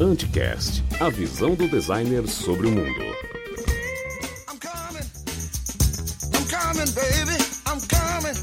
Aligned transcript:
Anticast, 0.00 0.82
a 0.98 1.08
visão 1.08 1.54
do 1.54 1.68
designer 1.68 2.26
sobre 2.26 2.66
o 2.66 2.72
mundo. 2.72 3.02
I'm 4.48 4.58
coming. 4.58 5.06
I'm 6.34 6.44
coming, 6.48 6.90
baby. 6.92 7.38
I'm 7.68 7.80
coming. 7.86 8.34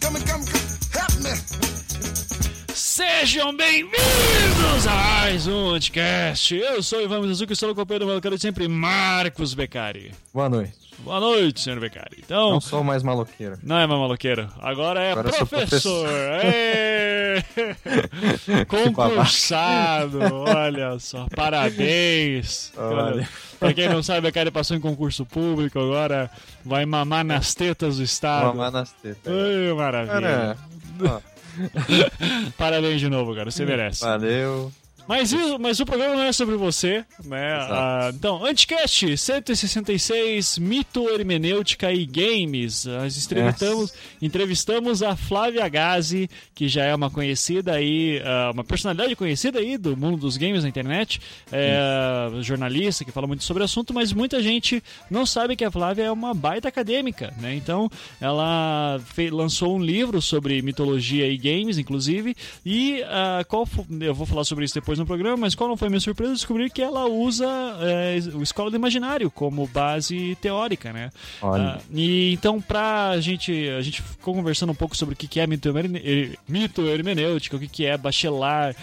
Coming, 0.00 0.24
come, 0.24 0.46
come. 0.46 0.62
Help 0.94 1.12
me. 1.20 2.74
Sejam 2.74 3.54
bem-vindos 3.54 4.86
a 4.86 4.94
mais 4.94 5.46
um 5.46 5.72
podcast. 5.72 6.56
Eu 6.56 6.82
sou 6.82 7.00
o 7.00 7.02
Ivan 7.02 7.20
Mizuki 7.20 7.52
e 7.52 7.54
estou 7.54 7.68
no 7.68 7.74
companheiro 7.74 8.06
do 8.06 8.12
meu 8.12 8.20
cara 8.22 8.36
de 8.36 8.40
sempre, 8.40 8.66
Marcos 8.66 9.52
Beccari. 9.52 10.14
Boa 10.32 10.48
noite. 10.48 10.87
Boa 11.00 11.20
noite, 11.20 11.60
senhor 11.60 11.78
Beccari. 11.80 12.18
Então, 12.24 12.50
Não 12.52 12.60
sou 12.60 12.82
mais 12.82 13.02
maloqueiro. 13.02 13.56
não 13.62 13.78
é 13.78 13.86
mais 13.86 14.00
maloqueiro, 14.00 14.48
agora 14.60 15.00
é 15.00 15.12
Agora 15.12 15.30
professor. 15.30 16.08
Concursado, 18.66 20.18
olha 20.32 20.98
só, 20.98 21.26
parabéns. 21.34 22.72
Olha. 22.76 23.28
Pra 23.60 23.72
quem 23.72 23.88
não 23.88 24.02
sabe, 24.02 24.18
o 24.18 24.22
Beccari 24.22 24.50
passou 24.50 24.76
em 24.76 24.80
concurso 24.80 25.24
público, 25.24 25.78
agora 25.78 26.28
vai 26.64 26.84
mamar 26.84 27.24
nas 27.24 27.54
tetas 27.54 27.96
do 27.98 28.02
Estado. 28.02 28.46
Mamar 28.46 28.72
nas 28.72 28.90
tetas. 28.92 29.32
Ai, 29.32 29.72
maravilha. 29.74 30.56
Cara, 31.00 31.22
Parabéns 32.58 33.00
de 33.00 33.08
novo, 33.08 33.34
cara, 33.34 33.50
você 33.50 33.64
merece. 33.64 34.04
valeu. 34.04 34.70
Mas, 35.08 35.32
mas 35.58 35.80
o 35.80 35.86
programa 35.86 36.14
não 36.16 36.22
é 36.24 36.32
sobre 36.32 36.54
você, 36.56 37.02
né? 37.24 37.54
Ah, 37.70 38.10
então, 38.14 38.44
Anticast 38.44 39.16
166, 39.16 40.58
Mito, 40.58 41.08
Hermenêutica 41.08 41.90
e 41.92 42.04
Games. 42.04 42.84
Nós 42.84 43.24
entrevistamos, 43.24 43.94
entrevistamos 44.20 45.02
a 45.02 45.16
Flávia 45.16 45.66
Gazi, 45.68 46.28
que 46.54 46.68
já 46.68 46.84
é 46.84 46.94
uma 46.94 47.08
conhecida 47.10 47.72
aí, 47.72 48.20
ah, 48.24 48.50
uma 48.52 48.62
personalidade 48.62 49.16
conhecida 49.16 49.58
aí 49.58 49.78
do 49.78 49.96
mundo 49.96 50.18
dos 50.18 50.36
games 50.36 50.62
na 50.62 50.68
internet, 50.68 51.20
é, 51.50 52.28
jornalista 52.42 53.04
que 53.04 53.10
fala 53.12 53.26
muito 53.26 53.44
sobre 53.44 53.62
o 53.62 53.64
assunto, 53.64 53.94
mas 53.94 54.12
muita 54.12 54.42
gente 54.42 54.82
não 55.10 55.24
sabe 55.24 55.56
que 55.56 55.64
a 55.64 55.70
Flávia 55.70 56.04
é 56.04 56.10
uma 56.12 56.34
baita 56.34 56.68
acadêmica, 56.68 57.32
né? 57.40 57.54
Então, 57.54 57.90
ela 58.20 59.00
fe- 59.14 59.30
lançou 59.30 59.74
um 59.76 59.82
livro 59.82 60.20
sobre 60.20 60.60
mitologia 60.60 61.26
e 61.26 61.36
games, 61.38 61.78
inclusive, 61.78 62.36
e 62.64 63.02
ah, 63.04 63.42
qual 63.48 63.66
eu 64.00 64.14
vou 64.14 64.26
falar 64.26 64.44
sobre 64.44 64.64
isso 64.64 64.74
depois 64.74 64.97
no 64.98 65.06
programa, 65.06 65.36
mas 65.36 65.54
qual 65.54 65.68
não 65.68 65.76
foi 65.76 65.88
minha 65.88 66.00
surpresa 66.00 66.32
descobrir 66.34 66.70
que 66.70 66.82
ela 66.82 67.06
usa 67.06 67.46
eh, 67.80 68.18
o 68.34 68.42
Escola 68.42 68.70
do 68.70 68.76
Imaginário 68.76 69.30
como 69.30 69.66
base 69.66 70.36
teórica, 70.40 70.92
né? 70.92 71.10
Olha. 71.40 71.62
Ah, 71.76 71.80
e 71.94 72.32
então, 72.32 72.60
pra 72.60 73.18
gente, 73.20 73.52
a 73.70 73.80
gente 73.80 74.02
ficou 74.02 74.34
conversando 74.34 74.70
um 74.70 74.74
pouco 74.74 74.96
sobre 74.96 75.14
o 75.14 75.16
que 75.16 75.38
é 75.40 75.46
mito, 75.46 75.68
eh, 75.76 76.30
mito 76.48 76.82
hermenêutica, 76.86 77.56
o 77.56 77.60
que 77.60 77.84
é 77.86 77.96
bachelar, 77.96 78.74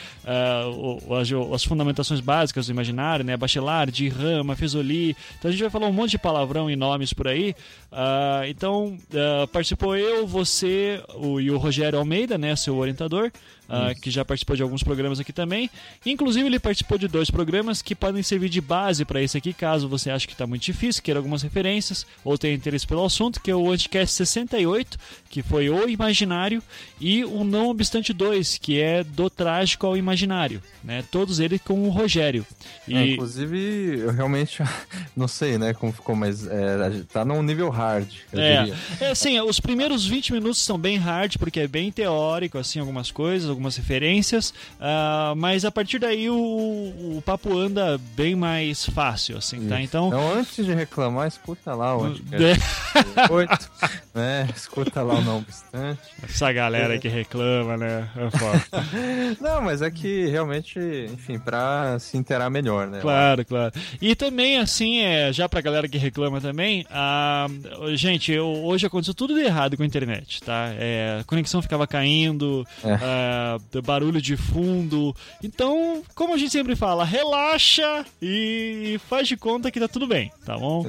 o- 0.67 1.15
as, 1.15 1.29
as 1.53 1.63
fundamentações 1.63 2.19
básicas 2.19 2.67
do 2.67 2.71
imaginário, 2.71 3.23
né? 3.25 3.37
Bachelar, 3.37 3.89
de 3.91 4.07
rama, 4.09 4.55
fesoli. 4.55 5.15
Então 5.37 5.49
a 5.49 5.51
gente 5.51 5.61
vai 5.61 5.69
falar 5.69 5.87
um 5.87 5.93
monte 5.93 6.11
de 6.11 6.17
palavrão 6.17 6.69
e 6.69 6.75
nomes 6.75 7.13
por 7.13 7.27
aí. 7.27 7.55
Ah, 7.97 8.43
então, 8.45 8.97
ah, 9.13 9.47
participou 9.47 9.95
eu, 9.95 10.27
você 10.27 11.01
o, 11.13 11.39
e 11.39 11.49
o 11.49 11.57
Rogério 11.57 11.97
Almeida, 11.97 12.37
né? 12.37 12.53
Seu 12.57 12.75
orientador. 12.75 13.31
ah, 13.67 13.95
que 13.95 14.11
já 14.11 14.23
participou 14.23 14.55
de 14.55 14.61
alguns 14.61 14.83
programas 14.83 15.19
aqui 15.19 15.33
também. 15.33 15.69
Inclusive, 16.05 16.45
ele 16.45 16.59
participou 16.59 16.97
de 16.97 17.07
dois 17.07 17.31
programas 17.31 17.81
que 17.81 17.95
podem 17.95 18.21
servir 18.21 18.49
de 18.49 18.61
base 18.61 19.05
para 19.05 19.21
esse 19.21 19.37
aqui, 19.37 19.53
caso 19.53 19.87
você 19.87 20.11
ache 20.11 20.27
que 20.27 20.33
está 20.33 20.45
muito 20.45 20.63
difícil, 20.63 21.01
queira 21.01 21.19
algumas 21.19 21.41
referências 21.41 22.05
ou 22.23 22.37
tenha 22.37 22.53
interesse 22.53 22.85
pelo 22.85 23.03
assunto, 23.03 23.41
que 23.41 23.49
é 23.49 23.55
o 23.55 23.71
Anticast 23.71 24.13
68, 24.13 24.97
que 25.29 25.41
foi 25.41 25.69
o 25.69 25.89
imaginário, 25.89 26.61
e 26.99 27.23
o 27.23 27.43
Não 27.43 27.69
Obstante 27.69 28.13
2, 28.13 28.57
que 28.57 28.79
é 28.79 29.03
do 29.03 29.29
trágico 29.29 29.87
ao 29.87 29.97
imaginário. 29.97 30.61
Né? 30.83 31.03
Todos 31.09 31.39
eles 31.39 31.61
com 31.61 31.87
o 31.87 31.89
Rogério. 31.89 32.45
E... 32.87 32.95
É, 32.95 33.07
inclusive, 33.13 33.99
eu 33.99 34.11
realmente 34.11 34.61
não 35.17 35.27
sei, 35.27 35.57
né, 35.57 35.73
como 35.73 35.91
ficou, 35.91 36.15
mas 36.15 36.45
é, 36.45 37.03
tá 37.11 37.25
num 37.25 37.41
nível 37.41 37.69
hard, 37.93 38.07
eu 38.33 38.39
É, 38.39 38.57
diria. 38.63 38.75
é 39.01 39.09
assim, 39.11 39.39
os 39.39 39.59
primeiros 39.59 40.05
20 40.05 40.33
minutos 40.33 40.59
são 40.59 40.77
bem 40.77 40.97
hard, 40.97 41.35
porque 41.37 41.61
é 41.61 41.67
bem 41.67 41.91
teórico, 41.91 42.57
assim, 42.57 42.79
algumas 42.79 43.11
coisas, 43.11 43.49
algumas 43.49 43.75
referências, 43.77 44.53
ah, 44.79 45.33
mas 45.37 45.65
a 45.65 45.71
partir 45.71 45.99
daí 45.99 46.29
o, 46.29 46.35
o 46.35 47.23
papo 47.25 47.57
anda 47.57 47.99
bem 48.15 48.35
mais 48.35 48.85
fácil, 48.85 49.37
assim, 49.37 49.67
tá? 49.67 49.81
Então, 49.81 50.07
Então, 50.07 50.33
antes 50.33 50.65
de 50.65 50.73
reclamar, 50.73 51.27
escuta 51.27 51.73
lá 51.73 51.97
o 51.97 52.05
é, 52.05 52.09
Anticast 52.09 53.31
8, 53.31 53.69
né, 54.13 54.47
escuta 54.55 55.01
lá 55.01 55.15
o 55.15 55.21
Não 55.21 55.37
Obstante. 55.37 55.99
essa 56.23 56.51
galera 56.51 56.97
que 56.97 57.07
reclama, 57.07 57.77
né? 57.77 58.09
É. 58.15 59.35
Não, 59.41 59.61
mas 59.61 59.81
é 59.81 59.89
que 59.91 60.25
realmente, 60.27 60.79
enfim, 61.13 61.37
pra 61.39 61.97
se 61.99 62.17
inteirar 62.17 62.49
melhor, 62.49 62.87
né? 62.87 62.99
Claro, 63.01 63.45
claro. 63.45 63.73
E 64.01 64.15
também, 64.15 64.57
assim, 64.57 64.99
é, 65.01 65.31
já 65.31 65.47
pra 65.49 65.61
galera 65.61 65.87
que 65.87 65.97
reclama 65.97 66.39
também, 66.41 66.85
ah, 66.89 67.47
gente, 67.95 68.31
eu, 68.31 68.47
hoje 68.47 68.85
aconteceu 68.85 69.13
tudo 69.13 69.33
de 69.33 69.41
errado 69.41 69.75
com 69.77 69.83
a 69.83 69.85
internet, 69.85 70.41
tá? 70.41 70.69
É, 70.77 71.17
a 71.21 71.23
conexão 71.23 71.61
ficava 71.61 71.85
caindo, 71.87 72.65
É. 72.83 72.93
ah, 73.01 73.57
barulho 73.83 74.21
de 74.21 74.35
fundo. 74.37 75.15
Então, 75.43 76.01
como 76.13 76.33
a 76.33 76.37
gente 76.37 76.51
sempre 76.51 76.75
fala, 76.75 77.03
relaxa 77.05 78.05
e 78.21 78.99
faz 79.09 79.27
de 79.27 79.37
conta 79.37 79.69
que 79.71 79.79
tá 79.79 79.87
tudo 79.87 80.07
bem, 80.07 80.31
tá 80.45 80.57
bom? 80.57 80.85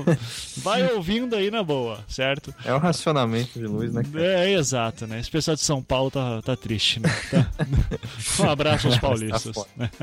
Vai 0.58 0.90
ouvindo 0.92 1.34
aí 1.36 1.50
na 1.50 1.62
boa, 1.62 2.04
certo? 2.08 2.54
É 2.64 2.72
o 2.74 2.78
racionamento 2.78 3.58
de 3.58 3.66
luz, 3.66 3.92
né? 3.92 4.02
É, 4.14 4.52
exato, 4.52 5.06
né? 5.06 5.18
Esse 5.20 5.30
pessoal 5.30 5.54
de 5.56 5.62
São 5.62 5.82
Paulo 5.82 6.10
tá, 6.10 6.42
tá 6.42 6.56
triste, 6.56 7.00
né? 7.00 7.08
Tá- 7.30 7.50
Um 8.44 8.50
abraço 8.50 8.86
aos 8.88 8.98
paulistas. 8.98 9.56
né? 9.76 9.90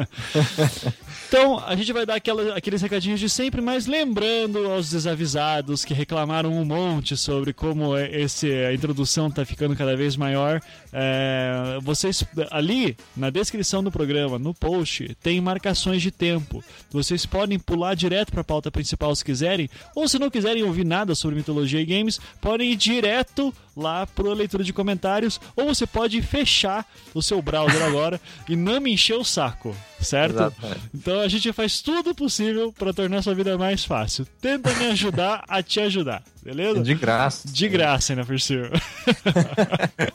Então, 1.27 1.59
a 1.65 1.75
gente 1.75 1.91
vai 1.91 2.05
dar 2.05 2.15
aquela- 2.15 2.55
aqueles 2.55 2.81
recadinhos 2.81 3.19
de 3.19 3.29
sempre, 3.29 3.59
mas 3.61 3.85
lembrando 3.85 4.65
aos 4.71 4.89
desavisados 4.89 5.83
que 5.83 5.93
reclamaram 6.17 6.51
um 6.51 6.65
monte 6.65 7.15
sobre 7.15 7.53
como 7.53 7.95
é- 7.95 8.09
esse, 8.09 8.51
a 8.51 8.73
introdução 8.73 9.29
tá 9.29 9.45
ficando 9.45 9.75
cada 9.75 9.95
vez 9.95 10.15
maior, 10.17 10.59
é, 10.91 11.77
vocês 11.83 12.23
ali 12.49 12.97
na 13.15 13.29
descrição 13.29 13.83
do 13.83 13.91
programa, 13.91 14.39
no 14.39 14.51
post, 14.51 15.15
tem 15.21 15.39
marcações 15.39 16.01
de 16.01 16.09
tempo. 16.09 16.63
Vocês 16.89 17.23
podem 17.25 17.59
pular 17.59 17.93
direto 17.93 18.31
para 18.31 18.41
a 18.41 18.43
pauta 18.43 18.71
principal 18.71 19.15
se 19.15 19.23
quiserem, 19.23 19.69
ou 19.95 20.07
se 20.07 20.17
não 20.17 20.31
quiserem 20.31 20.63
ouvir 20.63 20.85
nada 20.85 21.13
sobre 21.13 21.35
mitologia 21.35 21.81
e 21.81 21.85
games, 21.85 22.19
podem 22.41 22.71
ir 22.71 22.75
direto 22.75 23.53
lá 23.75 24.07
para 24.07 24.29
a 24.29 24.33
leitura 24.33 24.63
de 24.63 24.73
comentários, 24.73 25.39
ou 25.55 25.67
você 25.67 25.85
pode 25.85 26.19
fechar 26.23 26.83
o 27.13 27.21
seu 27.21 27.39
browser 27.43 27.83
agora 27.83 28.19
e 28.49 28.55
não 28.55 28.81
me 28.81 28.91
encher 28.91 29.15
o 29.15 29.23
saco, 29.23 29.75
certo? 29.99 30.35
Exatamente. 30.35 30.81
Então 30.93 31.19
a 31.19 31.27
gente 31.27 31.51
faz 31.53 31.81
tudo 31.81 32.13
possível 32.13 32.73
para 32.73 32.93
tornar 32.93 33.21
sua 33.21 33.35
vida 33.35 33.57
mais 33.57 33.85
fácil. 33.85 34.27
Tenta 34.41 34.73
me 34.75 34.87
ajudar 34.87 35.43
a 35.47 35.61
te 35.61 35.79
ajudar, 35.79 36.23
beleza? 36.47 36.81
De 36.81 36.95
graça. 36.95 37.47
De 37.51 37.67
graça 37.67 38.13
ainda 38.13 38.25
por 38.25 38.39
cima. 38.39 38.69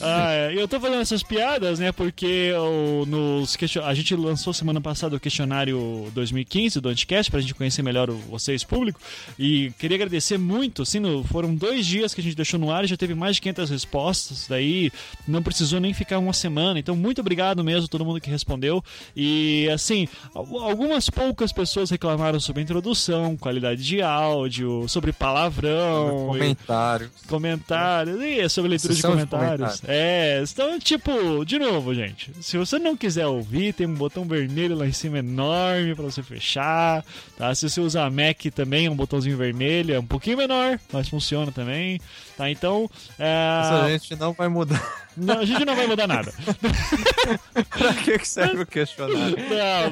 ah, 0.00 0.32
é. 0.32 0.54
Eu 0.54 0.66
tô 0.66 0.80
falando 0.80 1.00
essas 1.02 1.22
piadas, 1.22 1.78
né? 1.78 1.92
Porque 1.92 2.52
o, 2.54 3.04
nos 3.06 3.56
question... 3.56 3.84
a 3.84 3.94
gente 3.94 4.14
lançou 4.14 4.52
semana 4.52 4.80
passada 4.80 5.16
o 5.16 5.20
questionário 5.20 6.10
2015 6.14 6.80
do 6.80 6.88
Anticast 6.88 7.30
pra 7.30 7.40
gente 7.40 7.54
conhecer 7.54 7.82
melhor 7.82 8.10
o, 8.10 8.14
vocês, 8.16 8.64
público. 8.64 9.00
E 9.38 9.72
queria 9.78 9.96
agradecer 9.96 10.38
muito. 10.38 10.82
Assim, 10.82 10.98
no- 11.00 11.22
foram 11.24 11.54
dois 11.54 11.86
dias 11.86 12.14
que 12.14 12.20
a 12.20 12.24
gente 12.24 12.36
deixou 12.36 12.58
no 12.58 12.70
ar 12.72 12.84
e 12.84 12.88
já 12.88 12.96
teve 12.96 13.14
mais 13.14 13.36
de 13.36 13.42
500 13.42 13.70
respostas. 13.70 14.46
Daí 14.48 14.90
não 15.26 15.42
precisou 15.42 15.80
nem 15.80 15.92
ficar 15.92 16.18
uma 16.18 16.32
semana. 16.32 16.78
Então, 16.78 16.96
muito 16.96 17.20
obrigado 17.20 17.62
mesmo 17.62 17.84
a 17.84 17.88
todo 17.88 18.04
mundo 18.04 18.20
que 18.20 18.30
respondeu. 18.30 18.82
E 19.14 19.68
assim, 19.72 20.08
al- 20.34 20.58
algumas 20.60 21.10
poucas 21.10 21.52
pessoas 21.52 21.90
reclamaram 21.90 22.40
sobre 22.40 22.60
a 22.60 22.64
introdução, 22.64 23.36
qualidade 23.36 23.84
de 23.84 24.00
áudio, 24.02 24.86
sobre 24.88 25.09
palavrão. 25.12 26.30
e- 26.34 26.38
Comentário. 26.38 27.10
comentários 27.28 28.20
e 28.20 28.48
sobre 28.48 28.70
leitura 28.70 28.94
de 28.94 29.00
Sessão 29.00 29.16
de 29.16 29.26
comentários. 29.26 29.82
é, 29.86 30.42
então, 30.50 30.78
tipo, 30.78 31.44
de 31.44 31.58
novo, 31.58 31.94
gente. 31.94 32.32
Se 32.40 32.56
você 32.58 32.78
não 32.78 32.96
quiser 32.96 33.26
ouvir, 33.26 33.72
tem 33.72 33.86
um 33.86 33.94
botão 33.94 34.24
vermelho 34.24 34.76
lá 34.76 34.86
em 34.86 34.92
cima 34.92 35.18
enorme 35.18 35.94
pra 35.94 36.04
você 36.04 36.22
fechar. 36.22 37.04
Tá? 37.36 37.54
Se 37.54 37.68
você 37.68 37.80
usar 37.80 38.10
Mac 38.10 38.40
também, 38.54 38.86
é 38.86 38.90
um 38.90 38.96
botãozinho 38.96 39.36
vermelho, 39.36 39.94
é 39.94 39.98
um 39.98 40.06
pouquinho 40.06 40.36
menor, 40.36 40.78
mas 40.92 41.08
funciona 41.08 41.50
também. 41.52 42.00
Tá? 42.36 42.50
Então, 42.50 42.88
é, 43.18 43.60
Essa 43.62 43.88
gente 43.90 44.16
não 44.16 44.32
vai 44.32 44.48
mudar. 44.48 44.82
não, 45.16 45.38
a 45.40 45.44
gente 45.44 45.64
não 45.64 45.76
vai 45.76 45.86
mudar 45.86 46.06
nada. 46.06 46.32
pra 47.70 47.94
que 47.94 48.24
serve 48.26 48.62
o 48.62 48.66
questionário? 48.66 49.36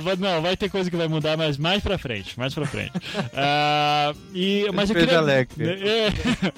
Não, 0.02 0.16
não, 0.16 0.42
vai 0.42 0.56
ter 0.56 0.70
coisa 0.70 0.90
que 0.90 0.96
vai 0.96 1.08
mudar, 1.08 1.36
mas 1.36 1.56
mais 1.58 1.82
pra 1.82 1.98
frente, 1.98 2.38
mais 2.38 2.54
pra 2.54 2.66
frente. 2.66 2.92
Ah, 3.34 4.12
e, 4.34 4.66
mas 4.74 4.90
eu 4.90 4.96
Esteja 5.08 5.46
queria... 5.54 5.66
alegre. 5.66 5.88
É. 5.88 6.08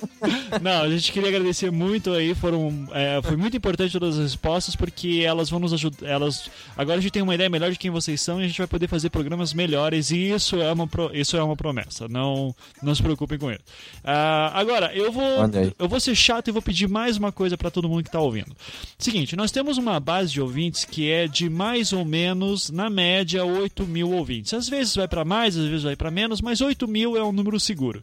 Não, 0.60 0.82
a 0.82 0.88
gente 0.90 1.12
queria 1.12 1.28
agradecer 1.28 1.70
muito 1.70 2.12
aí, 2.12 2.34
foram, 2.34 2.88
é, 2.92 3.20
foi 3.22 3.36
muito 3.36 3.56
importante 3.56 3.92
todas 3.92 4.16
as 4.18 4.22
respostas, 4.24 4.76
porque 4.76 5.22
elas 5.24 5.48
vão 5.50 5.60
nos 5.60 5.72
ajudar. 5.72 6.06
Elas, 6.06 6.50
agora 6.76 6.98
a 6.98 7.00
gente 7.00 7.12
tem 7.12 7.22
uma 7.22 7.34
ideia 7.34 7.48
melhor 7.48 7.70
de 7.70 7.78
quem 7.78 7.90
vocês 7.90 8.20
são 8.20 8.40
e 8.40 8.44
a 8.44 8.46
gente 8.48 8.58
vai 8.58 8.66
poder 8.66 8.88
fazer 8.88 9.10
programas 9.10 9.52
melhores. 9.54 10.10
E 10.10 10.30
isso 10.30 10.56
é 10.56 10.72
uma, 10.72 10.86
pro- 10.86 11.10
isso 11.14 11.36
é 11.36 11.42
uma 11.42 11.56
promessa. 11.56 12.08
Não, 12.08 12.54
não 12.82 12.94
se 12.94 13.02
preocupem 13.02 13.38
com 13.38 13.50
isso. 13.50 13.60
Ah, 14.04 14.50
agora, 14.54 14.92
eu 14.94 15.10
vou, 15.12 15.38
eu 15.78 15.88
vou 15.88 16.00
ser 16.00 16.14
chato 16.14 16.48
e 16.48 16.52
vou 16.52 16.62
pedir 16.62 16.88
mais 16.88 17.16
uma 17.16 17.32
coisa 17.32 17.56
para 17.56 17.70
todo 17.70 17.88
mundo 17.88 18.02
que 18.02 18.08
está 18.08 18.20
ouvindo. 18.20 18.54
Seguinte, 18.98 19.36
nós 19.36 19.50
temos 19.50 19.78
uma 19.78 19.98
base 20.00 20.32
de 20.32 20.40
ouvintes 20.40 20.84
que 20.84 21.10
é 21.10 21.26
de 21.26 21.48
mais 21.48 21.92
ou 21.92 22.04
menos, 22.04 22.70
na 22.70 22.90
média, 22.90 23.44
8 23.44 23.86
mil 23.86 24.10
ouvintes. 24.12 24.52
Às 24.54 24.68
vezes 24.68 24.94
vai 24.96 25.08
para 25.08 25.24
mais, 25.24 25.56
às 25.56 25.66
vezes 25.66 25.82
vai 25.84 25.96
para 25.96 26.10
menos, 26.10 26.40
mas 26.40 26.60
8 26.60 26.86
mil 26.88 27.16
é 27.16 27.22
um 27.24 27.32
número 27.32 27.58
seguro. 27.60 28.00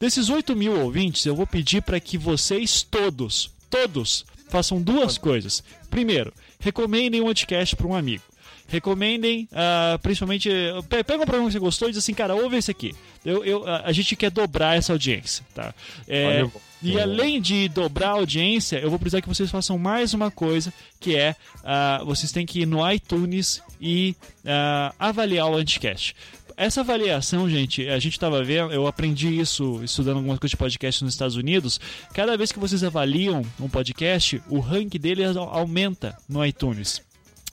Desses 0.00 0.28
8 0.28 0.54
mil 0.56 0.80
ouvintes, 0.80 1.24
eu 1.26 1.34
vou 1.34 1.46
pedir 1.46 1.82
para 1.82 1.98
que 2.00 2.16
vocês 2.18 2.82
todos, 2.82 3.50
todos, 3.70 4.24
façam 4.48 4.80
duas 4.80 5.18
coisas. 5.18 5.62
Primeiro, 5.90 6.32
recomendem 6.60 7.20
o 7.20 7.24
podcast 7.24 7.74
para 7.76 7.86
um 7.86 7.94
amigo. 7.94 8.22
Recomendem, 8.70 9.48
ah, 9.52 9.98
principalmente. 10.02 10.50
pe- 10.90 11.02
Pega 11.02 11.22
um 11.22 11.26
programa 11.26 11.46
que 11.48 11.52
você 11.54 11.58
gostou 11.58 11.88
e 11.88 11.92
diz 11.92 11.98
assim, 11.98 12.12
cara, 12.12 12.34
ouve 12.34 12.56
esse 12.58 12.70
aqui. 12.70 12.94
Eu, 13.24 13.42
eu- 13.42 13.66
a, 13.66 13.90
gente 13.92 14.14
quer 14.14 14.30
dobrar 14.30 14.76
essa 14.76 14.92
audiência, 14.92 15.42
tá? 15.54 15.74
É, 16.06 16.42
Olha, 16.42 16.52
e 16.82 16.92
eu- 16.94 17.02
além 17.02 17.40
de 17.40 17.66
dobrar 17.70 18.08
a 18.08 18.12
audiência, 18.12 18.76
eu 18.78 18.90
vou 18.90 18.98
precisar 18.98 19.22
que 19.22 19.28
vocês 19.28 19.50
façam 19.50 19.78
mais 19.78 20.12
uma 20.12 20.30
coisa, 20.30 20.70
que 21.00 21.16
é 21.16 21.34
ah, 21.64 22.02
vocês 22.04 22.30
têm 22.30 22.44
que 22.44 22.60
ir 22.60 22.66
no 22.66 22.86
iTunes 22.92 23.62
e 23.80 24.14
ah, 24.44 24.94
avaliar 24.98 25.48
o 25.50 25.56
Anticast. 25.56 26.14
Essa 26.60 26.80
avaliação, 26.80 27.48
gente, 27.48 27.88
a 27.88 28.00
gente 28.00 28.14
estava 28.14 28.42
vendo, 28.42 28.72
eu 28.72 28.88
aprendi 28.88 29.28
isso 29.38 29.80
estudando 29.84 30.16
algumas 30.16 30.40
coisas 30.40 30.50
de 30.50 30.56
podcast 30.56 31.04
nos 31.04 31.14
Estados 31.14 31.36
Unidos. 31.36 31.78
Cada 32.12 32.36
vez 32.36 32.50
que 32.50 32.58
vocês 32.58 32.82
avaliam 32.82 33.42
um 33.60 33.68
podcast, 33.68 34.42
o 34.48 34.58
rank 34.58 34.94
dele 34.98 35.24
au- 35.24 35.38
aumenta 35.38 36.18
no 36.28 36.44
iTunes. 36.44 37.00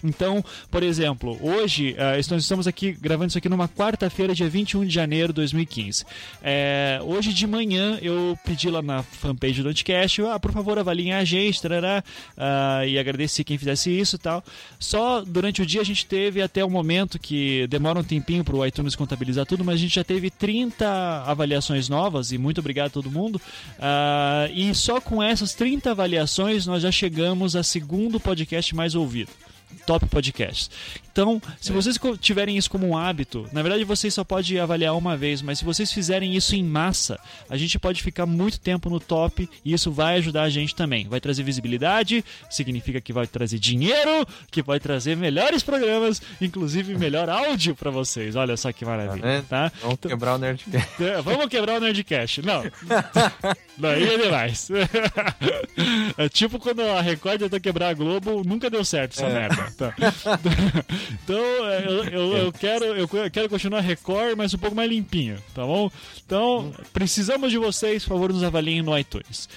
Então, 0.06 0.44
por 0.70 0.84
exemplo, 0.84 1.38
hoje 1.42 1.96
eh, 1.98 2.22
nós 2.30 2.44
estamos 2.44 2.68
aqui 2.68 2.92
gravando 2.92 3.30
isso 3.30 3.38
aqui 3.38 3.50
numa 3.50 3.68
quarta-feira, 3.68 4.34
dia 4.34 4.48
21 4.48 4.86
de 4.86 4.94
janeiro 4.94 5.30
de 5.30 5.38
2015. 5.38 6.06
Eh, 6.44 7.00
hoje 7.04 7.34
de 7.34 7.48
manhã 7.48 7.98
eu 8.02 8.38
pedi 8.46 8.70
lá 8.70 8.82
na 8.82 9.04
fanpage 9.04 9.64
do 9.64 9.70
Anticast, 9.70 10.22
ah, 10.24 10.40
por 10.40 10.52
favor 10.52 10.78
avaliem 10.78 11.14
a 11.14 11.24
gente, 11.24 11.62
tarará, 11.62 12.04
ah, 12.38 12.86
e 12.86 12.98
agradeci 13.00 13.44
quem 13.44 13.58
fizesse 13.58 13.90
isso 13.90 14.16
e 14.16 14.20
tal. 14.20 14.44
Só 14.80 15.22
durante 15.22 15.62
o 15.62 15.66
dia 15.66 15.82
a 15.82 15.86
gente 15.86 16.06
teve 16.06 16.42
até 16.42 16.64
o 16.64 16.70
momento 16.70 17.18
que 17.18 17.68
demora 17.68 18.00
um 18.00 18.04
tempinho 18.04 18.44
para 18.44 18.56
o 18.56 18.66
iTunes 18.66 18.96
contabilizar 18.96 19.46
tudo, 19.46 19.64
mas 19.64 19.76
a 19.76 19.80
gente 19.80 19.96
já 19.96 20.04
teve 20.04 20.30
30 20.30 21.24
avaliações 21.26 21.90
novas 21.90 22.32
e 22.32 22.38
muito 22.38 22.60
obrigado 22.60 22.88
a 22.88 22.92
todo 22.92 23.12
mundo. 23.12 23.42
Ah, 23.80 24.48
e 24.54 24.74
só 24.76 25.02
com 25.02 25.22
essas 25.22 25.54
30 25.54 25.92
avaliações 25.92 26.66
nós 26.66 26.84
já 26.84 26.92
chegamos 26.92 27.56
a 27.56 27.64
segundo 27.64 28.20
podcast 28.20 28.76
mais 28.76 28.96
ouvido. 28.96 29.32
Top 29.86 30.02
Podcasts. 30.04 30.70
Então, 31.16 31.42
se 31.62 31.72
vocês 31.72 31.98
co- 31.98 32.18
tiverem 32.18 32.58
isso 32.58 32.70
como 32.70 32.86
um 32.90 32.98
hábito, 32.98 33.48
na 33.54 33.62
verdade 33.62 33.86
vocês 33.86 34.14
só 34.14 34.22
podem 34.26 34.60
avaliar 34.60 34.94
uma 34.98 35.16
vez, 35.16 35.42
mas 35.42 35.60
se 35.60 35.64
vocês 35.64 35.90
fizerem 35.90 36.36
isso 36.36 36.58
em 36.58 36.62
massa, 36.64 37.18
a 37.50 37.56
gente 37.56 37.80
pode 37.80 38.04
ficar 38.04 38.26
muito 38.26 38.60
tempo 38.60 38.90
no 38.90 39.00
top 39.00 39.50
e 39.64 39.72
isso 39.72 39.94
vai 39.94 40.18
ajudar 40.18 40.44
a 40.44 40.50
gente 40.50 40.76
também. 40.76 41.08
Vai 41.08 41.22
trazer 41.22 41.42
visibilidade, 41.44 42.22
significa 42.50 43.00
que 43.00 43.14
vai 43.14 43.26
trazer 43.26 43.60
dinheiro, 43.60 44.28
que 44.52 44.62
vai 44.62 44.78
trazer 44.78 45.16
melhores 45.16 45.64
programas, 45.64 46.22
inclusive 46.42 46.98
melhor 46.98 47.30
áudio 47.30 47.76
pra 47.76 47.90
vocês. 47.92 48.36
Olha 48.36 48.58
só 48.58 48.74
que 48.74 48.84
maravilha, 48.84 49.22
vendo? 49.26 49.46
tá? 49.48 49.72
Vamos 49.82 50.00
quebrar 50.02 50.36
o 50.36 50.38
Nerdcast. 50.38 51.02
É, 51.02 51.22
Vamos 51.24 51.46
quebrar 51.48 51.78
o 51.78 51.80
Nerdcast. 51.80 52.42
Não. 52.42 52.62
Daí 53.78 54.04
é 54.04 54.18
demais. 54.18 54.68
É 56.18 56.28
tipo 56.28 56.60
quando 56.60 56.82
a 56.82 57.00
Record 57.00 57.40
tentou 57.40 57.60
quebrar 57.62 57.90
a 57.90 57.94
Globo, 57.94 58.44
nunca 58.46 58.70
deu 58.70 58.84
certo 58.84 59.14
essa 59.14 59.30
merda. 59.30 59.72
Tá. 59.78 59.94
Então, 61.12 61.38
é, 61.70 61.86
eu, 61.86 62.04
eu, 62.06 62.38
eu 62.38 62.52
quero, 62.52 62.86
eu 62.86 63.08
quero 63.32 63.50
continuar 63.50 63.82
Record, 63.82 64.36
mas 64.38 64.54
um 64.54 64.58
pouco 64.58 64.76
mais 64.76 64.90
limpinho, 64.90 65.38
tá 65.54 65.66
bom? 65.66 65.92
Então, 66.26 66.74
precisamos 66.94 67.52
de 67.52 67.58
vocês, 67.58 68.04
por 68.04 68.10
favor, 68.10 68.34
nos 68.34 68.44
avaliem 68.44 68.82
no 68.82 68.98
iTunes. 68.98 69.48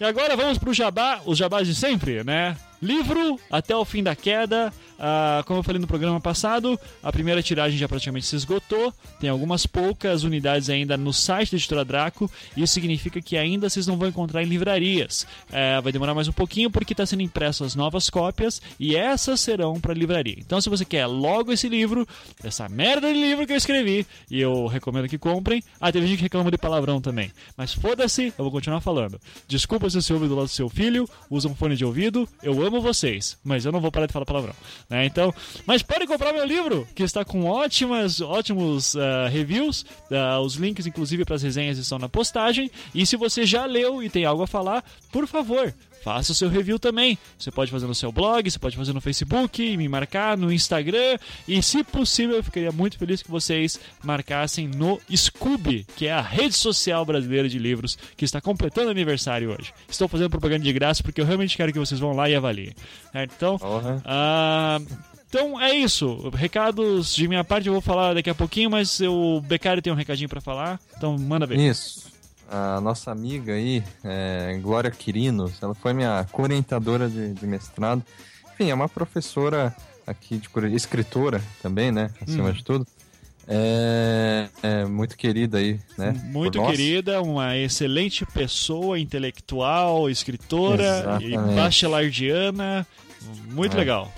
E 0.00 0.04
agora 0.04 0.36
vamos 0.36 0.56
pro 0.56 0.72
jabá, 0.72 1.20
os 1.26 1.36
jabás 1.36 1.68
de 1.68 1.74
sempre, 1.74 2.24
né? 2.24 2.56
Livro 2.80 3.38
Até 3.50 3.76
o 3.76 3.84
Fim 3.84 4.02
da 4.02 4.16
Queda. 4.16 4.72
Ah, 5.00 5.42
como 5.46 5.60
eu 5.60 5.62
falei 5.62 5.80
no 5.80 5.86
programa 5.86 6.20
passado, 6.20 6.78
a 7.02 7.10
primeira 7.10 7.42
tiragem 7.42 7.78
já 7.78 7.88
praticamente 7.88 8.26
se 8.26 8.36
esgotou. 8.36 8.92
Tem 9.18 9.30
algumas 9.30 9.64
poucas 9.64 10.24
unidades 10.24 10.68
ainda 10.68 10.96
no 10.96 11.12
site 11.12 11.52
da 11.52 11.56
editora 11.56 11.84
Draco. 11.84 12.30
Isso 12.54 12.74
significa 12.74 13.20
que 13.22 13.38
ainda 13.38 13.70
vocês 13.70 13.86
não 13.86 13.96
vão 13.96 14.08
encontrar 14.08 14.42
em 14.42 14.46
livrarias. 14.46 15.26
É, 15.50 15.80
vai 15.80 15.90
demorar 15.90 16.14
mais 16.14 16.28
um 16.28 16.32
pouquinho 16.32 16.70
porque 16.70 16.92
está 16.92 17.06
sendo 17.06 17.22
impresso 17.22 17.64
as 17.64 17.74
novas 17.74 18.10
cópias 18.10 18.60
e 18.78 18.94
essas 18.94 19.40
serão 19.40 19.80
para 19.80 19.94
livraria. 19.94 20.36
Então, 20.38 20.60
se 20.60 20.68
você 20.68 20.84
quer 20.84 21.06
logo 21.06 21.50
esse 21.50 21.68
livro, 21.68 22.06
essa 22.44 22.68
merda 22.68 23.12
de 23.12 23.18
livro 23.18 23.46
que 23.46 23.52
eu 23.52 23.56
escrevi, 23.56 24.06
e 24.30 24.40
eu 24.40 24.66
recomendo 24.66 25.08
que 25.08 25.16
comprem. 25.16 25.62
Ah, 25.80 25.90
teve 25.90 26.06
gente 26.06 26.18
que 26.18 26.24
reclama 26.24 26.50
de 26.50 26.58
palavrão 26.58 27.00
também. 27.00 27.32
Mas 27.56 27.72
foda-se, 27.72 28.34
eu 28.36 28.44
vou 28.44 28.50
continuar 28.50 28.80
falando. 28.80 29.18
Desculpa 29.48 29.88
se 29.88 30.00
você 30.00 30.12
ouve 30.12 30.28
do 30.28 30.34
lado 30.34 30.46
do 30.46 30.50
seu 30.50 30.68
filho, 30.68 31.08
usa 31.30 31.48
um 31.48 31.54
fone 31.54 31.74
de 31.74 31.84
ouvido. 31.84 32.28
Eu 32.42 32.62
amo 32.62 32.80
vocês, 32.80 33.38
mas 33.42 33.64
eu 33.64 33.72
não 33.72 33.80
vou 33.80 33.90
parar 33.90 34.06
de 34.06 34.12
falar 34.12 34.26
palavrão. 34.26 34.54
Né? 34.90 35.06
Então, 35.06 35.32
mas 35.64 35.82
pode 35.82 36.06
comprar 36.06 36.32
meu 36.32 36.44
livro, 36.44 36.86
que 36.94 37.04
está 37.04 37.24
com 37.24 37.44
ótimas, 37.44 38.20
ótimos 38.20 38.96
ah, 38.96 39.28
reviews. 39.28 39.86
Ah, 40.10 40.40
os 40.40 40.56
links, 40.56 40.84
inclusive, 40.84 41.24
para 41.24 41.36
as 41.36 41.42
resenhas 41.42 41.78
estão 41.78 41.98
na 41.98 42.08
postagem. 42.08 42.68
E 42.92 43.06
se 43.06 43.16
você 43.16 43.46
já 43.46 43.64
leu 43.64 44.02
e 44.02 44.10
tem 44.10 44.24
algo 44.24 44.42
a 44.42 44.46
falar, 44.48 44.84
por 45.12 45.28
favor, 45.28 45.72
faça 46.02 46.32
o 46.32 46.34
seu 46.34 46.48
review 46.48 46.78
também. 46.78 47.18
Você 47.38 47.50
pode 47.50 47.70
fazer 47.70 47.86
no 47.86 47.94
seu 47.94 48.10
blog, 48.10 48.50
você 48.50 48.58
pode 48.58 48.76
fazer 48.76 48.92
no 48.92 49.00
Facebook, 49.00 49.76
me 49.76 49.88
marcar 49.88 50.36
no 50.36 50.52
Instagram. 50.52 51.18
E 51.46 51.62
se 51.62 51.82
possível, 51.84 52.36
eu 52.36 52.42
ficaria 52.44 52.72
muito 52.72 52.98
feliz 52.98 53.22
que 53.22 53.30
vocês 53.30 53.78
marcassem 54.02 54.68
no 54.68 55.00
Scooby, 55.14 55.86
que 55.96 56.06
é 56.06 56.12
a 56.12 56.20
rede 56.20 56.54
social 56.54 57.04
brasileira 57.04 57.48
de 57.48 57.58
livros, 57.58 57.98
que 58.16 58.24
está 58.24 58.40
completando 58.40 58.90
aniversário 58.90 59.50
hoje. 59.50 59.72
Estou 59.88 60.08
fazendo 60.08 60.30
propaganda 60.30 60.64
de 60.64 60.72
graça 60.72 61.02
porque 61.02 61.20
eu 61.20 61.26
realmente 61.26 61.56
quero 61.56 61.72
que 61.72 61.78
vocês 61.78 62.00
vão 62.00 62.12
lá 62.12 62.28
e 62.28 62.34
avaliem. 62.34 62.72
Então, 63.14 63.58
Porra. 63.58 64.02
ah, 64.04 64.80
então 65.28 65.60
é 65.60 65.72
isso. 65.74 66.28
Recados 66.34 67.14
de 67.14 67.28
minha 67.28 67.44
parte 67.44 67.68
eu 67.68 67.72
vou 67.72 67.80
falar 67.82 68.14
daqui 68.14 68.28
a 68.28 68.34
pouquinho, 68.34 68.68
mas 68.70 69.00
o 69.00 69.40
Becari 69.40 69.80
tem 69.80 69.92
um 69.92 69.96
recadinho 69.96 70.28
pra 70.28 70.40
falar. 70.40 70.80
Então 70.96 71.16
manda 71.16 71.46
ver. 71.46 71.58
Isso. 71.58 72.09
A 72.50 72.80
nossa 72.80 73.12
amiga 73.12 73.52
aí, 73.52 73.82
é, 74.02 74.58
Glória 74.60 74.90
Quirinos, 74.90 75.62
ela 75.62 75.74
foi 75.74 75.92
minha 75.92 76.26
orientadora 76.32 77.08
de, 77.08 77.32
de 77.32 77.46
mestrado. 77.46 78.02
Enfim, 78.54 78.70
é 78.70 78.74
uma 78.74 78.88
professora 78.88 79.74
aqui 80.06 80.36
de 80.36 80.48
Curitiba, 80.48 80.76
escritora 80.76 81.40
também, 81.62 81.92
né? 81.92 82.10
Acima 82.20 82.48
Hum. 82.48 82.52
de 82.52 82.64
tudo. 82.64 82.86
É, 83.46 84.48
é 84.62 84.84
muito 84.84 85.16
querida 85.16 85.58
aí, 85.58 85.78
né? 85.98 86.12
Muito 86.26 86.60
querida, 86.66 87.20
uma 87.22 87.56
excelente 87.56 88.24
pessoa, 88.26 88.98
intelectual, 88.98 90.08
escritora 90.10 91.18
e 91.20 91.36
bachelardiana. 91.54 92.86
Muito 93.48 93.76
É. 93.76 93.80
legal. 93.80 94.12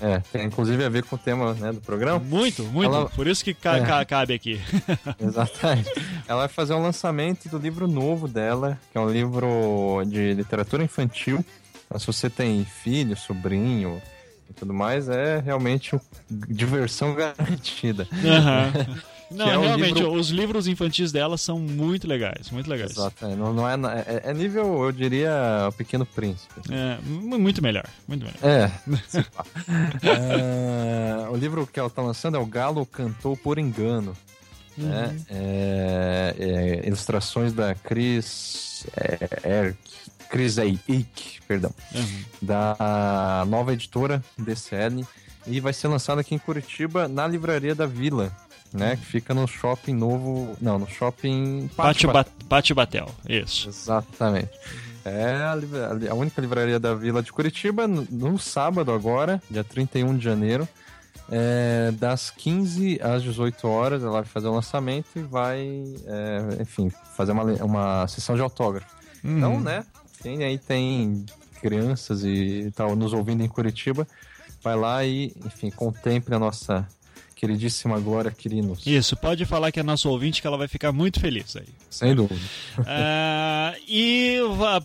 É, 0.00 0.18
tem 0.32 0.44
inclusive 0.46 0.84
a 0.84 0.88
ver 0.88 1.02
com 1.04 1.16
o 1.16 1.18
tema 1.18 1.54
né, 1.54 1.72
do 1.72 1.80
programa. 1.80 2.18
Muito, 2.18 2.62
muito. 2.64 2.92
Ela- 2.94 3.08
Por 3.08 3.26
isso 3.26 3.44
que 3.44 3.54
ca- 3.54 3.78
É. 3.78 3.80
ca- 3.86 4.04
cabe 4.04 4.34
aqui. 4.34 4.60
Exatamente. 5.20 5.90
Ela 6.28 6.40
vai 6.40 6.48
fazer 6.48 6.74
um 6.74 6.82
lançamento 6.82 7.48
do 7.48 7.58
livro 7.58 7.86
novo 7.88 8.26
dela, 8.28 8.78
que 8.92 8.98
é 8.98 9.00
um 9.00 9.08
livro 9.10 10.02
de 10.06 10.34
literatura 10.34 10.82
infantil. 10.84 11.44
Então, 11.86 11.98
se 11.98 12.06
você 12.06 12.28
tem 12.28 12.64
filho, 12.64 13.16
sobrinho 13.16 14.00
e 14.50 14.52
tudo 14.52 14.74
mais, 14.74 15.08
é 15.08 15.38
realmente 15.40 15.98
diversão 16.30 17.14
garantida. 17.16 18.06
Aham. 18.24 18.72
Não, 19.30 19.50
é 19.50 19.58
um 19.58 19.62
realmente, 19.62 19.94
livro- 19.94 20.12
os 20.12 20.28
livros 20.30 20.68
infantis 20.68 21.10
dela 21.10 21.36
são 21.36 21.58
muito 21.58 22.06
legais, 22.06 22.50
muito 22.50 22.70
legais. 22.70 22.92
Exato. 22.92 23.26
é, 23.26 23.34
Não, 23.34 23.52
não 23.52 23.68
é, 23.68 23.74
é, 24.06 24.30
é 24.30 24.34
nível, 24.34 24.84
eu 24.84 24.92
diria, 24.92 25.32
o 25.68 25.72
Pequeno 25.72 26.06
Príncipe. 26.06 26.60
É, 26.70 26.98
mu- 27.04 27.38
muito 27.38 27.60
melhor, 27.62 27.86
muito 28.06 28.24
melhor. 28.24 28.38
É. 28.42 28.70
É, 30.02 31.28
O 31.30 31.36
livro 31.36 31.66
que 31.66 31.78
ela 31.80 31.90
tá 31.90 32.02
lançando 32.02 32.36
é 32.36 32.40
O 32.40 32.46
Galo 32.46 32.86
Cantou 32.86 33.36
por 33.36 33.58
Engano. 33.58 34.16
né? 34.76 35.08
Uhum. 35.08 35.24
É, 35.30 36.34
é, 36.38 36.86
ilustrações 36.86 37.52
da 37.52 37.74
Chris 37.74 38.86
é, 38.96 39.64
Erck, 39.64 39.78
Chris 40.28 40.58
Eich, 40.58 41.40
perdão, 41.48 41.72
Uhum. 41.94 42.24
da 42.42 43.44
nova 43.48 43.72
editora 43.72 44.22
DCL 44.38 45.04
e 45.46 45.60
vai 45.60 45.72
ser 45.72 45.88
lançado 45.88 46.18
aqui 46.18 46.34
em 46.34 46.38
Curitiba 46.38 47.08
na 47.08 47.26
livraria 47.26 47.74
da 47.74 47.86
Vila, 47.86 48.30
né? 48.76 48.96
Que 48.96 49.04
fica 49.04 49.32
no 49.34 49.46
shopping 49.46 49.94
novo, 49.94 50.56
não, 50.60 50.78
no 50.78 50.88
shopping 50.88 51.68
Pátio, 51.76 52.08
Ba- 52.12 52.22
Ba- 52.24 52.30
Pátio 52.48 52.74
Batel, 52.74 53.08
isso. 53.28 53.68
Exatamente. 53.68 54.50
É 55.04 55.34
a, 55.44 55.54
livra- 55.54 55.98
a 56.10 56.14
única 56.14 56.40
livraria 56.40 56.78
da 56.80 56.94
Vila 56.94 57.22
de 57.22 57.32
Curitiba, 57.32 57.86
no, 57.86 58.06
no 58.10 58.38
sábado 58.38 58.90
agora, 58.92 59.40
dia 59.50 59.62
31 59.64 60.16
de 60.16 60.24
janeiro, 60.24 60.68
é, 61.30 61.92
das 61.98 62.30
15 62.30 63.00
às 63.02 63.22
18 63.22 63.66
horas, 63.68 64.02
ela 64.02 64.12
vai 64.12 64.24
fazer 64.24 64.48
o 64.48 64.52
lançamento 64.52 65.06
e 65.16 65.22
vai, 65.22 65.60
é, 66.06 66.62
enfim, 66.62 66.90
fazer 67.16 67.32
uma, 67.32 67.42
uma 67.64 68.06
sessão 68.08 68.34
de 68.36 68.42
autógrafo. 68.42 68.86
Uhum. 69.24 69.36
Então, 69.38 69.60
né, 69.60 69.84
quem 70.22 70.44
aí 70.44 70.58
tem 70.58 71.24
crianças 71.60 72.22
e 72.24 72.70
tal 72.76 72.94
nos 72.94 73.12
ouvindo 73.12 73.42
em 73.42 73.48
Curitiba, 73.48 74.06
vai 74.62 74.76
lá 74.76 75.04
e, 75.04 75.32
enfim, 75.44 75.70
contemple 75.70 76.34
a 76.34 76.38
nossa 76.38 76.86
queridíssima 77.36 78.00
Glória 78.00 78.30
Quirinos. 78.30 78.84
Isso, 78.86 79.14
pode 79.14 79.44
falar 79.44 79.70
que 79.70 79.78
é 79.78 79.82
nosso 79.82 80.08
ouvinte 80.08 80.40
que 80.40 80.46
ela 80.46 80.56
vai 80.56 80.66
ficar 80.66 80.90
muito 80.90 81.20
feliz 81.20 81.54
aí. 81.54 81.68
Sem 81.90 82.14
dúvida. 82.14 82.40
Uh, 82.78 83.76
e 83.86 84.38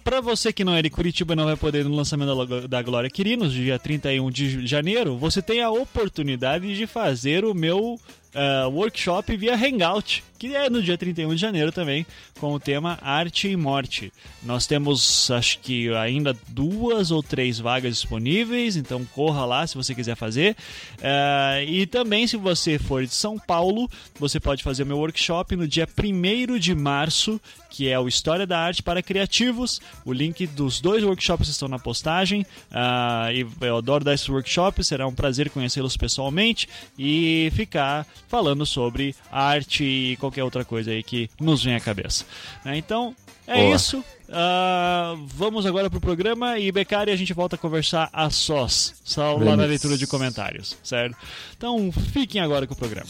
para 0.04 0.20
você 0.20 0.52
que 0.52 0.66
não 0.66 0.76
é 0.76 0.82
de 0.82 0.90
Curitiba 0.90 1.34
não 1.34 1.46
vai 1.46 1.56
poder 1.56 1.86
no 1.86 1.96
lançamento 1.96 2.68
da, 2.68 2.82
Glória 2.82 3.10
Quirinos, 3.10 3.54
dia 3.54 3.80
31 3.80 4.30
de 4.30 4.68
janeiro, 4.68 5.18
você 5.18 5.42
tem 5.42 5.62
a 5.62 5.72
oportunidade 5.72 6.76
de 6.76 6.86
fazer 6.86 7.46
o 7.46 7.54
meu 7.54 7.98
uh, 8.36 8.70
workshop 8.70 9.36
via 9.36 9.56
Hangout, 9.56 10.24
que 10.38 10.56
é 10.56 10.70
no 10.70 10.82
dia 10.82 10.98
31 10.98 11.36
de 11.36 11.42
janeiro 11.42 11.72
também, 11.72 12.06
com 12.40 12.54
o 12.54 12.60
tema 12.60 12.98
Arte 13.02 13.48
e 13.50 13.56
Morte. 13.56 14.12
Nós 14.44 14.66
temos, 14.66 15.30
acho 15.30 15.60
que 15.60 15.94
ainda 15.94 16.36
duas 16.48 17.12
ou 17.12 17.22
três 17.22 17.60
vagas 17.60 17.96
disponíveis, 17.96 18.76
então 18.76 19.06
corra 19.06 19.46
lá 19.46 19.68
se 19.68 19.76
você 19.76 19.94
quiser 19.94 20.16
fazer. 20.16 20.56
Uh, 20.98 21.64
e 21.68 21.86
também, 21.86 22.26
se 22.26 22.38
você 22.38 22.80
for 22.80 23.06
de 23.06 23.14
São 23.14 23.38
Paulo, 23.38 23.90
você 24.20 24.40
pode 24.40 24.64
fazer 24.64 24.84
meu 24.84 24.98
workshop 24.98 25.56
no 25.56 25.68
dia 25.68 25.88
1 25.88 26.58
de 26.58 26.74
março, 26.74 27.40
que 27.72 27.90
é 27.90 27.98
o 27.98 28.08
História 28.08 28.46
da 28.46 28.60
Arte 28.60 28.84
para 28.84 29.02
Criativos. 29.02 29.82
O 30.06 30.14
link 30.14 30.46
dos 30.46 30.80
dois 30.80 31.04
workshops 31.04 31.48
estão 31.48 31.68
na 31.68 31.80
postagem. 31.80 32.46
Uh, 32.70 33.32
e 33.34 33.66
eu 33.66 33.78
adoro 33.78 34.04
dar 34.04 34.14
esses 34.14 34.30
workshops, 34.30 34.88
será 34.88 35.08
um 35.08 35.16
prazer 35.16 35.50
conhecê-los 35.50 35.98
pessoalmente 35.98 36.68
e 37.00 37.52
ficar 37.56 38.06
falando 38.28 38.66
sobre 38.66 39.16
arte 39.32 39.84
e 39.84 40.18
qualquer 40.18 40.44
outra 40.44 40.66
coisa 40.66 40.92
aí 40.92 41.02
que 41.02 41.30
nos 41.40 41.64
vem 41.64 41.76
à 41.76 41.80
cabeça. 41.80 42.26
Né? 42.64 42.78
Então, 42.78 43.16
é 43.48 43.56
Boa. 43.56 43.76
isso. 43.76 44.00
Uh, 44.00 45.26
vamos 45.28 45.66
agora 45.66 45.90
pro 45.90 46.00
programa 46.00 46.58
e 46.58 46.72
Becari 46.72 47.12
a 47.12 47.16
gente 47.16 47.34
volta 47.34 47.56
a 47.56 47.60
conversar 47.60 48.10
a 48.14 48.30
sós, 48.30 48.94
só 49.04 49.36
lá 49.36 49.58
na 49.58 49.66
leitura 49.66 49.98
de 49.98 50.08
comentários, 50.08 50.78
certo? 50.82 51.18
Então 51.58 51.92
fiquem 51.92 52.42
agora 52.42 52.66
com 52.66 52.74
o 52.74 52.78
programa. 52.78 53.10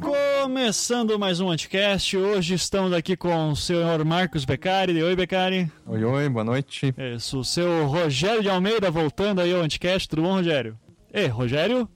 Começando 0.00 1.18
mais 1.18 1.40
um 1.40 1.48
Anticast, 1.48 2.16
hoje 2.16 2.54
estamos 2.54 2.92
aqui 2.92 3.16
com 3.16 3.50
o 3.50 3.56
senhor 3.56 4.04
Marcos 4.04 4.44
Beccari. 4.44 5.02
Oi, 5.02 5.16
Beccari. 5.16 5.72
Oi, 5.86 6.04
oi, 6.04 6.28
boa 6.28 6.44
noite. 6.44 6.94
Isso, 7.14 7.38
o 7.38 7.44
seu 7.44 7.86
Rogério 7.86 8.42
de 8.42 8.50
Almeida 8.50 8.90
voltando 8.90 9.40
aí 9.40 9.54
ao 9.54 9.62
Anticast. 9.62 10.08
Tudo 10.08 10.22
bom, 10.22 10.32
Rogério? 10.34 10.78
Ei, 11.12 11.28
Rogério? 11.28 11.88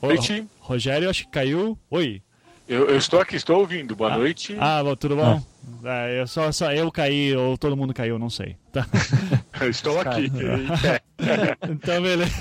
Noite. 0.00 0.46
Rogério, 0.58 1.10
acho 1.10 1.24
que 1.24 1.30
caiu. 1.30 1.78
Oi. 1.90 2.22
Eu, 2.68 2.88
eu, 2.88 2.96
estou 2.96 3.20
aqui, 3.20 3.36
estou 3.36 3.60
ouvindo. 3.60 3.94
Boa 3.94 4.12
ah, 4.12 4.18
noite. 4.18 4.56
Ah, 4.58 4.82
tudo 4.98 5.14
bom? 5.14 5.40
Ah. 5.84 6.08
eu 6.08 6.26
só, 6.26 6.50
só 6.50 6.72
eu 6.72 6.90
caí 6.90 7.34
ou 7.36 7.56
todo 7.56 7.76
mundo 7.76 7.94
caiu, 7.94 8.18
não 8.18 8.28
sei. 8.28 8.56
Tá. 8.72 8.84
estou 9.70 10.00
aqui. 10.00 10.30
então, 11.70 12.02
beleza. 12.02 12.32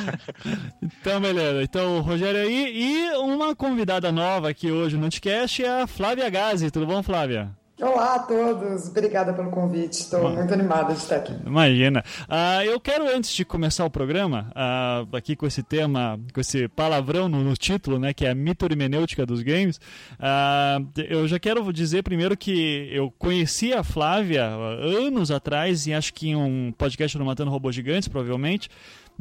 então, 0.82 1.20
beleza. 1.20 1.62
Então, 1.62 1.98
o 1.98 2.00
Rogério 2.00 2.40
aí. 2.40 2.72
E 2.74 3.10
uma 3.16 3.54
convidada 3.54 4.10
nova 4.10 4.48
aqui 4.48 4.70
hoje 4.70 4.96
no 4.96 5.02
podcast 5.02 5.62
é 5.62 5.82
a 5.82 5.86
Flávia 5.86 6.30
Gazi. 6.30 6.70
Tudo 6.70 6.86
bom, 6.86 7.02
Flávia? 7.02 7.50
Olá 7.80 8.16
a 8.16 8.18
todos, 8.18 8.88
obrigada 8.88 9.32
pelo 9.32 9.50
convite, 9.50 9.94
estou 9.94 10.30
muito 10.30 10.52
animada 10.52 10.92
de 10.92 10.98
estar 10.98 11.16
aqui. 11.16 11.32
Imagina. 11.46 12.04
Uh, 12.28 12.62
eu 12.64 12.78
quero, 12.78 13.08
antes 13.08 13.32
de 13.32 13.42
começar 13.42 13.86
o 13.86 13.90
programa, 13.90 14.52
uh, 14.52 15.16
aqui 15.16 15.34
com 15.34 15.46
esse 15.46 15.62
tema, 15.62 16.20
com 16.34 16.40
esse 16.42 16.68
palavrão 16.68 17.26
no, 17.26 17.42
no 17.42 17.56
título, 17.56 17.98
né, 17.98 18.12
que 18.12 18.26
é 18.26 18.30
a 18.30 18.34
mito-hermenêutica 18.34 19.24
dos 19.24 19.42
games, 19.42 19.80
uh, 20.18 20.86
eu 21.08 21.26
já 21.26 21.38
quero 21.38 21.72
dizer 21.72 22.02
primeiro 22.02 22.36
que 22.36 22.90
eu 22.92 23.10
conheci 23.18 23.72
a 23.72 23.82
Flávia 23.82 24.44
anos 24.44 25.30
atrás, 25.30 25.86
e 25.86 25.94
acho 25.94 26.12
que 26.12 26.28
em 26.28 26.36
um 26.36 26.74
podcast 26.76 27.16
no 27.16 27.24
Matando 27.24 27.50
Robôs 27.50 27.74
Gigantes, 27.74 28.08
provavelmente, 28.08 28.68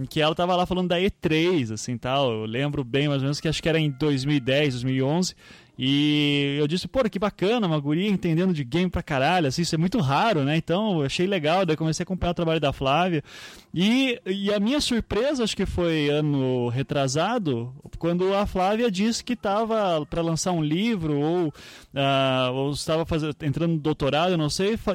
que 0.09 0.21
ela 0.21 0.31
estava 0.31 0.55
lá 0.55 0.65
falando 0.65 0.89
da 0.89 0.99
E3, 0.99 1.73
assim, 1.73 1.97
tal. 1.97 2.31
Eu 2.31 2.45
lembro 2.45 2.83
bem, 2.83 3.07
mais 3.07 3.21
ou 3.21 3.23
menos, 3.23 3.39
que 3.39 3.47
acho 3.47 3.61
que 3.61 3.69
era 3.69 3.79
em 3.79 3.89
2010, 3.89 4.73
2011, 4.75 5.35
e 5.81 6.57
eu 6.59 6.67
disse, 6.67 6.89
pô, 6.89 7.01
que 7.09 7.17
bacana, 7.17 7.65
uma 7.65 7.79
guria 7.79 8.09
entendendo 8.09 8.53
de 8.53 8.65
game 8.65 8.89
pra 8.89 9.01
caralho, 9.01 9.47
assim, 9.47 9.61
isso 9.61 9.73
é 9.73 9.77
muito 9.77 9.97
raro, 10.01 10.43
né? 10.43 10.57
Então 10.57 11.01
achei 11.01 11.25
legal, 11.25 11.65
daí 11.65 11.77
comecei 11.77 12.03
a 12.03 12.05
acompanhar 12.05 12.31
o 12.31 12.35
trabalho 12.35 12.59
da 12.59 12.73
Flávia. 12.73 13.23
E, 13.73 14.19
e 14.25 14.53
a 14.53 14.59
minha 14.59 14.81
surpresa, 14.81 15.41
acho 15.41 15.55
que 15.55 15.65
foi 15.65 16.09
ano 16.09 16.67
retrasado, 16.67 17.73
quando 17.97 18.35
a 18.35 18.45
Flávia 18.45 18.91
disse 18.91 19.23
que 19.23 19.31
estava 19.31 20.05
para 20.05 20.21
lançar 20.21 20.51
um 20.51 20.61
livro 20.61 21.17
ou, 21.17 21.47
uh, 21.47 22.71
estava 22.73 23.05
entrando 23.41 23.71
no 23.71 23.79
doutorado, 23.79 24.35
não 24.35 24.49
sei, 24.49 24.75
fa 24.75 24.91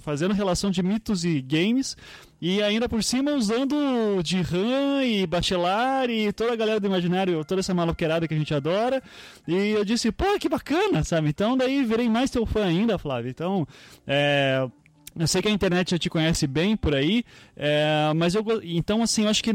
fazendo 0.00 0.32
relação 0.32 0.70
de 0.70 0.82
mitos 0.82 1.26
e 1.26 1.42
games. 1.42 1.94
E 2.40 2.62
ainda 2.62 2.88
por 2.88 3.02
cima 3.02 3.32
usando 3.32 4.22
de 4.22 4.40
RAM 4.40 5.04
e 5.04 5.26
Bachelar 5.26 6.08
e 6.08 6.32
toda 6.32 6.54
a 6.54 6.56
galera 6.56 6.80
do 6.80 6.86
imaginário, 6.86 7.44
toda 7.44 7.60
essa 7.60 7.74
maloqueirada 7.74 8.26
que 8.26 8.32
a 8.32 8.38
gente 8.38 8.54
adora. 8.54 9.02
E 9.46 9.70
eu 9.70 9.84
disse, 9.84 10.10
pô, 10.10 10.38
que 10.38 10.48
bacana, 10.48 11.04
sabe? 11.04 11.28
Então 11.28 11.56
daí 11.56 11.84
virei 11.84 12.08
mais 12.08 12.30
teu 12.30 12.46
fã 12.46 12.64
ainda, 12.64 12.98
Flávio. 12.98 13.30
Então, 13.30 13.66
é, 14.06 14.66
eu 15.18 15.26
sei 15.26 15.42
que 15.42 15.48
a 15.48 15.50
internet 15.50 15.90
já 15.90 15.98
te 15.98 16.08
conhece 16.08 16.46
bem 16.46 16.76
por 16.76 16.94
aí, 16.94 17.24
é, 17.56 18.12
mas 18.16 18.34
eu 18.34 18.44
então 18.62 19.02
assim, 19.02 19.24
eu 19.24 19.28
acho 19.28 19.42
que 19.42 19.52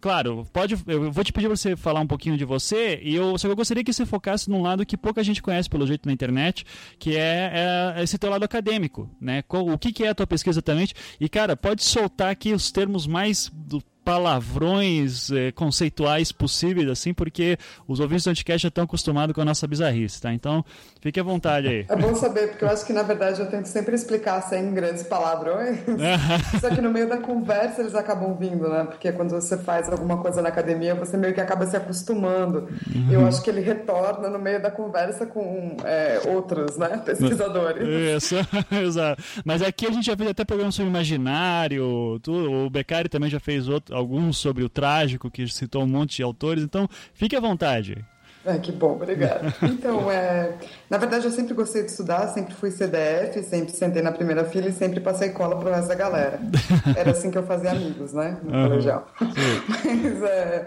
claro, 0.00 0.46
pode, 0.52 0.76
eu 0.86 1.10
vou 1.10 1.24
te 1.24 1.32
pedir 1.32 1.46
para 1.46 1.56
você 1.56 1.76
falar 1.76 2.00
um 2.00 2.06
pouquinho 2.06 2.36
de 2.36 2.44
você 2.44 3.00
e 3.02 3.14
eu 3.14 3.36
só 3.38 3.48
eu 3.48 3.56
gostaria 3.56 3.84
que 3.84 3.92
você 3.92 4.06
focasse 4.06 4.48
num 4.48 4.62
lado 4.62 4.86
que 4.86 4.96
pouca 4.96 5.22
gente 5.22 5.42
conhece 5.42 5.68
pelo 5.68 5.86
jeito 5.86 6.06
na 6.06 6.12
internet, 6.12 6.64
que 6.98 7.16
é, 7.16 7.94
é 7.96 8.02
esse 8.02 8.18
teu 8.18 8.30
lado 8.30 8.44
acadêmico, 8.44 9.08
né? 9.20 9.42
O 9.48 9.78
que, 9.78 9.92
que 9.92 10.04
é 10.04 10.08
a 10.08 10.14
tua 10.14 10.26
pesquisa 10.26 10.58
exatamente? 10.58 10.94
E 11.20 11.28
cara, 11.28 11.56
pode 11.56 11.84
soltar 11.84 12.30
aqui 12.30 12.52
os 12.52 12.70
termos 12.70 13.06
mais 13.06 13.50
do 13.52 13.82
palavrões 14.04 15.30
é, 15.30 15.50
conceituais 15.50 16.30
possíveis, 16.30 16.88
assim, 16.88 17.14
porque 17.14 17.56
os 17.88 18.00
ouvintes 18.00 18.24
do 18.24 18.30
Anticast 18.30 18.62
já 18.62 18.68
estão 18.68 18.84
acostumados 18.84 19.34
com 19.34 19.40
a 19.40 19.44
nossa 19.44 19.66
bizarrice, 19.66 20.20
tá? 20.20 20.32
Então, 20.32 20.64
fique 21.00 21.18
à 21.18 21.22
vontade 21.22 21.68
aí. 21.68 21.86
É 21.88 21.96
bom 21.96 22.14
saber, 22.14 22.50
porque 22.50 22.64
eu 22.64 22.68
acho 22.68 22.84
que, 22.84 22.92
na 22.92 23.02
verdade, 23.02 23.40
eu 23.40 23.46
tento 23.46 23.66
sempre 23.66 23.94
explicar 23.94 24.42
sem 24.42 24.74
grandes 24.74 25.02
palavrões, 25.04 25.78
só 26.60 26.68
que 26.68 26.80
no 26.82 26.90
meio 26.90 27.08
da 27.08 27.16
conversa 27.16 27.80
eles 27.80 27.94
acabam 27.94 28.36
vindo, 28.36 28.68
né? 28.68 28.84
Porque 28.84 29.10
quando 29.12 29.30
você 29.30 29.56
faz 29.56 29.88
alguma 29.88 30.18
coisa 30.18 30.42
na 30.42 30.50
academia, 30.50 30.94
você 30.94 31.16
meio 31.16 31.32
que 31.32 31.40
acaba 31.40 31.66
se 31.66 31.76
acostumando. 31.76 32.68
Uhum. 32.94 33.10
Eu 33.10 33.26
acho 33.26 33.42
que 33.42 33.48
ele 33.48 33.60
retorna 33.62 34.28
no 34.28 34.38
meio 34.38 34.60
da 34.60 34.70
conversa 34.70 35.24
com 35.24 35.76
é, 35.82 36.20
outros, 36.26 36.76
né? 36.76 36.98
Pesquisadores. 37.04 37.88
Isso, 37.88 38.36
exato. 38.70 39.22
Mas 39.44 39.62
aqui 39.62 39.86
a 39.86 39.90
gente 39.90 40.04
já 40.04 40.16
fez 40.16 40.28
até 40.28 40.44
programa 40.44 40.70
sobre 40.70 40.90
imaginário, 40.90 42.18
tudo. 42.22 42.52
o 42.52 42.70
Beccari 42.70 43.08
também 43.08 43.30
já 43.30 43.40
fez 43.40 43.66
outro 43.66 43.93
alguns 43.94 44.36
sobre 44.38 44.62
o 44.62 44.68
trágico, 44.68 45.30
que 45.30 45.46
citou 45.48 45.82
um 45.82 45.86
monte 45.86 46.16
de 46.16 46.22
autores, 46.22 46.62
então 46.62 46.88
fique 47.14 47.36
à 47.36 47.40
vontade. 47.40 48.04
É, 48.44 48.58
que 48.58 48.70
bom, 48.70 48.92
obrigada. 48.92 49.54
Então, 49.62 50.10
é, 50.10 50.52
na 50.90 50.98
verdade, 50.98 51.24
eu 51.24 51.30
sempre 51.30 51.54
gostei 51.54 51.82
de 51.82 51.90
estudar, 51.90 52.28
sempre 52.28 52.54
fui 52.54 52.70
CDF, 52.70 53.42
sempre 53.42 53.72
sentei 53.74 54.02
na 54.02 54.12
primeira 54.12 54.44
fila 54.44 54.68
e 54.68 54.72
sempre 54.72 55.00
passei 55.00 55.30
cola 55.30 55.58
pro 55.58 55.70
resto 55.70 55.88
da 55.88 55.94
galera. 55.94 56.40
Era 56.96 57.12
assim 57.12 57.30
que 57.30 57.38
eu 57.38 57.44
fazia 57.44 57.70
amigos, 57.70 58.12
né, 58.12 58.38
no 58.42 58.54
uhum. 58.54 58.68
colegial. 58.68 59.06
Mas, 59.20 60.22
é, 60.22 60.66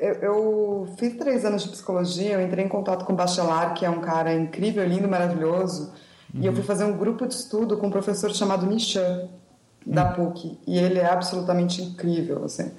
eu, 0.00 0.14
eu, 0.14 0.94
fiz 0.98 1.16
três 1.16 1.44
anos 1.44 1.62
de 1.62 1.68
psicologia, 1.68 2.32
eu 2.32 2.42
entrei 2.42 2.64
em 2.64 2.68
contato 2.68 3.04
com 3.04 3.12
o 3.12 3.16
Bachelar, 3.16 3.74
que 3.74 3.84
é 3.84 3.90
um 3.90 4.00
cara 4.00 4.34
incrível, 4.34 4.84
lindo, 4.84 5.08
maravilhoso, 5.08 5.92
uhum. 6.34 6.42
e 6.42 6.46
eu 6.46 6.52
fui 6.52 6.64
fazer 6.64 6.84
um 6.84 6.96
grupo 6.96 7.26
de 7.26 7.34
estudo 7.34 7.76
com 7.76 7.86
um 7.86 7.90
professor 7.90 8.32
chamado 8.34 8.66
Nichan, 8.66 9.28
da 9.86 10.06
PUC 10.06 10.58
e 10.66 10.78
ele 10.78 10.98
é 10.98 11.06
absolutamente 11.06 11.82
incrível, 11.82 12.44
assim. 12.44 12.72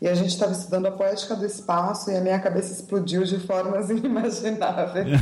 E 0.00 0.06
a 0.06 0.14
gente 0.14 0.28
estava 0.28 0.52
estudando 0.52 0.86
a 0.86 0.92
poética 0.92 1.34
do 1.34 1.44
espaço 1.44 2.10
e 2.10 2.16
a 2.16 2.20
minha 2.20 2.38
cabeça 2.38 2.72
explodiu 2.72 3.24
de 3.24 3.40
formas 3.40 3.90
inimagináveis. 3.90 5.20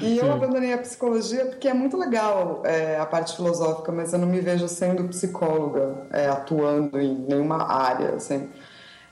e 0.00 0.16
eu 0.16 0.32
abandonei 0.32 0.72
a 0.72 0.78
psicologia 0.78 1.44
porque 1.44 1.68
é 1.68 1.74
muito 1.74 1.96
legal 1.96 2.62
é, 2.64 2.98
a 2.98 3.04
parte 3.04 3.36
filosófica, 3.36 3.92
mas 3.92 4.12
eu 4.12 4.18
não 4.18 4.26
me 4.26 4.40
vejo 4.40 4.66
sendo 4.68 5.04
psicóloga, 5.04 6.06
é, 6.10 6.28
atuando 6.28 6.98
em 6.98 7.14
nenhuma 7.14 7.70
área, 7.70 8.14
assim. 8.14 8.48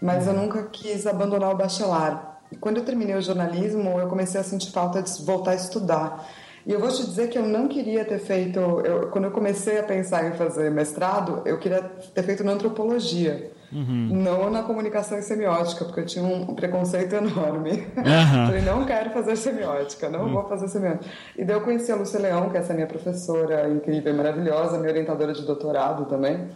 Mas 0.00 0.26
eu 0.26 0.32
nunca 0.32 0.62
quis 0.62 1.06
abandonar 1.06 1.52
o 1.52 1.56
bacharel. 1.56 2.30
E 2.50 2.56
quando 2.56 2.78
eu 2.78 2.84
terminei 2.84 3.14
o 3.14 3.22
jornalismo, 3.22 4.00
eu 4.00 4.08
comecei 4.08 4.40
a 4.40 4.44
sentir 4.44 4.72
falta 4.72 5.02
de 5.02 5.22
voltar 5.22 5.50
a 5.50 5.54
estudar. 5.54 6.26
E 6.66 6.72
eu 6.72 6.80
vou 6.80 6.88
te 6.88 7.04
dizer 7.04 7.28
que 7.28 7.38
eu 7.38 7.46
não 7.46 7.68
queria 7.68 8.04
ter 8.04 8.18
feito. 8.18 8.58
Eu, 8.58 9.08
quando 9.08 9.24
eu 9.24 9.30
comecei 9.30 9.78
a 9.78 9.82
pensar 9.82 10.28
em 10.28 10.32
fazer 10.32 10.70
mestrado, 10.70 11.42
eu 11.44 11.58
queria 11.58 11.82
ter 12.14 12.22
feito 12.22 12.44
na 12.44 12.52
antropologia. 12.52 13.50
Não 13.72 14.50
na 14.50 14.64
comunicação 14.64 15.16
e 15.16 15.22
semiótica, 15.22 15.84
porque 15.84 16.00
eu 16.00 16.06
tinha 16.06 16.24
um 16.24 16.54
preconceito 16.54 17.14
enorme. 17.14 17.86
Aham. 17.96 18.46
Falei, 18.46 18.62
não 18.62 18.84
quero 18.84 19.10
fazer 19.10 19.36
semiótica, 19.36 20.08
não 20.08 20.28
vou 20.28 20.44
fazer 20.48 20.68
semiótica. 20.68 21.04
E 21.38 21.44
daí 21.44 21.54
eu 21.56 21.60
conheci 21.60 21.92
a 21.92 21.96
Lúcia 21.96 22.18
Leão, 22.18 22.50
que 22.50 22.56
é 22.56 22.60
essa 22.60 22.74
minha 22.74 22.88
professora 22.88 23.68
incrível 23.68 24.12
e 24.12 24.16
maravilhosa, 24.16 24.76
minha 24.76 24.90
orientadora 24.90 25.32
de 25.32 25.42
doutorado 25.42 26.06
também. 26.06 26.48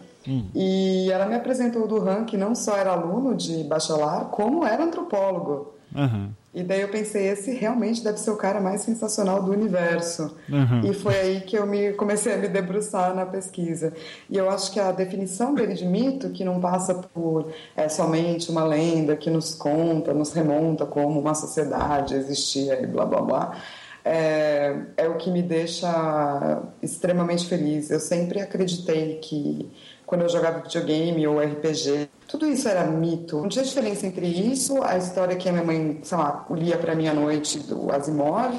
E 0.53 1.09
ela 1.11 1.25
me 1.25 1.35
apresentou 1.35 1.83
o 1.83 1.87
Duran, 1.87 2.25
que 2.25 2.35
não 2.35 2.53
só 2.53 2.75
era 2.75 2.91
aluno 2.91 3.33
de 3.35 3.63
bacharel, 3.63 4.25
como 4.25 4.65
era 4.65 4.83
antropólogo. 4.83 5.73
Aham. 5.95 6.29
E 6.55 6.63
daí 6.63 6.79
eu 6.79 6.87
pensei, 6.87 7.27
esse 7.27 7.51
realmente 7.51 8.01
deve 8.01 8.17
ser 8.17 8.31
o 8.31 8.37
cara 8.37 8.61
mais 8.61 8.79
sensacional 8.79 9.43
do 9.43 9.51
universo. 9.51 10.37
Uhum. 10.47 10.89
E 10.89 10.93
foi 10.93 11.13
aí 11.13 11.41
que 11.41 11.57
eu 11.57 11.67
me 11.67 11.91
comecei 11.91 12.33
a 12.33 12.37
me 12.37 12.47
debruçar 12.47 13.13
na 13.13 13.25
pesquisa. 13.25 13.91
E 14.29 14.37
eu 14.37 14.49
acho 14.49 14.71
que 14.71 14.79
a 14.79 14.93
definição 14.93 15.53
dele 15.53 15.73
de 15.73 15.85
mito, 15.85 16.29
que 16.29 16.45
não 16.45 16.61
passa 16.61 16.93
por 16.93 17.51
é, 17.75 17.89
somente 17.89 18.49
uma 18.49 18.63
lenda 18.63 19.17
que 19.17 19.29
nos 19.29 19.53
conta, 19.53 20.13
nos 20.13 20.31
remonta 20.31 20.85
como 20.85 21.19
uma 21.19 21.35
sociedade 21.35 22.15
existia 22.15 22.81
e 22.81 22.87
blá 22.87 23.05
blá 23.05 23.21
blá, 23.21 23.57
é, 24.05 24.77
é 24.95 25.09
o 25.09 25.17
que 25.17 25.29
me 25.29 25.41
deixa 25.41 26.63
extremamente 26.81 27.47
feliz. 27.47 27.91
Eu 27.91 27.99
sempre 27.99 28.39
acreditei 28.39 29.15
que 29.15 29.69
quando 30.05 30.21
eu 30.21 30.29
jogava 30.29 30.59
videogame 30.59 31.27
ou 31.27 31.39
RPG, 31.39 32.09
tudo 32.27 32.45
isso 32.45 32.67
era 32.67 32.85
mito. 32.85 33.37
Não 33.37 33.49
tinha 33.49 33.63
diferença 33.63 34.05
entre 34.05 34.25
isso, 34.27 34.83
a 34.83 34.97
história 34.97 35.35
que 35.35 35.49
a 35.49 35.51
minha 35.51 35.63
mãe, 35.63 35.99
sei 36.03 36.17
lá, 36.17 36.45
lia 36.51 36.77
para 36.77 36.95
mim 36.95 37.07
à 37.07 37.13
noite 37.13 37.59
do 37.59 37.91
Asimov, 37.91 38.53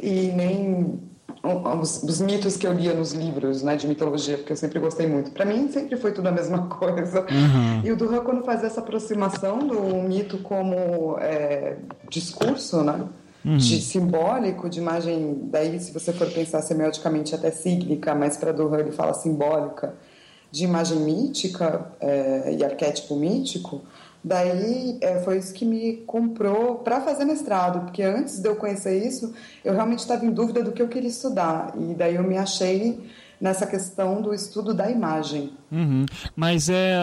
e 0.00 0.10
nem 0.10 1.00
os, 1.80 2.02
os 2.02 2.20
mitos 2.20 2.56
que 2.56 2.66
eu 2.66 2.72
lia 2.72 2.92
nos 2.92 3.12
livros 3.12 3.62
né, 3.62 3.76
de 3.76 3.86
mitologia, 3.86 4.36
porque 4.36 4.52
eu 4.52 4.56
sempre 4.56 4.78
gostei 4.78 5.06
muito. 5.06 5.30
Para 5.30 5.44
mim, 5.44 5.68
sempre 5.68 5.96
foi 5.96 6.12
tudo 6.12 6.28
a 6.28 6.32
mesma 6.32 6.66
coisa. 6.68 7.26
E 7.84 7.90
o 7.90 7.96
Duran, 7.96 8.20
quando 8.20 8.44
faz 8.44 8.64
essa 8.64 8.80
aproximação 8.80 9.58
do 9.58 9.80
mito 10.02 10.38
como 10.38 11.16
é, 11.20 11.76
discurso, 12.08 12.82
né? 12.82 13.06
De 13.44 13.80
simbólico, 13.80 14.68
de 14.68 14.80
imagem, 14.80 15.42
daí 15.44 15.78
se 15.78 15.92
você 15.92 16.12
for 16.12 16.28
pensar 16.28 16.62
semioticamente 16.62 17.32
até 17.32 17.52
cíclica, 17.52 18.12
mas 18.12 18.36
para 18.36 18.50
Duran 18.50 18.80
ele 18.80 18.90
fala 18.90 19.14
simbólica, 19.14 19.94
de 20.56 20.64
imagem 20.64 20.98
mítica 21.00 21.86
é, 22.00 22.56
e 22.58 22.64
arquétipo 22.64 23.14
mítico, 23.14 23.82
daí 24.24 24.96
é, 25.02 25.20
foi 25.20 25.36
isso 25.36 25.52
que 25.52 25.66
me 25.66 25.98
comprou 26.06 26.76
para 26.76 26.98
fazer 27.02 27.26
mestrado, 27.26 27.84
porque 27.84 28.02
antes 28.02 28.38
de 28.38 28.48
eu 28.48 28.56
conhecer 28.56 29.06
isso, 29.06 29.34
eu 29.62 29.74
realmente 29.74 29.98
estava 29.98 30.24
em 30.24 30.30
dúvida 30.30 30.62
do 30.62 30.72
que 30.72 30.80
eu 30.80 30.88
queria 30.88 31.10
estudar, 31.10 31.74
e 31.78 31.92
daí 31.92 32.14
eu 32.14 32.22
me 32.22 32.38
achei 32.38 32.98
nessa 33.38 33.66
questão 33.66 34.22
do 34.22 34.32
estudo 34.32 34.72
da 34.72 34.90
imagem. 34.90 35.50
Uhum. 35.70 36.06
Mas 36.34 36.70
é, 36.70 36.96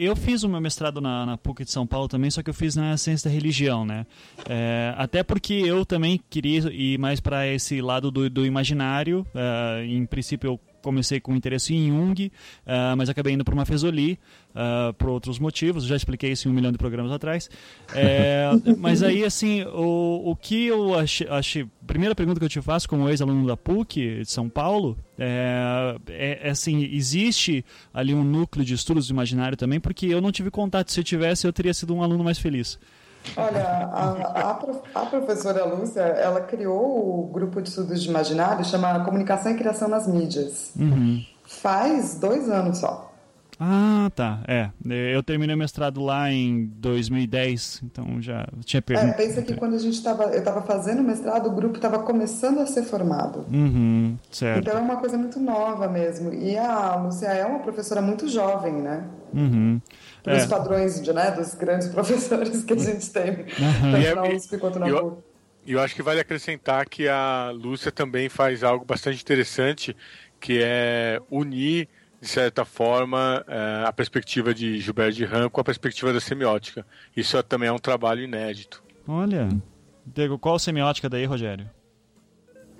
eu 0.00 0.16
fiz 0.16 0.42
o 0.42 0.48
meu 0.48 0.58
mestrado 0.58 0.98
na, 0.98 1.26
na 1.26 1.36
PUC 1.36 1.66
de 1.66 1.70
São 1.70 1.86
Paulo 1.86 2.08
também, 2.08 2.30
só 2.30 2.42
que 2.42 2.48
eu 2.48 2.54
fiz 2.54 2.74
na 2.74 2.96
ciência 2.96 3.28
da 3.28 3.34
religião, 3.34 3.84
né? 3.84 4.06
É, 4.48 4.94
até 4.96 5.22
porque 5.22 5.52
eu 5.52 5.84
também 5.84 6.18
queria 6.30 6.60
ir 6.72 6.98
mais 6.98 7.20
para 7.20 7.46
esse 7.46 7.82
lado 7.82 8.10
do, 8.10 8.30
do 8.30 8.46
imaginário. 8.46 9.26
é, 9.34 9.84
em 9.84 10.06
princípio, 10.06 10.52
eu 10.52 10.60
comecei 10.86 11.18
com 11.18 11.34
interesse 11.34 11.74
em 11.74 11.88
Jung, 11.88 12.30
ah, 12.64 12.94
mas 12.96 13.08
acabei 13.08 13.34
indo 13.34 13.44
para 13.44 13.52
uma 13.52 13.66
Fesoli, 13.66 14.20
ah, 14.54 14.94
por 14.96 15.08
outros 15.08 15.40
motivos, 15.40 15.84
já 15.84 15.96
expliquei 15.96 16.30
isso 16.30 16.46
em 16.46 16.52
um 16.52 16.54
milhão 16.54 16.70
de 16.70 16.78
programas 16.78 17.10
atrás. 17.10 17.50
É, 17.92 18.50
mas 18.78 19.02
aí, 19.02 19.24
assim, 19.24 19.64
o, 19.64 20.30
o 20.30 20.36
que 20.36 20.66
eu 20.66 20.96
achei, 20.96 21.26
achei. 21.28 21.66
Primeira 21.84 22.14
pergunta 22.14 22.38
que 22.38 22.44
eu 22.44 22.48
te 22.48 22.60
faço, 22.60 22.88
como 22.88 23.08
ex-aluno 23.08 23.48
da 23.48 23.56
PUC 23.56 24.20
de 24.22 24.30
São 24.30 24.48
Paulo, 24.48 24.96
é, 25.18 25.96
é, 26.08 26.48
é 26.48 26.50
assim: 26.50 26.84
existe 26.84 27.64
ali 27.92 28.14
um 28.14 28.22
núcleo 28.22 28.64
de 28.64 28.74
estudos 28.74 29.08
do 29.08 29.12
imaginário 29.12 29.56
também, 29.56 29.80
porque 29.80 30.06
eu 30.06 30.20
não 30.20 30.30
tive 30.30 30.52
contato. 30.52 30.92
Se 30.92 31.00
eu 31.00 31.04
tivesse, 31.04 31.48
eu 31.48 31.52
teria 31.52 31.74
sido 31.74 31.92
um 31.94 32.02
aluno 32.02 32.22
mais 32.22 32.38
feliz. 32.38 32.78
Olha, 33.36 33.64
a, 33.64 34.50
a, 34.94 35.02
a 35.02 35.06
professora 35.06 35.64
Lúcia, 35.64 36.00
ela 36.00 36.40
criou 36.42 37.24
o 37.24 37.30
grupo 37.32 37.60
de 37.62 37.68
estudos 37.68 38.02
de 38.02 38.08
imaginário, 38.08 38.64
chama 38.64 39.04
Comunicação 39.04 39.52
e 39.52 39.54
Criação 39.56 39.88
nas 39.88 40.06
Mídias. 40.06 40.72
Faz 41.44 42.18
dois 42.18 42.48
anos 42.50 42.78
só. 42.78 43.12
Ah, 43.58 44.10
tá. 44.14 44.40
É. 44.46 44.68
Eu 45.14 45.22
terminei 45.22 45.54
o 45.56 45.58
mestrado 45.58 46.02
lá 46.02 46.30
em 46.30 46.66
2010, 46.76 47.80
então 47.84 48.20
já 48.20 48.46
tinha 48.66 48.80
É, 48.80 48.82
perdido. 48.82 49.14
pensa 49.16 49.40
que 49.40 49.54
quando 49.54 49.74
a 49.74 49.78
gente 49.78 49.94
estava, 49.94 50.24
eu 50.24 50.40
estava 50.40 50.60
fazendo 50.60 51.00
o 51.00 51.02
mestrado, 51.02 51.46
o 51.46 51.52
grupo 51.52 51.76
estava 51.76 52.00
começando 52.00 52.58
a 52.60 52.66
ser 52.66 52.82
formado. 52.82 53.46
Uhum, 53.50 54.18
certo. 54.30 54.58
Então 54.60 54.76
é 54.78 54.82
uma 54.82 54.96
coisa 54.96 55.16
muito 55.16 55.40
nova 55.40 55.88
mesmo. 55.88 56.34
E 56.34 56.54
a 56.58 56.96
Lúcia 56.96 57.28
é 57.28 57.46
uma 57.46 57.60
professora 57.60 58.02
muito 58.02 58.28
jovem, 58.28 58.74
né? 58.74 59.04
Uhum. 59.32 59.80
Para 60.26 60.36
os 60.38 60.42
É. 60.42 60.46
padrões 60.48 61.00
de, 61.00 61.12
né, 61.12 61.30
dos 61.30 61.54
grandes 61.54 61.86
professores 61.94 62.64
que 62.64 62.72
a 62.72 62.76
gente 62.76 63.10
tem, 63.12 63.36
tanto 63.44 63.96
E 63.96 64.06
é- 64.06 64.14
na 64.14 64.24
USP 64.24 64.58
quanto 64.58 64.78
na 64.80 64.88
eu- 64.88 65.00
PUC. 65.12 65.22
E 65.66 65.72
eu 65.72 65.80
acho 65.80 65.94
que 65.94 66.02
vale 66.02 66.20
acrescentar 66.20 66.88
que 66.88 67.08
a 67.08 67.50
Lúcia 67.54 67.90
também 67.92 68.28
faz 68.28 68.62
algo 68.64 68.84
bastante 68.84 69.20
interessante, 69.22 69.96
que 70.40 70.60
é 70.62 71.20
unir, 71.30 71.88
de 72.20 72.28
certa 72.28 72.64
forma, 72.64 73.44
eh, 73.48 73.84
a 73.86 73.92
perspectiva 73.92 74.52
de 74.54 74.80
Gilberto 74.80 75.16
de 75.16 75.24
Ram 75.24 75.48
com 75.48 75.60
a 75.60 75.64
perspectiva 75.64 76.12
da 76.12 76.20
semiótica. 76.20 76.84
Isso 77.16 77.36
é- 77.36 77.42
também 77.42 77.68
é 77.68 77.72
um 77.72 77.78
trabalho 77.78 78.22
inédito. 78.22 78.82
Olha. 79.08 79.48
Diego, 80.04 80.38
qual 80.38 80.58
semiótica 80.58 81.08
daí, 81.08 81.24
Rogério? 81.24 81.68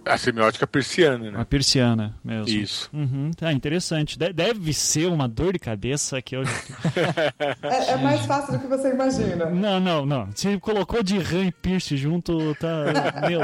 A 0.06 0.16
semiótica 0.16 0.66
persiana, 0.66 1.28
A 1.28 1.32
né? 1.32 1.46
persiana 1.48 2.14
mesmo. 2.24 2.48
Isso. 2.48 2.88
Uhum, 2.92 3.32
tá 3.36 3.52
interessante. 3.52 4.16
De- 4.18 4.32
deve 4.32 4.72
ser 4.72 5.06
uma 5.08 5.28
dor 5.28 5.52
de 5.52 5.58
cabeça 5.58 6.22
que 6.22 6.36
eu. 6.36 6.42
É, 7.62 7.92
é 7.92 7.96
mais 7.96 8.24
fácil 8.24 8.52
do 8.54 8.58
que 8.60 8.66
você 8.66 8.90
imagina. 8.90 9.46
Não, 9.46 9.80
não, 9.80 10.06
não. 10.06 10.28
Se 10.34 10.58
colocou 10.60 11.02
de 11.02 11.18
RAM 11.18 11.44
e 11.46 11.52
Pierce 11.52 11.96
junto, 11.96 12.54
tá. 12.56 13.26
Meu, 13.28 13.40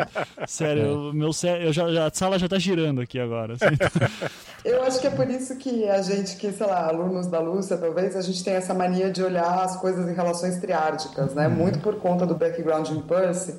sério, 0.47 1.11
o 1.11 1.13
meu 1.13 1.33
cé... 1.33 1.67
eu 1.67 1.73
já, 1.73 1.91
já- 1.93 2.07
a 2.07 2.11
sala 2.13 2.39
já 2.39 2.49
tá 2.49 2.59
girando 2.59 3.01
aqui 3.01 3.19
agora. 3.19 3.55
assim. 3.55 3.67
Eu 4.65 4.85
acho 4.85 5.01
que 5.01 5.09
é 5.09 5.11
por 5.11 5.29
isso 5.29 5.57
que 5.57 5.89
a 5.89 6.01
gente, 6.03 6.37
que, 6.37 6.53
sei 6.53 6.65
lá, 6.69 6.87
alunos 6.87 7.27
da 7.27 7.41
Lúcia, 7.41 7.77
talvez, 7.77 8.15
a 8.15 8.23
gente 8.23 8.45
tem 8.45 8.55
essa 8.55 8.73
mania 8.73 9.11
de 9.11 9.21
olhar 9.21 9.65
as 9.65 9.77
coisas 9.77 10.09
em 10.09 10.15
relações 10.15 10.57
triárdicas, 10.61 11.35
né? 11.35 11.49
Muito 11.49 11.81
por 11.81 11.97
conta 11.97 12.25
do 12.25 12.37
background 12.37 12.89
em 12.91 13.01
Percy. 13.01 13.59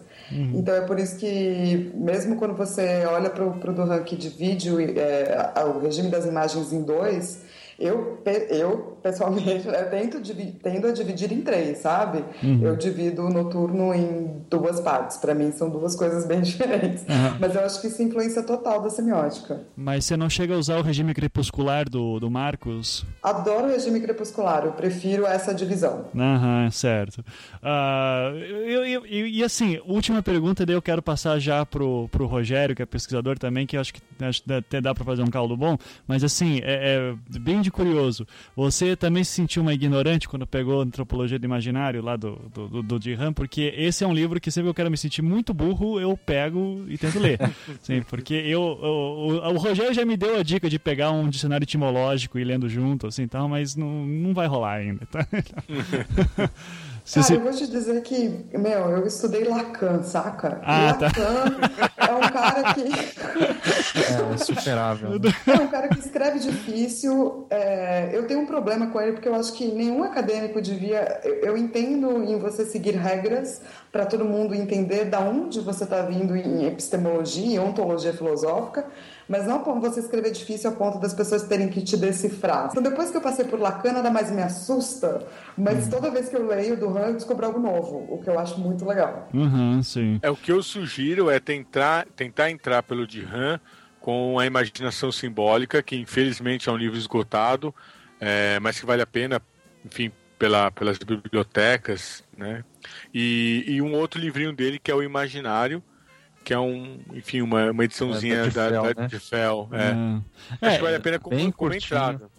Então 0.53 0.73
é 0.73 0.81
por 0.81 0.99
isso 0.99 1.17
que, 1.17 1.91
mesmo 1.95 2.35
quando 2.37 2.55
você 2.55 3.05
olha 3.05 3.29
para 3.29 3.45
o 3.45 3.73
Duran 3.73 4.03
que 4.03 4.15
divide 4.15 4.71
o, 4.71 4.79
é, 4.79 5.51
o 5.65 5.79
regime 5.79 6.09
das 6.09 6.25
imagens 6.25 6.73
em 6.73 6.81
dois, 6.81 7.42
eu, 7.79 8.21
eu 8.49 8.97
pessoalmente, 9.01 9.67
né, 9.67 9.83
tento, 9.83 10.21
tendo 10.61 10.87
a 10.87 10.91
dividir 10.91 11.31
em 11.31 11.41
três, 11.41 11.79
sabe? 11.79 12.23
Eu 12.61 12.75
divido 12.75 13.23
o 13.25 13.29
noturno 13.29 13.93
em 13.93 14.41
duas 14.49 14.79
partes. 14.79 15.17
Para 15.17 15.33
mim 15.33 15.51
são 15.51 15.69
duas 15.69 15.95
coisas 15.95 16.25
bem 16.25 16.39
diferentes. 16.43 17.03
Mas 17.39 17.55
eu 17.55 17.61
acho 17.65 17.81
que 17.81 17.87
isso 17.87 18.01
influencia 18.01 18.43
total 18.43 18.81
da 18.81 18.89
semiótica. 18.89 19.61
Mas 19.75 20.05
você 20.05 20.15
não 20.15 20.29
chega 20.29 20.55
a 20.55 20.57
usar 20.57 20.77
o 20.77 20.81
regime 20.81 21.13
crepuscular 21.13 21.89
do, 21.89 22.19
do 22.19 22.29
Marcos? 22.29 23.05
Adoro 23.21 23.65
o 23.67 23.69
regime 23.69 23.99
crepuscular, 23.99 24.65
eu 24.65 24.71
prefiro 24.73 25.25
essa 25.25 25.53
divisão. 25.53 26.05
Aham, 26.15 26.69
certo. 26.71 27.23
Ah, 27.61 28.31
eu- 28.35 28.85
eu- 28.85 29.05
eu- 29.05 29.27
e 29.27 29.43
assim, 29.43 29.79
última 29.85 30.21
pergunta, 30.21 30.65
daí 30.65 30.75
eu 30.75 30.81
quero 30.81 31.01
passar 31.01 31.39
já 31.39 31.65
pro, 31.65 32.07
pro 32.09 32.25
Rogério, 32.27 32.75
que 32.75 32.81
é 32.81 32.85
pesquisador 32.85 33.37
também, 33.37 33.65
que 33.65 33.75
eu 33.77 33.81
acho 33.81 33.93
que 33.93 34.01
acho 34.21 34.43
que 34.43 34.53
até 34.53 34.79
dá 34.79 34.93
para 34.93 35.03
fazer 35.03 35.21
um 35.23 35.27
caldo 35.27 35.57
bom, 35.57 35.77
mas 36.07 36.23
assim, 36.23 36.59
é, 36.63 37.15
é 37.33 37.39
bem 37.39 37.61
de 37.63 37.71
curioso. 37.71 38.27
Você 38.55 38.95
também 38.95 39.23
se 39.23 39.31
sentiu 39.31 39.61
uma 39.61 39.73
ignorante 39.73 40.27
quando 40.27 40.45
pegou 40.45 40.81
Antropologia 40.81 41.39
do 41.39 41.45
Imaginário 41.45 42.01
lá 42.01 42.15
do, 42.15 42.35
do, 42.53 42.67
do, 42.67 42.83
do 42.83 42.99
Dirham? 42.99 43.33
Porque 43.33 43.73
esse 43.75 44.03
é 44.03 44.07
um 44.07 44.13
livro 44.13 44.39
que 44.39 44.51
sempre 44.51 44.65
que 44.65 44.69
eu 44.69 44.73
quero 44.73 44.91
me 44.91 44.97
sentir 44.97 45.21
muito 45.21 45.53
burro, 45.53 45.99
eu 45.99 46.15
pego 46.15 46.85
e 46.87 46.97
tento 46.97 47.19
ler. 47.19 47.39
Sim, 47.81 48.01
porque 48.03 48.33
eu, 48.33 48.61
o, 48.61 49.31
o, 49.31 49.53
o 49.53 49.57
Rogério 49.57 49.93
já 49.93 50.05
me 50.05 50.15
deu 50.15 50.37
a 50.37 50.43
dica 50.43 50.69
de 50.69 50.77
pegar 50.77 51.11
um 51.11 51.29
dicionário 51.29 51.65
etimológico 51.65 52.37
e 52.37 52.41
ir 52.41 52.45
lendo 52.45 52.69
junto, 52.69 53.07
assim, 53.07 53.27
tal, 53.27 53.47
mas 53.47 53.75
não, 53.75 54.05
não 54.05 54.33
vai 54.33 54.47
rolar 54.47 54.75
ainda, 54.75 55.05
tá? 55.05 55.25
Se 57.05 57.15
Cara, 57.15 57.27
você- 57.27 57.35
eu 57.35 57.39
vou 57.41 57.51
te 57.51 57.67
dizer 57.67 58.01
que, 58.01 58.45
meu, 58.53 58.89
eu 58.91 59.05
estudei 59.05 59.43
Lacan, 59.43 60.01
saca? 60.03 60.61
Ah, 60.63 60.93
tá. 60.93 61.07
Lacan 61.07 61.57
é 61.97 62.13
um 62.13 62.29
cara 62.31 62.73
que 62.73 62.81
É 62.81 64.33
insuperável. 64.33 65.09
né? 65.19 65.19
é 65.47 65.53
um 65.61 65.67
cara 65.67 65.89
que 65.89 65.99
escreve 65.99 66.39
difícil. 66.39 67.45
é, 67.49 68.09
eu 68.13 68.25
tenho 68.25 68.39
um 68.39 68.45
problema 68.45 68.87
com 68.87 69.01
ele 69.01 69.11
porque 69.13 69.27
eu 69.27 69.35
acho 69.35 69.51
que 69.53 69.69
nenhum 69.69 70.01
acadêmico 70.03 70.61
devia. 70.61 71.19
Eu, 71.25 71.33
eu 71.41 71.57
entendo 71.57 72.23
em 72.23 72.39
você 72.39 72.65
seguir 72.65 72.95
regras 72.95 73.61
para 73.91 74.05
todo 74.05 74.23
mundo 74.23 74.55
entender 74.55 75.05
da 75.05 75.19
onde 75.19 75.59
você 75.59 75.83
está 75.83 76.01
vindo 76.03 76.35
em 76.37 76.65
epistemologia 76.67 77.55
e 77.57 77.59
ontologia 77.59 78.13
filosófica, 78.13 78.85
mas 79.27 79.45
não 79.45 79.59
como 79.59 79.81
você 79.81 79.99
escrever 79.99 80.31
difícil 80.31 80.69
a 80.69 80.73
ponto 80.73 80.99
das 80.99 81.13
pessoas 81.13 81.43
terem 81.43 81.69
que 81.69 81.81
te 81.81 81.97
decifrar. 81.97 82.69
Então, 82.71 82.83
depois 82.83 83.11
que 83.11 83.17
eu 83.17 83.21
passei 83.21 83.45
por 83.45 83.59
Lacan, 83.59 83.93
nada 83.93 84.09
mais 84.09 84.31
me 84.31 84.41
assusta, 84.41 85.25
mas 85.57 85.87
toda 85.87 86.09
vez 86.09 86.29
que 86.29 86.35
eu 86.35 86.45
leio 86.45 86.77
do 86.77 86.89
Han, 86.89 87.07
eu 87.07 87.13
descubro 87.13 87.45
algo 87.45 87.59
novo, 87.59 88.05
o 88.09 88.21
que 88.21 88.29
eu 88.29 88.39
acho 88.39 88.59
muito 88.59 88.85
legal. 88.85 89.29
Uhum, 89.33 89.81
sim. 89.81 90.19
É 90.21 90.29
o 90.29 90.35
que 90.35 90.51
eu 90.51 90.61
sugiro 90.61 91.29
é 91.29 91.39
tentar, 91.39 92.05
tentar 92.15 92.49
entrar 92.49 92.83
pelo 92.83 93.07
Dihan 93.07 93.59
com 93.99 94.37
a 94.37 94.45
imaginação 94.45 95.11
simbólica, 95.11 95.81
que 95.81 95.95
infelizmente 95.95 96.67
é 96.67 96.71
um 96.71 96.77
livro 96.77 96.97
esgotado, 96.97 97.73
é, 98.19 98.59
mas 98.59 98.79
que 98.79 98.85
vale 98.85 99.01
a 99.01 99.07
pena, 99.07 99.41
enfim, 99.85 100.11
pela, 100.37 100.69
pelas 100.71 100.97
bibliotecas, 100.97 102.21
né? 102.37 102.65
E, 103.13 103.63
e 103.65 103.81
um 103.81 103.93
outro 103.93 104.19
livrinho 104.19 104.51
dele 104.51 104.77
que 104.77 104.91
é 104.91 104.95
o 104.95 105.01
Imaginário, 105.01 105.81
que 106.43 106.53
é 106.53 106.59
um, 106.59 106.99
enfim, 107.13 107.41
uma, 107.41 107.71
uma 107.71 107.83
ediçãozinha 107.85 108.35
É, 108.35 108.49
da 108.49 108.69
da, 108.69 108.79
Tifel, 108.81 108.93
da 108.93 109.01
né? 109.01 109.07
Tifel, 109.09 109.69
é. 109.71 109.77
É. 110.61 110.67
Acho 110.67 110.77
que 110.77 110.83
vale 110.83 110.95
a 110.97 110.99
pena 110.99 111.19
como, 111.19 111.35
como 111.37 111.53
curtinho. 111.53 111.81
entrada. 111.85 112.33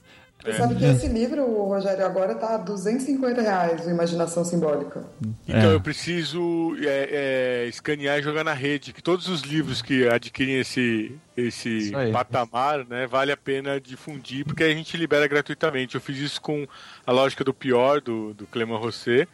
Você 0.44 0.52
sabe 0.58 0.74
que 0.74 0.84
esse 0.84 1.08
livro, 1.08 1.42
o 1.42 1.68
Rogério, 1.70 2.04
agora 2.04 2.34
tá 2.34 2.58
250 2.58 3.40
reais, 3.40 3.86
o 3.86 3.90
Imaginação 3.90 4.44
Simbólica. 4.44 5.02
Então 5.48 5.70
É. 5.70 5.74
eu 5.74 5.80
preciso 5.80 6.76
é, 6.82 7.62
é, 7.64 7.66
escanear 7.66 8.18
e 8.18 8.22
jogar 8.22 8.44
na 8.44 8.52
rede, 8.52 8.92
que 8.92 9.02
todos 9.02 9.26
os 9.26 9.40
livros 9.40 9.80
que 9.80 10.06
adquirem 10.06 10.60
esse, 10.60 11.16
esse 11.34 11.90
patamar, 12.12 12.84
né, 12.86 13.06
vale 13.06 13.32
a 13.32 13.38
pena 13.38 13.80
difundir, 13.80 14.44
porque 14.44 14.62
a 14.64 14.68
gente 14.74 14.94
libera 14.98 15.26
gratuitamente. 15.26 15.94
Eu 15.94 16.00
fiz 16.02 16.18
isso 16.18 16.42
com 16.42 16.66
a 17.06 17.10
lógica 17.12 17.42
do 17.42 17.54
pior, 17.54 18.02
do, 18.02 18.34
do 18.34 18.46
Clément 18.46 18.76
Rosset, 18.76 19.26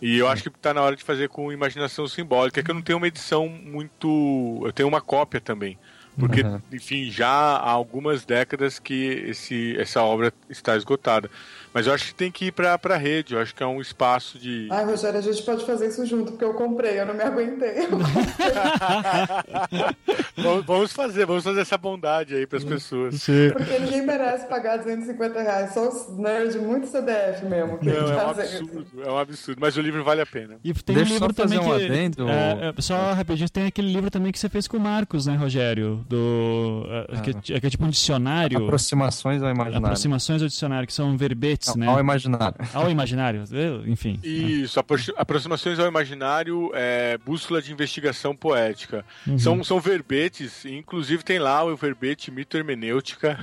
e 0.00 0.18
eu 0.18 0.28
acho 0.28 0.42
que 0.42 0.48
está 0.48 0.74
na 0.74 0.82
hora 0.82 0.94
de 0.96 1.02
fazer 1.02 1.28
com 1.28 1.50
imaginação 1.52 2.06
simbólica, 2.06 2.62
que 2.62 2.70
eu 2.70 2.74
não 2.74 2.82
tenho 2.82 2.98
uma 2.98 3.08
edição 3.08 3.48
muito. 3.48 4.62
Eu 4.64 4.72
tenho 4.72 4.88
uma 4.88 5.00
cópia 5.00 5.40
também. 5.40 5.78
Porque, 6.18 6.40
Uhum. 6.42 6.60
enfim, 6.72 7.10
já 7.10 7.28
há 7.28 7.70
algumas 7.70 8.24
décadas 8.24 8.78
que 8.78 8.94
esse, 9.28 9.76
essa 9.78 10.02
obra 10.02 10.32
está 10.48 10.74
esgotada. 10.74 11.30
Mas 11.76 11.86
eu 11.86 11.92
acho 11.92 12.06
que 12.06 12.14
tem 12.14 12.32
que 12.32 12.46
ir 12.46 12.52
para 12.52 12.80
a 12.82 12.96
rede, 12.96 13.34
eu 13.34 13.38
acho 13.38 13.54
que 13.54 13.62
é 13.62 13.66
um 13.66 13.82
espaço 13.82 14.38
de. 14.38 14.66
Ai, 14.70 14.82
Rogério, 14.86 15.18
a 15.18 15.22
gente 15.22 15.42
pode 15.42 15.62
fazer 15.66 15.88
isso 15.88 16.06
junto, 16.06 16.32
porque 16.32 16.44
eu 16.46 16.54
comprei, 16.54 16.98
eu 16.98 17.04
não 17.04 17.12
me 17.12 17.22
aguentei. 17.22 17.86
vamos, 20.66 20.90
fazer, 20.94 21.26
vamos 21.26 21.44
fazer 21.44 21.60
essa 21.60 21.76
bondade 21.76 22.34
aí 22.34 22.46
para 22.46 22.56
as 22.56 22.64
pessoas. 22.64 23.20
Você- 23.20 23.50
Porque 23.52 23.78
ninguém 23.78 24.06
merece 24.06 24.46
pagar 24.46 24.78
250 24.78 25.42
reais, 25.42 25.74
só 25.74 25.86
os 25.86 26.16
nerds 26.16 26.56
muito 26.56 26.86
CDF 26.86 27.44
mesmo. 27.44 27.76
Que 27.76 27.90
Não, 27.90 28.10
é 28.10 28.24
um 28.26 28.30
absurdo, 28.30 28.86
é 29.04 29.10
um 29.10 29.18
absurdo, 29.18 29.58
mas 29.60 29.76
o 29.76 29.82
livro 29.82 30.02
vale 30.02 30.22
a 30.22 30.26
pena. 30.26 30.56
E 30.64 30.72
tem 30.72 30.96
Deixa 30.96 31.10
um 31.10 31.14
livro 31.14 31.34
também 31.34 31.58
um 31.58 31.64
que. 31.64 31.84
adendo. 31.84 32.26
é, 32.26 32.72
é, 32.74 32.80
só 32.80 33.12
rapidinho, 33.12 33.50
tem 33.50 33.66
aquele 33.66 33.92
livro 33.92 34.10
também 34.10 34.32
que 34.32 34.38
você 34.38 34.48
fez 34.48 34.66
com 34.66 34.78
o 34.78 34.80
Marcos, 34.80 35.26
né, 35.26 35.36
Rogério? 35.36 36.02
Do. 36.08 36.86
é, 37.10 37.20
que, 37.20 37.52
é, 37.52 37.60
que 37.60 37.66
é 37.66 37.70
tipo 37.70 37.84
um 37.84 37.90
dicionário. 37.90 38.64
Aproximações 38.64 39.42
ao 39.42 39.50
imaginário. 39.50 39.84
Aproximações 39.84 40.40
ao 40.40 40.48
dicionário, 40.48 40.86
que 40.86 40.94
são 40.94 41.14
verbetes, 41.18 41.65
Não, 41.74 41.86
né? 41.86 41.92
Ao 41.92 41.98
imaginário. 42.00 42.56
Ao 42.72 42.90
imaginário, 42.90 43.42
enfim. 43.86 44.18
Isso, 44.22 44.78
apro- 44.78 45.00
aproximações 45.16 45.78
ao 45.78 45.86
imaginário, 45.86 46.70
é, 46.74 47.18
bússola 47.18 47.60
de 47.62 47.72
investigação 47.72 48.34
poética. 48.36 49.04
Uhum. 49.26 49.38
São, 49.38 49.64
são 49.64 49.80
verbetes, 49.80 50.64
inclusive 50.64 51.22
tem 51.22 51.38
lá 51.38 51.64
o 51.64 51.76
verbete 51.76 52.30
mito 52.30 52.56
hermenêutica, 52.56 53.38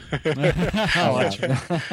Ótimo. 1.11 1.47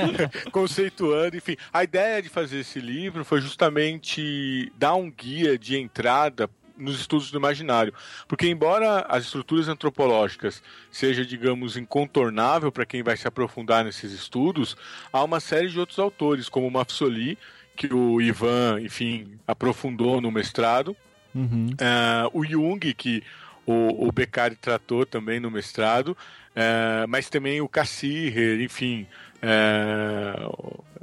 conceituando, 0.53 1.37
enfim. 1.37 1.57
A 1.73 1.83
ideia 1.85 2.23
de 2.23 2.29
fazer 2.29 2.61
esse 2.61 2.81
livro 2.81 3.25
foi 3.25 3.41
justamente 3.41 4.73
dar 4.79 4.95
um 4.95 5.11
guia 5.11 5.59
de 5.59 5.77
entrada 5.77 6.49
nos 6.81 7.01
estudos 7.01 7.31
do 7.31 7.39
imaginário. 7.39 7.93
Porque 8.27 8.49
embora 8.49 9.01
as 9.09 9.25
estruturas 9.25 9.69
antropológicas 9.69 10.63
seja, 10.91 11.25
digamos, 11.25 11.77
incontornável 11.77 12.73
para 12.73 12.87
quem 12.87 13.03
vai 13.03 13.17
se 13.17 13.29
aprofundar 13.29 13.85
nesses 13.85 14.13
estudos, 14.13 14.77
há 15.13 15.23
uma 15.23 15.39
série 15.41 15.69
de 15.69 15.79
outros 15.79 15.99
autores, 15.99 16.49
como 16.49 16.67
o 16.67 16.71
Mafsoli, 16.71 17.39
que 17.77 17.93
o 17.93 18.21
Ivan, 18.21 18.81
enfim, 18.81 19.39
aprofundou 19.47 20.21
no 20.21 20.31
mestrado, 20.31 20.97
Uhum. 21.35 21.71
ah, 21.81 22.29
o 22.33 22.45
Jung, 22.45 22.81
que 22.95 23.23
o, 23.65 24.09
o 24.09 24.13
Beccari 24.13 24.57
tratou 24.57 25.07
também 25.07 25.39
no 25.39 25.51
mestrado, 25.51 26.17
ah, 26.57 27.07
mas 27.09 27.31
também 27.31 27.61
o 27.61 27.69
Cassirer, 27.69 28.61
enfim, 28.61 29.07
ah, 29.41 30.51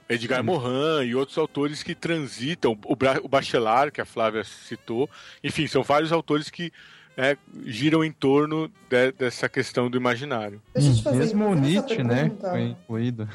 o 0.10 0.14
Edgar 0.14 0.44
Morin 0.44 1.06
e 1.06 1.16
outros 1.16 1.38
autores 1.38 1.84
que 1.84 1.94
transitam, 1.96 2.78
o, 2.86 2.96
Bra- 2.96 3.20
o 3.24 3.28
Bachelard, 3.28 3.92
que 3.92 4.02
a 4.02 4.06
Flávia 4.06 4.44
citou, 4.44 5.10
enfim, 5.44 5.68
são 5.68 5.84
vários 5.84 6.12
autores 6.12 6.50
que 6.50 6.72
é, 7.20 7.36
giram 7.66 8.04
em 8.04 8.12
torno 8.12 8.70
de- 8.90 9.12
dessa 9.14 9.50
questão 9.50 9.90
do 9.90 9.98
imaginário. 9.98 10.62
Deixa 10.74 10.90
eu 10.90 10.96
te 10.96 11.04
fazer 11.04 11.18
Mesmo 11.18 11.48
o 11.48 11.56
Nietzsche, 11.56 12.04
né? 12.04 12.16
pergunta. 12.24 12.50
Foi 12.52 12.62
incluído. 12.62 13.28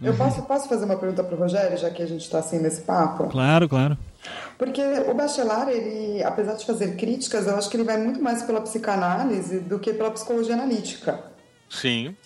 Eu 0.00 0.14
posso, 0.16 0.42
posso 0.42 0.68
fazer 0.68 0.84
uma 0.84 0.96
pergunta 0.96 1.24
pro 1.24 1.36
Rogério, 1.36 1.76
já 1.76 1.90
que 1.90 2.00
a 2.02 2.06
gente 2.06 2.20
está 2.22 2.38
assim 2.38 2.60
nesse 2.60 2.82
papo? 2.82 3.26
Claro, 3.28 3.68
claro. 3.68 3.98
Porque 4.56 4.80
o 4.80 5.12
Bachelard, 5.14 5.72
ele, 5.72 6.22
apesar 6.22 6.54
de 6.54 6.64
fazer 6.64 6.96
críticas, 6.96 7.46
eu 7.48 7.56
acho 7.56 7.68
que 7.68 7.76
ele 7.76 7.84
vai 7.84 7.96
muito 7.98 8.22
mais 8.22 8.42
pela 8.44 8.60
psicanálise 8.60 9.58
do 9.58 9.78
que 9.80 9.92
pela 9.92 10.10
psicologia 10.12 10.54
analítica. 10.54 11.20
Sim. 11.68 12.16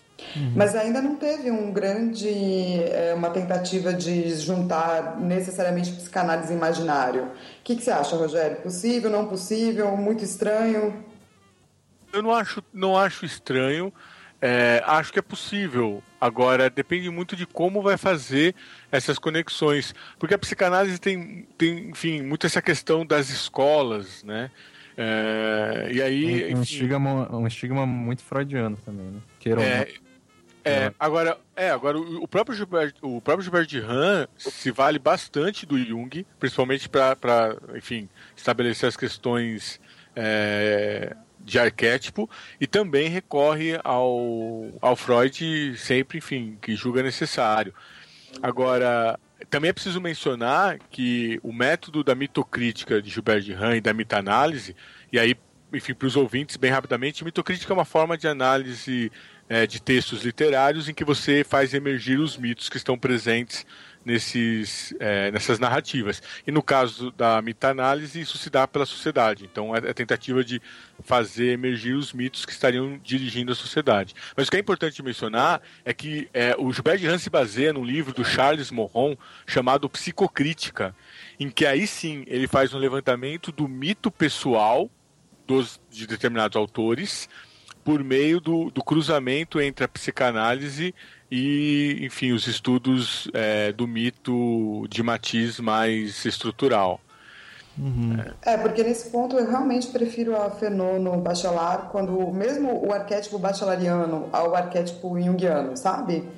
Mas 0.54 0.74
ainda 0.74 1.00
não 1.02 1.16
teve 1.16 1.50
um 1.50 1.72
grande, 1.72 2.28
é, 2.28 3.12
uma 3.14 3.30
tentativa 3.30 3.92
de 3.92 4.34
juntar 4.36 5.18
necessariamente 5.20 5.92
psicanálise 5.92 6.52
e 6.52 6.56
imaginário. 6.56 7.24
O 7.24 7.30
que, 7.64 7.76
que 7.76 7.82
você 7.82 7.90
acha, 7.90 8.16
Rogério? 8.16 8.56
Possível, 8.58 9.10
não 9.10 9.26
possível, 9.26 9.96
muito 9.96 10.24
estranho? 10.24 10.94
Eu 12.12 12.22
não 12.22 12.32
acho, 12.32 12.62
não 12.72 12.96
acho 12.96 13.24
estranho. 13.24 13.92
é, 14.40 14.82
acho 14.86 15.12
que 15.12 15.18
é 15.18 15.22
possível. 15.22 16.02
Agora, 16.20 16.70
depende 16.70 17.10
muito 17.10 17.36
de 17.36 17.46
como 17.46 17.82
vai 17.82 17.96
fazer 17.96 18.54
essas 18.90 19.18
conexões. 19.18 19.94
Porque 20.18 20.34
a 20.34 20.38
psicanálise 20.38 20.98
tem, 20.98 21.46
tem 21.58 21.90
enfim, 21.90 22.22
muito 22.22 22.46
essa 22.46 22.62
questão 22.62 23.04
das 23.04 23.28
escolas, 23.28 24.24
né? 24.24 24.50
É, 24.96 25.90
e 25.92 26.02
aí, 26.02 26.24
Um, 26.24 26.58
um 26.58 26.62
enfim, 26.62 26.62
estigma, 26.62 27.36
um 27.36 27.46
estigma 27.46 27.86
muito 27.86 28.22
freudiano 28.22 28.76
também, 28.84 29.06
né? 29.06 29.20
Queiram 29.38 29.62
é. 29.62 29.88
É, 30.70 30.94
agora, 30.98 31.38
é, 31.56 31.70
agora 31.70 31.98
o 31.98 32.26
próprio 32.28 32.56
Gilberto, 32.56 33.16
o 33.16 33.20
próprio 33.20 33.44
Gilberto 33.44 33.68
de 33.68 33.80
Ram 33.80 34.26
se 34.36 34.70
vale 34.70 34.98
bastante 34.98 35.66
do 35.66 35.78
Jung, 35.78 36.26
principalmente 36.38 36.88
para, 36.88 37.56
enfim, 37.74 38.08
estabelecer 38.36 38.88
as 38.88 38.96
questões 38.96 39.80
é, 40.14 41.16
de 41.40 41.58
arquétipo 41.58 42.28
e 42.60 42.66
também 42.66 43.08
recorre 43.08 43.78
ao, 43.82 44.68
ao 44.80 44.96
Freud 44.96 45.76
sempre, 45.76 46.18
enfim, 46.18 46.56
que 46.60 46.74
julga 46.74 47.02
necessário. 47.02 47.74
Agora, 48.42 49.18
também 49.48 49.70
é 49.70 49.72
preciso 49.72 50.00
mencionar 50.00 50.78
que 50.90 51.40
o 51.42 51.52
método 51.52 52.04
da 52.04 52.14
mitocrítica 52.14 53.00
de 53.00 53.10
Gilberto 53.10 53.44
de 53.44 53.52
Ram 53.52 53.74
e 53.74 53.80
da 53.80 53.92
mita-análise, 53.92 54.76
e 55.12 55.18
aí, 55.18 55.36
enfim, 55.72 55.94
para 55.94 56.06
os 56.06 56.16
ouvintes, 56.16 56.56
bem 56.56 56.70
rapidamente, 56.70 57.24
mitocrítica 57.24 57.72
é 57.72 57.74
uma 57.74 57.84
forma 57.84 58.16
de 58.16 58.28
análise 58.28 59.10
eh, 59.50 59.66
de 59.66 59.82
textos 59.82 60.22
literários 60.22 60.88
em 60.88 60.94
que 60.94 61.04
você 61.04 61.42
faz 61.42 61.74
emergir 61.74 62.20
os 62.20 62.36
mitos 62.36 62.68
que 62.68 62.76
estão 62.76 62.96
presentes 62.96 63.66
nesses, 64.04 64.94
eh, 65.00 65.32
nessas 65.32 65.58
narrativas. 65.58 66.22
E 66.46 66.52
no 66.52 66.62
caso 66.62 67.10
da 67.10 67.42
mita-análise, 67.42 68.20
isso 68.20 68.38
se 68.38 68.48
dá 68.48 68.66
pela 68.68 68.86
sociedade. 68.86 69.44
Então, 69.44 69.74
é 69.74 69.90
a 69.90 69.92
tentativa 69.92 70.44
de 70.44 70.62
fazer 71.02 71.52
emergir 71.52 71.94
os 71.94 72.12
mitos 72.12 72.46
que 72.46 72.52
estariam 72.52 72.96
dirigindo 73.02 73.50
a 73.50 73.54
sociedade. 73.56 74.14
Mas 74.36 74.46
o 74.46 74.50
que 74.52 74.56
é 74.56 74.60
importante 74.60 75.02
mencionar 75.02 75.60
é 75.84 75.92
que 75.92 76.28
eh, 76.32 76.54
o 76.56 76.72
Gilbert 76.72 77.00
de 77.00 77.08
Ram 77.08 77.18
se 77.18 77.28
baseia 77.28 77.72
num 77.72 77.84
livro 77.84 78.14
do 78.14 78.24
Charles 78.24 78.70
Morron 78.70 79.16
chamado 79.46 79.90
Psicocrítica, 79.90 80.94
em 81.40 81.50
que 81.50 81.66
aí 81.66 81.88
sim 81.88 82.24
ele 82.28 82.46
faz 82.46 82.72
um 82.72 82.78
levantamento 82.78 83.50
do 83.50 83.66
mito 83.66 84.12
pessoal 84.12 84.88
dos, 85.44 85.80
de 85.90 86.06
determinados 86.06 86.56
autores 86.56 87.28
por 87.84 88.02
meio 88.04 88.40
do, 88.40 88.70
do 88.70 88.82
cruzamento 88.82 89.60
entre 89.60 89.84
a 89.84 89.88
psicanálise 89.88 90.94
e, 91.30 91.98
enfim, 92.02 92.32
os 92.32 92.46
estudos 92.46 93.28
eh, 93.32 93.72
do 93.72 93.86
mito 93.86 94.86
de 94.88 95.02
matiz 95.02 95.60
mais 95.60 96.24
estrutural. 96.24 97.00
É, 98.42 98.58
porque 98.58 98.82
nesse 98.82 99.10
ponto 99.10 99.36
eu 99.38 99.48
realmente 99.48 99.86
prefiro 99.88 100.36
a 100.36 100.50
Fenô 100.50 100.98
no 100.98 101.16
Bachelard, 101.18 101.88
quando 101.90 102.30
mesmo 102.32 102.86
o 102.86 102.92
arquétipo 102.92 103.38
bachelariano 103.38 104.28
ao 104.32 104.54
arquétipo 104.54 105.18
junguiano, 105.20 105.76
sabe? 105.76 106.28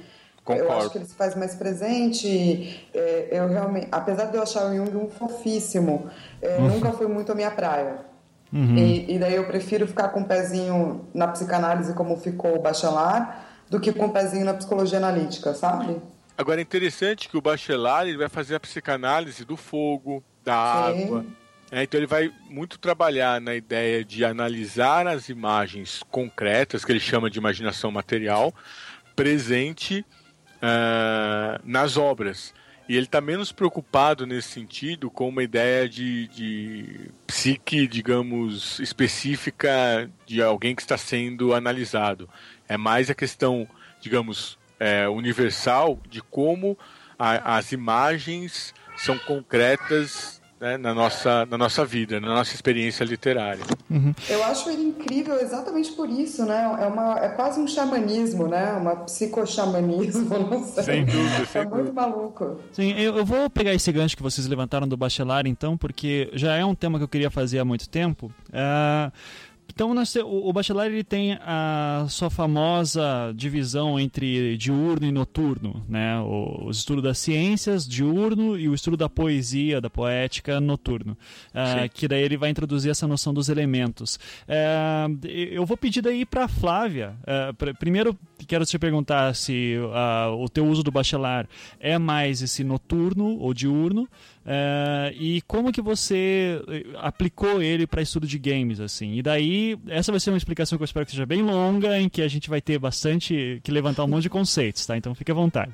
Eu 0.49 0.57
Concordo. 0.57 0.73
acho 0.73 0.91
que 0.91 0.99
ele 0.99 1.05
se 1.05 1.15
faz 1.15 1.35
mais 1.35 1.55
presente. 1.55 2.87
é, 2.93 3.29
eu 3.33 3.49
realmente, 3.49 3.89
apesar 3.91 4.27
de 4.27 4.37
eu 4.37 4.43
achar 4.43 4.67
o 4.67 4.77
Jung 4.77 4.97
um 4.97 5.09
fofíssimo, 5.09 6.11
é, 6.41 6.59
nunca 6.59 6.93
foi 6.93 7.07
muito 7.07 7.33
a 7.33 7.35
minha 7.35 7.51
praia. 7.51 8.12
E, 8.53 9.15
e 9.15 9.19
daí 9.19 9.35
eu 9.35 9.47
prefiro 9.47 9.87
ficar 9.87 10.09
com 10.09 10.21
o 10.21 10.25
pezinho 10.25 11.09
na 11.15 11.27
psicanálise 11.29 11.95
como 11.95 12.17
ficou 12.19 12.57
o 12.57 12.61
Bachelard 12.61 13.33
do 13.71 13.81
que 13.81 13.93
com 13.93 14.07
o 14.07 14.13
pezinho 14.13 14.45
na 14.45 14.53
psicologia 14.53 14.99
analítica, 14.99 15.55
sabe? 15.55 15.97
Agora 16.37 16.61
é 16.61 16.63
interessante 16.63 17.29
que 17.29 17.37
o 17.37 17.41
Bachelard 17.41 18.11
ele 18.11 18.19
vai 18.19 18.29
fazer 18.29 18.55
a 18.55 18.61
psicanálise 18.61 19.45
do 19.45 19.57
fogo, 19.57 20.23
da 20.45 20.55
água. 20.55 21.25
né? 21.71 21.85
então 21.85 21.99
ele 21.99 22.07
vai 22.07 22.31
muito 22.51 22.79
trabalhar 22.79 23.41
na 23.41 23.55
ideia 23.55 24.05
de 24.05 24.25
analisar 24.25 25.07
as 25.07 25.31
imagens 25.31 26.03
concretas, 26.11 26.85
que 26.85 26.93
ele 26.93 27.01
chama 27.01 27.31
de 27.31 27.39
imaginação 27.39 27.91
material, 27.91 28.53
presente 29.17 30.05
ah, 30.61 31.61
nas 31.65 31.97
obras. 31.97 32.53
E 32.93 32.95
ele 32.95 33.07
está 33.07 33.23
menos 33.23 33.51
preocupado 33.53 34.27
nesse 34.27 34.49
sentido 34.51 35.11
com 35.11 35.27
uma 35.27 35.43
ideia 35.43 35.89
de, 35.89 36.29
de 36.29 37.11
psique, 37.27 37.87
digamos, 37.87 38.79
específica 38.81 40.11
de 40.27 40.43
alguém 40.43 40.75
que 40.75 40.83
está 40.83 40.99
sendo 40.99 41.55
analisado. 41.55 42.29
É 42.69 42.77
mais 42.77 43.09
a 43.09 43.15
questão, 43.15 43.67
digamos, 43.99 44.59
é, 44.79 45.09
universal 45.09 45.99
de 46.07 46.21
como 46.21 46.77
a- 47.19 47.57
as 47.57 47.73
imagens 47.73 48.75
são 48.99 49.17
concretas 49.21 50.42
né, 50.63 50.77
na, 50.77 50.95
nossa, 50.95 51.45
na 51.47 51.59
nossa 51.59 51.85
vida, 51.85 52.21
na 52.21 52.29
nossa 52.29 52.55
experiência 52.55 53.03
literária. 53.03 53.65
Eu 54.29 54.45
acho 54.45 54.71
ele 54.71 54.83
incrível 54.83 55.41
exatamente 55.41 55.91
por 55.91 56.09
isso, 56.09 56.45
né? 56.45 56.79
É, 56.81 56.87
uma, 56.87 57.19
é 57.19 57.29
quase 57.31 57.59
um 57.59 57.67
xamanismo, 57.67 58.47
né? 58.47 58.73
Uma 58.75 58.95
psicoxamanismo, 58.95 60.39
não 60.39 60.65
sei. 60.65 60.85
Sem 60.85 61.05
dúvida, 61.05 61.47
sem 61.47 61.63
É 61.63 61.65
muito 61.65 61.93
maluco. 61.93 62.61
Sim, 62.71 62.93
eu, 62.93 63.17
eu 63.17 63.25
vou 63.25 63.51
pegar 63.51 63.75
esse 63.75 63.91
gancho 63.91 64.17
que 64.17 64.23
vocês 64.23 64.47
levantaram 64.47 64.87
do 64.87 64.97
Bachelar, 64.97 65.49
então, 65.49 65.77
porque 65.77 66.31
já 66.33 66.55
é 66.55 66.65
um 66.65 66.77
tema 66.77 66.97
que 66.97 67.05
eu 67.05 67.09
queria 67.09 67.31
fazer 67.31 67.59
há 67.59 67.65
muito 67.65 67.89
tempo. 67.89 68.33
Ah, 68.53 69.11
então, 69.75 69.95
o, 70.25 70.53
Bachelar 70.53 70.87
ele 70.87 71.03
tem 71.03 71.39
a 71.41 72.07
sua 72.09 72.29
famosa 72.31 73.33
divisão 73.35 73.99
entre 73.99 74.57
diurno 74.57 75.07
e 75.07 75.13
noturno, 75.13 75.83
né? 75.89 76.19
O, 76.21 76.69
estudo 76.71 77.01
das 77.01 77.19
ciências, 77.19 77.87
diurno, 77.87 78.59
e 78.59 78.69
o 78.69 78.75
estudo 78.75 78.97
da 78.97 79.09
poesia, 79.09 79.81
da 79.81 79.89
poética, 79.91 80.61
noturno. 80.61 81.17
Sim. 81.53 81.89
que 81.95 82.07
daí 82.09 82.23
ele 82.23 82.37
vai 82.37 82.51
introduzir 82.51 82.91
essa 82.91 83.07
noção 83.07 83.33
dos 83.33 83.49
elementos. 83.49 84.19
É, 84.47 85.07
eu 85.51 85.65
vou 85.65 85.77
pedir 85.77 86.03
daí 86.03 86.25
para 86.25 86.49
Flávia. 86.49 87.15
Pr- 87.57 87.75
primeiro, 87.79 88.17
quero 88.47 88.65
te 88.65 88.79
perguntar 88.79 89.35
se 89.35 89.77
ah, 89.93 90.31
o 90.37 90.49
teu 90.49 90.67
uso 90.67 90.83
do 90.83 90.91
bachelar 90.91 91.49
é 91.81 91.99
mais 91.99 92.43
esse 92.43 92.63
noturno 92.65 93.39
ou 93.39 93.53
diurno 93.55 94.09
é, 94.45 95.15
e 95.17 95.41
como 95.43 95.73
que 95.73 95.81
você 95.81 96.61
eh, 96.69 96.85
aplicou 96.99 97.63
ele 97.63 97.87
para 97.87 98.03
estudo 98.03 98.27
de 98.27 98.39
games 98.39 98.81
assim. 98.81 99.15
E 99.15 99.23
daí 99.23 99.79
essa 99.89 100.11
vai 100.11 100.19
ser 100.21 100.31
uma 100.31 100.37
explicação 100.37 100.77
que 100.77 100.83
eu 100.83 100.87
espero 100.87 101.07
que 101.07 101.13
seja 101.13 101.27
bem 101.27 101.43
longa, 101.43 101.99
em 101.99 102.09
que 102.09 102.23
a 102.23 102.29
gente 102.29 102.51
vai 102.51 102.61
ter 102.61 102.79
bastante 102.79 103.61
que 103.63 103.71
levantar 103.71 104.05
um 104.05 104.09
monte 104.09 104.25
de 104.25 104.31
conceitos, 104.31 104.85
tá? 104.85 104.97
Então 104.97 105.15
fique 105.15 105.31
à 105.31 105.35
vontade. 105.35 105.73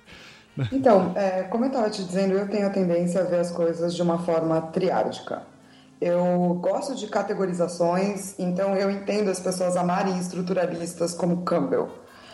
Então, 0.73 1.13
é, 1.15 1.45
como 1.45 1.67
eu 1.67 1.69
estava 1.69 1.89
te 1.89 2.03
dizendo, 2.03 2.33
eu 2.33 2.49
tenho 2.49 2.67
a 2.67 2.71
tendência 2.71 3.21
a 3.21 3.25
ver 3.25 3.39
as 3.39 3.53
coisas 3.53 3.95
de 3.95 4.03
uma 4.03 4.19
forma 4.19 4.61
triádica. 4.61 5.43
Eu 6.01 6.59
gosto 6.61 6.97
de 6.97 7.07
categorizações, 7.07 8.37
então 8.39 8.75
eu 8.75 8.91
entendo 8.91 9.31
as 9.31 9.39
pessoas 9.39 9.77
amarem 9.77 10.19
estruturalistas 10.19 11.15
como 11.15 11.43
Campbell. 11.43 11.89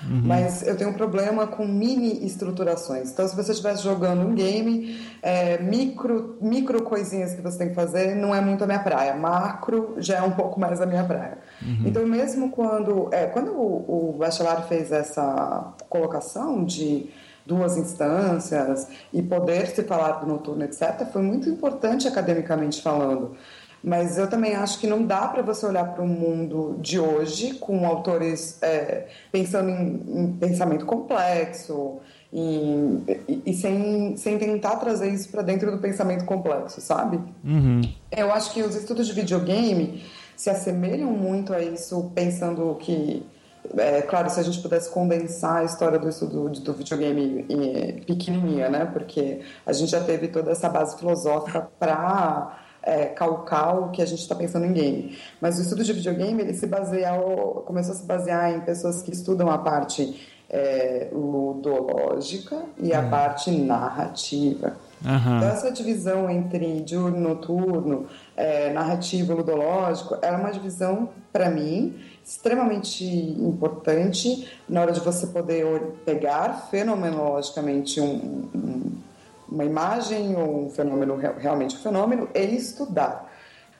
Mas 0.09 0.67
eu 0.67 0.77
tenho 0.77 0.90
um 0.90 0.95
problema 0.95 1.47
com 1.47 1.67
mini 1.67 2.25
estruturações. 2.27 3.11
Então, 3.11 3.27
se 3.27 3.35
você 3.35 3.53
estivesse 3.53 3.83
jogando 3.83 4.27
um 4.27 4.35
game, 4.35 5.01
é, 5.23 5.59
micro, 5.59 6.37
micro 6.40 6.83
coisinhas 6.83 7.35
que 7.35 7.40
você 7.40 7.59
tem 7.59 7.69
que 7.69 7.75
fazer 7.75 8.14
não 8.14 8.35
é 8.35 8.40
muito 8.40 8.62
a 8.64 8.67
minha 8.67 8.81
praia. 8.81 9.14
Macro 9.14 9.95
já 9.99 10.19
é 10.19 10.23
um 10.23 10.33
pouco 10.33 10.61
mais 10.61 10.81
a 10.81 10.87
minha 10.87 11.05
praia. 11.05 11.38
Então, 11.87 12.07
mesmo 12.07 12.51
quando, 12.51 13.09
é, 13.12 13.27
quando 13.27 13.53
o, 13.53 14.11
o 14.11 14.19
Bachelard 14.19 14.69
fez 14.69 14.93
essa 14.93 15.75
colocação 15.88 16.64
de 16.64 17.11
duas 17.47 17.77
instâncias 17.77 18.88
e 19.12 19.23
poder 19.23 19.67
se 19.67 19.83
falar 19.85 20.12
do 20.12 20.27
noturno, 20.27 20.64
etc., 20.64 21.07
foi 21.12 21.23
muito 21.23 21.49
importante 21.49 22.09
academicamente 22.09 22.81
falando. 22.81 23.37
Mas 23.87 24.16
eu 24.16 24.27
também 24.31 24.55
acho 24.55 24.79
que 24.79 24.87
não 24.87 25.05
dá 25.05 25.29
para 25.29 25.42
você 25.42 25.66
olhar 25.66 25.85
para 25.92 26.03
o 26.03 26.09
mundo 26.09 26.79
de 26.81 26.99
hoje 26.99 27.53
com 27.55 27.87
autores 27.87 28.57
é, 28.62 29.09
pensando 29.31 29.68
em, 29.68 30.03
em 30.07 30.33
pensamento 30.33 30.87
complexo 30.87 31.99
em- 32.33 33.05
e, 33.29 33.42
e 33.44 33.53
sem, 33.53 34.16
sem 34.16 34.38
tentar 34.38 34.77
trazer 34.77 35.11
isso 35.11 35.29
para 35.29 35.42
dentro 35.42 35.70
do 35.70 35.77
pensamento 35.79 36.25
complexo, 36.25 36.81
sabe? 36.81 37.20
Uhum. 37.44 37.83
Eu 38.11 38.33
acho 38.33 38.55
que 38.55 38.62
os 38.62 38.75
estudos 38.75 39.07
de 39.07 39.12
videogame 39.12 40.03
se 40.35 40.49
assemelham 40.49 41.11
muito 41.11 41.53
a 41.53 41.61
isso, 41.62 42.11
pensando 42.14 42.75
que, 42.81 43.23
é, 43.77 44.01
claro, 44.01 44.31
se 44.31 44.40
a 44.40 44.42
gente 44.42 44.61
pudesse 44.62 44.88
condensar 44.90 45.57
a 45.57 45.64
história 45.64 45.99
do 45.99 46.09
estudo 46.09 46.49
do 46.49 46.73
videogame 46.73 47.44
em- 47.51 48.01
pequenininha, 48.07 48.70
né? 48.70 48.87
Porque 48.87 49.40
a 49.66 49.75
gente 49.75 49.90
já 49.90 50.03
teve 50.03 50.29
toda 50.29 50.51
essa 50.53 50.70
base 50.70 50.97
filosófica 50.99 51.68
para 51.79 52.63
calcar 53.16 53.79
o 53.79 53.90
que 53.90 54.03
a 54.03 54.07
gente 54.07 54.20
está 54.20 54.35
pensando 54.35 54.66
em 54.66 54.73
game. 54.73 55.18
Mas 55.40 55.59
o 55.59 55.62
estudo 55.62 55.83
de 55.83 55.92
videogame 55.92 56.42
ele 56.42 56.55
se 56.55 56.66
baseia, 56.66 57.11
começou 57.64 57.94
a 57.94 57.97
se 57.97 58.05
basear 58.05 58.53
em 58.55 58.61
pessoas 58.61 59.03
que 59.03 59.12
estudam 59.12 59.51
a 59.51 59.59
parte 59.59 60.29
é, 60.51 61.09
ludológica 61.12 62.62
e 62.79 62.92
a 62.92 63.03
parte 63.03 63.51
narrativa. 63.51 64.77
Aham. 65.05 65.37
Então, 65.38 65.49
essa 65.49 65.70
divisão 65.70 66.31
entre 66.31 66.81
diurno, 66.81 67.18
noturno, 67.20 68.07
é, 68.37 68.73
narrativo 68.73 69.33
e 69.33 69.37
ludológico 69.37 70.16
era 70.23 70.37
uma 70.38 70.51
divisão, 70.51 71.09
para 71.33 71.51
mim, 71.51 71.94
extremamente 72.25 73.05
importante 73.05 74.49
na 74.68 74.81
hora 74.81 74.92
de 74.92 75.01
você 75.01 75.27
poder 75.27 75.66
pegar 76.07 76.68
fenomenologicamente 76.70 78.01
um- 78.01 78.49
um- 78.55 78.92
uma 79.49 79.65
imagem 79.65 80.37
ou 80.37 80.67
um 80.67 80.71
fenômeno, 80.71 81.17
re- 81.17 81.35
realmente 81.39 81.77
um 81.77 81.81
fenômeno, 81.81 82.29
e 82.35 82.57
estudar. 82.57 83.31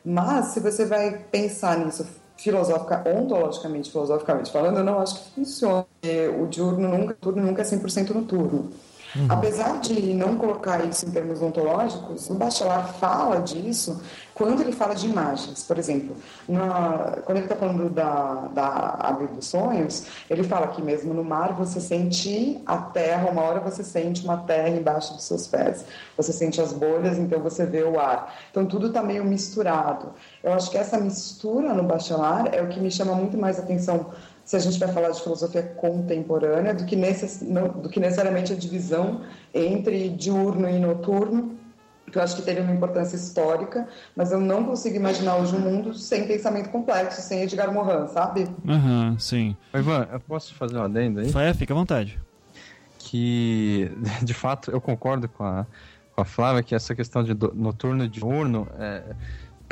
Mas, 0.05 0.47
se 0.47 0.61
você 0.61 0.85
vai 0.85 1.19
pensar 1.31 1.79
nisso 1.79 2.07
filosofica, 2.37 3.03
ontologicamente, 3.07 3.91
filosoficamente 3.91 4.51
falando, 4.51 4.79
eu 4.79 4.85
não 4.85 4.99
acho 5.01 5.15
que 5.23 5.35
funciona. 5.35 5.87
O 6.41 6.47
diurno 6.47 6.89
nunca, 6.89 7.17
o 7.25 7.33
nunca 7.33 7.63
é 7.63 7.65
100% 7.65 8.11
noturno. 8.11 8.71
Apesar 9.29 9.81
de 9.81 10.13
não 10.15 10.37
colocar 10.37 10.85
isso 10.85 11.07
em 11.07 11.11
termos 11.11 11.41
ontológicos, 11.41 12.29
o 12.31 12.35
Bachelard 12.35 12.93
fala 12.99 13.41
disso 13.41 14.01
quando 14.35 14.61
ele 14.61 14.73
fala 14.73 14.95
de 14.95 15.07
imagens. 15.07 15.63
Por 15.63 15.79
exemplo, 15.79 16.17
na- 16.49 17.19
quando 17.25 17.39
ele 17.39 17.47
está 17.47 17.55
falando 17.57 17.89
da, 17.89 18.49
da 18.53 18.97
Árvore 19.01 19.29
dos 19.35 19.47
Sonhos, 19.47 20.07
ele 20.29 20.43
fala 20.43 20.67
que 20.69 20.83
mesmo 20.83 21.15
no 21.15 21.23
mar 21.23 21.53
você 21.53 21.81
sente 21.81 22.61
a 22.67 22.77
terra, 22.79 23.31
uma 23.31 23.43
hora 23.43 23.61
você 23.61 23.85
sente 23.85 24.25
uma 24.25 24.39
terra 24.39 24.71
embaixo 24.71 25.15
dos 25.15 25.25
seus 25.25 25.47
pés. 25.47 25.85
Você 26.17 26.33
sente 26.33 26.61
as 26.61 26.73
bolhas, 26.73 27.17
então 27.19 27.41
você 27.41 27.65
vê 27.65 27.83
o 27.85 28.01
ar. 28.01 28.35
Então 28.51 28.67
tudo 28.67 28.89
está 28.89 29.03
meio 29.03 29.25
misturado. 29.25 30.09
Eu 30.43 30.53
acho 30.53 30.71
que 30.71 30.77
essa 30.79 30.99
mistura 30.99 31.73
no 31.73 31.85
Bachelard 31.85 32.51
é 32.55 32.61
o 32.63 32.69
que 32.69 32.81
me 32.81 32.91
chama 32.91 33.15
muito 33.15 33.39
mais 33.39 33.59
atenção 33.59 34.07
se 34.45 34.57
a 34.57 34.59
gente 34.59 34.79
vai 34.79 34.89
falar 34.93 35.11
de 35.11 35.23
filosofia 35.23 35.63
contemporânea, 35.63 36.75
do 36.75 36.85
que, 36.85 36.95
necess, 36.97 37.41
não, 37.41 37.69
do 37.69 37.89
que 37.89 37.99
necessariamente 37.99 38.53
a 38.53 38.57
divisão 38.57 39.23
entre 39.55 40.11
diurno 40.11 40.69
e 40.69 40.79
noturno, 40.79 41.59
que 42.13 42.19
eu 42.19 42.23
acho 42.23 42.37
que 42.37 42.43
teve 42.43 42.61
uma 42.61 42.73
importância 42.73 43.17
histórica, 43.17 43.89
mas 44.15 44.31
eu 44.31 44.39
não 44.39 44.65
consigo 44.65 44.95
imaginar 44.97 45.37
hoje 45.37 45.57
um 45.57 45.61
mundo 45.61 45.95
sem 45.95 46.27
pensamento 46.27 46.69
complexo, 46.69 47.21
sem 47.23 47.43
Edgar 47.43 47.73
Morin, 47.73 48.07
sabe? 48.09 48.47
Aham, 48.69 49.17
sim. 49.19 49.57
Ô, 49.75 49.79
Ivan, 49.79 50.07
eu 50.13 50.21
posso 50.21 50.55
fazer 50.55 50.77
um 50.79 50.83
adendo 50.83 51.21
aí? 51.21 51.33
É, 51.49 51.55
fica 51.55 51.73
à 51.73 51.77
vontade. 51.77 52.21
que 52.99 53.91
de 54.23 54.35
fato 54.35 54.71
eu 54.71 54.81
concordo 54.81 55.29
com 55.29 55.43
a, 55.45 55.67
com 56.15 56.21
a 56.21 56.25
Flávia 56.25 56.63
que 56.63 56.75
essa 56.75 56.95
questão 56.95 57.25
de 57.25 57.35
do- 57.35 57.53
noturno 57.55 58.05
e 58.05 58.09
diurno, 58.09 58.69
é, 58.79 59.03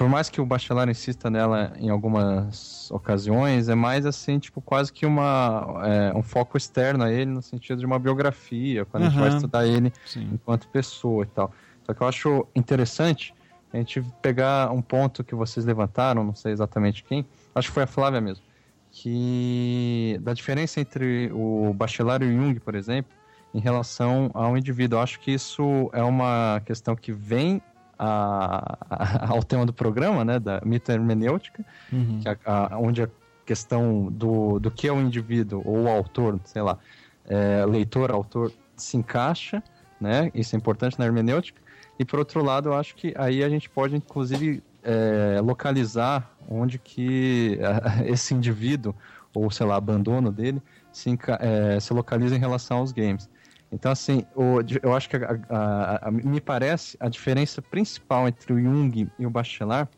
por 0.03 0.09
mais 0.09 0.29
que 0.29 0.41
o 0.41 0.45
Bachelard 0.45 0.91
insista 0.91 1.31
nela 1.31 1.73
em 1.79 1.89
algumas 1.89 2.91
ocasiões, 2.91 3.69
é 3.69 3.75
mais 3.77 4.05
assim, 4.05 4.41
tipo, 4.41 4.61
quase 4.61 4.93
que 4.93 5.07
uma, 5.07 5.81
é, 5.85 6.13
um 6.13 6.25
foco 6.25 6.59
externo 6.59 7.05
a 7.05 7.13
ele, 7.13 7.31
no 7.31 7.41
sentido 7.41 7.79
de 7.79 7.87
uma 7.87 8.01
biografia, 8.01 8.85
quando 8.85 9.05
a 9.05 9.09
gente 9.09 9.21
vai 9.21 9.29
estudar 9.29 9.65
ele 9.65 9.93
Sim. 10.05 10.29
enquanto 10.33 10.67
pessoa 10.67 11.23
e 11.23 11.27
tal. 11.29 11.53
Só 11.87 11.95
que 11.95 12.03
eu 12.03 12.09
acho 12.09 12.49
interessante 12.53 13.33
a 13.73 13.77
gente 13.77 14.03
pegar 14.21 14.73
um 14.73 14.83
ponto 14.83 15.23
que 15.23 15.37
vocês 15.37 15.65
levantaram, 15.65 16.25
não 16.25 16.35
sei 16.35 16.51
exatamente 16.51 17.05
quem, 17.05 17.25
acho 17.55 17.69
que 17.69 17.75
foi 17.75 17.85
a 17.85 17.87
Flávia 17.87 18.21
mesmo, 18.21 18.43
que 18.91 20.19
da 20.21 20.35
diferença 20.35 20.81
entre 20.81 21.31
o 21.33 21.73
Bachelard 21.73 22.27
e 22.27 22.29
o 22.29 22.33
Jung, 22.33 22.59
por 22.59 22.75
exemplo, 22.75 23.13
em 23.55 23.61
relação 23.61 24.33
ao 24.35 24.59
indivíduo. 24.59 24.99
Eu 24.99 25.03
acho 25.03 25.21
que 25.21 25.31
isso 25.31 25.89
é 25.93 26.03
uma 26.03 26.61
questão 26.67 26.97
que 26.97 27.13
vem 27.13 27.63
a- 28.05 28.79
a- 28.91 29.31
ao 29.33 29.43
tema 29.43 29.65
do 29.65 29.73
programa, 29.73 30.25
né, 30.25 30.39
da 30.39 30.61
mito-hermenêutica, 30.65 31.65
Uhum. 31.93 32.21
que 32.21 32.29
a- 32.29 32.77
onde 32.79 33.03
a 33.03 33.09
questão 33.47 34.09
do, 34.11 34.59
do 34.59 34.71
que 34.71 34.89
é 34.89 34.93
o 34.93 35.01
indivíduo 35.01 35.63
ou 35.65 35.83
o 35.85 35.89
autor, 35.89 36.39
sei 36.45 36.63
lá, 36.63 36.79
é, 37.27 37.65
leitor, 37.67 38.11
autor, 38.11 38.53
se 38.77 38.97
encaixa, 38.97 39.63
né? 40.01 40.31
Isso 40.35 40.57
é 40.57 40.59
importante 40.59 40.99
na 40.99 41.05
hermenêutica. 41.05 41.61
E 41.99 42.05
por 42.05 42.19
outro 42.19 42.43
lado, 42.43 42.71
eu 42.71 42.75
acho 42.75 42.95
que 42.97 43.15
aí 43.17 43.45
a 43.45 43.49
gente 43.49 43.69
pode, 43.71 43.95
inclusive, 43.95 44.63
é, 44.83 45.41
localizar 45.41 46.29
onde 46.49 46.79
que 46.79 47.59
eh, 47.61 47.63
esse 48.13 48.35
indivíduo, 48.35 48.95
ou 49.33 49.49
sei 49.51 49.65
lá, 49.67 49.77
abandono 49.77 50.33
dele, 50.33 50.61
se, 50.93 51.17
eh, 51.41 51.79
se 51.81 51.93
localiza 51.95 52.35
em 52.35 52.39
relação 52.39 52.79
aos 52.79 52.91
games. 52.93 53.31
Então, 53.73 53.91
assim, 53.91 54.25
o- 54.37 54.59
eu 54.83 54.95
acho 54.95 55.09
que 55.09 55.17
a- 55.17 55.41
a- 55.49 56.09
a- 56.09 56.11
me 56.11 56.41
parece 56.41 56.97
a 57.01 57.09
diferença 57.09 57.63
principal 57.63 58.29
entre 58.29 58.53
o 58.53 58.61
Jung 58.61 59.09
e 59.19 59.27
o 59.27 59.31
Bachelard 59.31 59.89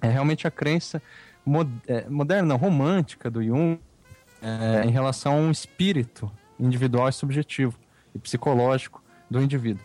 é 0.00 0.08
realmente 0.08 0.46
a 0.46 0.50
crença 0.50 1.02
mo- 1.44 1.68
eh, 1.88 2.06
moderna, 2.08 2.54
romântica 2.54 3.28
do 3.30 3.42
Jung 3.42 3.80
eh, 4.42 4.82
em 4.84 4.90
relação 4.90 5.32
a 5.32 5.36
um 5.36 5.50
espírito 5.50 6.30
individual 6.60 7.08
e 7.08 7.12
subjetivo 7.12 7.76
e 8.14 8.18
psicológico 8.18 9.02
do 9.28 9.42
indivíduo, 9.42 9.82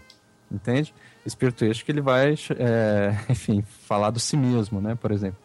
entende? 0.52 0.94
Espírito 1.26 1.66
este 1.66 1.84
que 1.84 1.92
ele 1.92 2.02
vai, 2.02 2.36
eh, 2.58 3.12
enfim, 3.30 3.64
falar 3.64 4.12
do 4.12 4.20
si 4.20 4.38
mesmo, 4.38 4.80
né, 4.80 4.94
por 4.94 5.12
exemplo. 5.12 5.40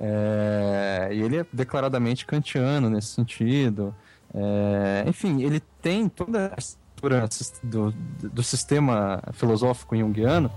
É, 0.00 1.08
e 1.12 1.20
ele 1.22 1.38
é 1.38 1.46
declaradamente 1.52 2.24
kantiano 2.26 2.88
nesse 2.88 3.08
sentido. 3.08 3.94
É, 4.34 5.04
enfim, 5.08 5.42
ele 5.42 5.60
tem 5.82 6.08
toda 6.08 6.52
a 6.56 6.60
estrutura 6.98 7.28
do, 7.62 7.92
do 8.22 8.42
sistema 8.42 9.22
filosófico 9.32 9.96
junguiano 9.96 10.50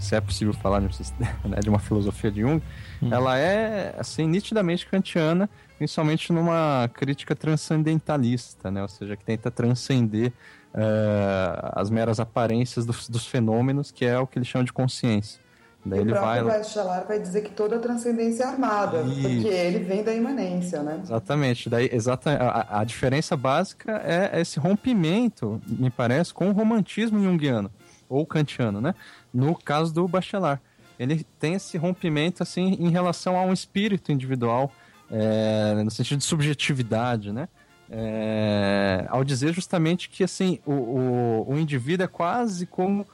se 0.00 0.14
é 0.14 0.20
possível 0.20 0.52
falar 0.52 0.80
de, 0.80 0.86
um, 0.86 1.48
né, 1.48 1.58
de 1.60 1.68
uma 1.68 1.78
filosofia 1.78 2.30
de 2.30 2.40
Jung, 2.40 2.62
Hum. 3.02 3.12
ela 3.12 3.38
é 3.38 3.94
assim 3.98 4.26
nitidamente 4.26 4.86
kantiana, 4.86 5.50
principalmente 5.76 6.32
numa 6.32 6.88
crítica 6.94 7.36
transcendentalista, 7.36 8.70
né? 8.70 8.80
Ou 8.80 8.88
seja, 8.88 9.16
que 9.16 9.24
tenta 9.24 9.50
transcender 9.50 10.32
eh, 10.72 11.70
as 11.74 11.90
meras 11.90 12.18
aparências 12.18 12.86
dos, 12.86 13.06
dos 13.06 13.26
fenômenos, 13.26 13.90
que 13.90 14.06
é 14.06 14.18
o 14.18 14.26
que 14.26 14.38
ele 14.38 14.46
chama 14.46 14.64
de 14.64 14.72
consciência. 14.72 15.40
Daí 15.86 16.00
o 16.00 16.02
ele 16.02 16.12
vai 16.12 16.40
próprio 16.40 16.58
Bachelard 16.58 17.06
vai 17.06 17.20
dizer 17.20 17.42
que 17.42 17.50
toda 17.50 17.78
transcendência 17.78 18.42
é 18.42 18.46
armada, 18.46 19.02
Isso. 19.02 19.22
porque 19.22 19.48
ele 19.48 19.78
vem 19.84 20.02
da 20.02 20.12
imanência, 20.12 20.82
né? 20.82 20.98
Exatamente. 21.02 21.70
Daí, 21.70 21.88
exata, 21.92 22.32
a, 22.32 22.80
a 22.80 22.84
diferença 22.84 23.36
básica 23.36 24.02
é 24.04 24.40
esse 24.40 24.58
rompimento, 24.58 25.60
me 25.66 25.88
parece, 25.88 26.34
com 26.34 26.48
o 26.48 26.52
romantismo 26.52 27.22
junguiano, 27.22 27.70
ou 28.08 28.26
kantiano, 28.26 28.80
né? 28.80 28.94
No 29.32 29.54
caso 29.56 29.94
do 29.94 30.08
Bachelard. 30.08 30.60
Ele 30.98 31.24
tem 31.38 31.54
esse 31.54 31.76
rompimento, 31.76 32.42
assim, 32.42 32.76
em 32.80 32.88
relação 32.88 33.38
a 33.38 33.42
um 33.42 33.52
espírito 33.52 34.10
individual, 34.10 34.72
é, 35.10 35.82
no 35.84 35.90
sentido 35.90 36.18
de 36.18 36.24
subjetividade, 36.24 37.30
né? 37.32 37.48
É, 37.88 39.06
ao 39.08 39.22
dizer 39.22 39.52
justamente 39.52 40.08
que, 40.08 40.24
assim, 40.24 40.58
o, 40.66 40.72
o, 40.72 41.52
o 41.52 41.58
indivíduo 41.58 42.04
é 42.04 42.08
quase 42.08 42.66
como 42.66 43.06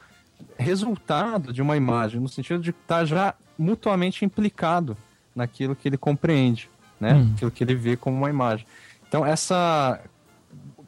resultado 0.57 1.53
de 1.53 1.63
uma 1.63 1.77
imagem, 1.77 2.21
no 2.21 2.29
sentido 2.29 2.61
de 2.61 2.71
estar 2.71 3.05
já 3.05 3.35
mutuamente 3.59 4.25
implicado 4.25 4.97
naquilo 5.35 5.75
que 5.75 5.89
ele 5.89 5.97
compreende, 5.97 6.69
né? 7.01 7.15
Hum. 7.15 7.33
Aquilo 7.35 7.51
que 7.51 7.65
ele 7.65 7.75
vê 7.75 7.97
como 7.97 8.17
uma 8.17 8.31
imagem. 8.31 8.67
Então, 9.09 9.25
essa 9.25 10.01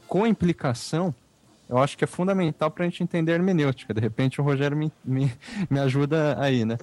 co-implicação, 0.07 1.15
eu 1.69 1.79
acho 1.79 1.97
que 1.97 2.05
é 2.05 2.07
fundamental 2.07 2.71
para 2.71 2.85
a 2.85 2.89
gente 2.89 3.03
entender 3.03 3.33
a 3.33 3.35
hermenêutica. 3.37 3.95
De 3.95 4.01
repente, 4.01 4.41
o 4.41 4.45
Rogério 4.45 4.77
me, 4.77 4.93
me, 5.05 5.33
me 5.71 5.81
ajuda 5.81 6.37
aí, 6.39 6.65
né? 6.65 6.77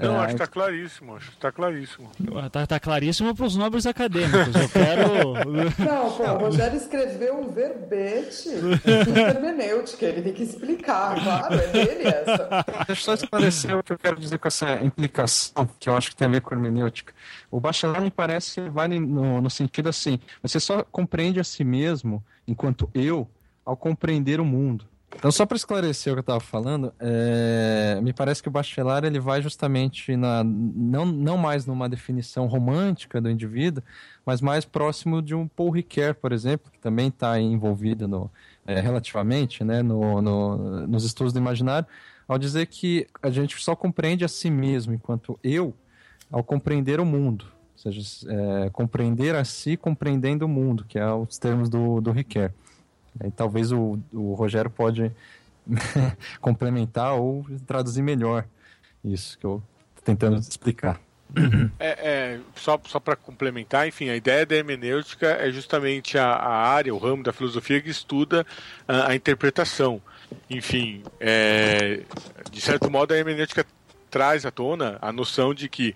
Não, 0.00 0.16
É, 0.16 0.24
acho 0.24 0.34
que 0.34 0.38
tá 0.40 0.46
claríssimo, 0.46 1.16
acho 1.16 1.30
que 1.30 1.36
tá 1.36 1.52
claríssimo. 1.52 2.10
Tá, 2.50 2.66
tá 2.66 2.80
claríssimo 2.80 3.34
para 3.34 3.44
os 3.44 3.54
nobres 3.54 3.86
acadêmicos. 3.86 4.54
Eu 4.54 4.68
quero. 4.70 5.34
Não, 5.84 6.10
pô, 6.12 6.22
o 6.24 6.38
Rogério 6.38 6.76
escreveu 6.76 7.38
um 7.38 7.50
verbete 7.50 8.48
em 8.48 9.18
hermenêutica, 9.18 10.06
ele 10.06 10.22
tem 10.22 10.32
que 10.32 10.42
explicar, 10.42 11.22
claro, 11.22 11.54
é 11.54 11.66
dele 11.68 12.08
essa. 12.08 12.64
Deixa 12.86 12.92
eu 12.92 12.96
só 12.96 13.14
esclarecer 13.14 13.76
o 13.76 13.82
que 13.82 13.92
eu 13.92 13.98
quero 13.98 14.18
dizer 14.18 14.38
com 14.38 14.48
essa 14.48 14.82
implicação, 14.82 15.68
que 15.78 15.88
eu 15.88 15.96
acho 15.96 16.10
que 16.10 16.16
tem 16.16 16.26
a 16.26 16.30
ver 16.30 16.40
com 16.40 16.54
a 16.54 16.56
hermenêutica. 16.56 17.12
O 17.50 17.60
bacharel 17.60 18.02
me 18.02 18.10
parece 18.10 18.62
que 18.62 18.70
vai 18.70 18.88
no, 18.88 19.40
no 19.42 19.50
sentido 19.50 19.90
assim: 19.90 20.18
você 20.42 20.58
só 20.58 20.82
compreende 20.82 21.38
a 21.40 21.44
si 21.44 21.62
mesmo 21.62 22.24
enquanto 22.48 22.90
eu 22.94 23.28
ao 23.64 23.76
compreender 23.76 24.40
o 24.40 24.44
mundo. 24.44 24.86
Então, 25.16 25.30
só 25.30 25.46
para 25.46 25.56
esclarecer 25.56 26.12
o 26.12 26.16
que 26.16 26.18
eu 26.18 26.22
estava 26.22 26.40
falando, 26.40 26.92
é, 26.98 27.98
me 28.02 28.12
parece 28.12 28.42
que 28.42 28.48
o 28.48 28.50
Bachelard 28.52 29.06
ele 29.06 29.20
vai 29.20 29.40
justamente 29.40 30.16
na, 30.16 30.42
não, 30.44 31.06
não 31.06 31.38
mais 31.38 31.66
numa 31.66 31.88
definição 31.88 32.46
romântica 32.46 33.20
do 33.20 33.30
indivíduo, 33.30 33.82
mas 34.26 34.40
mais 34.40 34.64
próximo 34.64 35.22
de 35.22 35.34
um 35.34 35.46
Paul 35.46 35.70
Ricoeur, 35.70 36.14
por 36.14 36.32
exemplo, 36.32 36.70
que 36.70 36.78
também 36.78 37.08
está 37.08 37.40
envolvido 37.40 38.08
no, 38.08 38.30
é, 38.66 38.80
relativamente 38.80 39.62
né, 39.62 39.82
no, 39.82 40.20
no, 40.20 40.86
nos 40.86 41.04
estudos 41.04 41.32
do 41.32 41.38
imaginário, 41.38 41.86
ao 42.26 42.38
dizer 42.38 42.66
que 42.66 43.06
a 43.22 43.30
gente 43.30 43.56
só 43.62 43.76
compreende 43.76 44.24
a 44.24 44.28
si 44.28 44.50
mesmo 44.50 44.94
enquanto 44.94 45.38
eu 45.42 45.74
ao 46.30 46.42
compreender 46.42 46.98
o 47.00 47.04
mundo. 47.04 47.46
Ou 47.72 47.92
seja, 47.92 48.00
é, 48.28 48.70
compreender 48.70 49.34
a 49.34 49.44
si 49.44 49.76
compreendendo 49.76 50.44
o 50.44 50.48
mundo, 50.48 50.84
que 50.88 50.98
é 50.98 51.12
os 51.12 51.38
termos 51.38 51.68
do, 51.68 52.00
do 52.00 52.10
Ricoeur. 52.10 52.50
E 53.22 53.30
talvez 53.30 53.72
o, 53.72 53.98
o 54.12 54.34
Rogério 54.34 54.70
pode 54.70 55.12
complementar 56.40 57.14
ou 57.14 57.46
traduzir 57.66 58.02
melhor 58.02 58.46
isso 59.04 59.38
que 59.38 59.44
eu 59.44 59.62
tô 59.96 60.02
tentando 60.02 60.38
explicar. 60.38 61.00
É, 61.80 61.88
é, 61.88 62.40
só 62.54 62.80
só 62.86 63.00
para 63.00 63.16
complementar, 63.16 63.88
enfim, 63.88 64.08
a 64.08 64.16
ideia 64.16 64.46
da 64.46 64.54
hermenêutica 64.54 65.26
é 65.26 65.50
justamente 65.50 66.16
a, 66.16 66.26
a 66.26 66.68
área, 66.68 66.94
o 66.94 66.98
ramo 66.98 67.22
da 67.22 67.32
filosofia 67.32 67.80
que 67.80 67.90
estuda 67.90 68.46
a, 68.86 69.10
a 69.10 69.14
interpretação. 69.14 70.00
Enfim, 70.48 71.02
é, 71.18 72.02
de 72.50 72.60
certo 72.60 72.90
modo, 72.90 73.12
a 73.12 73.16
hermenêutica 73.16 73.66
traz 74.10 74.46
à 74.46 74.50
tona 74.50 74.96
a 75.02 75.12
noção 75.12 75.52
de 75.52 75.68
que 75.68 75.94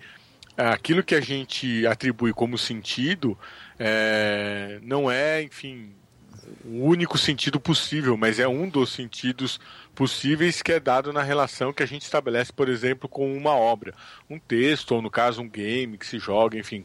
aquilo 0.57 1.04
que 1.04 1.14
a 1.14 1.20
gente 1.20 1.87
atribui 1.87 2.33
como 2.33 2.59
sentido 2.59 3.38
é, 3.78 4.81
não 4.83 5.09
é, 5.09 5.42
enfim, 5.42 5.92
o 6.64 6.84
único 6.84 7.16
sentido 7.18 7.61
possível, 7.61 8.16
mas 8.16 8.38
é 8.38 8.46
um 8.46 8.68
dos 8.68 8.92
sentidos 8.92 9.58
possíveis 9.94 10.62
que 10.62 10.72
é 10.72 10.80
dado 10.80 11.12
na 11.12 11.22
relação 11.22 11.72
que 11.72 11.82
a 11.82 11.87
gente 11.87 12.02
estabelece, 12.02 12.52
por 12.52 12.68
exemplo, 12.68 13.08
com 13.08 13.37
uma 13.37 13.52
obra, 13.52 13.92
um 14.28 14.38
texto, 14.38 14.94
ou 14.94 15.02
no 15.02 15.11
caso 15.11 15.42
um 15.42 15.48
game 15.48 15.98
que 15.98 16.06
se 16.06 16.18
joga, 16.18 16.58
enfim, 16.58 16.84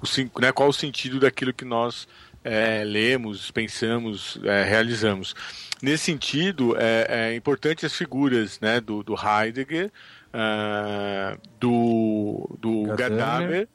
o, 0.00 0.40
né, 0.40 0.52
qual 0.52 0.68
o 0.68 0.72
sentido 0.72 1.20
daquilo 1.20 1.52
que 1.52 1.64
nós 1.64 2.08
é, 2.44 2.84
lemos, 2.84 3.50
pensamos, 3.50 4.38
é, 4.44 4.64
realizamos. 4.64 5.34
Nesse 5.82 6.04
sentido, 6.04 6.76
é, 6.76 7.30
é 7.30 7.34
importante 7.34 7.86
as 7.86 7.94
figuras 7.94 8.58
né, 8.60 8.80
do, 8.80 9.02
do 9.02 9.14
Heidegger, 9.14 9.90
ah, 10.32 11.36
do, 11.58 12.56
do 12.60 12.84
Gadamer. 12.94 12.98
Gadamer, 12.98 13.68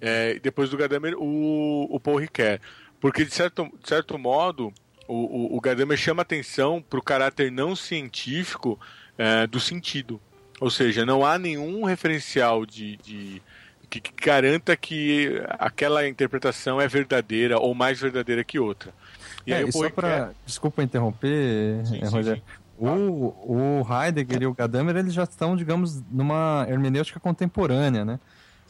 é, 0.00 0.34
e 0.36 0.40
depois 0.40 0.70
do 0.70 0.76
Gadamer, 0.76 1.14
o, 1.16 1.86
o 1.90 2.00
Paul 2.00 2.18
Ricoeur. 2.18 2.58
Porque, 3.00 3.24
de 3.24 3.32
certo, 3.32 3.64
de 3.82 3.88
certo 3.88 4.18
modo, 4.18 4.72
o, 5.08 5.14
o, 5.54 5.56
o 5.56 5.60
Gadamer 5.60 5.96
chama 5.96 6.22
atenção 6.22 6.82
para 6.88 6.98
o 6.98 7.02
caráter 7.02 7.50
não 7.50 7.74
científico 7.74 8.78
é, 9.16 9.46
do 9.46 9.58
sentido. 9.58 10.20
Ou 10.60 10.70
seja, 10.70 11.06
não 11.06 11.24
há 11.24 11.38
nenhum 11.38 11.84
referencial 11.84 12.66
de, 12.66 12.96
de- 12.98 13.42
que, 13.88 14.00
que 14.00 14.12
garanta 14.24 14.76
que 14.76 15.42
aquela 15.58 16.06
interpretação 16.06 16.80
é 16.80 16.86
verdadeira 16.86 17.58
ou 17.58 17.74
mais 17.74 17.98
verdadeira 18.00 18.44
que 18.44 18.58
outra. 18.58 18.92
E 19.46 19.52
aí 19.54 19.62
É, 19.62 19.64
o 19.64 19.68
e 19.68 19.72
só 19.72 19.90
para 19.90 20.32
Desculpa 20.46 20.82
interromper, 20.82 21.84
Sim, 21.86 22.00
Rogério. 22.04 22.42
O, 22.78 23.82
o 23.82 23.86
Heidegger 23.90 24.42
e 24.42 24.46
o 24.46 24.54
Gadamer 24.54 24.96
eles 24.96 25.12
já 25.12 25.24
estão, 25.24 25.56
digamos, 25.56 26.00
numa 26.10 26.66
hermenêutica 26.68 27.18
contemporânea, 27.20 28.04
né? 28.04 28.20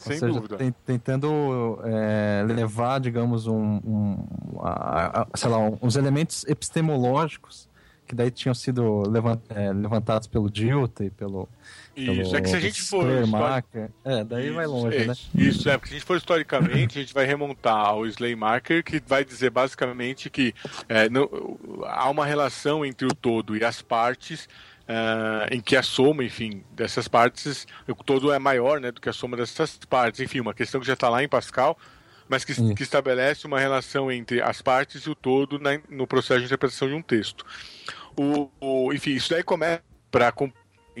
Sem 0.03 0.17
seja, 0.17 0.33
dúvida. 0.33 0.57
ten- 0.57 0.73
tentando 0.85 1.79
é, 1.83 2.43
levar, 2.47 2.99
digamos, 2.99 3.47
um, 3.47 3.79
um- 3.85 4.25
a- 4.61 5.21
a- 5.21 5.27
sei 5.37 5.49
lá, 5.49 5.57
uns 5.81 5.95
elementos 5.95 6.43
epistemológicos 6.47 7.69
que 8.07 8.15
daí 8.15 8.29
tinham 8.29 8.53
sido 8.53 9.09
levan- 9.09 9.39
é, 9.49 9.71
levantados 9.71 10.27
pelo 10.27 10.49
Dilthey, 10.49 11.09
pelo, 11.11 11.47
Isso, 11.95 12.05
pelo 12.31 12.35
é 12.35 12.41
que 12.41 12.49
se 12.49 12.55
a 12.57 12.59
gente 12.59 12.81
for 12.81 13.03
Schleiermacher. 13.05 13.89
É, 14.03 14.23
daí 14.25 14.49
vai 14.49 14.65
Isso, 14.65 14.73
longe, 14.73 14.97
é, 14.97 15.05
né? 15.05 15.13
Isso, 15.33 15.69
é, 15.69 15.77
porque 15.77 15.87
se 15.89 15.95
a 15.95 15.97
gente 15.99 16.05
for 16.07 16.17
historicamente, 16.17 16.97
a 16.97 17.01
gente 17.01 17.13
vai 17.13 17.25
remontar 17.25 17.77
ao 17.77 18.05
Schleiermacher, 18.09 18.83
que 18.83 19.01
vai 19.07 19.23
dizer 19.23 19.49
basicamente 19.49 20.29
que 20.29 20.53
é, 20.89 21.07
não- 21.09 21.29
há 21.85 22.09
uma 22.09 22.25
relação 22.25 22.83
entre 22.83 23.07
o 23.07 23.13
todo 23.15 23.55
e 23.55 23.63
as 23.63 23.81
partes, 23.81 24.49
ah, 24.91 25.47
em 25.51 25.61
que 25.61 25.75
a 25.75 25.83
soma, 25.83 26.23
enfim, 26.23 26.63
dessas 26.71 27.07
partes, 27.07 27.65
o 27.87 27.95
todo 28.03 28.31
é 28.31 28.37
maior 28.39 28.79
né, 28.81 28.91
do 28.91 28.99
que 28.99 29.09
a 29.09 29.13
soma 29.13 29.37
dessas 29.37 29.77
partes. 29.89 30.19
Enfim, 30.19 30.39
uma 30.41 30.53
questão 30.53 30.81
que 30.81 30.87
já 30.87 30.93
está 30.93 31.07
lá 31.09 31.23
em 31.23 31.29
Pascal, 31.29 31.77
mas 32.27 32.43
que, 32.45 32.53
que 32.75 32.83
estabelece 32.83 33.45
uma 33.47 33.59
relação 33.59 34.11
entre 34.11 34.41
as 34.41 34.61
partes 34.61 35.03
e 35.03 35.09
o 35.09 35.15
todo 35.15 35.59
na- 35.59 35.79
no 35.89 36.05
processo 36.05 36.39
de 36.41 36.45
interpretação 36.45 36.87
de 36.87 36.93
um 36.93 37.01
texto. 37.01 37.45
O, 38.15 38.49
o- 38.59 38.93
enfim, 38.93 39.11
isso 39.11 39.29
daí 39.29 39.43
começa 39.43 39.81
para 40.09 40.31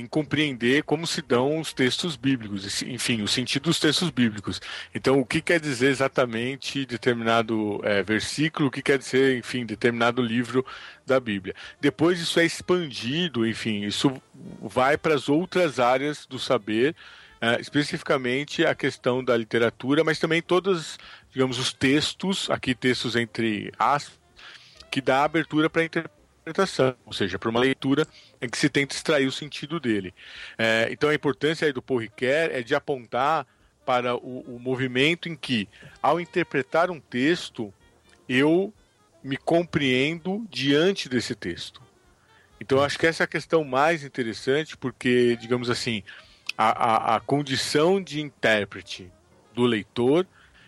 em 0.01 0.07
compreender 0.07 0.83
como 0.83 1.05
se 1.05 1.21
dão 1.21 1.59
os 1.59 1.71
textos 1.73 2.15
bíblicos, 2.15 2.81
enfim, 2.81 3.21
o 3.21 3.27
sentido 3.27 3.63
dos 3.63 3.79
textos 3.79 4.09
bíblicos. 4.09 4.59
Então, 4.93 5.19
o 5.19 5.25
que 5.25 5.41
quer 5.41 5.59
dizer 5.59 5.89
exatamente 5.89 6.85
determinado 6.85 7.79
eh, 7.83 8.01
versículo, 8.01 8.67
o 8.67 8.71
que 8.71 8.81
quer 8.81 8.97
dizer, 8.97 9.37
enfim, 9.37 9.65
determinado 9.65 10.21
livro 10.21 10.65
da 11.05 11.19
Bíblia. 11.19 11.53
Depois 11.79 12.19
isso 12.19 12.39
é 12.39 12.45
expandido, 12.45 13.45
enfim, 13.47 13.83
isso 13.85 14.21
vai 14.61 14.97
para 14.97 15.13
as 15.13 15.29
outras 15.29 15.79
áreas 15.79 16.25
do 16.25 16.39
saber, 16.39 16.95
eh, 17.39 17.57
especificamente 17.61 18.65
a 18.65 18.73
questão 18.73 19.23
da 19.23 19.37
literatura, 19.37 20.03
mas 20.03 20.19
também 20.19 20.41
todos, 20.41 20.97
digamos, 21.31 21.59
os 21.59 21.71
textos, 21.71 22.49
aqui 22.49 22.73
textos 22.73 23.15
entre 23.15 23.71
aspas, 23.77 24.19
que 24.89 24.99
dá 24.99 25.23
abertura 25.23 25.69
para 25.69 25.83
a 25.83 25.85
interpretação, 26.41 26.95
ou 27.05 27.13
seja, 27.13 27.37
para 27.37 27.49
uma 27.49 27.59
leitura 27.59 28.07
em 28.41 28.49
que 28.49 28.57
se 28.57 28.69
tenta 28.69 28.95
extrair 28.95 29.27
o 29.27 29.31
sentido 29.31 29.79
dele. 29.79 30.13
É, 30.57 30.89
então 30.91 31.09
a 31.09 31.15
importância 31.15 31.65
aí 31.65 31.73
do 31.73 31.81
Paul 31.81 31.99
Ricoeur 31.99 32.49
é 32.51 32.61
de 32.61 32.75
apontar 32.75 33.45
para 33.85 34.15
o, 34.15 34.55
o 34.55 34.59
movimento 34.59 35.29
em 35.29 35.35
que, 35.35 35.67
ao 36.01 36.19
interpretar 36.19 36.89
um 36.89 36.99
texto, 36.99 37.73
eu 38.27 38.73
me 39.23 39.37
compreendo 39.37 40.45
diante 40.49 41.07
desse 41.07 41.35
texto. 41.35 41.81
Então 42.59 42.83
acho 42.83 42.97
que 42.97 43.07
essa 43.07 43.23
é 43.23 43.25
a 43.25 43.27
questão 43.27 43.63
mais 43.63 44.03
interessante, 44.03 44.77
porque, 44.77 45.35
digamos 45.35 45.69
assim, 45.69 46.03
a, 46.57 46.69
a, 46.69 47.15
a 47.15 47.19
condição 47.19 48.01
de 48.01 48.21
intérprete 48.21 49.11
do 49.53 49.63
leitor 49.63 50.27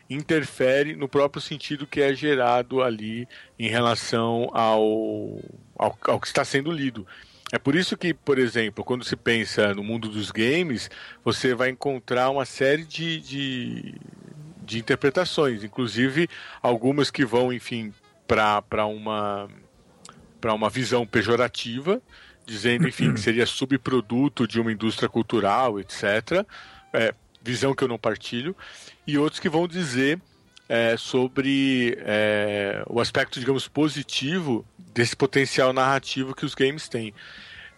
interfere 0.09 0.95
no 0.95 1.07
próprio 1.07 1.41
sentido 1.41 1.87
que 1.87 2.01
é 2.01 2.13
gerado 2.13 2.81
ali 2.81 3.27
em 3.57 3.67
relação 3.67 4.49
ao, 4.53 5.39
ao, 5.77 5.97
ao 6.07 6.19
que 6.19 6.27
está 6.27 6.43
sendo 6.43 6.71
lido. 6.71 7.07
É 7.51 7.59
por 7.59 7.75
isso 7.75 7.95
que, 7.95 8.13
por 8.13 8.39
exemplo, 8.39 8.83
quando 8.83 9.03
se 9.03 9.15
pensa 9.15 9.75
no 9.75 9.83
mundo 9.83 10.09
dos 10.09 10.31
games, 10.31 10.89
você 11.23 11.53
vai 11.53 11.69
encontrar 11.69 12.29
uma 12.31 12.45
série 12.45 12.83
de, 12.83 13.19
de, 13.21 13.95
de 14.63 14.79
interpretações, 14.79 15.63
inclusive 15.63 16.27
algumas 16.63 17.11
que 17.11 17.23
vão, 17.23 17.53
enfim, 17.53 17.93
para 18.27 18.87
uma, 18.87 19.47
uma 20.43 20.69
visão 20.69 21.05
pejorativa, 21.05 22.01
dizendo, 22.43 22.87
enfim, 22.87 23.13
que 23.13 23.19
seria 23.19 23.45
subproduto 23.45 24.47
de 24.47 24.59
uma 24.59 24.71
indústria 24.71 25.07
cultural, 25.07 25.79
etc. 25.79 26.43
É, 26.91 27.13
visão 27.39 27.75
que 27.75 27.83
eu 27.83 27.87
não 27.87 27.99
partilho. 27.99 28.55
E 29.05 29.17
outros 29.17 29.39
que 29.39 29.49
vão 29.49 29.67
dizer 29.67 30.19
é, 30.67 30.95
sobre 30.97 31.97
é, 31.99 32.83
o 32.87 32.99
aspecto, 32.99 33.39
digamos, 33.39 33.67
positivo 33.67 34.65
desse 34.93 35.15
potencial 35.15 35.73
narrativo 35.73 36.35
que 36.35 36.45
os 36.45 36.55
games 36.55 36.87
têm. 36.87 37.13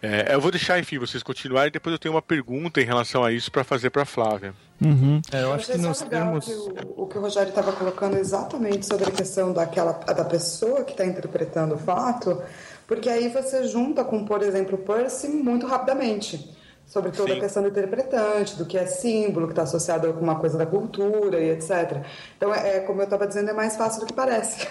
É, 0.02 0.34
eu 0.34 0.40
vou 0.40 0.50
deixar, 0.50 0.78
enfim, 0.78 0.98
vocês 0.98 1.22
continuarem. 1.22 1.72
Depois 1.72 1.92
eu 1.92 1.98
tenho 1.98 2.14
uma 2.14 2.22
pergunta 2.22 2.80
em 2.80 2.84
relação 2.84 3.24
a 3.24 3.32
isso 3.32 3.50
para 3.50 3.64
fazer 3.64 3.90
para 3.90 4.04
Flávia. 4.04 4.54
Uhum. 4.80 5.20
É, 5.32 5.42
eu 5.42 5.52
acho 5.52 5.72
que 5.72 5.78
nós 5.78 6.02
temos. 6.02 6.44
Que 6.44 6.52
o, 6.52 7.02
o, 7.02 7.06
que 7.06 7.18
o 7.18 7.20
Rogério 7.20 7.48
estava 7.48 7.72
colocando 7.72 8.16
exatamente 8.16 8.86
sobre 8.86 9.08
a 9.08 9.10
questão 9.10 9.52
daquela 9.52 9.92
da 9.92 10.24
pessoa 10.24 10.84
que 10.84 10.92
está 10.92 11.04
interpretando 11.04 11.74
o 11.74 11.78
fato, 11.78 12.42
porque 12.86 13.08
aí 13.08 13.28
você 13.28 13.66
junta 13.66 14.04
com, 14.04 14.24
por 14.24 14.42
exemplo, 14.42 14.76
Percy 14.78 15.28
muito 15.28 15.66
rapidamente 15.66 16.55
sobre 16.86 17.10
toda 17.10 17.32
Sim. 17.32 17.38
a 17.38 17.40
questão 17.40 17.62
do 17.64 17.68
interpretante, 17.68 18.56
do 18.56 18.64
que 18.64 18.78
é 18.78 18.86
símbolo, 18.86 19.46
que 19.46 19.52
está 19.52 19.62
associado 19.62 20.12
com 20.14 20.20
uma 20.20 20.36
coisa 20.36 20.56
da 20.56 20.64
cultura 20.64 21.40
e 21.40 21.50
etc. 21.50 22.04
Então, 22.36 22.54
é, 22.54 22.76
é 22.76 22.80
como 22.80 23.00
eu 23.00 23.04
estava 23.04 23.26
dizendo, 23.26 23.50
é 23.50 23.52
mais 23.52 23.76
fácil 23.76 24.00
do 24.00 24.06
que 24.06 24.12
parece. 24.12 24.68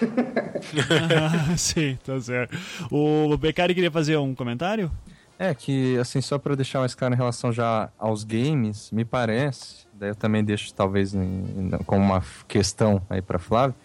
Sim, 1.57 1.97
tá 2.03 2.19
certo. 2.21 2.57
O 2.89 3.37
Beccari 3.37 3.75
queria 3.75 3.91
fazer 3.91 4.17
um 4.17 4.33
comentário? 4.33 4.89
É, 5.37 5.53
que, 5.53 5.97
assim, 5.97 6.21
só 6.21 6.39
para 6.39 6.55
deixar 6.55 6.79
mais 6.79 6.95
claro 6.95 7.13
em 7.13 7.17
relação 7.17 7.51
já 7.51 7.89
aos 7.99 8.23
games, 8.23 8.89
me 8.91 9.03
parece, 9.03 9.85
daí 9.93 10.09
eu 10.09 10.15
também 10.15 10.41
deixo 10.41 10.73
talvez 10.73 11.13
em, 11.13 11.69
como 11.85 12.01
uma 12.01 12.23
questão 12.47 13.01
aí 13.09 13.21
para 13.21 13.37
Flávio, 13.37 13.75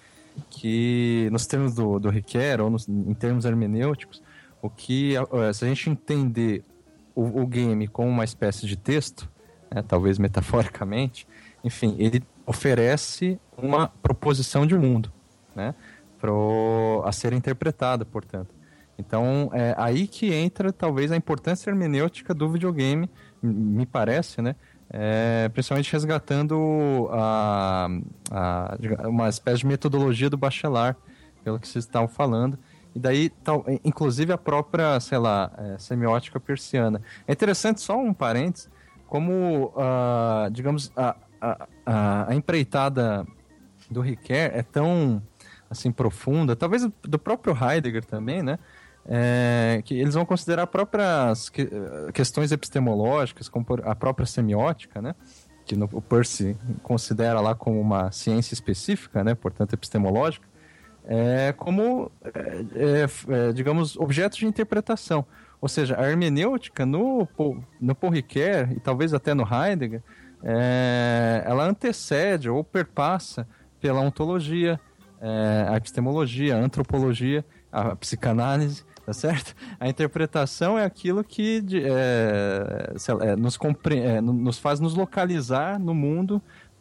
que 0.49 1.29
nos 1.33 1.49
termos 1.49 1.75
do, 1.75 1.99
do 1.99 2.09
Requer, 2.09 2.61
ou 2.61 2.71
nos, 2.71 2.89
em 2.89 3.15
termos 3.15 3.45
hermenêuticos, 3.45 4.23
o 4.63 4.71
que, 4.71 5.15
se 5.53 5.65
a 5.65 5.69
gente 5.69 5.91
entender 5.91 6.63
o, 7.21 7.43
o 7.43 7.47
game 7.47 7.87
como 7.87 8.09
uma 8.09 8.25
espécie 8.25 8.67
de 8.67 8.77
texto, 8.77 9.29
né, 9.71 9.83
talvez 9.87 10.19
metaforicamente, 10.19 11.27
enfim, 11.63 11.95
ele 11.99 12.23
oferece 12.47 13.39
uma 13.57 13.89
proposição 13.89 14.67
de 14.67 14.77
mundo, 14.77 15.13
né, 15.55 15.75
pro, 16.19 17.03
a 17.05 17.13
ser 17.13 17.33
interpretada, 17.33 18.05
portanto. 18.05 18.55
Então, 18.99 19.51
é 19.55 19.75
aí 19.79 20.07
que 20.07 20.33
entra 20.33 20.73
talvez 20.73 21.11
a 21.11 21.17
importância 21.17 21.71
hermenêutica 21.71 22.35
do 22.35 22.51
videogame, 22.51 23.09
me 23.43 23.87
parece, 23.87 24.43
né? 24.43 24.55
É, 24.93 25.49
principalmente 25.49 25.91
resgatando 25.91 27.09
a, 27.13 27.89
a, 28.31 28.77
uma 29.09 29.29
espécie 29.29 29.61
de 29.61 29.67
metodologia 29.67 30.29
do 30.29 30.37
Bachelard, 30.37 30.99
pelo 31.43 31.59
que 31.59 31.67
vocês 31.67 31.85
estavam 31.85 32.09
falando, 32.09 32.59
e 32.95 32.99
daí, 32.99 33.31
tal, 33.31 33.65
inclusive 33.85 34.33
a 34.33 34.39
própria, 34.39 34.99
sei 35.01 35.19
lá, 35.19 35.53
é, 35.57 35.79
semiótica 35.79 36.41
persiana. 36.41 37.01
É 37.27 37.33
interessante, 37.33 37.81
só 37.81 37.97
um 37.97 38.13
parênteses, 38.13 38.69
como, 39.07 39.73
uh, 39.77 40.51
digamos, 40.51 40.93
a, 40.97 41.17
a, 41.41 42.27
a, 42.29 42.35
empreitada 42.35 43.27
do 43.91 44.01
Riquet 44.01 44.51
é 44.55 44.63
tão, 44.63 45.23
assim, 45.69 45.91
profunda, 45.91 46.55
talvez 46.55 46.89
do 47.03 47.19
próprio 47.19 47.57
Heidegger 47.61 48.05
também, 48.05 48.43
né? 48.43 48.59
É, 49.07 49.81
que 49.85 49.99
eles 49.99 50.15
vão 50.15 50.25
considerar 50.27 50.67
próprias 50.67 51.49
que, 51.49 51.69
questões 52.13 52.53
epistemológicas, 52.53 53.49
como 53.49 53.67
a 53.85 53.95
própria 53.95 54.27
semiótica, 54.27 55.01
né? 55.01 55.15
Que 55.65 55.75
no, 55.75 55.89
o 55.93 56.03
Percy 56.03 56.57
considera 56.83 57.41
lá 57.41 57.55
como 57.55 57.81
uma 57.81 58.13
ciência 58.13 58.55
específica, 58.55 59.25
né? 59.25 59.35
Portanto, 59.35 59.73
epistemológica 59.73 60.50
é, 61.07 61.53
como, 61.57 62.11
é, 62.23 62.31
é, 62.75 63.49
é, 63.49 63.53
digamos, 63.53 63.97
objetos 63.97 64.39
de 64.39 64.47
interpretação. 64.47 65.25
Ou 65.61 65.69
seja, 65.69 65.99
a 66.01 66.09
hermenêutica 66.09 66.87
no, 66.87 67.29
no 67.81 67.95
Paul 67.95 68.13
Ricoeur, 68.13 68.73
e 68.73 68.81
talvez 68.81 69.13
até 69.13 69.35
no 69.35 69.45
Heidegger, 69.45 70.03
é, 70.43 71.43
ela 71.45 71.65
antecede 71.65 72.49
ou 72.49 72.65
perpassa 72.65 73.47
pela 73.81 74.01
ontologia, 74.01 74.81
a 75.69 75.77
epistemologia, 75.77 76.57
a 76.57 76.59
antropologia, 76.59 77.45
a 77.71 77.95
psicanálise, 77.95 78.83
tá 79.05 79.13
certo? 79.13 79.55
A 79.79 79.87
interpretação 79.87 80.79
é 80.79 80.85
aquilo 80.85 81.23
que 81.23 81.63
é, 81.85 83.37
nos, 83.37 83.59
é, 83.91 84.21
nos, 84.21 84.59
faz 84.59 84.81
nos 84.81 84.95
localizar 84.95 85.79
no 85.79 85.95
mundo 85.95 86.41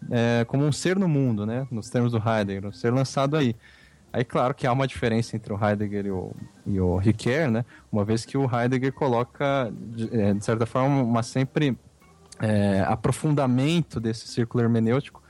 é, 0.09 0.45
como 0.45 0.63
um 0.63 0.71
ser 0.71 0.97
no 0.97 1.07
mundo, 1.07 1.45
né? 1.45 1.67
Nos 1.69 1.89
termos 1.89 2.11
do 2.11 2.17
Heidegger, 2.17 2.69
um 2.69 2.71
ser 2.71 2.93
lançado 2.93 3.35
aí. 3.35 3.55
Aí, 4.11 4.23
claro 4.23 4.53
que 4.53 4.65
há 4.65 4.71
uma 4.71 4.87
diferença 4.87 5.35
entre 5.35 5.53
o 5.53 5.63
Heidegger 5.63 6.07
e 6.07 6.11
o, 6.11 6.31
e 6.65 6.79
o 6.79 6.97
Ricoeur, 6.97 7.51
né? 7.51 7.63
Uma 7.91 8.03
vez 8.03 8.25
que 8.25 8.37
o 8.37 8.49
Heidegger 8.49 8.91
coloca, 8.91 9.71
de, 9.71 10.09
é, 10.15 10.33
de 10.33 10.43
certa 10.43 10.65
forma, 10.65 11.01
uma 11.03 11.21
sempre 11.21 11.77
é, 12.39 12.81
aprofundamento 12.87 13.99
desse 13.99 14.27
círculo 14.27 14.63
hermenêutico 14.63 15.21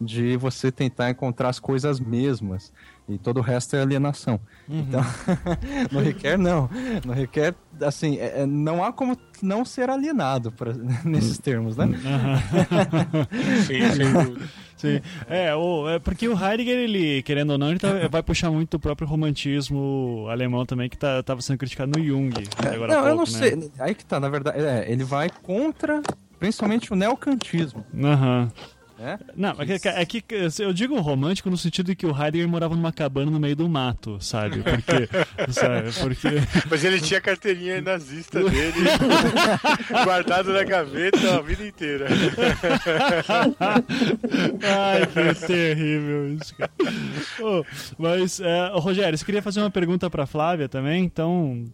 de 0.00 0.36
você 0.36 0.70
tentar 0.70 1.10
encontrar 1.10 1.48
as 1.48 1.58
coisas 1.58 1.98
mesmas 1.98 2.72
e 3.08 3.18
todo 3.18 3.38
o 3.38 3.42
resto 3.42 3.74
é 3.74 3.80
alienação. 3.80 4.38
Uhum. 4.68 4.80
Então, 4.80 5.00
no 5.90 6.00
Ricoeur, 6.00 6.38
não. 6.38 6.68
No 7.04 7.12
Ricoeur, 7.12 7.54
assim, 7.80 8.18
é, 8.18 8.42
é, 8.42 8.46
não 8.46 8.84
há 8.84 8.92
como 8.92 9.16
não 9.42 9.64
ser 9.64 9.88
alienado 9.88 10.52
pra, 10.52 10.72
nesses 11.04 11.38
termos, 11.38 11.76
né? 11.76 11.86
Uhum. 11.86 11.96
sim, 13.64 13.90
sim. 13.92 14.36
Sim. 14.76 15.00
É, 15.28 15.54
o, 15.54 15.88
é 15.88 15.98
porque 15.98 16.28
o 16.28 16.32
Heidegger, 16.32 16.76
ele, 16.76 17.22
querendo 17.22 17.50
ou 17.50 17.58
não, 17.58 17.70
ele 17.70 17.80
tá, 17.80 18.06
vai 18.08 18.22
puxar 18.22 18.50
muito 18.50 18.74
o 18.74 18.78
próprio 18.78 19.08
romantismo 19.08 20.26
alemão 20.30 20.64
também, 20.64 20.88
que 20.88 20.96
tá, 20.96 21.20
tava 21.22 21.40
sendo 21.40 21.58
criticado 21.58 21.98
no 21.98 22.04
Jung. 22.04 22.32
Agora 22.58 22.94
não, 22.94 23.02
pouco, 23.02 23.08
eu 23.08 23.16
não 23.16 23.24
né? 23.24 23.26
sei. 23.26 23.70
Aí 23.80 23.94
que 23.94 24.04
tá, 24.04 24.20
na 24.20 24.28
verdade, 24.28 24.60
é, 24.60 24.90
ele 24.90 25.02
vai 25.02 25.28
contra 25.42 26.00
principalmente 26.38 26.92
o 26.92 26.96
neocantismo. 26.96 27.84
Aham. 28.02 28.42
Uhum. 28.42 28.77
É? 29.00 29.16
Não, 29.36 29.54
é 29.58 29.78
que, 29.78 29.88
é 29.88 30.04
que 30.04 30.24
eu 30.58 30.72
digo 30.72 30.98
romântico 31.00 31.48
no 31.48 31.56
sentido 31.56 31.86
de 31.86 31.94
que 31.94 32.04
o 32.04 32.10
Heidegger 32.10 32.48
morava 32.48 32.74
numa 32.74 32.92
cabana 32.92 33.30
no 33.30 33.38
meio 33.38 33.54
do 33.54 33.68
mato, 33.68 34.18
sabe? 34.20 34.60
Porque. 34.62 35.08
sabe? 35.52 35.92
Porque... 35.92 36.28
Mas 36.68 36.82
ele 36.82 37.00
tinha 37.00 37.18
a 37.18 37.20
carteirinha 37.20 37.80
nazista 37.80 38.42
dele 38.42 38.80
guardado 40.04 40.52
na 40.52 40.64
gaveta 40.64 41.36
a 41.36 41.40
vida 41.40 41.64
inteira. 41.64 42.06
Ai, 44.62 45.06
que 45.06 45.46
terrível 45.46 46.34
isso, 46.34 46.56
cara. 46.56 46.70
Oh, 47.40 47.64
mas, 47.96 48.40
é, 48.40 48.70
Rogério, 48.74 49.16
você 49.16 49.24
queria 49.24 49.42
fazer 49.42 49.60
uma 49.60 49.70
pergunta 49.70 50.10
pra 50.10 50.26
Flávia 50.26 50.68
também? 50.68 51.04
Então, 51.04 51.64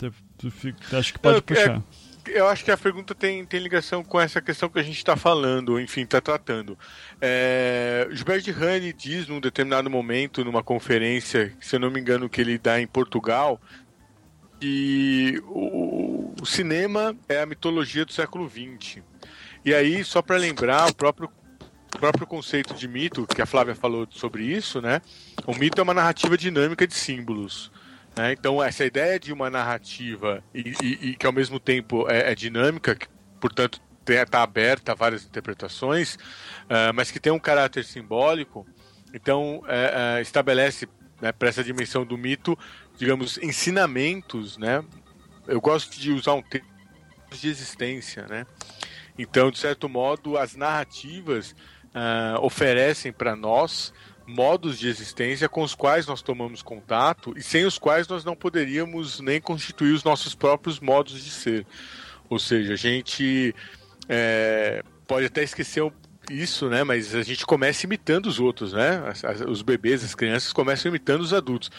acho 0.93 1.13
que 1.15 1.19
pode 1.19 1.41
puxar. 1.41 1.79
É 1.79 2.04
eu 2.27 2.49
acho 2.49 2.65
que 2.65 2.71
a 2.71 2.77
pergunta 2.77 3.15
tem, 3.15 3.45
tem 3.45 3.61
ligação 3.61 4.03
com 4.03 4.21
essa 4.21 4.41
questão 4.41 4.69
que 4.69 4.79
a 4.79 4.83
gente 4.83 4.97
está 4.97 5.17
falando, 5.17 5.81
enfim, 5.81 6.03
está 6.03 6.21
tratando. 6.21 6.79
É, 7.21 8.09
Gilberto 8.13 8.51
Rani 8.53 8.93
diz 8.93 9.29
num 9.29 9.41
determinado 9.41 9.91
momento, 9.91 10.45
numa 10.45 10.63
conferência, 10.63 11.55
se 11.61 11.77
eu 11.77 11.81
não 11.81 11.91
me 11.91 12.01
engano, 12.01 12.29
que 12.29 12.41
ele 12.41 12.59
dá 12.59 12.81
em 12.81 12.87
Portugal, 12.87 13.61
que 14.61 15.43
o, 15.47 16.35
o 16.41 16.47
cinema 16.47 17.17
é 17.29 17.41
a 17.41 17.47
mitologia 17.47 18.05
do 18.05 18.13
século 18.13 18.49
XX. 18.49 19.03
E 19.65 19.75
aí, 19.75 20.05
só 20.05 20.23
para 20.23 20.37
lembrar, 20.37 20.89
o 20.91 20.95
próprio 20.95 21.31
o 21.95 21.99
próprio 21.99 22.27
conceito 22.27 22.75
de 22.75 22.89
mito, 22.89 23.25
que 23.25 23.41
a 23.41 23.47
Flávia 23.47 23.75
falou 23.75 24.07
sobre 24.11 24.45
isso, 24.45 24.83
né? 24.83 25.01
O 25.47 25.55
mito 25.55 25.81
é 25.81 25.83
uma 25.83 25.95
narrativa 25.95 26.37
dinâmica 26.37 26.87
de 26.87 26.95
símbolos. 26.95 27.71
Né? 28.17 28.33
Então, 28.33 28.63
essa 28.63 28.85
ideia 28.85 29.19
de 29.19 29.33
uma 29.33 29.51
narrativa 29.51 30.43
e, 30.55 30.73
e, 30.83 31.11
e 31.11 31.17
que 31.17 31.27
ao 31.27 31.33
mesmo 31.33 31.59
tempo 31.59 32.09
é, 32.09 32.33
é 32.33 32.35
dinâmica, 32.35 32.95
que, 32.95 33.09
portanto 33.41 33.81
está 34.13 34.43
aberta 34.43 34.93
a 34.93 34.95
várias 34.95 35.25
interpretações, 35.25 36.15
uh, 36.15 36.93
mas 36.95 37.11
que 37.11 37.19
tem 37.19 37.33
um 37.33 37.39
caráter 37.39 37.85
simbólico, 37.85 38.67
então 39.13 39.61
uh, 39.61 39.63
uh, 39.63 40.21
estabelece 40.21 40.87
né, 41.21 41.33
para 41.33 41.49
essa 41.49 41.65
dimensão 41.65 42.05
do 42.05 42.19
mito, 42.19 42.59
digamos, 42.99 43.39
ensinamentos, 43.39 44.59
né? 44.59 44.85
Eu 45.47 45.61
gosto 45.61 45.99
de 45.99 46.11
usar 46.11 46.35
um 46.35 46.43
termo 46.43 46.69
de 47.31 47.49
existência, 47.49 48.27
né? 48.29 48.47
Então, 49.19 49.51
de 49.51 49.59
certo 49.59 49.89
modo, 49.89 50.37
as 50.37 50.55
narrativas 50.55 51.55
oferecem 52.41 53.13
para 53.13 53.37
nós 53.37 53.93
modos 54.27 54.79
de 54.79 54.89
existência 54.89 55.49
com 55.49 55.63
os 55.63 55.75
quais 55.75 56.07
nós 56.07 56.23
tomamos 56.23 56.63
contato 56.63 57.35
e 57.37 57.43
sem 57.43 57.65
os 57.65 57.79
quais 57.79 58.09
nós 58.09 58.25
não 58.25 58.35
poderíamos 58.35 59.21
nem 59.21 59.41
constituir 59.41 59.93
os 59.93 60.05
nossos 60.05 60.35
próprios 60.35 60.81
modos 60.81 61.23
de 61.23 61.31
ser. 61.31 61.67
Ou 62.29 62.39
seja, 62.39 62.73
a 62.73 62.77
gente 62.77 63.55
é, 64.09 64.83
pode 65.07 65.27
até 65.27 65.43
esquecer 65.43 65.83
isso, 66.31 66.69
né? 66.69 66.85
Mas 66.85 67.15
a 67.15 67.23
gente 67.23 67.45
começa 67.45 67.87
imitando 67.87 68.27
os 68.27 68.41
outros, 68.41 68.73
né? 68.73 69.03
Os 69.47 69.63
bebês, 69.63 70.03
as 70.03 70.15
crianças 70.15 70.53
começam 70.53 70.89
imitando 70.89 71.21
os 71.21 71.33
adultos. 71.33 71.71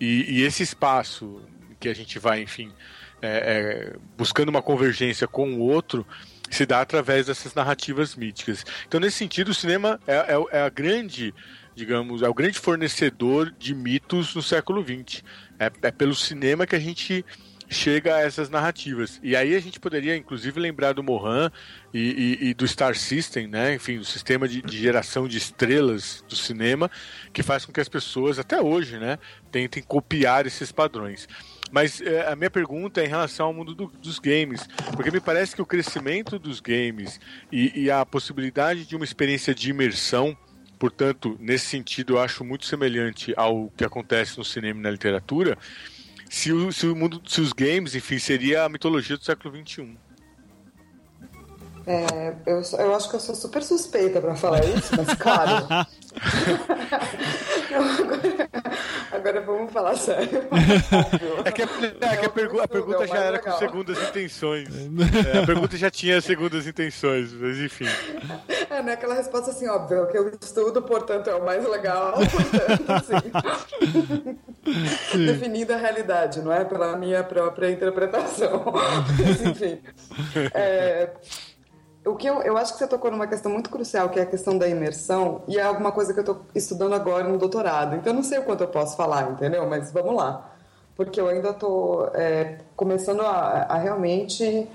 E, 0.00 0.38
e, 0.38 0.42
esse 0.42 0.62
espaço 0.62 1.42
que 1.78 1.88
a 1.88 1.94
gente 1.94 2.18
vai, 2.18 2.40
enfim, 2.40 2.72
é, 3.20 3.92
é, 3.92 3.96
buscando 4.16 4.48
uma 4.48 4.62
convergência 4.62 5.26
com 5.26 5.54
o 5.54 5.58
outro, 5.58 6.06
se 6.50 6.64
dá 6.64 6.80
através 6.80 7.26
dessas 7.26 7.54
narrativas 7.54 8.16
míticas. 8.16 8.64
Então, 8.86 8.98
nesse 8.98 9.18
sentido, 9.18 9.50
o 9.50 9.54
cinema 9.54 10.00
é, 10.06 10.14
é, 10.14 10.58
é 10.58 10.62
a 10.62 10.68
grande 10.68 11.34
digamos, 11.80 12.20
é 12.20 12.28
o 12.28 12.34
grande 12.34 12.58
fornecedor 12.58 13.50
de 13.58 13.74
mitos 13.74 14.34
no 14.34 14.42
século 14.42 14.84
XX. 14.84 15.24
É, 15.58 15.70
é, 15.80 15.90
pelo 15.90 16.14
cinema 16.14 16.66
que 16.66 16.76
a 16.76 16.78
gente 16.78 17.24
chega 17.70 18.16
a 18.16 18.20
essas 18.20 18.50
narrativas. 18.50 19.18
E 19.22 19.34
aí 19.34 19.54
a 19.54 19.60
gente 19.60 19.80
poderia, 19.80 20.14
inclusive, 20.14 20.60
lembrar 20.60 20.92
do 20.92 21.02
Mohan 21.02 21.50
e, 21.94 22.38
e, 22.42 22.48
e 22.48 22.54
do 22.54 22.66
Star 22.68 22.94
System, 22.96 23.46
né? 23.46 23.74
Enfim, 23.74 23.96
o 23.96 24.04
sistema 24.04 24.46
de, 24.46 24.60
de, 24.60 24.76
geração 24.76 25.26
de 25.26 25.38
estrelas 25.38 26.22
do 26.28 26.36
cinema, 26.36 26.90
que 27.32 27.42
faz 27.42 27.64
com 27.64 27.72
que 27.72 27.80
as 27.80 27.88
pessoas, 27.88 28.38
até 28.38 28.60
hoje, 28.60 28.98
né, 28.98 29.18
tentem 29.50 29.82
copiar 29.82 30.46
esses 30.46 30.72
padrões. 30.72 31.28
Mas 31.70 32.00
é, 32.00 32.26
a 32.26 32.34
minha 32.34 32.50
pergunta 32.50 33.00
é 33.00 33.06
em 33.06 33.08
relação 33.08 33.46
ao 33.46 33.54
mundo 33.54 33.74
do, 33.74 33.86
dos 33.86 34.18
games, 34.18 34.68
porque 34.96 35.10
me 35.10 35.20
parece 35.20 35.54
que 35.54 35.62
o 35.62 35.66
crescimento 35.66 36.38
dos 36.38 36.60
games 36.60 37.20
e, 37.52 37.84
e 37.84 37.90
a 37.90 38.04
possibilidade 38.04 38.84
de 38.84 38.96
uma 38.96 39.04
experiência 39.04 39.54
de 39.54 39.70
imersão 39.70 40.36
Portanto, 40.80 41.36
nesse 41.38 41.66
sentido, 41.66 42.14
eu 42.14 42.18
acho 42.18 42.42
muito 42.42 42.64
semelhante 42.64 43.34
ao 43.36 43.70
que 43.76 43.84
acontece 43.84 44.38
no 44.38 44.44
cinema 44.44 44.80
e 44.80 44.82
na 44.82 44.90
literatura. 44.90 45.58
Se, 46.30 46.54
o, 46.54 46.72
se, 46.72 46.86
o 46.86 46.96
mundo, 46.96 47.20
se 47.28 47.42
os 47.42 47.52
games, 47.52 47.94
enfim, 47.94 48.18
seria 48.18 48.64
a 48.64 48.68
mitologia 48.68 49.18
do 49.18 49.22
século 49.22 49.54
XXI. 49.54 49.98
É, 51.86 52.34
eu, 52.46 52.62
eu 52.78 52.94
acho 52.94 53.10
que 53.10 53.16
eu 53.16 53.20
sou 53.20 53.34
super 53.34 53.62
suspeita 53.62 54.22
para 54.22 54.34
falar 54.34 54.64
isso, 54.64 54.90
mas 54.96 55.14
claro. 55.18 55.66
agora, 59.20 59.40
vamos 59.40 59.72
falar 59.72 59.96
sério. 59.96 60.48
É 61.44 61.52
que, 61.52 61.62
a, 61.62 61.66
é 62.12 62.16
que 62.16 62.26
a, 62.26 62.30
pergu 62.30 62.60
a 62.60 62.68
pergunta 62.68 63.06
já 63.06 63.16
era 63.16 63.36
legal. 63.38 63.54
com 63.54 63.58
segundas 63.58 64.08
intenções. 64.08 64.68
É, 65.32 65.38
a 65.38 65.46
pergunta 65.46 65.76
já 65.76 65.90
tinha 65.90 66.20
segundas 66.20 66.66
intenções, 66.66 67.32
mas 67.32 67.58
enfim. 67.58 67.86
É, 68.68 68.82
né? 68.82 68.92
Aquela 68.92 69.14
resposta 69.14 69.50
assim, 69.50 69.68
óbvio, 69.68 70.06
que 70.08 70.16
eu 70.16 70.28
estudo, 70.40 70.82
portanto 70.82 71.28
é 71.30 71.34
o 71.34 71.44
mais 71.44 71.66
legal, 71.66 72.14
portanto, 72.30 72.90
assim. 72.90 73.14
Definindo 75.26 75.72
a 75.72 75.76
realidade, 75.76 76.40
não 76.42 76.52
é? 76.52 76.64
Pela 76.64 76.96
minha 76.96 77.22
própria 77.24 77.70
interpretação. 77.70 78.64
mas, 79.18 79.42
enfim. 79.42 79.80
É, 80.54 81.10
o 82.04 82.16
que 82.16 82.26
eu, 82.26 82.40
eu 82.42 82.56
acho 82.56 82.72
que 82.72 82.78
você 82.78 82.86
tocou 82.86 83.10
numa 83.10 83.26
questão 83.26 83.52
muito 83.52 83.68
crucial, 83.68 84.08
que 84.08 84.18
é 84.18 84.22
a 84.22 84.26
questão 84.26 84.56
da 84.56 84.66
imersão, 84.66 85.42
e 85.46 85.58
é 85.58 85.62
alguma 85.62 85.92
coisa 85.92 86.14
que 86.14 86.18
eu 86.18 86.22
estou 86.22 86.40
estudando 86.54 86.94
agora 86.94 87.28
no 87.28 87.36
doutorado. 87.36 87.96
Então, 87.96 88.12
eu 88.12 88.16
não 88.16 88.22
sei 88.22 88.38
o 88.38 88.42
quanto 88.42 88.62
eu 88.62 88.68
posso 88.68 88.96
falar, 88.96 89.30
entendeu? 89.32 89.66
Mas 89.68 89.92
vamos 89.92 90.16
lá. 90.16 90.50
Porque 90.96 91.20
eu 91.20 91.28
ainda 91.28 91.50
estou 91.50 92.10
é, 92.14 92.58
começando 92.74 93.20
a, 93.20 93.66
a, 93.68 93.76
realmente 93.76 94.66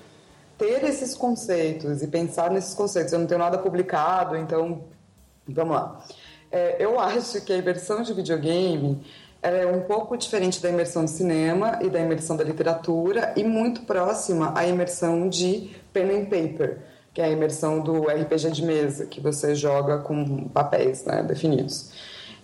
ter 0.58 0.84
esses 0.84 1.16
conceitos 1.16 2.04
e 2.04 2.08
pensar 2.08 2.52
nesses 2.52 2.76
conceitos. 2.76 3.12
Eu 3.12 3.20
não 3.20 3.28
tenho 3.28 3.40
nada 3.40 3.58
publicado, 3.58 4.38
então 4.38 4.84
vamos 5.48 5.76
lá. 5.76 6.00
É, 6.52 6.78
eu 6.80 6.98
acho 7.02 7.42
que 7.42 7.52
a 7.52 7.58
imersão 7.58 8.04
de 8.04 8.14
videogame 8.14 9.04
é 9.42 9.66
um 9.66 9.82
pouco 9.82 10.16
diferente 10.16 10.62
da 10.62 10.70
imersão 10.70 11.06
de 11.06 11.12
cinema 11.12 11.80
e 11.82 11.90
da 11.90 12.00
imersão 12.00 12.36
da 12.36 12.44
literatura 12.44 13.34
e 13.36 13.44
muito 13.44 13.82
próxima 13.82 14.54
à 14.56 14.66
imersão 14.66 15.28
de 15.28 15.76
pen 15.92 16.22
and 16.22 16.26
paper 16.26 16.95
que 17.16 17.22
é 17.22 17.26
a 17.26 17.30
imersão 17.30 17.80
do 17.80 18.04
RPG 18.10 18.52
de 18.52 18.62
mesa, 18.62 19.06
que 19.06 19.22
você 19.22 19.56
joga 19.56 20.00
com 20.00 20.50
papéis 20.50 21.06
né, 21.06 21.24
definidos. 21.24 21.92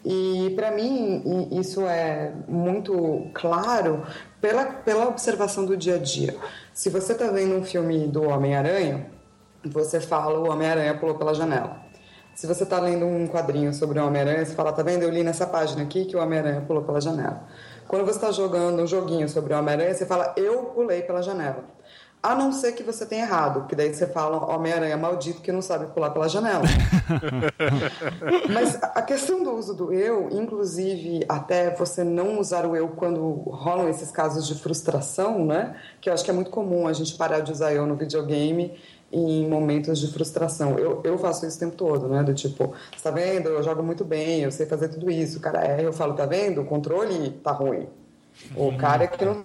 E 0.04 0.54
para 0.56 0.72
mim 0.72 1.50
isso 1.52 1.82
é 1.82 2.32
muito 2.48 3.30
claro 3.34 4.04
pela, 4.40 4.66
pela 4.66 5.10
observação 5.10 5.66
do 5.66 5.76
dia 5.76 5.96
a 5.96 5.98
dia. 5.98 6.36
Se 6.74 6.90
você 6.90 7.12
está 7.12 7.28
vendo 7.28 7.54
um 7.54 7.66
filme 7.66 8.08
do 8.08 8.24
Homem-Aranha, 8.24 9.12
você 9.66 10.00
fala 10.00 10.40
o 10.40 10.50
Homem-Aranha 10.50 10.98
pulou 10.98 11.16
pela 11.16 11.34
janela. 11.34 11.76
Se 12.34 12.48
você 12.48 12.64
está 12.64 12.80
lendo 12.80 13.06
um 13.06 13.28
quadrinho 13.28 13.74
sobre 13.74 14.00
o 14.00 14.08
Homem-Aranha, 14.08 14.46
você 14.46 14.56
fala, 14.56 14.72
tá 14.72 14.82
vendo? 14.82 15.04
Eu 15.04 15.10
li 15.10 15.22
nessa 15.22 15.46
página 15.46 15.84
aqui 15.84 16.06
que 16.06 16.16
o 16.16 16.22
Homem-Aranha 16.22 16.62
pulou 16.62 16.82
pela 16.82 17.02
janela. 17.02 17.46
Quando 17.90 18.06
você 18.06 18.16
está 18.16 18.32
jogando 18.32 18.82
um 18.82 18.88
joguinho 18.88 19.28
sobre 19.28 19.54
o 19.54 19.60
Homem-Aranha, 19.60 19.94
você 19.94 20.06
fala, 20.06 20.34
eu 20.38 20.64
pulei 20.68 21.02
pela 21.02 21.22
janela. 21.22 21.62
A 22.24 22.36
não 22.36 22.52
ser 22.52 22.74
que 22.74 22.84
você 22.84 23.04
tenha 23.04 23.24
errado, 23.24 23.62
porque 23.62 23.76
daí 23.76 23.92
você 23.92 24.06
fala 24.06 24.46
Homem-Aranha 24.54 24.96
maldito 24.96 25.42
que 25.42 25.52
não 25.52 25.62
sabe 25.62 25.88
pular 25.88 26.12
pela 26.12 26.30
janela. 26.30 26.62
Mas 28.54 28.78
a 28.82 29.02
questão 29.02 29.42
do 29.44 29.56
uso 29.56 29.74
do 29.74 29.92
eu, 29.92 30.30
inclusive 30.32 31.26
até 31.28 31.74
você 31.74 32.04
não 32.04 32.40
usar 32.40 32.64
o 32.68 32.76
eu 32.76 32.90
quando 32.90 33.22
rolam 33.50 33.90
esses 33.90 34.12
casos 34.12 34.48
de 34.48 34.54
frustração, 34.54 35.44
né? 35.44 35.76
Que 36.00 36.10
eu 36.10 36.14
acho 36.14 36.24
que 36.24 36.30
é 36.30 36.34
muito 36.34 36.52
comum 36.52 36.88
a 36.88 36.94
gente 36.94 37.16
parar 37.16 37.40
de 37.40 37.52
usar 37.52 37.74
eu 37.74 37.88
no 37.88 37.96
videogame 37.96 38.80
em 39.12 39.48
momentos 39.48 40.00
de 40.00 40.14
frustração. 40.14 40.78
Eu, 40.78 41.02
eu 41.04 41.18
faço 41.18 41.46
isso 41.48 41.58
o 41.58 41.60
tempo 41.60 41.76
todo, 41.76 42.08
né? 42.08 42.22
Do 42.22 42.36
tipo, 42.36 42.74
você 42.96 43.04
tá 43.04 43.10
vendo? 43.10 43.50
Eu 43.50 43.64
jogo 43.64 43.82
muito 43.82 44.06
bem, 44.06 44.42
eu 44.42 44.52
sei 44.52 44.68
fazer 44.68 44.90
tudo 44.90 45.10
isso. 45.10 45.40
O 45.40 45.42
cara 45.42 45.66
é, 45.66 45.84
eu 45.84 45.92
falo, 45.92 46.14
tá 46.14 46.28
vendo? 46.28 46.62
O 46.62 46.66
controle 46.66 47.32
tá 47.44 47.52
ruim. 47.52 47.88
O 48.56 48.78
cara 48.78 49.06
é 49.06 49.08
que 49.08 49.26
não 49.26 49.44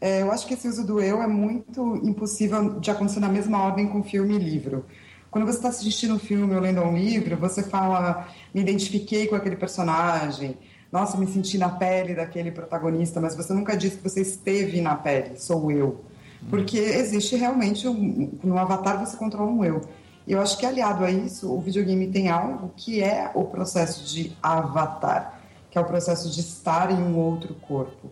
É, 0.00 0.22
eu 0.22 0.30
acho 0.30 0.46
que 0.46 0.54
esse 0.54 0.68
uso 0.68 0.86
do 0.86 1.00
eu 1.00 1.22
é 1.22 1.26
muito 1.26 1.96
impossível 2.02 2.80
de 2.80 2.90
acontecer 2.90 3.20
na 3.20 3.28
mesma 3.28 3.62
ordem 3.62 3.86
com 3.86 4.02
filme 4.02 4.34
e 4.34 4.38
livro. 4.38 4.84
Quando 5.30 5.46
você 5.46 5.58
está 5.58 5.68
assistindo 5.68 6.14
um 6.14 6.18
filme 6.18 6.54
ou 6.54 6.60
lendo 6.60 6.80
um 6.82 6.96
livro, 6.96 7.36
você 7.36 7.62
fala, 7.62 8.28
me 8.52 8.60
identifiquei 8.60 9.28
com 9.28 9.36
aquele 9.36 9.56
personagem, 9.56 10.58
nossa, 10.90 11.16
me 11.16 11.26
senti 11.26 11.56
na 11.56 11.68
pele 11.68 12.14
daquele 12.14 12.50
protagonista, 12.50 13.20
mas 13.20 13.36
você 13.36 13.52
nunca 13.52 13.76
disse 13.76 13.98
que 13.98 14.02
você 14.02 14.22
esteve 14.22 14.80
na 14.80 14.96
pele, 14.96 15.38
sou 15.38 15.70
eu. 15.70 16.04
Porque 16.48 16.78
existe 16.78 17.36
realmente, 17.36 17.86
um, 17.86 18.32
no 18.42 18.58
Avatar 18.58 18.98
você 18.98 19.16
controla 19.16 19.50
um 19.50 19.64
eu. 19.64 19.82
E 20.26 20.32
eu 20.32 20.40
acho 20.40 20.58
que 20.58 20.66
aliado 20.66 21.04
a 21.04 21.10
isso, 21.10 21.52
o 21.52 21.60
videogame 21.60 22.08
tem 22.08 22.28
algo 22.28 22.72
que 22.76 23.02
é 23.02 23.30
o 23.34 23.44
processo 23.44 24.04
de 24.12 24.36
avatar, 24.42 25.40
que 25.70 25.78
é 25.78 25.80
o 25.80 25.84
processo 25.84 26.30
de 26.30 26.40
estar 26.40 26.90
em 26.90 27.02
um 27.02 27.16
outro 27.18 27.54
corpo. 27.54 28.10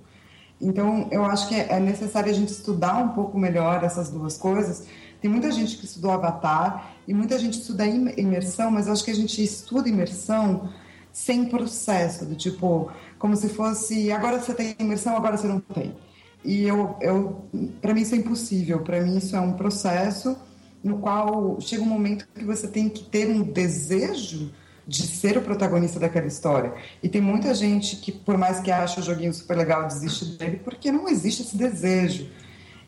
Então, 0.61 1.09
eu 1.11 1.25
acho 1.25 1.49
que 1.49 1.55
é 1.55 1.79
necessário 1.79 2.31
a 2.31 2.35
gente 2.35 2.49
estudar 2.49 2.99
um 2.99 3.11
pouco 3.11 3.39
melhor 3.39 3.85
essas 3.85 4.11
duas 4.11 4.37
coisas. 4.37 4.87
Tem 5.21 5.31
muita 5.31 5.51
gente 5.51 5.77
que 5.77 5.85
estudou 5.85 6.11
Avatar 6.11 6.93
e 7.07 7.15
muita 7.15 7.39
gente 7.39 7.59
estuda 7.61 7.87
imersão, 7.87 8.71
mas 8.71 8.87
eu 8.87 8.93
acho 8.93 9.05
que 9.05 9.11
a 9.11 9.15
gente 9.15 9.43
estuda 9.43 9.89
imersão 9.89 10.69
sem 11.13 11.47
processo, 11.47 12.25
do 12.25 12.37
tipo, 12.37 12.91
como 13.19 13.35
se 13.35 13.49
fosse 13.49 14.13
agora 14.13 14.39
você 14.39 14.55
tem 14.55 14.77
imersão, 14.79 15.17
agora 15.17 15.37
você 15.37 15.49
não 15.49 15.59
tem. 15.61 15.97
E 16.45 16.63
eu, 16.63 16.97
eu 17.01 17.45
para 17.81 17.93
mim 17.93 18.03
isso 18.03 18.15
é 18.15 18.19
impossível. 18.19 18.81
Para 18.81 19.01
mim 19.01 19.17
isso 19.17 19.35
é 19.35 19.41
um 19.41 19.55
processo 19.55 20.37
no 20.83 20.99
qual 20.99 21.61
chega 21.61 21.83
um 21.83 21.87
momento 21.87 22.29
que 22.35 22.45
você 22.45 22.69
tem 22.69 22.89
que 22.89 23.05
ter 23.05 23.29
um 23.29 23.43
desejo 23.43 24.53
de 24.89 25.07
ser 25.07 25.37
o 25.37 25.43
protagonista 25.43 26.01
daquela 26.01 26.27
história. 26.27 26.73
E 27.03 27.11
tem 27.11 27.21
muita 27.21 27.53
gente 27.53 27.97
que, 27.97 28.11
por 28.11 28.39
mais 28.39 28.59
que 28.59 28.71
ache 28.71 28.99
o 28.99 29.03
joguinho 29.03 29.35
super 29.35 29.55
legal, 29.55 29.87
desiste 29.87 30.25
dele 30.39 30.63
porque 30.65 30.91
não 30.91 31.07
existe 31.07 31.43
esse 31.43 31.59
desejo. 31.59 32.31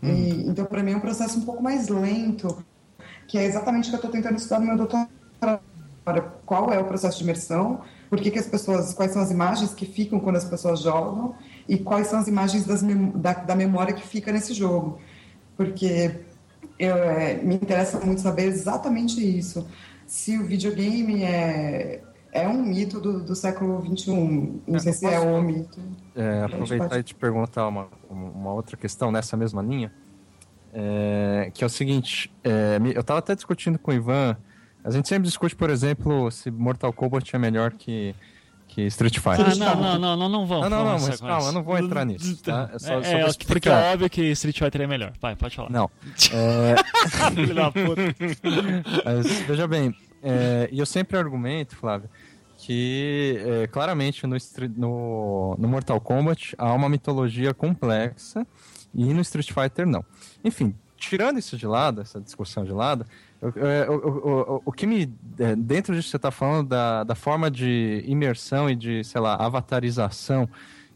Hum. 0.03 0.09
E, 0.09 0.48
então, 0.48 0.64
para 0.64 0.82
mim, 0.82 0.92
é 0.92 0.96
um 0.96 1.01
processo 1.01 1.38
um 1.38 1.42
pouco 1.42 1.62
mais 1.62 1.88
lento, 1.88 2.64
que 3.28 3.36
é 3.36 3.44
exatamente 3.44 3.88
o 3.88 3.90
que 3.90 3.96
eu 3.96 3.98
estou 3.98 4.11
tentando 4.11 4.36
estudar 4.36 4.61
no 4.61 4.66
meu 4.66 4.78
doutorado. 4.78 5.61
Qual 6.46 6.72
é 6.72 6.78
o 6.78 6.86
processo 6.86 7.18
de 7.18 7.24
imersão? 7.24 7.82
Por 8.09 8.18
que, 8.18 8.30
que 8.30 8.38
as 8.38 8.46
pessoas, 8.46 8.94
quais 8.94 9.12
são 9.12 9.20
as 9.20 9.30
imagens 9.30 9.74
que 9.74 9.84
ficam 9.84 10.18
quando 10.18 10.36
as 10.36 10.44
pessoas 10.44 10.80
jogam 10.80 11.34
e 11.68 11.76
quais 11.76 12.07
são 12.07 12.18
as 12.18 12.26
imagens 12.26 12.64
das, 12.64 12.82
da, 13.14 13.34
da 13.34 13.55
memória 13.55 13.92
que 13.92 14.05
fica 14.05 14.32
nesse 14.32 14.55
jogo? 14.55 14.98
Porque 15.55 16.18
eu, 16.78 16.96
é, 16.96 17.34
me 17.34 17.57
interessa 17.57 18.01
muito 18.01 18.22
saber 18.22 18.46
exatamente 18.46 19.20
isso 19.20 19.66
se 20.11 20.36
o 20.36 20.44
videogame 20.44 21.22
é, 21.22 22.02
é 22.32 22.48
um 22.48 22.64
mito 22.64 23.00
do, 23.00 23.22
do 23.22 23.36
século 23.36 23.80
XXI. 23.80 24.11
Não 24.66 24.74
é, 24.74 24.78
sei 24.80 24.92
se 24.92 25.06
é 25.06 25.20
um 25.20 25.40
mito. 25.40 25.80
É, 26.16 26.42
aproveitar 26.42 26.88
pode... 26.88 27.00
e 27.00 27.02
te 27.04 27.14
perguntar 27.14 27.68
uma, 27.68 27.86
uma 28.11 28.52
outra 28.52 28.76
questão 28.76 29.12
nessa 29.12 29.36
mesma 29.36 29.62
linha. 29.62 29.92
É, 30.74 31.52
que 31.54 31.62
é 31.62 31.66
o 31.66 31.70
seguinte, 31.70 32.28
é, 32.42 32.80
eu 32.92 33.02
estava 33.02 33.20
até 33.20 33.36
discutindo 33.36 33.78
com 33.78 33.92
o 33.92 33.94
Ivan, 33.94 34.36
a 34.82 34.90
gente 34.90 35.08
sempre 35.08 35.28
discute, 35.28 35.54
por 35.54 35.70
exemplo, 35.70 36.28
se 36.32 36.50
Mortal 36.50 36.92
Kombat 36.92 37.34
é 37.34 37.38
melhor 37.38 37.70
que, 37.70 38.12
que 38.74 38.82
Street 38.82 39.18
Fighter. 39.18 39.46
Ah, 39.46 39.54
não, 39.56 39.76
não, 39.76 39.98
não, 39.98 40.16
não, 40.16 40.28
não 40.28 40.46
vamos. 40.46 40.70
Não, 40.70 40.84
não, 40.84 40.98
não, 40.98 41.06
mas 41.06 41.20
calma, 41.20 41.48
eu 41.48 41.52
não 41.52 41.62
vou 41.62 41.76
entrar 41.76 42.04
nisso. 42.04 42.40
Tá? 42.42 42.70
É, 42.72 42.78
só, 42.78 43.00
é, 43.00 43.30
só 43.30 43.38
porque 43.46 43.68
é 43.68 43.92
óbvio 43.92 44.08
que 44.08 44.22
Street 44.30 44.58
Fighter 44.58 44.82
é 44.82 44.86
melhor. 44.86 45.12
Vai, 45.20 45.34
pode 45.34 45.56
falar. 45.56 45.70
Não. 45.70 45.90
É... 46.32 46.74
Filho 47.34 47.54
da 47.54 47.70
puta. 47.70 48.02
Mas, 49.04 49.40
veja 49.40 49.66
bem, 49.66 49.94
é, 50.22 50.68
e 50.70 50.78
eu 50.78 50.86
sempre 50.86 51.18
argumento, 51.18 51.74
Flávio, 51.74 52.08
que 52.58 53.42
é, 53.44 53.66
claramente 53.66 54.26
no, 54.26 54.36
no, 54.76 55.56
no, 55.58 55.68
Mortal 55.68 56.00
Kombat 56.00 56.54
há 56.56 56.72
uma 56.72 56.88
mitologia 56.88 57.52
complexa 57.52 58.46
e 58.94 59.04
no 59.12 59.20
Street 59.22 59.50
Fighter 59.52 59.86
não. 59.86 60.04
Enfim, 60.44 60.74
tirando 61.01 61.38
isso 61.38 61.57
de 61.57 61.66
lado, 61.66 62.03
essa 62.03 62.20
discussão 62.20 62.62
de 62.64 62.72
lado, 62.72 63.07
o, 63.42 64.62
o 64.66 64.72
que 64.72 64.86
me. 64.86 65.12
É, 65.38 65.57
dentro 65.57 65.94
disso 65.94 66.07
que 66.07 66.11
você 66.11 66.16
está 66.16 66.30
falando 66.30 66.68
da, 66.68 67.03
da 67.05 67.14
forma 67.14 67.51
de 67.51 68.05
imersão 68.07 68.68
e 68.68 68.76
de, 68.76 69.03
sei 69.03 69.20
lá, 69.20 69.34
avatarização 69.34 70.48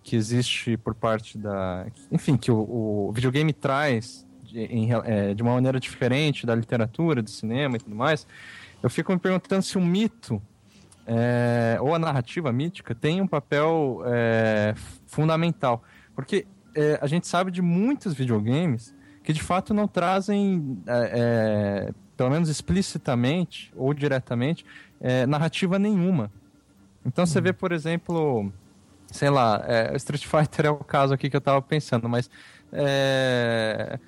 que 0.02 0.14
existe 0.14 0.76
por 0.76 0.94
parte 0.94 1.38
da. 1.38 1.86
Enfim, 2.12 2.36
que 2.36 2.50
o, 2.50 3.08
o 3.08 3.12
videogame 3.12 3.52
traz 3.52 4.26
de, 4.42 4.60
em, 4.60 4.90
é, 4.92 5.32
de 5.32 5.42
uma 5.42 5.54
maneira 5.54 5.80
diferente 5.80 6.46
da 6.46 6.54
literatura, 6.54 7.22
do 7.22 7.30
cinema 7.30 7.76
e 7.76 7.80
tudo 7.80 7.96
mais, 7.96 8.26
eu 8.82 8.90
fico 8.90 9.10
me 9.10 9.18
perguntando 9.18 9.62
se 9.62 9.78
o 9.78 9.80
mito 9.80 10.40
é, 11.06 11.78
ou 11.80 11.94
a 11.94 11.98
narrativa 11.98 12.52
mítica 12.52 12.94
tem 12.94 13.22
um 13.22 13.26
papel 13.26 14.02
é, 14.04 14.74
fundamental. 15.06 15.82
Porque 16.14 16.46
é, 16.74 16.98
a 17.00 17.06
gente 17.06 17.26
sabe 17.26 17.50
de 17.50 17.62
muitos 17.62 18.12
videogames 18.12 18.93
que 19.24 19.32
de 19.32 19.42
fato 19.42 19.72
não 19.72 19.88
trazem, 19.88 20.78
é, 20.86 21.10
é, 21.88 21.92
pelo 22.16 22.30
menos 22.30 22.50
explicitamente 22.50 23.72
ou 23.74 23.94
diretamente, 23.94 24.64
é, 25.00 25.26
narrativa 25.26 25.78
nenhuma. 25.78 26.30
Então 27.04 27.24
você 27.24 27.40
vê, 27.40 27.52
por 27.52 27.72
exemplo, 27.72 28.52
sei 29.06 29.30
lá, 29.30 29.64
é, 29.66 29.96
Street 29.96 30.26
Fighter 30.26 30.66
é 30.66 30.70
o 30.70 30.76
caso 30.76 31.14
aqui 31.14 31.30
que 31.30 31.36
eu 31.36 31.38
estava 31.38 31.60
pensando, 31.62 32.06
mas 32.06 32.30
é, 32.70 33.98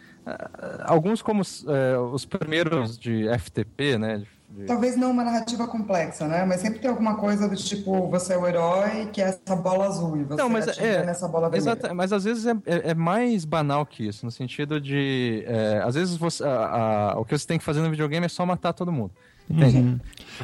alguns 0.85 1.23
como 1.23 1.43
é, 1.43 1.99
os 1.99 2.27
primeiros 2.27 2.99
de 2.99 3.27
FTP, 3.39 3.97
né, 3.97 4.19
de 4.19 4.36
Talvez 4.65 4.97
não 4.97 5.11
uma 5.11 5.25
narrativa 5.25 5.67
complexa, 5.67 6.27
né? 6.27 6.45
Mas 6.45 6.61
sempre 6.61 6.79
tem 6.79 6.89
alguma 6.89 7.17
coisa 7.17 7.49
do 7.49 7.57
tipo, 7.57 8.09
você 8.09 8.35
é 8.35 8.39
o 8.39 8.47
herói, 8.47 9.07
que 9.13 9.21
é 9.21 9.25
essa 9.25 9.57
bola 9.57 9.87
azul, 9.87 10.17
e 10.17 10.25
você 10.25 10.41
não, 10.41 10.49
mas 10.49 10.67
é, 10.79 11.05
nessa 11.05 11.29
bola 11.29 11.51
vermelha. 11.51 11.73
Exato, 11.73 11.95
mas 11.95 12.13
às 12.13 12.25
vezes 12.25 12.47
é, 12.47 12.53
é, 12.65 12.91
é, 12.91 12.95
mais 12.95 13.45
banal 13.45 13.85
que 13.85 14.07
isso, 14.07 14.25
no 14.25 14.31
sentido 14.31 14.81
de... 14.81 15.45
É, 15.47 15.83
às 15.85 15.95
vezes 15.95 16.17
você, 16.17 16.45
a, 16.45 17.13
a, 17.13 17.21
o 17.21 17.25
que 17.25 17.37
você 17.37 17.47
tem 17.47 17.59
que 17.59 17.65
fazer 17.65 17.81
no 17.81 17.91
videogame 17.91 18.25
é 18.25 18.29
só 18.29 18.47
matar 18.47 18.73
todo 18.73 18.93
mundo. 18.93 19.13
Uhum. 19.49 19.99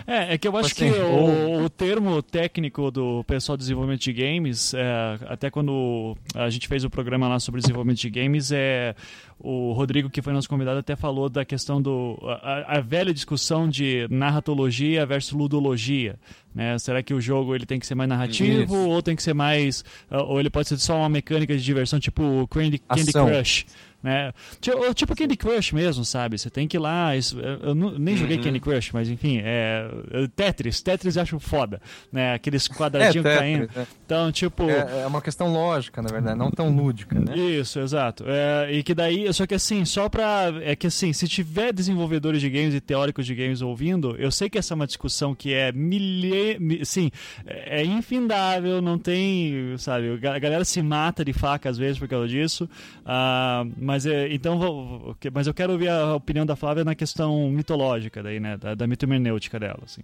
É, 0.06 0.34
é 0.34 0.38
que 0.38 0.46
eu 0.48 0.56
acho 0.56 0.72
assim, 0.72 0.90
que 0.92 0.98
o, 1.00 1.64
o, 1.64 1.70
termo 1.70 2.22
técnico 2.22 2.90
do 2.90 3.24
pessoal 3.24 3.56
de 3.56 3.62
desenvolvimento 3.62 4.00
de 4.00 4.12
games, 4.12 4.72
é, 4.74 5.18
até 5.26 5.50
quando 5.50 6.16
a 6.34 6.48
gente 6.48 6.68
fez 6.68 6.84
o 6.84 6.90
programa 6.90 7.28
lá 7.28 7.38
sobre 7.40 7.60
desenvolvimento 7.60 7.98
de 7.98 8.10
games, 8.10 8.52
é 8.52 8.94
o 9.38 9.72
Rodrigo, 9.72 10.08
que 10.08 10.22
foi 10.22 10.32
nosso 10.32 10.48
convidado, 10.48 10.78
até 10.78 10.94
falou 10.94 11.28
da 11.28 11.44
questão 11.44 11.82
do. 11.82 12.16
a, 12.42 12.78
a 12.78 12.80
velha 12.80 13.12
discussão 13.12 13.68
de 13.68 14.06
narratologia 14.08 15.04
versus 15.04 15.32
ludologia. 15.32 16.16
Né? 16.54 16.78
Será 16.78 17.02
que 17.02 17.12
o 17.12 17.20
jogo 17.20 17.54
ele 17.54 17.66
tem 17.66 17.80
que 17.80 17.86
ser 17.86 17.94
mais 17.94 18.08
narrativo 18.08 18.62
Isso. 18.62 18.88
ou 18.88 19.02
tem 19.02 19.16
que 19.16 19.22
ser 19.22 19.34
mais. 19.34 19.84
ou 20.10 20.38
ele 20.38 20.48
pode 20.48 20.68
ser 20.68 20.78
só 20.78 20.96
uma 20.96 21.08
mecânica 21.08 21.56
de 21.56 21.62
diversão, 21.62 21.98
tipo 21.98 22.46
Candy, 22.48 22.78
Candy 22.78 23.12
Crush? 23.12 23.66
Né? 24.02 24.32
Tipo, 24.60 24.94
tipo 24.94 25.16
Candy 25.16 25.36
Crush 25.36 25.72
mesmo, 25.72 26.04
sabe? 26.04 26.38
Você 26.38 26.50
tem 26.50 26.66
que 26.66 26.76
ir 26.76 26.80
lá. 26.80 27.16
Isso, 27.16 27.38
eu 27.38 27.74
nem 27.74 28.16
joguei 28.16 28.36
uhum. 28.36 28.42
Candy 28.42 28.60
Crush, 28.60 28.92
mas 28.92 29.08
enfim, 29.08 29.40
é, 29.42 29.88
é. 30.10 30.26
Tetris, 30.34 30.82
Tetris 30.82 31.16
eu 31.16 31.22
acho 31.22 31.38
foda, 31.38 31.80
né? 32.10 32.34
Aqueles 32.34 32.66
quadradinhos 32.68 33.24
é, 33.26 33.36
caindo. 33.36 33.70
É. 33.76 33.86
Então, 34.04 34.32
tipo. 34.32 34.68
É, 34.68 35.02
é, 35.02 35.06
uma 35.06 35.22
questão 35.22 35.52
lógica, 35.52 36.02
na 36.02 36.08
verdade, 36.08 36.38
não 36.38 36.50
tão 36.50 36.74
lúdica, 36.74 37.18
né? 37.18 37.36
Isso, 37.36 37.78
exato. 37.78 38.24
É, 38.26 38.72
e 38.72 38.82
que 38.82 38.94
daí, 38.94 39.32
só 39.32 39.46
que 39.46 39.54
assim, 39.54 39.84
só 39.84 40.08
pra. 40.08 40.52
É 40.62 40.74
que 40.74 40.86
assim, 40.86 41.12
se 41.12 41.28
tiver 41.28 41.72
desenvolvedores 41.72 42.40
de 42.40 42.50
games 42.50 42.74
e 42.74 42.80
teóricos 42.80 43.26
de 43.26 43.34
games 43.34 43.62
ouvindo, 43.62 44.16
eu 44.18 44.30
sei 44.30 44.50
que 44.50 44.58
essa 44.58 44.74
é 44.74 44.76
uma 44.76 44.86
discussão 44.86 45.34
que 45.34 45.54
é 45.54 45.70
milhe... 45.72 46.84
sim, 46.84 47.10
é 47.46 47.84
infindável, 47.84 48.82
não 48.82 48.98
tem, 48.98 49.76
sabe, 49.78 50.18
a 50.26 50.38
galera 50.38 50.64
se 50.64 50.82
mata 50.82 51.24
de 51.24 51.32
faca 51.32 51.68
às 51.70 51.78
vezes 51.78 51.98
por 51.98 52.08
causa 52.08 52.26
disso. 52.26 52.68
Uh, 53.02 53.70
mas 53.76 53.91
é, 54.06 54.32
então 54.32 54.58
vou, 54.58 55.16
mas 55.32 55.46
eu 55.46 55.54
quero 55.54 55.72
ouvir 55.72 55.88
a 55.88 56.14
opinião 56.14 56.46
da 56.46 56.56
Flávia 56.56 56.84
na 56.84 56.94
questão 56.94 57.50
mitológica 57.50 58.22
daí, 58.22 58.38
né, 58.38 58.56
da, 58.56 58.74
da 58.74 58.86
mitohermenêutica 58.86 59.58
dela, 59.58 59.80
assim. 59.84 60.02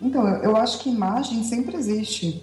Então, 0.00 0.26
eu 0.42 0.56
acho 0.56 0.80
que 0.80 0.90
imagem 0.90 1.44
sempre 1.44 1.76
existe. 1.76 2.42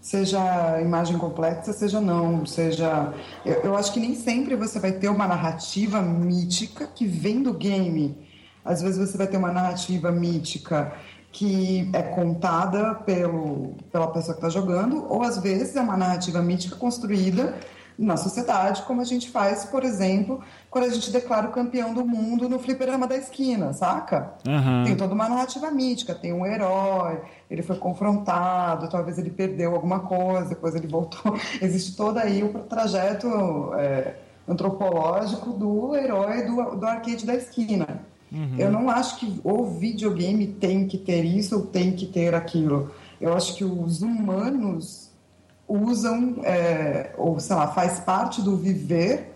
Seja 0.00 0.80
imagem 0.80 1.16
complexa, 1.16 1.72
seja 1.72 2.00
não, 2.00 2.44
seja. 2.44 3.12
Eu, 3.44 3.54
eu 3.62 3.76
acho 3.76 3.92
que 3.92 4.00
nem 4.00 4.16
sempre 4.16 4.56
você 4.56 4.80
vai 4.80 4.92
ter 4.92 5.08
uma 5.08 5.26
narrativa 5.26 6.02
mítica 6.02 6.88
que 6.88 7.06
vem 7.06 7.42
do 7.42 7.54
game. 7.54 8.16
Às 8.64 8.82
vezes 8.82 8.98
você 8.98 9.16
vai 9.16 9.26
ter 9.26 9.36
uma 9.36 9.52
narrativa 9.52 10.10
mítica 10.10 10.92
que 11.30 11.88
é 11.92 12.02
contada 12.02 12.94
pelo, 12.96 13.74
pela 13.90 14.08
pessoa 14.08 14.34
que 14.34 14.44
está 14.44 14.48
jogando, 14.48 15.06
ou 15.08 15.22
às 15.22 15.38
vezes 15.38 15.74
é 15.76 15.80
uma 15.80 15.96
narrativa 15.96 16.42
mítica 16.42 16.76
construída 16.76 17.56
na 18.02 18.16
sociedade, 18.16 18.82
como 18.82 19.00
a 19.00 19.04
gente 19.04 19.30
faz, 19.30 19.64
por 19.64 19.84
exemplo, 19.84 20.42
quando 20.68 20.86
a 20.86 20.90
gente 20.90 21.10
declara 21.10 21.46
o 21.48 21.52
campeão 21.52 21.94
do 21.94 22.04
mundo 22.04 22.48
no 22.48 22.58
fliperama 22.58 23.06
da 23.06 23.16
esquina, 23.16 23.72
saca? 23.72 24.34
Uhum. 24.46 24.84
Tem 24.84 24.96
toda 24.96 25.14
uma 25.14 25.28
narrativa 25.28 25.70
mítica, 25.70 26.14
tem 26.14 26.32
um 26.32 26.44
herói, 26.44 27.20
ele 27.48 27.62
foi 27.62 27.76
confrontado, 27.76 28.88
talvez 28.88 29.18
ele 29.18 29.30
perdeu 29.30 29.74
alguma 29.74 30.00
coisa, 30.00 30.48
depois 30.48 30.74
ele 30.74 30.88
voltou. 30.88 31.38
Existe 31.62 31.96
todo 31.96 32.18
aí 32.18 32.42
o 32.42 32.48
trajeto 32.64 33.72
é, 33.74 34.16
antropológico 34.48 35.52
do 35.52 35.94
herói 35.94 36.42
do, 36.42 36.76
do 36.76 36.86
arcade 36.86 37.24
da 37.24 37.34
esquina. 37.34 38.00
Uhum. 38.32 38.56
Eu 38.58 38.72
não 38.72 38.90
acho 38.90 39.18
que 39.18 39.40
o 39.44 39.66
videogame 39.66 40.46
tem 40.46 40.88
que 40.88 40.98
ter 40.98 41.22
isso 41.22 41.56
ou 41.56 41.66
tem 41.66 41.92
que 41.92 42.06
ter 42.06 42.34
aquilo. 42.34 42.90
Eu 43.20 43.34
acho 43.34 43.54
que 43.54 43.64
os 43.64 44.02
humanos 44.02 45.01
usam, 45.74 46.36
é, 46.44 47.12
ou 47.16 47.38
sei 47.40 47.56
lá, 47.56 47.68
faz 47.68 48.00
parte 48.00 48.42
do 48.42 48.56
viver 48.56 49.34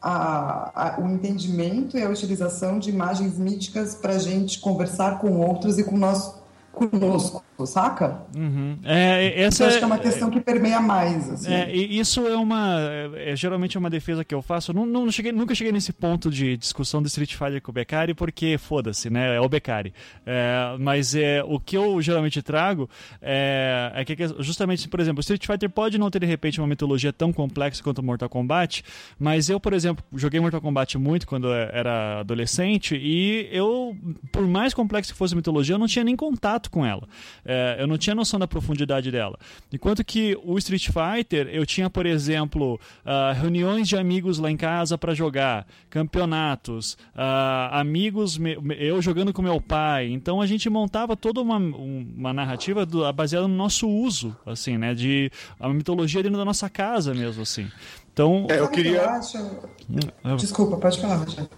a, 0.00 0.96
a, 0.96 1.00
o 1.00 1.08
entendimento 1.08 1.96
e 1.98 2.02
a 2.02 2.08
utilização 2.08 2.78
de 2.78 2.90
imagens 2.90 3.38
míticas 3.38 3.94
para 3.94 4.14
a 4.14 4.18
gente 4.18 4.60
conversar 4.60 5.18
com 5.18 5.38
outros 5.38 5.78
e 5.78 5.84
com 5.84 5.96
nós 5.96 6.34
conosco, 6.72 7.42
saca? 7.66 8.22
Uhum. 8.36 8.78
É, 8.84 9.42
essa 9.42 9.64
eu 9.64 9.68
acho 9.68 9.78
que 9.78 9.84
é 9.84 9.86
uma 9.86 9.98
questão 9.98 10.30
que 10.30 10.40
permeia 10.40 10.80
mais. 10.80 11.30
Assim. 11.30 11.52
É, 11.52 11.74
isso 11.74 12.26
é 12.26 12.36
uma. 12.36 12.78
É, 13.16 13.34
geralmente 13.36 13.76
é 13.76 13.80
uma 13.80 13.90
defesa 13.90 14.24
que 14.24 14.34
eu 14.34 14.42
faço. 14.42 14.72
Não, 14.72 14.86
não 14.86 15.10
cheguei, 15.10 15.32
nunca 15.32 15.54
cheguei 15.54 15.72
nesse 15.72 15.92
ponto 15.92 16.30
de 16.30 16.56
discussão 16.56 17.02
do 17.02 17.06
Street 17.06 17.34
Fighter 17.34 17.62
com 17.62 17.70
o 17.70 17.74
Beccari, 17.74 18.14
porque 18.14 18.58
foda-se, 18.58 19.10
né? 19.10 19.36
É 19.36 19.40
o 19.40 19.48
Beccari. 19.48 19.92
É, 20.26 20.76
mas 20.78 21.14
é, 21.14 21.42
o 21.44 21.58
que 21.58 21.76
eu 21.76 22.00
geralmente 22.00 22.42
trago 22.42 22.88
é, 23.20 23.92
é 23.94 24.04
que, 24.04 24.16
justamente, 24.38 24.88
por 24.88 25.00
exemplo, 25.00 25.18
o 25.18 25.20
Street 25.20 25.46
Fighter 25.46 25.70
pode 25.70 25.98
não 25.98 26.10
ter 26.10 26.20
de 26.20 26.26
repente 26.26 26.60
uma 26.60 26.66
mitologia 26.66 27.12
tão 27.12 27.32
complexa 27.32 27.82
quanto 27.82 27.98
o 27.98 28.04
Mortal 28.04 28.28
Kombat, 28.28 28.84
mas 29.18 29.48
eu, 29.48 29.58
por 29.60 29.72
exemplo, 29.72 30.04
joguei 30.14 30.40
Mortal 30.40 30.60
Kombat 30.60 30.98
muito 30.98 31.26
quando 31.26 31.52
era 31.52 32.20
adolescente 32.20 32.96
e 32.96 33.48
eu, 33.52 33.96
por 34.32 34.46
mais 34.46 34.74
complexo 34.74 35.12
que 35.12 35.18
fosse 35.18 35.34
a 35.34 35.36
mitologia, 35.36 35.74
eu 35.74 35.78
não 35.78 35.86
tinha 35.86 36.04
nem 36.04 36.16
contato 36.16 36.70
com 36.70 36.84
ela. 36.84 37.08
É, 37.52 37.78
eu 37.80 37.86
não 37.88 37.98
tinha 37.98 38.14
noção 38.14 38.38
da 38.38 38.46
profundidade 38.46 39.10
dela. 39.10 39.36
Enquanto 39.72 40.04
que 40.04 40.38
o 40.44 40.56
Street 40.58 40.86
Fighter, 40.86 41.48
eu 41.48 41.66
tinha, 41.66 41.90
por 41.90 42.06
exemplo, 42.06 42.78
uh, 43.04 43.34
reuniões 43.34 43.88
de 43.88 43.96
amigos 43.96 44.38
lá 44.38 44.48
em 44.48 44.56
casa 44.56 44.96
para 44.96 45.14
jogar, 45.14 45.66
campeonatos, 45.90 46.92
uh, 46.92 47.72
amigos, 47.72 48.38
eu 48.78 49.02
jogando 49.02 49.32
com 49.32 49.42
meu 49.42 49.60
pai. 49.60 50.12
Então 50.12 50.40
a 50.40 50.46
gente 50.46 50.70
montava 50.70 51.16
toda 51.16 51.40
uma, 51.40 51.56
uma 51.56 52.32
narrativa 52.32 52.86
do, 52.86 53.12
baseada 53.12 53.48
no 53.48 53.56
nosso 53.56 53.88
uso, 53.88 54.36
assim, 54.46 54.78
né? 54.78 54.94
De 54.94 55.28
a 55.58 55.68
mitologia 55.70 56.22
dentro 56.22 56.38
da 56.38 56.44
nossa 56.44 56.70
casa 56.70 57.12
mesmo, 57.12 57.42
assim. 57.42 57.68
Então, 58.12 58.46
é, 58.48 58.60
eu 58.60 58.68
queria. 58.68 58.98
Eu 58.98 59.10
acho... 59.10 59.38
Hum, 59.38 60.36
Desculpa, 60.36 60.76
pode 60.76 61.00
falar, 61.00 61.16
Rogério. 61.16 61.50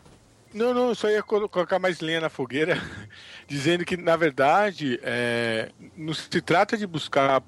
Não, 0.54 0.74
não, 0.74 0.94
só 0.94 1.08
ia 1.08 1.22
colocar 1.22 1.78
mais 1.78 2.00
lenha 2.00 2.20
na 2.20 2.28
fogueira, 2.28 2.76
dizendo 3.48 3.84
que, 3.84 3.96
na 3.96 4.16
verdade, 4.16 5.00
é, 5.02 5.70
não 5.96 6.12
se 6.12 6.28
trata 6.40 6.76
de 6.76 6.86
buscar, 6.86 7.42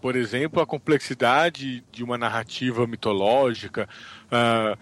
por 0.00 0.14
exemplo, 0.14 0.60
a 0.60 0.66
complexidade 0.66 1.82
de 1.90 2.04
uma 2.04 2.18
narrativa 2.18 2.86
mitológica, 2.86 3.88
uh, 4.26 4.78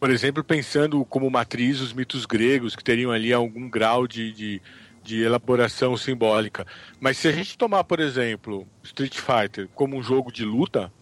por 0.00 0.10
exemplo, 0.10 0.42
pensando 0.42 1.04
como 1.04 1.30
matriz 1.30 1.80
os 1.80 1.92
mitos 1.92 2.24
gregos, 2.24 2.74
que 2.74 2.84
teriam 2.84 3.10
ali 3.10 3.32
algum 3.32 3.68
grau 3.68 4.06
de, 4.06 4.32
de, 4.32 4.62
de 5.02 5.22
elaboração 5.22 5.96
simbólica. 5.96 6.66
Mas 6.98 7.18
se 7.18 7.28
a 7.28 7.32
gente 7.32 7.58
tomar, 7.58 7.84
por 7.84 8.00
exemplo, 8.00 8.66
Street 8.82 9.18
Fighter 9.18 9.68
como 9.74 9.96
um 9.96 10.02
jogo 10.02 10.32
de 10.32 10.44
luta, 10.44 10.92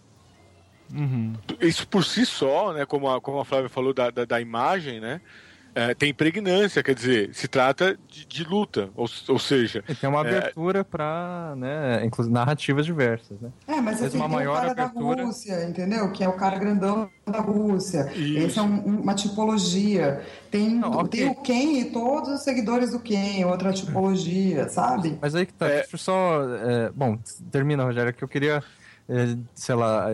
Uhum. 0.93 1.33
Isso 1.59 1.85
por 1.85 2.05
si 2.05 2.25
só, 2.25 2.71
né, 2.71 2.85
como 2.85 3.09
a, 3.09 3.19
como 3.19 3.39
a 3.39 3.43
Flávia 3.43 3.67
falou 3.67 3.93
da, 3.93 4.09
da, 4.09 4.23
da 4.23 4.39
imagem, 4.39 5.01
né, 5.01 5.19
é, 5.77 5.93
tem 5.93 6.11
pregnância, 6.11 6.81
quer 6.81 6.95
dizer, 6.95 7.29
se 7.35 7.47
trata 7.47 7.95
de, 8.07 8.25
de 8.25 8.43
luta, 8.43 8.89
ou, 8.95 9.07
ou 9.27 9.37
seja... 9.37 9.83
E 9.87 9.93
tem 9.93 10.09
uma 10.09 10.25
é, 10.25 10.37
abertura 10.37 10.79
é... 10.79 10.83
para 10.83 11.53
né, 11.55 12.09
narrativas 12.29 12.83
diversas, 12.83 13.39
né? 13.39 13.51
É, 13.67 13.79
mas 13.79 14.01
assim, 14.01 14.17
uma 14.17 14.25
tem 14.25 14.35
maior 14.37 14.53
o 14.53 14.55
cara 14.55 14.71
abertura... 14.71 15.15
da 15.17 15.23
Rússia, 15.23 15.63
entendeu? 15.65 16.11
Que 16.11 16.23
é 16.23 16.27
o 16.27 16.33
cara 16.33 16.57
grandão 16.57 17.07
da 17.27 17.39
Rússia. 17.41 18.11
Isso. 18.15 18.47
Essa 18.47 18.59
é 18.61 18.63
um, 18.63 19.01
uma 19.01 19.13
tipologia. 19.13 20.25
Tem, 20.49 20.67
Não, 20.67 20.91
okay. 20.93 21.21
tem 21.21 21.29
o 21.29 21.35
Ken 21.35 21.79
e 21.79 21.85
todos 21.91 22.29
os 22.29 22.41
seguidores 22.41 22.91
do 22.91 22.99
Ken, 22.99 23.45
outra 23.45 23.71
tipologia, 23.71 24.67
sabe? 24.69 25.19
Mas 25.21 25.35
aí 25.35 25.45
que 25.45 25.53
tá, 25.53 25.67
é... 25.67 25.81
deixa 25.81 25.93
eu 25.93 25.99
só... 25.99 26.41
É, 26.55 26.89
bom, 26.89 27.19
termina, 27.51 27.83
Rogério, 27.83 28.11
que 28.11 28.23
eu 28.23 28.27
queria, 28.27 28.63
é, 29.07 29.37
sei 29.53 29.75
lá 29.75 30.09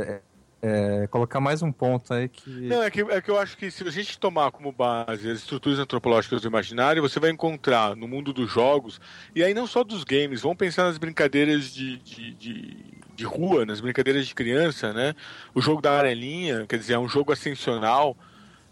é, 0.66 1.08
colocar 1.08 1.42
mais 1.42 1.62
um 1.62 1.74
ponto 1.74 2.14
aí 2.14 2.30
que. 2.30 2.50
Não, 2.50 2.82
é 2.82 2.90
que, 2.90 3.02
é 3.02 3.22
que 3.22 3.30
eu 3.30 3.38
acho 3.38 3.58
que 3.58 3.70
se 3.70 3.86
a 3.86 3.92
gente 3.92 4.18
tomar 4.18 4.50
como 4.50 4.72
base 4.72 5.30
as 5.30 5.40
estruturas 5.40 5.78
antropológicas 5.78 6.42
do 6.42 6.48
imaginário, 6.48 7.02
você 7.02 7.20
vai 7.20 7.32
encontrar 7.32 7.98
no 7.98 8.08
mundo 8.08 8.32
dos 8.32 8.50
jogos, 8.50 9.02
e 9.36 9.44
aí 9.44 9.54
não 9.54 9.68
só 9.68 9.84
dos 9.84 10.06
games, 10.06 10.42
vamos 10.42 10.56
pensar 10.56 10.86
nas 10.86 10.98
brincadeiras 10.98 11.66
de, 11.74 11.98
de, 11.98 12.34
de, 12.36 12.78
de 13.14 13.26
rua, 13.26 13.66
nas 13.66 13.82
brincadeiras 13.82 14.26
de 14.26 14.34
criança, 14.34 14.94
né? 14.94 15.14
O 15.54 15.60
jogo 15.60 15.82
da 15.82 15.92
arelinha, 15.92 16.66
quer 16.66 16.80
dizer, 16.80 16.94
é 16.94 17.00
um 17.00 17.10
jogo 17.10 17.34
ascensional. 17.34 18.16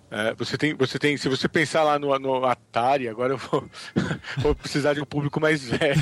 É, 0.09 0.33
você 0.33 0.57
tem, 0.57 0.73
você 0.73 0.97
tem, 0.97 1.17
se 1.17 1.27
você 1.27 1.49
pensar 1.49 1.83
lá 1.83 1.99
no, 1.99 2.17
no 2.19 2.45
Atari, 2.45 3.09
agora 3.09 3.33
eu 3.33 3.37
vou, 3.37 3.69
vou 4.39 4.55
precisar 4.55 4.93
de 4.93 5.01
um 5.01 5.05
público 5.05 5.41
mais 5.41 5.61
velho, 5.69 6.01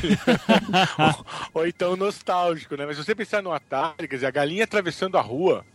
ou, 1.53 1.61
ou, 1.61 1.67
então 1.67 1.95
nostálgico, 1.95 2.75
né? 2.75 2.85
Mas 2.85 2.95
se 2.95 3.03
você 3.03 3.15
pensar 3.15 3.41
no 3.41 3.51
Atari, 3.51 4.07
quer 4.07 4.15
dizer, 4.15 4.27
a 4.27 4.31
galinha 4.31 4.65
atravessando 4.65 5.17
a 5.17 5.21
rua, 5.21 5.65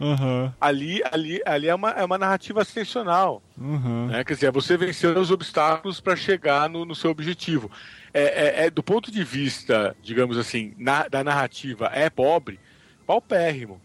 Uhum. 0.00 0.52
ali, 0.60 1.02
ali, 1.10 1.42
ali 1.44 1.66
é, 1.66 1.74
uma, 1.74 1.90
é 1.90 2.04
uma 2.04 2.18
narrativa 2.18 2.62
ascensional. 2.62 3.42
Uhum. 3.56 4.06
Né? 4.06 4.22
Quer 4.22 4.34
dizer, 4.34 4.52
você 4.52 4.76
venceu 4.76 5.18
os 5.18 5.30
obstáculos 5.30 6.00
para 6.00 6.14
chegar 6.14 6.68
no, 6.68 6.84
no, 6.84 6.94
seu 6.94 7.10
objetivo. 7.10 7.70
É, 8.14 8.22
é, 8.22 8.66
é, 8.66 8.70
do 8.70 8.82
ponto 8.82 9.10
de 9.10 9.24
vista, 9.24 9.96
digamos 10.00 10.38
assim, 10.38 10.72
na, 10.78 11.08
da 11.08 11.24
narrativa, 11.24 11.90
é 11.92 12.08
pobre, 12.08 12.60
paupérrimo. 13.06 13.80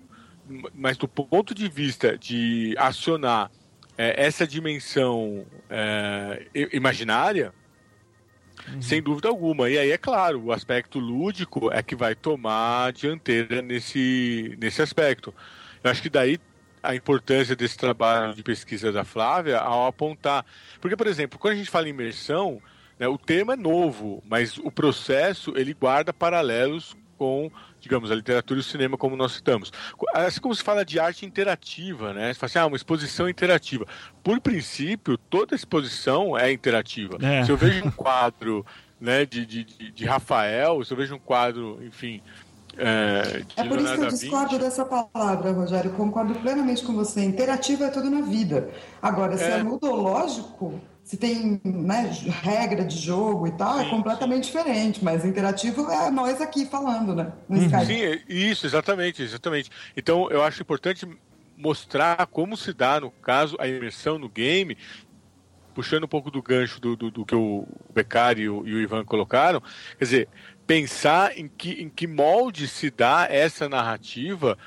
Mas 0.76 0.98
do 0.98 1.08
ponto 1.08 1.56
de 1.56 1.68
vista 1.68 2.18
de 2.18 2.76
acionar 2.78 3.50
é, 3.98 4.26
essa 4.26 4.46
dimensão 4.46 5.46
é, 5.70 6.46
imaginária, 6.72 7.54
uhum. 8.68 8.82
sem 8.82 9.02
dúvida 9.02 9.30
alguma. 9.30 9.70
E 9.70 9.80
aí, 9.80 9.92
é 9.92 9.98
claro, 9.98 10.44
o 10.44 10.52
aspecto 10.52 11.00
lúdico 11.00 11.72
é 11.72 11.82
que 11.82 11.96
vai 11.96 12.14
tomar 12.14 12.92
dianteira 12.94 13.64
nesse, 13.64 14.56
nesse 14.60 14.82
aspecto. 14.82 15.34
Eu 15.84 15.92
acho 15.92 16.02
que 16.02 16.10
daí 16.10 16.40
a 16.84 16.94
importância 16.94 17.56
desse 17.56 17.78
trabalho 17.78 18.34
de 18.34 18.44
pesquisa 18.44 18.92
da 18.92 19.06
Flávia 19.06 19.58
ao 19.60 19.88
apontar. 19.88 20.46
Porque, 20.82 20.98
por 20.98 21.08
exemplo, 21.08 21.40
quando 21.40 21.54
a 21.54 21.58
gente 21.58 21.70
fala 21.70 21.88
em 21.88 21.92
imersão, 21.92 22.62
né, 23.00 23.08
o 23.08 23.18
termo 23.18 23.54
é 23.54 23.56
novo, 23.56 24.22
mas 24.28 24.58
o 24.58 24.70
processo 24.70 25.54
ele 25.56 25.74
guarda 25.74 26.12
paralelos 26.12 26.96
com, 27.18 27.50
digamos, 27.80 28.12
a 28.12 28.16
literatura 28.16 28.60
e 28.60 28.62
o 28.62 28.64
cinema, 28.64 28.98
como 28.98 29.16
nós 29.16 29.32
citamos. 29.34 29.72
Assim 30.14 30.42
como 30.42 30.54
se 30.54 30.62
fala 30.62 30.84
de 30.84 31.00
arte 31.00 31.26
interativa, 31.26 32.14
né? 32.14 32.34
Você 32.34 32.40
fala 32.40 32.48
assim, 32.50 32.60
ah, 32.60 32.66
uma 32.66 32.76
exposição 32.76 33.30
interativa. 33.30 33.86
Por 34.22 34.42
princípio, 34.42 35.18
toda 35.18 35.56
exposição 35.56 36.38
é 36.38 36.52
interativa. 36.52 37.18
É. 37.22 37.46
Se 37.46 37.52
eu 37.52 37.56
vejo 37.56 37.86
um 37.86 37.92
quadro 37.92 38.66
né, 39.00 39.26
de, 39.26 39.46
de, 39.46 39.64
de 39.64 40.06
Rafael, 40.06 40.84
se 40.84 40.92
eu 40.92 40.98
vejo 40.98 41.16
um 41.16 41.20
quadro, 41.20 41.80
enfim, 41.84 42.22
é, 42.78 43.44
é 43.56 43.64
por 43.64 43.80
isso 43.80 43.94
que 43.94 44.02
eu 44.02 44.08
discordo 44.08 44.58
dessa 44.58 44.86
palavra, 44.86 45.52
Rogério. 45.52 45.92
Concordo 45.92 46.34
plenamente 46.36 46.84
com 46.84 46.94
você. 46.94 47.24
Interativo 47.24 47.84
é 47.84 47.90
tudo 47.90 48.10
na 48.10 48.22
vida. 48.22 48.70
Agora, 49.02 49.38
se 49.38 49.44
é, 49.44 49.60
é 49.60 49.64
ludológico, 49.64 50.82
se 51.04 51.18
tem 51.18 51.62
né, 51.64 52.10
regra 52.42 52.84
de 52.84 52.98
jogo 52.98 53.48
e 53.48 53.52
tal, 53.52 53.80
é 53.80 53.84
sim, 53.84 53.88
é 53.88 53.90
completamente 53.92 54.48
sim. 54.48 54.52
diferente. 54.54 55.04
Mas 55.04 55.24
interativo 55.24 55.90
é 55.92 56.10
nós 56.10 56.42
aqui 56.42 56.66
falando, 56.66 57.14
né? 57.14 57.32
No 57.48 57.60
uhum. 57.60 57.86
Sim, 57.86 58.02
é, 58.02 58.22
isso, 58.28 58.66
exatamente, 58.66 59.22
exatamente. 59.22 59.70
Então, 59.96 60.30
eu 60.32 60.42
acho 60.42 60.62
importante 60.62 61.08
mostrar 61.56 62.26
como 62.28 62.58
se 62.58 62.74
dá, 62.74 63.00
no 63.00 63.12
caso, 63.12 63.56
a 63.60 63.68
imersão 63.68 64.18
no 64.18 64.28
game 64.28 64.76
puxando 65.74 66.04
um 66.04 66.08
pouco 66.08 66.30
do 66.30 66.42
gancho 66.42 66.80
do, 66.80 66.96
do, 66.96 67.12
do 67.12 67.26
que 67.26 67.36
o 67.36 67.68
Beccari 67.94 68.44
e 68.44 68.50
o, 68.50 68.66
e 68.68 68.76
o 68.76 68.80
Ivan 68.80 69.04
colocaram, 69.04 69.62
quer 69.98 70.06
dizer, 70.06 70.30
pensar 70.66 71.38
em 71.38 71.48
que, 71.48 71.82
em 71.82 71.90
que 71.90 72.08
molde 72.08 72.68
se 72.68 72.90
dá 72.90 73.28
essa 73.30 73.68
narrativa 73.68 74.58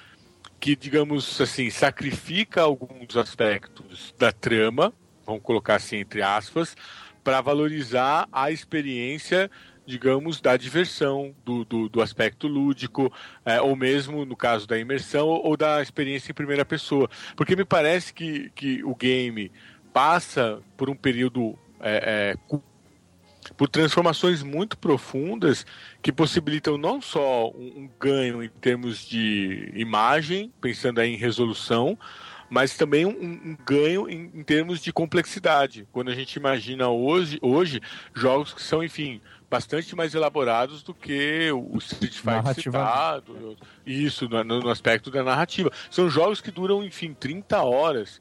que, 0.61 0.75
digamos 0.75 1.41
assim, 1.41 1.71
sacrifica 1.71 2.63
alguns 2.63 3.17
aspectos 3.17 4.15
da 4.19 4.33
trama, 4.33 4.93
vamos 5.25 5.43
colocar 5.43 5.77
assim 5.77 5.97
entre 5.97 6.23
aspas, 6.23 6.77
para 7.23 7.41
valorizar 7.41 8.29
a 8.33 8.51
experiência, 8.51 9.51
digamos, 9.85 10.41
da 10.41 10.57
diversão, 10.57 11.35
do, 11.45 11.65
do, 11.65 11.89
do 11.89 12.01
aspecto 12.01 12.47
lúdico, 12.47 13.13
é, 13.45 13.61
ou 13.61 13.75
mesmo 13.75 14.25
no 14.25 14.37
caso 14.37 14.67
da 14.67 14.79
imersão, 14.79 15.27
ou 15.27 15.57
da 15.57 15.83
experiência 15.83 16.31
em 16.31 16.35
primeira 16.35 16.65
pessoa. 16.65 17.11
Porque 17.37 17.57
me 17.57 17.65
parece 17.65 18.13
que, 18.13 18.51
que 18.55 18.83
o 18.85 18.95
game 18.95 19.51
passa 19.93 20.61
por 20.77 20.89
um 20.89 20.97
período 20.97 21.59
é, 21.81 22.35
é, 22.51 22.57
por 23.57 23.69
transformações 23.69 24.43
muito 24.43 24.79
profundas 24.79 25.67
que 26.03 26.13
possibilitam 26.13 26.79
não 26.79 27.01
só 27.01 27.51
um, 27.51 27.73
um 27.77 27.91
ganho 27.99 28.43
em 28.43 28.49
termos 28.49 29.07
de 29.07 29.73
imagem, 29.75 30.53
pensando 30.61 31.01
aí 31.01 31.15
em 31.15 31.17
resolução, 31.17 31.99
mas 32.49 32.77
também 32.77 33.05
um, 33.05 33.11
um 33.11 33.57
ganho 33.67 34.09
em, 34.09 34.31
em, 34.35 34.43
termos 34.43 34.81
de 34.81 34.93
complexidade. 34.93 35.87
Quando 35.93 36.11
a 36.11 36.15
gente 36.15 36.35
imagina 36.35 36.89
hoje, 36.89 37.39
hoje 37.43 37.81
jogos 38.15 38.55
que 38.55 38.63
são, 38.63 38.83
enfim, 38.83 39.21
bastante 39.51 39.95
mais 39.95 40.15
elaborados 40.15 40.83
do 40.83 40.95
que 40.95 41.51
o 41.53 41.77
Street 41.79 42.15
Fighter 42.15 42.55
citado, 42.55 43.57
isso, 43.85 44.29
no, 44.29 44.43
no, 44.45 44.69
aspecto 44.69 45.11
da 45.11 45.23
narrativa. 45.23 45.71
São 45.91 46.09
jogos 46.09 46.41
que 46.41 46.51
duram, 46.51 46.85
enfim, 46.85 47.15
30 47.15 47.63
horas. 47.63 48.21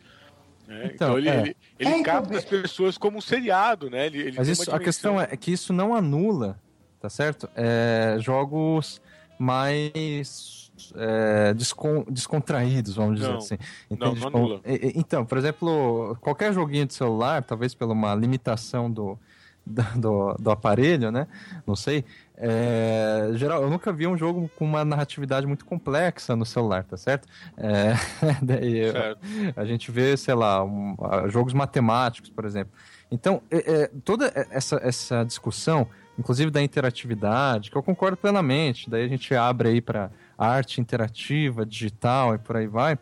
Né? 0.67 0.91
Então, 0.93 1.17
então, 1.17 1.17
ele, 1.17 1.29
é. 1.29 1.39
ele, 1.39 1.57
ele 1.79 1.89
é, 1.89 2.03
capta 2.03 2.27
então... 2.27 2.37
as 2.37 2.45
pessoas 2.45 2.97
como 2.97 3.17
um 3.17 3.21
seriado, 3.21 3.89
né? 3.89 4.07
Ele, 4.07 4.19
ele 4.19 4.37
Mas 4.37 4.47
isso, 4.47 4.73
a 4.73 4.79
questão 4.79 5.19
é 5.19 5.27
que 5.37 5.51
isso 5.51 5.71
não 5.71 5.93
anula, 5.93 6.59
tá 6.99 7.09
certo? 7.09 7.49
É, 7.55 8.17
jogos 8.19 9.01
mais 9.37 10.71
é, 10.95 11.53
descon, 11.53 12.05
descontraídos, 12.09 12.95
vamos 12.95 13.19
dizer 13.19 13.31
não, 13.31 13.37
assim. 13.37 13.57
Entende? 13.89 14.19
Não, 14.19 14.29
não 14.29 14.39
anula. 14.39 14.61
Então, 14.65 15.25
por 15.25 15.37
exemplo, 15.37 16.17
qualquer 16.21 16.53
joguinho 16.53 16.85
de 16.85 16.93
celular, 16.93 17.43
talvez 17.43 17.73
pela 17.73 17.93
uma 17.93 18.13
limitação 18.15 18.91
do, 18.91 19.17
do, 19.65 20.33
do 20.39 20.51
aparelho, 20.51 21.11
né? 21.11 21.27
Não 21.65 21.75
sei. 21.75 22.05
É, 22.37 23.29
geral, 23.35 23.63
eu 23.63 23.69
nunca 23.69 23.93
vi 23.93 24.05
um 24.05 24.17
jogo 24.17 24.49
com 24.55 24.65
uma 24.65 24.83
narratividade 24.83 25.47
muito 25.47 25.65
complexa 25.65 26.35
no 26.35 26.45
celular, 26.45 26.83
tá 26.83 26.97
certo? 26.97 27.27
É, 27.57 27.93
daí, 28.43 28.91
certo. 28.91 29.19
A 29.55 29.65
gente 29.65 29.89
vê, 29.89 30.17
sei 30.17 30.33
lá, 30.33 30.63
um, 30.63 30.95
jogos 31.29 31.53
matemáticos, 31.53 32.29
por 32.29 32.45
exemplo. 32.45 32.73
Então, 33.09 33.41
é, 33.49 33.83
é, 33.83 33.91
toda 34.03 34.31
essa, 34.49 34.75
essa 34.83 35.23
discussão, 35.23 35.87
inclusive 36.19 36.51
da 36.51 36.61
interatividade, 36.61 37.71
que 37.71 37.77
eu 37.77 37.83
concordo 37.83 38.17
plenamente, 38.17 38.89
daí 38.89 39.05
a 39.05 39.07
gente 39.07 39.33
abre 39.33 39.69
aí 39.69 39.81
para 39.81 40.11
arte 40.37 40.81
interativa, 40.81 41.65
digital 41.65 42.35
e 42.35 42.37
por 42.37 42.57
aí 42.57 42.67
vai. 42.67 42.97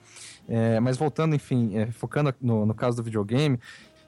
É, 0.48 0.80
mas 0.80 0.98
voltando, 0.98 1.36
enfim, 1.36 1.76
é, 1.78 1.88
focando 1.88 2.34
no, 2.40 2.66
no 2.66 2.74
caso 2.76 2.98
do 2.98 3.04
videogame, 3.04 3.60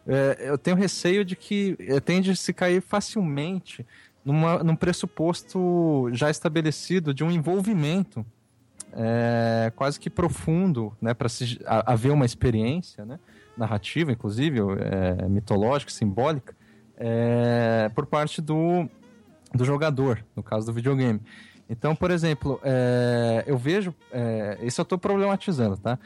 é, 0.07 0.37
eu 0.49 0.57
tenho 0.57 0.77
receio 0.77 1.25
de 1.25 1.35
que 1.35 1.75
tende 2.03 2.29
a 2.29 2.35
se 2.35 2.53
cair 2.53 2.79
facilmente 2.79 3.83
numa, 4.25 4.63
num 4.63 4.75
pressuposto 4.75 6.09
já 6.11 6.29
estabelecido 6.29 7.13
de 7.13 7.23
um 7.23 7.31
envolvimento 7.31 8.25
é, 8.91 9.71
quase 9.75 9.99
que 9.99 10.09
profundo, 10.09 10.91
né, 11.01 11.13
para 11.13 11.27
haver 11.85 12.11
uma 12.11 12.25
experiência, 12.25 13.05
né, 13.05 13.19
narrativa, 13.55 14.11
inclusive, 14.11 14.59
é, 14.59 15.27
mitológica, 15.27 15.91
simbólica, 15.91 16.55
é, 16.97 17.89
por 17.93 18.05
parte 18.05 18.41
do, 18.41 18.89
do 19.53 19.65
jogador, 19.65 20.25
no 20.35 20.41
caso 20.41 20.65
do 20.65 20.73
videogame. 20.73 21.21
Então, 21.69 21.95
por 21.95 22.09
exemplo, 22.09 22.59
é, 22.63 23.43
eu 23.45 23.57
vejo, 23.57 23.93
é, 24.11 24.59
isso 24.61 24.81
eu 24.81 24.83
estou 24.83 24.97
problematizando, 24.97 25.77
tá? 25.77 25.99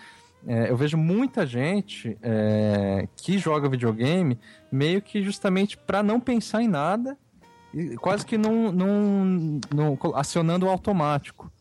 É, 0.48 0.72
eu 0.72 0.78
vejo 0.78 0.98
muita 0.98 1.46
gente 1.46 2.18
é, 2.22 3.08
que 3.18 3.38
joga 3.38 3.68
videogame 3.68 4.40
meio 4.72 5.02
que 5.02 5.22
justamente 5.22 5.78
para 5.78 6.02
não 6.02 6.20
pensar 6.20 6.64
em 6.64 6.68
nada 6.68 7.18
e 7.74 7.96
quase 7.98 8.26
que 8.26 8.38
não, 8.38 8.72
não, 8.72 9.60
não 9.74 9.98
acionando 10.16 10.66
o 10.66 10.70
automático. 10.70 11.52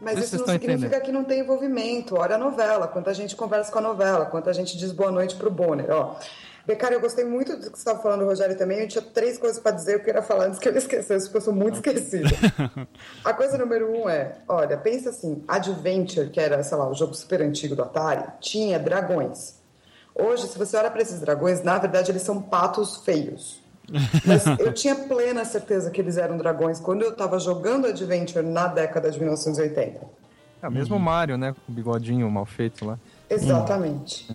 Mas 0.00 0.18
isso 0.18 0.38
não 0.38 0.46
significa 0.46 0.86
entendendo. 0.86 1.02
que 1.02 1.12
não 1.12 1.24
tem 1.24 1.40
envolvimento. 1.40 2.16
Olha 2.16 2.36
a 2.36 2.38
novela, 2.38 2.86
quanta 2.86 3.12
gente 3.14 3.34
conversa 3.34 3.72
com 3.72 3.78
a 3.78 3.82
novela, 3.82 4.26
quanta 4.26 4.52
gente 4.52 4.76
diz 4.76 4.92
boa 4.92 5.10
noite 5.10 5.34
pro 5.36 5.50
Bonner. 5.50 5.86
Ó, 5.90 6.16
Becari, 6.66 6.94
eu 6.94 7.00
gostei 7.00 7.24
muito 7.24 7.56
do 7.56 7.70
que 7.70 7.76
você 7.76 7.76
estava 7.76 8.00
falando, 8.00 8.24
Rogério, 8.24 8.56
também. 8.56 8.80
Eu 8.80 8.88
tinha 8.88 9.02
três 9.02 9.36
coisas 9.38 9.58
para 9.58 9.72
dizer, 9.72 9.96
eu 9.96 10.00
queria 10.00 10.22
falar 10.22 10.46
antes 10.46 10.58
que 10.58 10.68
eu 10.68 10.76
esquecesse, 10.76 11.26
porque 11.26 11.38
eu 11.38 11.42
sou 11.42 11.54
muito 11.54 11.74
esquecida. 11.84 12.28
a 13.24 13.34
coisa 13.34 13.58
número 13.58 13.90
um 13.90 14.08
é, 14.08 14.38
olha, 14.48 14.76
pensa 14.76 15.10
assim, 15.10 15.44
Adventure, 15.48 16.30
que 16.30 16.40
era, 16.40 16.62
sei 16.62 16.76
lá, 16.76 16.88
o 16.88 16.94
jogo 16.94 17.14
super 17.14 17.42
antigo 17.42 17.74
do 17.74 17.82
Atari, 17.82 18.24
tinha 18.40 18.78
dragões. 18.78 19.56
Hoje, 20.14 20.46
se 20.46 20.56
você 20.56 20.76
olha 20.76 20.90
para 20.90 21.02
esses 21.02 21.20
dragões, 21.20 21.62
na 21.62 21.76
verdade 21.76 22.10
eles 22.10 22.22
são 22.22 22.40
patos 22.40 22.98
feios. 22.98 23.63
Mas 24.24 24.46
eu 24.58 24.72
tinha 24.72 24.94
plena 24.94 25.44
certeza 25.44 25.90
que 25.90 26.00
eles 26.00 26.16
eram 26.16 26.36
dragões 26.36 26.80
quando 26.80 27.02
eu 27.02 27.10
estava 27.10 27.38
jogando 27.38 27.86
Adventure 27.86 28.44
na 28.44 28.66
década 28.66 29.10
de 29.10 29.18
1980. 29.18 30.00
É, 30.62 30.70
mesmo 30.70 30.94
o 30.94 30.98
uhum. 30.98 31.04
Mario, 31.04 31.36
né? 31.36 31.52
Com 31.52 31.72
o 31.72 31.74
bigodinho 31.74 32.30
mal 32.30 32.46
feito 32.46 32.86
lá. 32.86 32.98
Exatamente. 33.28 34.28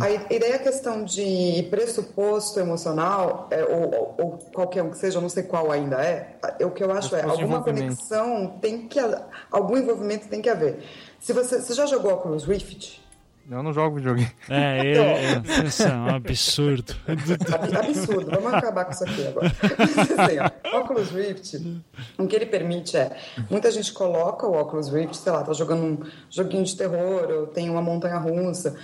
A 0.00 0.32
ideia 0.32 0.52
é 0.52 0.56
a 0.56 0.58
questão 0.58 1.04
de 1.04 1.66
pressuposto 1.70 2.60
emocional, 2.60 3.48
é, 3.50 3.64
ou, 3.64 4.14
ou 4.18 4.38
qualquer 4.52 4.82
um 4.82 4.90
que 4.90 4.98
seja, 4.98 5.18
eu 5.18 5.22
não 5.22 5.28
sei 5.28 5.42
qual 5.42 5.70
ainda 5.70 5.96
é, 6.02 6.36
o 6.60 6.70
que 6.70 6.84
eu 6.84 6.92
acho 6.92 7.14
é, 7.16 7.22
alguma 7.22 7.62
conexão 7.62 8.58
tem 8.60 8.86
que, 8.86 8.98
algum 9.50 9.76
envolvimento 9.76 10.28
tem 10.28 10.40
que 10.40 10.48
haver. 10.48 10.84
Se 11.20 11.32
você, 11.32 11.60
você 11.60 11.74
já 11.74 11.86
jogou 11.86 12.12
Oculus 12.12 12.44
Rift? 12.44 13.03
Eu 13.50 13.62
não 13.62 13.72
jogo 13.74 13.96
videogame. 13.96 14.30
É, 14.48 14.92
é, 14.94 14.96
é, 14.96 15.64
isso 15.66 15.82
é 15.82 15.92
um 15.94 16.14
absurdo. 16.14 16.94
Ab- 17.06 17.76
Absurdo, 17.76 18.30
vamos 18.30 18.54
acabar 18.54 18.84
com 18.86 18.92
isso 18.92 19.04
aqui 19.04 19.26
agora. 19.26 19.46
assim, 19.48 20.38
ó, 20.72 20.78
Oculus 20.80 21.10
Rift, 21.10 21.82
o 22.18 22.26
que 22.26 22.36
ele 22.36 22.46
permite 22.46 22.96
é, 22.96 23.14
muita 23.50 23.70
gente 23.70 23.92
coloca 23.92 24.46
o 24.46 24.58
Oculus 24.58 24.88
Rift, 24.90 25.16
sei 25.16 25.30
lá, 25.32 25.42
tá 25.44 25.52
jogando 25.52 25.82
um 25.84 25.98
joguinho 26.30 26.64
de 26.64 26.74
terror, 26.76 27.28
ou 27.30 27.46
tem 27.46 27.68
uma 27.68 27.82
montanha 27.82 28.16
russa. 28.16 28.76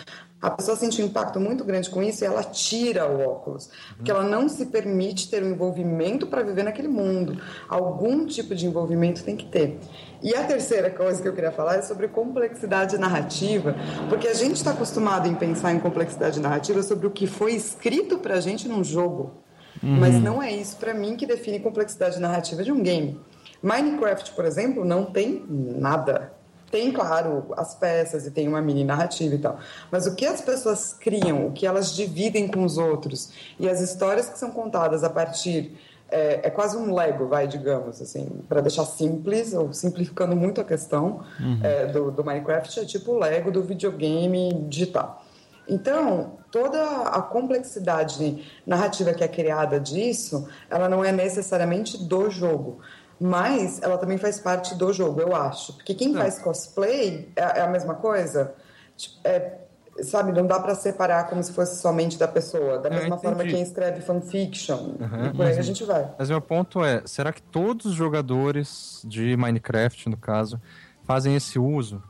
A 0.42 0.50
pessoa 0.50 0.74
sente 0.74 1.02
um 1.02 1.04
impacto 1.04 1.38
muito 1.38 1.62
grande 1.64 1.90
com 1.90 2.02
isso 2.02 2.24
e 2.24 2.26
ela 2.26 2.42
tira 2.42 3.06
o 3.06 3.20
óculos, 3.20 3.68
porque 3.94 4.10
ela 4.10 4.24
não 4.24 4.48
se 4.48 4.66
permite 4.66 5.28
ter 5.28 5.42
um 5.42 5.50
envolvimento 5.50 6.26
para 6.26 6.42
viver 6.42 6.62
naquele 6.62 6.88
mundo. 6.88 7.38
Algum 7.68 8.24
tipo 8.24 8.54
de 8.54 8.66
envolvimento 8.66 9.22
tem 9.22 9.36
que 9.36 9.44
ter. 9.44 9.78
E 10.22 10.34
a 10.34 10.42
terceira 10.44 10.90
coisa 10.90 11.20
que 11.20 11.28
eu 11.28 11.34
queria 11.34 11.52
falar 11.52 11.76
é 11.76 11.82
sobre 11.82 12.08
complexidade 12.08 12.96
narrativa, 12.96 13.74
porque 14.08 14.28
a 14.28 14.34
gente 14.34 14.56
está 14.56 14.70
acostumado 14.70 15.28
em 15.28 15.34
pensar 15.34 15.74
em 15.74 15.78
complexidade 15.78 16.40
narrativa 16.40 16.82
sobre 16.82 17.06
o 17.06 17.10
que 17.10 17.26
foi 17.26 17.52
escrito 17.52 18.18
para 18.18 18.36
a 18.36 18.40
gente 18.40 18.66
num 18.66 18.82
jogo, 18.82 19.42
mas 19.82 20.14
não 20.14 20.42
é 20.42 20.50
isso 20.50 20.76
para 20.76 20.94
mim 20.94 21.16
que 21.16 21.26
define 21.26 21.60
complexidade 21.60 22.18
narrativa 22.18 22.62
de 22.62 22.72
um 22.72 22.82
game. 22.82 23.20
Minecraft, 23.62 24.32
por 24.32 24.46
exemplo, 24.46 24.86
não 24.86 25.04
tem 25.04 25.44
nada. 25.48 26.32
Tem, 26.70 26.92
claro, 26.92 27.46
as 27.56 27.74
peças 27.74 28.26
e 28.26 28.30
tem 28.30 28.46
uma 28.46 28.62
mini 28.62 28.84
narrativa 28.84 29.34
e 29.34 29.38
tal. 29.38 29.58
Mas 29.90 30.06
o 30.06 30.14
que 30.14 30.24
as 30.24 30.40
pessoas 30.40 30.92
criam, 30.92 31.46
o 31.46 31.52
que 31.52 31.66
elas 31.66 31.94
dividem 31.94 32.46
com 32.46 32.64
os 32.64 32.78
outros 32.78 33.32
e 33.58 33.68
as 33.68 33.80
histórias 33.80 34.28
que 34.28 34.38
são 34.38 34.50
contadas 34.50 35.02
a 35.02 35.10
partir 35.10 35.76
é, 36.10 36.40
é 36.44 36.50
quase 36.50 36.76
um 36.76 36.94
Lego, 36.94 37.26
vai, 37.26 37.46
digamos, 37.46 38.00
assim, 38.02 38.26
para 38.48 38.60
deixar 38.60 38.84
simples, 38.84 39.54
ou 39.54 39.72
simplificando 39.72 40.34
muito 40.34 40.60
a 40.60 40.64
questão 40.64 41.22
é, 41.62 41.86
do, 41.86 42.10
do 42.10 42.24
Minecraft, 42.24 42.80
é 42.80 42.84
tipo 42.84 43.12
o 43.12 43.18
Lego 43.18 43.50
do 43.50 43.62
videogame 43.62 44.52
digital. 44.68 45.24
Então, 45.68 46.32
toda 46.50 46.82
a 46.82 47.22
complexidade 47.22 48.44
narrativa 48.66 49.14
que 49.14 49.22
é 49.22 49.28
criada 49.28 49.78
disso, 49.78 50.48
ela 50.68 50.88
não 50.88 51.04
é 51.04 51.12
necessariamente 51.12 51.96
do 51.96 52.28
jogo, 52.28 52.80
mas 53.20 53.82
ela 53.82 53.98
também 53.98 54.16
faz 54.16 54.40
parte 54.40 54.74
do 54.74 54.92
jogo, 54.92 55.20
eu 55.20 55.36
acho. 55.36 55.74
Porque 55.74 55.94
quem 55.94 56.14
faz 56.14 56.38
cosplay 56.38 57.28
é, 57.36 57.58
é 57.58 57.60
a 57.60 57.68
mesma 57.68 57.94
coisa. 57.94 58.54
Tipo, 58.96 59.16
é, 59.24 59.58
sabe, 60.02 60.32
não 60.32 60.46
dá 60.46 60.58
para 60.58 60.74
separar 60.74 61.28
como 61.28 61.42
se 61.42 61.52
fosse 61.52 61.80
somente 61.80 62.18
da 62.18 62.26
pessoa. 62.26 62.78
Da 62.78 62.88
Eu 62.88 62.94
mesma 62.94 63.18
forma 63.18 63.42
entendi. 63.42 63.54
quem 63.56 63.62
escreve 63.62 64.00
fanfiction. 64.00 64.96
Uhum, 64.98 65.26
e 65.26 65.36
por 65.36 65.46
aí 65.46 65.58
a 65.58 65.62
gente 65.62 65.84
vai. 65.84 66.10
Mas 66.18 66.30
meu 66.30 66.40
ponto 66.40 66.82
é, 66.82 67.02
será 67.04 67.30
que 67.32 67.42
todos 67.42 67.86
os 67.86 67.92
jogadores 67.92 69.02
de 69.04 69.36
Minecraft, 69.36 70.08
no 70.08 70.16
caso, 70.16 70.58
fazem 71.04 71.34
esse 71.36 71.58
uso? 71.58 72.02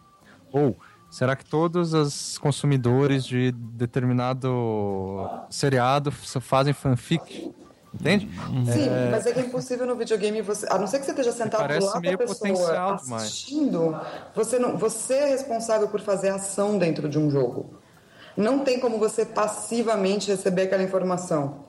Ou 0.53 0.77
será 1.11 1.35
que 1.35 1.45
todos 1.45 1.93
os 1.93 2.39
consumidores 2.39 3.25
de 3.25 3.51
determinado 3.53 5.29
seriado 5.51 6.13
fazem 6.13 6.73
fanfic? 6.73 7.53
Entende? 7.93 8.31
Sim, 8.73 8.89
mas 9.11 9.27
é 9.27 9.33
que 9.33 9.41
é 9.41 9.43
impossível 9.43 9.85
no 9.85 9.97
videogame 9.97 10.41
você. 10.43 10.67
A 10.71 10.79
não 10.79 10.87
ser 10.87 11.01
que 11.01 11.05
você 11.05 11.11
esteja 11.11 11.33
sentado 11.33 11.63
parece 11.63 11.87
lá 11.87 11.93
com 11.93 11.99
a 11.99 12.01
meio 12.01 12.19
pessoa 12.19 12.95
assistindo, 12.95 14.01
você, 14.35 14.59
não, 14.59 14.77
você 14.77 15.15
é 15.15 15.27
responsável 15.27 15.89
por 15.89 16.01
fazer 16.01 16.29
ação 16.29 16.79
dentro 16.79 17.09
de 17.09 17.19
um 17.19 17.29
jogo. 17.31 17.81
Não 18.37 18.61
tem 18.61 18.79
como 18.79 18.97
você 18.97 19.27
passivamente 19.27 20.31
receber 20.31 20.63
aquela 20.63 20.83
informação. 20.83 21.65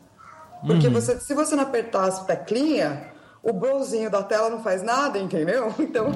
Porque 0.66 0.90
você, 0.90 1.20
se 1.20 1.34
você 1.34 1.56
não 1.56 1.64
apertar 1.64 2.04
as 2.04 2.24
teclinhas, 2.24 3.00
o 3.44 3.52
brozinho 3.54 4.10
da 4.10 4.22
tela 4.22 4.50
não 4.50 4.62
faz 4.62 4.84
nada, 4.84 5.18
entendeu? 5.20 5.74
Então, 5.92 6.08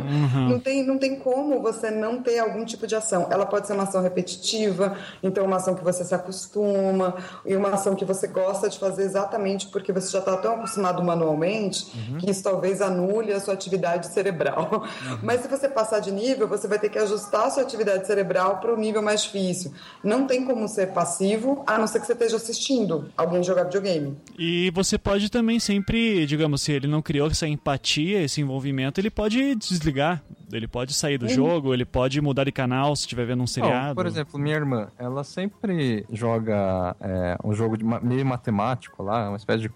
não, 0.47 0.57
tem, 0.57 0.85
não 0.85 0.97
tem 0.97 1.17
como 1.17 1.61
você 1.61 1.91
não 1.91 2.21
ter 2.21 2.39
algum 2.39 2.63
tipo 2.63 2.87
de 2.87 2.95
ação. 2.95 3.27
Ela 3.29 3.45
pode 3.45 3.67
ser 3.67 3.73
uma 3.73 3.83
ação 3.83 4.01
repetitiva, 4.01 4.97
então 5.21 5.43
uma 5.43 5.57
ação 5.57 5.75
que 5.75 5.83
você 5.83 6.05
se 6.05 6.15
acostuma, 6.15 7.15
e 7.45 7.55
uma 7.55 7.69
ação 7.71 7.93
que 7.93 8.05
você 8.05 8.27
gosta 8.27 8.69
de 8.69 8.79
fazer 8.79 9.03
exatamente 9.03 9.67
porque 9.67 9.91
você 9.91 10.11
já 10.11 10.19
está 10.19 10.37
tão 10.37 10.55
acostumado 10.55 11.03
manualmente 11.03 11.85
que 12.19 12.29
isso 12.29 12.43
talvez 12.43 12.81
anule 12.81 13.33
a 13.33 13.39
sua 13.39 13.53
atividade 13.53 14.07
cerebral. 14.07 14.85
Mas 15.21 15.41
se 15.41 15.47
você 15.47 15.67
passar 15.67 15.99
de 15.99 16.11
nível, 16.11 16.47
você 16.47 16.67
vai 16.67 16.79
ter 16.79 16.89
que 16.89 16.99
ajustar 16.99 17.47
a 17.47 17.49
sua 17.49 17.63
atividade 17.63 18.07
cerebral 18.07 18.57
para 18.57 18.73
o 18.73 18.77
nível 18.77 19.01
mais 19.01 19.23
difícil. 19.23 19.73
Não 20.03 20.25
tem 20.25 20.45
como 20.45 20.67
ser 20.67 20.87
passivo, 20.93 21.63
a 21.67 21.77
não 21.77 21.87
ser 21.87 21.99
que 21.99 22.05
você 22.05 22.13
esteja 22.13 22.37
assistindo 22.37 23.09
alguém 23.17 23.43
jogar 23.43 23.63
videogame. 23.63 24.15
E 24.37 24.71
você 24.71 24.97
pode 24.97 25.29
também 25.29 25.59
sempre, 25.59 26.25
digamos, 26.25 26.61
se 26.61 26.71
ele 26.71 26.87
não 26.87 27.01
criou 27.15 27.27
essa 27.29 27.47
empatia, 27.47 28.21
esse 28.21 28.41
envolvimento, 28.41 28.99
ele 28.99 29.09
pode 29.09 29.55
desligar. 29.55 30.21
Ele 30.51 30.67
pode 30.67 30.93
sair 30.93 31.17
do 31.17 31.27
jogo, 31.29 31.73
ele 31.73 31.85
pode 31.85 32.19
mudar 32.21 32.43
de 32.43 32.51
canal 32.51 32.95
se 32.95 33.03
estiver 33.03 33.25
vendo 33.25 33.41
um 33.43 33.47
seriado. 33.47 33.95
por 33.95 34.05
exemplo, 34.05 34.39
minha 34.39 34.55
irmã, 34.55 34.87
ela 34.99 35.23
sempre 35.23 36.05
joga 36.11 36.95
é, 36.99 37.37
um 37.43 37.53
jogo 37.53 37.77
ma- 37.83 37.99
meio 38.01 38.25
matemático 38.25 39.01
lá, 39.01 39.29
uma 39.29 39.37
espécie 39.37 39.63
de 39.63 39.71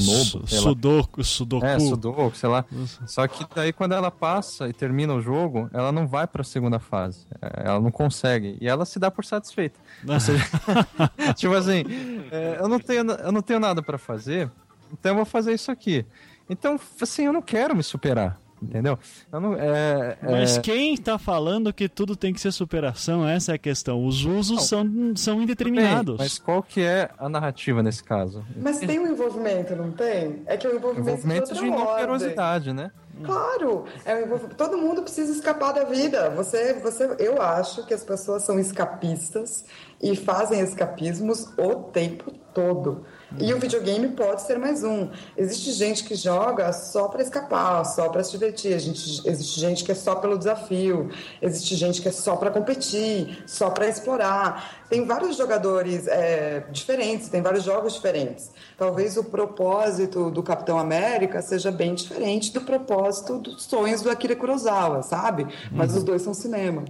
Su- 0.00 0.38
lá. 0.38 0.46
Sudoku, 0.46 1.24
Sudoku. 1.24 1.64
É, 1.66 1.78
Sudoku, 1.78 2.36
sei 2.36 2.48
lá. 2.48 2.64
Só 3.06 3.26
que 3.26 3.46
daí 3.54 3.72
quando 3.72 3.92
ela 3.92 4.10
passa 4.10 4.68
e 4.68 4.72
termina 4.72 5.14
o 5.14 5.20
jogo, 5.22 5.70
ela 5.72 5.90
não 5.92 6.06
vai 6.06 6.26
pra 6.26 6.44
segunda 6.44 6.78
fase. 6.78 7.26
É, 7.40 7.68
Ela 7.68 7.80
não 7.80 7.90
consegue. 7.90 8.58
E 8.60 8.68
ela 8.68 8.84
se 8.84 8.98
dá 8.98 9.10
por 9.10 9.24
satisfeita. 9.24 9.78
Ou 10.06 10.20
seja, 10.20 10.44
tipo 11.36 11.54
assim, 11.54 11.84
é, 12.30 12.58
eu, 12.60 12.68
não 12.68 12.78
tenho, 12.78 13.10
eu 13.10 13.32
não 13.32 13.40
tenho 13.40 13.60
nada 13.60 13.82
pra 13.82 13.96
fazer, 13.96 14.50
então 14.92 15.12
eu 15.12 15.16
vou 15.16 15.24
fazer 15.24 15.52
isso 15.52 15.70
aqui. 15.70 16.04
Então, 16.48 16.78
assim, 17.00 17.26
eu 17.26 17.32
não 17.32 17.42
quero 17.42 17.76
me 17.76 17.82
superar. 17.82 18.38
Entendeu? 18.62 18.98
Eu 19.32 19.40
não, 19.40 19.54
é, 19.54 20.18
Mas 20.22 20.58
é, 20.58 20.60
quem 20.60 20.94
tá 20.94 21.18
falando 21.18 21.72
que 21.72 21.88
tudo 21.88 22.14
tem 22.14 22.32
que 22.32 22.40
ser 22.40 22.52
superação? 22.52 23.26
Essa 23.26 23.52
é 23.52 23.54
a 23.54 23.58
questão. 23.58 24.04
Os 24.04 24.24
usos 24.24 24.66
são, 24.66 24.84
são 25.16 25.36
bem, 25.36 25.44
indeterminados. 25.44 26.18
mas 26.18 26.38
qual 26.38 26.62
que 26.62 26.82
é 26.82 27.08
a 27.18 27.26
narrativa 27.26 27.82
nesse 27.82 28.04
caso? 28.04 28.44
Mas 28.54 28.78
tem 28.78 28.98
um 28.98 29.06
envolvimento, 29.06 29.74
não 29.74 29.90
tem? 29.92 30.42
É 30.44 30.58
que 30.58 30.68
o 30.68 30.76
envolvimento, 30.76 31.08
Envolvimento 31.08 31.54
de 31.54 31.60
de 31.60 31.66
inoperosidade, 31.66 32.72
né? 32.74 32.90
Claro, 33.22 33.84
é 34.04 34.14
um 34.24 34.38
todo 34.38 34.76
mundo 34.76 35.02
precisa 35.02 35.32
escapar 35.32 35.72
da 35.72 35.84
vida. 35.84 36.30
Você, 36.30 36.74
você, 36.74 37.16
eu 37.18 37.40
acho 37.40 37.86
que 37.86 37.94
as 37.94 38.04
pessoas 38.04 38.42
são 38.42 38.58
escapistas 38.58 39.64
e 40.02 40.14
fazem 40.14 40.60
escapismos 40.60 41.48
o 41.58 41.74
tempo 41.76 42.30
todo. 42.54 43.04
E 43.38 43.54
o 43.54 43.58
videogame 43.58 44.08
pode 44.08 44.42
ser 44.42 44.58
mais 44.58 44.82
um. 44.82 45.08
Existe 45.36 45.72
gente 45.72 46.04
que 46.04 46.14
joga 46.14 46.72
só 46.72 47.08
para 47.08 47.22
escapar, 47.22 47.84
só 47.84 48.08
para 48.08 48.24
se 48.24 48.32
divertir. 48.32 48.78
Gente, 48.78 49.28
existe 49.28 49.60
gente 49.60 49.84
que 49.84 49.92
é 49.92 49.94
só 49.94 50.16
pelo 50.16 50.36
desafio. 50.36 51.10
Existe 51.40 51.76
gente 51.76 52.02
que 52.02 52.08
é 52.08 52.12
só 52.12 52.36
para 52.36 52.50
competir, 52.50 53.42
só 53.46 53.70
para 53.70 53.86
explorar. 53.86 54.84
Tem 54.88 55.06
vários 55.06 55.36
jogadores 55.36 56.08
é, 56.08 56.64
diferentes, 56.72 57.28
tem 57.28 57.40
vários 57.40 57.62
jogos 57.62 57.94
diferentes. 57.94 58.50
Talvez 58.76 59.16
o 59.16 59.22
propósito 59.24 60.30
do 60.30 60.42
Capitão 60.42 60.78
América 60.78 61.40
seja 61.40 61.70
bem 61.70 61.94
diferente 61.94 62.52
do 62.52 62.62
propósito 62.62 63.38
dos 63.38 63.62
sonhos 63.62 64.02
do 64.02 64.10
Akira 64.10 64.34
Kurosawa, 64.34 65.02
sabe? 65.02 65.46
Mas 65.70 65.94
os 65.94 66.02
dois 66.02 66.22
são 66.22 66.34
cinema. 66.34 66.84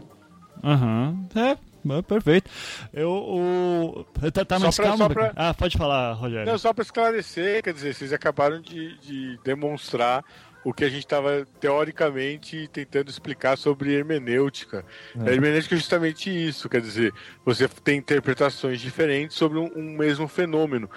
Aham. 0.64 1.26
É, 1.34 1.40
é, 1.40 1.58
perfeito. 2.06 2.50
Eu. 2.92 3.10
O... 3.10 4.04
Tá, 4.32 4.44
tá 4.44 4.58
mais 4.58 4.76
pra- 4.76 4.84
calmo? 4.84 5.10
pra- 5.10 5.32
Ah, 5.36 5.54
pode 5.54 5.76
falar, 5.76 6.12
Rogério. 6.12 6.46
Não, 6.50 6.58
só 6.58 6.72
para 6.72 6.82
esclarecer, 6.82 7.62
quer 7.62 7.72
dizer, 7.72 7.94
vocês 7.94 8.12
acabaram 8.12 8.60
de, 8.60 8.98
de 8.98 9.38
demonstrar 9.44 10.24
o 10.62 10.74
que 10.74 10.84
a 10.84 10.88
gente 10.90 11.04
estava 11.06 11.46
teoricamente 11.58 12.68
tentando 12.72 13.08
explicar 13.08 13.56
sobre 13.56 13.92
hermenêutica. 13.94 14.84
A 15.18 15.30
hermenêutica 15.30 15.74
é 15.74 15.78
justamente 15.78 16.28
isso, 16.30 16.68
quer 16.68 16.80
dizer, 16.82 17.12
você 17.44 17.66
tem 17.68 17.96
interpretações 17.98 18.78
diferentes 18.80 19.36
sobre 19.36 19.58
um, 19.58 19.70
um 19.74 19.96
mesmo 19.96 20.28
fenômeno. 20.28 20.88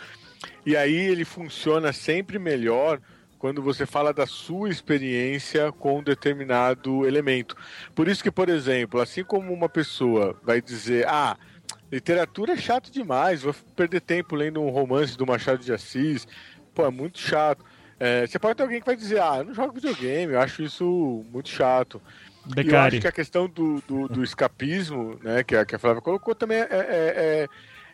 E 0.65 0.75
aí 0.75 0.93
ele 0.93 1.23
funciona 1.23 1.93
sempre 1.93 2.37
melhor 2.37 2.99
quando 3.43 3.61
você 3.61 3.85
fala 3.85 4.13
da 4.13 4.25
sua 4.25 4.69
experiência 4.69 5.69
com 5.73 5.99
um 5.99 6.01
determinado 6.01 7.05
elemento. 7.05 7.57
Por 7.93 8.07
isso 8.07 8.23
que, 8.23 8.31
por 8.31 8.47
exemplo, 8.47 9.01
assim 9.01 9.21
como 9.21 9.51
uma 9.51 9.67
pessoa 9.67 10.39
vai 10.45 10.61
dizer, 10.61 11.05
ah, 11.09 11.35
literatura 11.91 12.53
é 12.53 12.55
chato 12.55 12.89
demais, 12.89 13.41
vou 13.41 13.53
perder 13.75 13.99
tempo 13.99 14.33
lendo 14.37 14.61
um 14.61 14.69
romance 14.69 15.17
do 15.17 15.27
Machado 15.27 15.61
de 15.61 15.73
Assis, 15.73 16.25
pô, 16.73 16.85
é 16.85 16.89
muito 16.89 17.19
chato. 17.19 17.65
É, 17.99 18.25
você 18.25 18.39
pode 18.39 18.55
ter 18.55 18.63
alguém 18.63 18.79
que 18.79 18.85
vai 18.85 18.95
dizer, 18.95 19.19
ah, 19.21 19.39
eu 19.39 19.43
não 19.43 19.53
jogo 19.53 19.73
videogame, 19.73 20.31
eu 20.31 20.39
acho 20.39 20.63
isso 20.63 21.25
muito 21.29 21.49
chato. 21.49 22.01
E 22.45 22.69
eu 22.69 22.79
acho 22.79 23.01
que 23.01 23.07
a 23.09 23.11
questão 23.11 23.49
do, 23.49 23.83
do, 23.85 24.07
do 24.07 24.23
escapismo, 24.23 25.19
né, 25.21 25.43
que 25.43 25.53
a, 25.53 25.65
que 25.65 25.75
a 25.75 25.79
Flávia 25.79 26.01
colocou, 26.01 26.33
também 26.33 26.59
é, 26.59 26.61
é- 26.61 26.69
é- 26.71 27.47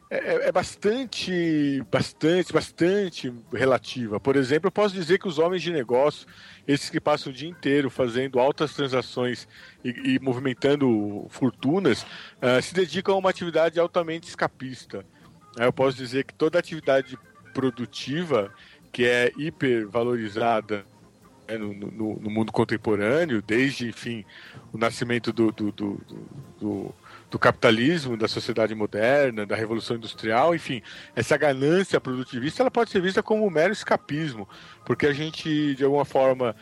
é, 0.09 0.47
é 0.47 0.51
bastante, 0.51 1.83
bastante, 1.91 2.51
bastante 2.51 3.33
relativa. 3.53 4.19
Por 4.19 4.35
exemplo, 4.35 4.67
eu 4.67 4.71
posso 4.71 4.93
dizer 4.93 5.19
que 5.19 5.27
os 5.27 5.37
homens 5.37 5.61
de 5.61 5.71
negócio, 5.71 6.27
esses 6.67 6.89
que 6.89 6.99
passam 6.99 7.31
o 7.31 7.35
dia 7.35 7.47
inteiro 7.47 7.89
fazendo 7.89 8.39
altas 8.39 8.73
transações 8.73 9.47
e, 9.83 10.15
e 10.15 10.19
movimentando 10.19 11.27
fortunas, 11.29 12.01
uh, 12.01 12.61
se 12.61 12.73
dedicam 12.73 13.15
a 13.15 13.17
uma 13.19 13.29
atividade 13.29 13.79
altamente 13.79 14.27
escapista. 14.27 15.05
Eu 15.57 15.71
posso 15.71 15.97
dizer 15.97 16.23
que 16.23 16.33
toda 16.33 16.57
atividade 16.57 17.17
produtiva 17.53 18.51
que 18.91 19.05
é 19.05 19.31
hipervalorizada 19.37 20.85
né, 21.47 21.57
no, 21.57 21.73
no, 21.73 22.19
no, 22.19 22.29
mundo 22.29 22.51
contemporâneo, 22.51 23.41
desde, 23.41 23.89
enfim, 23.89 24.25
o 24.71 24.77
nascimento 24.77 25.31
do, 25.31 25.51
do, 25.51 25.71
do, 25.71 26.01
do, 26.59 26.95
do 27.29 27.37
capitalismo, 27.37 28.17
da 28.17 28.27
sociedade 28.27 28.73
moderna, 28.73 29.45
da 29.45 29.55
revolução 29.55 29.95
industrial, 29.97 30.55
enfim, 30.55 30.81
essa 31.15 31.37
ganância 31.37 32.01
produtivista, 32.01 32.63
ela 32.63 32.71
pode 32.71 32.89
ser 32.89 33.01
vista 33.01 33.21
como 33.21 33.45
um 33.45 33.49
mero 33.49 33.71
escapismo, 33.71 34.47
porque 34.85 35.05
a 35.05 35.13
gente, 35.13 35.75
de 35.75 35.83
alguma 35.83 36.05
forma, 36.05 36.55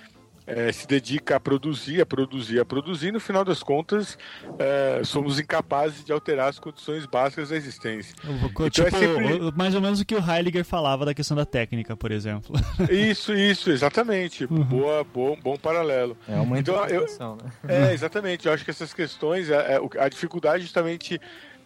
é, 0.48 0.72
se 0.72 0.88
dedica 0.88 1.36
a 1.36 1.40
produzir, 1.40 2.02
a 2.02 2.06
produzir, 2.06 2.60
a 2.60 2.66
produzir, 2.66 3.12
no 3.12 3.20
final 3.20 3.44
das 3.44 3.62
contas, 3.62 4.18
é, 4.58 5.02
somos 5.04 5.40
incapazes 5.40 6.06
de 6.06 6.14
alterar 6.14 6.48
as 6.48 6.58
condições 6.58 7.06
básicas 7.06 7.50
da 7.50 7.58
existência. 7.58 8.16
Então, 8.24 8.66
é 8.66 8.70
tipo, 8.70 8.88
é 8.88 8.92
sempre... 8.92 9.52
mais 9.56 9.76
ou 9.76 9.82
menos 9.82 10.00
o 10.00 10.06
que 10.06 10.16
o 10.16 10.20
Heidegger 10.20 10.64
falava 10.64 11.06
da 11.06 11.14
questão 11.14 11.36
da 11.36 11.46
técnica, 11.46 11.98
por 11.98 12.12
exemplo. 12.12 12.56
Isso, 12.90 13.34
isso, 13.34 13.70
exatamente. 13.70 14.46
Uhum. 14.46 14.64
Boa, 14.64 15.04
bom, 15.04 15.38
bom 15.44 15.58
paralelo. 15.58 16.18
É 16.28 16.40
uma 16.40 16.60
então, 16.60 16.86
eu, 16.86 17.02
né? 17.02 17.52
É, 17.68 17.94
exatamente. 17.94 18.48
Eu 18.48 18.54
acho 18.54 18.64
que 18.64 18.72
essas 18.72 18.94
questões, 18.94 19.52
a, 19.52 19.56
é, 19.56 19.80
a 20.00 20.08
dificuldade 20.08 20.64
justamente 20.64 21.20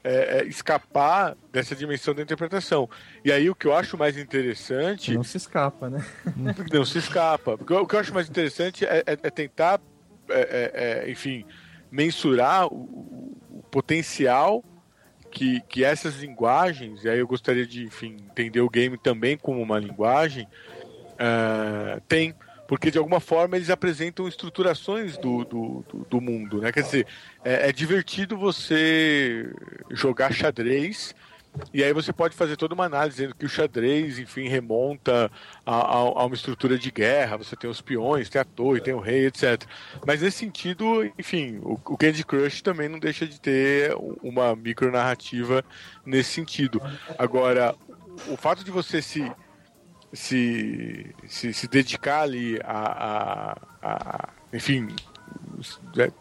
é, 0.04 0.40
é, 0.40 0.46
escapar 0.46 1.36
dessa 1.52 1.76
dimensão 1.76 2.14
da 2.14 2.22
interpretação. 2.22 2.90
E 3.24 3.32
aí 3.32 3.50
o 3.50 3.56
que 3.56 3.68
eu 3.68 3.76
acho 3.76 3.98
mais 3.98 4.18
interessante. 4.18 5.14
Não 5.14 5.24
se 5.24 5.38
escapa, 5.38 5.90
né? 5.90 6.06
Não 6.72 6.86
se 6.86 6.98
escapa. 6.98 7.58
Porque 7.58 7.74
o 7.74 7.86
que 7.86 7.96
eu 7.96 8.00
acho 8.00 8.14
mais 8.14 8.30
interessante 8.30 8.86
é, 8.86 9.04
é, 9.06 9.14
é 9.14 9.30
tentar, 9.30 9.80
é, 10.30 11.06
enfim, 11.08 11.46
mensurar 11.92 12.68
o, 12.68 13.36
o, 13.50 13.64
potencial 13.70 14.64
que, 15.30 15.62
que 15.62 15.84
essas 15.84 16.16
linguagens, 16.16 17.04
e 17.04 17.10
aí 17.10 17.20
eu 17.20 17.28
gostaria 17.28 17.66
de, 17.66 17.86
enfim, 17.86 18.18
entender 18.30 18.62
o 18.62 18.70
game 18.70 18.98
também 18.98 19.38
como 19.38 19.62
uma 19.62 19.80
linguagem, 19.80 20.46
uh, 21.14 22.02
tem 22.08 22.36
porque 22.72 22.90
de 22.90 22.98
alguma 22.98 23.20
forma 23.20 23.58
eles 23.58 23.70
apresentam 23.70 24.30
estruturações 24.30 25.18
do, 25.18 25.44
do, 25.44 25.86
do, 25.90 26.08
do 26.10 26.22
mundo, 26.22 26.62
né? 26.62 26.72
Quer 26.72 26.84
dizer, 26.84 27.08
é, 27.44 27.68
é, 27.68 27.72
divertido 27.74 28.38
você 28.38 29.54
jogar 29.90 30.34
xadrez 30.34 31.14
e 31.74 31.84
aí 31.84 31.92
você 31.92 32.14
pode 32.14 32.34
fazer 32.34 32.56
toda 32.56 32.74
uma 32.74 32.86
análise 32.86 33.18
dizendo 33.18 33.36
que 33.36 33.46
o 33.46 33.50
xadrez, 33.50 34.20
enfim, 34.20 34.48
remonta 34.48 35.30
a, 35.66 35.76
a, 35.76 35.98
a, 35.98 36.26
uma 36.26 36.34
estrutura 36.34 36.80
de 36.80 36.90
guerra. 36.90 37.36
Você 37.36 37.58
tem 37.58 37.70
os 37.70 37.82
peões, 37.82 38.30
tem 38.30 38.40
a 38.40 38.46
torre, 38.46 38.80
tem 38.80 38.94
o 38.94 39.02
rei, 39.02 39.26
etc. 39.26 39.66
Mas 40.08 40.22
nesse 40.22 40.38
sentido, 40.38 41.04
enfim, 41.20 41.60
o, 41.62 41.74
o 41.74 41.98
Candy 41.98 42.24
Crush 42.24 42.62
também 42.62 42.88
não 42.88 43.00
deixa 43.00 43.28
de 43.28 43.38
ter 43.38 43.94
uma 44.24 44.56
micronarrativa 44.56 45.62
nesse 46.06 46.30
sentido. 46.30 46.82
Agora, 47.20 47.76
o 48.30 48.38
fato 48.38 48.64
de 48.64 48.72
você 48.72 49.02
se 49.02 49.30
se, 50.14 51.16
se, 51.28 51.54
se 51.54 51.68
dedicar 51.68 52.22
ali 52.22 52.60
a, 52.64 53.58
a, 53.82 53.90
a 53.90 54.30
enfim, 54.54 54.88
é, 55.98 56.12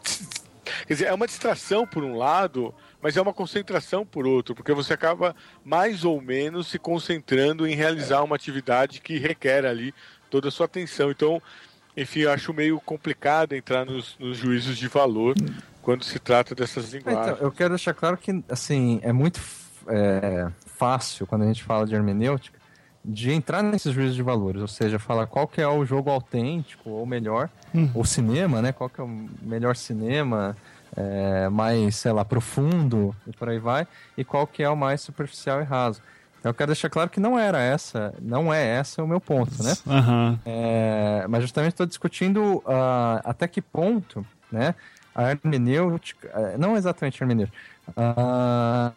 quer 0.87 0.93
dizer, 0.93 1.05
é 1.05 1.13
uma 1.13 1.27
distração 1.27 1.85
por 1.85 2.03
um 2.03 2.15
lado, 2.15 2.73
mas 3.01 3.17
é 3.17 3.21
uma 3.21 3.33
concentração 3.33 4.05
por 4.05 4.25
outro, 4.25 4.55
porque 4.55 4.73
você 4.73 4.93
acaba 4.93 5.35
mais 5.63 6.05
ou 6.05 6.21
menos 6.21 6.67
se 6.67 6.79
concentrando 6.79 7.67
em 7.67 7.75
realizar 7.75 8.23
uma 8.23 8.35
atividade 8.35 9.01
que 9.01 9.17
requer 9.17 9.65
ali 9.65 9.93
toda 10.29 10.47
a 10.47 10.51
sua 10.51 10.65
atenção. 10.65 11.11
Então, 11.11 11.41
enfim, 11.97 12.21
eu 12.21 12.31
acho 12.31 12.53
meio 12.53 12.79
complicado 12.79 13.53
entrar 13.53 13.85
nos, 13.85 14.15
nos 14.17 14.37
juízos 14.37 14.77
de 14.77 14.87
valor 14.87 15.35
quando 15.81 16.05
se 16.05 16.19
trata 16.19 16.55
dessas 16.55 16.93
linguagens. 16.93 17.35
Então, 17.35 17.45
eu 17.45 17.51
quero 17.51 17.69
deixar 17.69 17.93
claro 17.93 18.15
que, 18.15 18.41
assim, 18.47 19.01
é 19.03 19.11
muito 19.11 19.41
é, 19.87 20.47
fácil 20.65 21.27
quando 21.27 21.41
a 21.41 21.47
gente 21.47 21.63
fala 21.63 21.85
de 21.85 21.93
hermenêutica 21.93 22.60
de 23.03 23.31
entrar 23.31 23.63
nesses 23.63 23.93
juízos 23.93 24.15
de 24.15 24.21
valores, 24.21 24.61
ou 24.61 24.67
seja, 24.67 24.99
falar 24.99 25.25
qual 25.25 25.47
que 25.47 25.59
é 25.59 25.67
o 25.67 25.83
jogo 25.83 26.09
autêntico 26.09 26.89
ou 26.89 27.05
melhor, 27.05 27.49
hum. 27.73 27.89
o 27.95 28.05
cinema, 28.05 28.61
né? 28.61 28.71
Qual 28.71 28.89
que 28.89 29.01
é 29.01 29.03
o 29.03 29.27
melhor 29.41 29.75
cinema, 29.75 30.55
é, 30.95 31.49
mais, 31.49 31.95
sei 31.95 32.11
lá, 32.11 32.23
profundo 32.23 33.15
e 33.25 33.31
por 33.31 33.49
aí 33.49 33.59
vai, 33.59 33.87
e 34.17 34.23
qual 34.23 34.45
que 34.45 34.61
é 34.61 34.69
o 34.69 34.75
mais 34.75 35.01
superficial 35.01 35.61
e 35.61 35.63
raso. 35.63 36.01
Então, 36.39 36.49
eu 36.49 36.53
quero 36.53 36.71
deixar 36.71 36.89
claro 36.89 37.09
que 37.09 37.19
não 37.19 37.37
era 37.37 37.61
essa, 37.61 38.13
não 38.19 38.51
é 38.51 38.65
essa 38.65 39.03
o 39.03 39.07
meu 39.07 39.21
ponto, 39.21 39.63
né? 39.63 39.73
Uhum. 39.85 40.39
É, 40.45 41.25
mas 41.29 41.43
justamente 41.43 41.73
estou 41.73 41.85
discutindo 41.85 42.57
uh, 42.57 43.21
até 43.23 43.47
que 43.47 43.61
ponto, 43.61 44.25
né? 44.51 44.73
A 45.13 45.31
hermenêutica, 45.31 46.29
é, 46.33 46.57
não 46.57 46.75
exatamente 46.75 47.21
a 47.21 47.25
hermenêutica, 47.25 47.57
uh, 47.89 48.91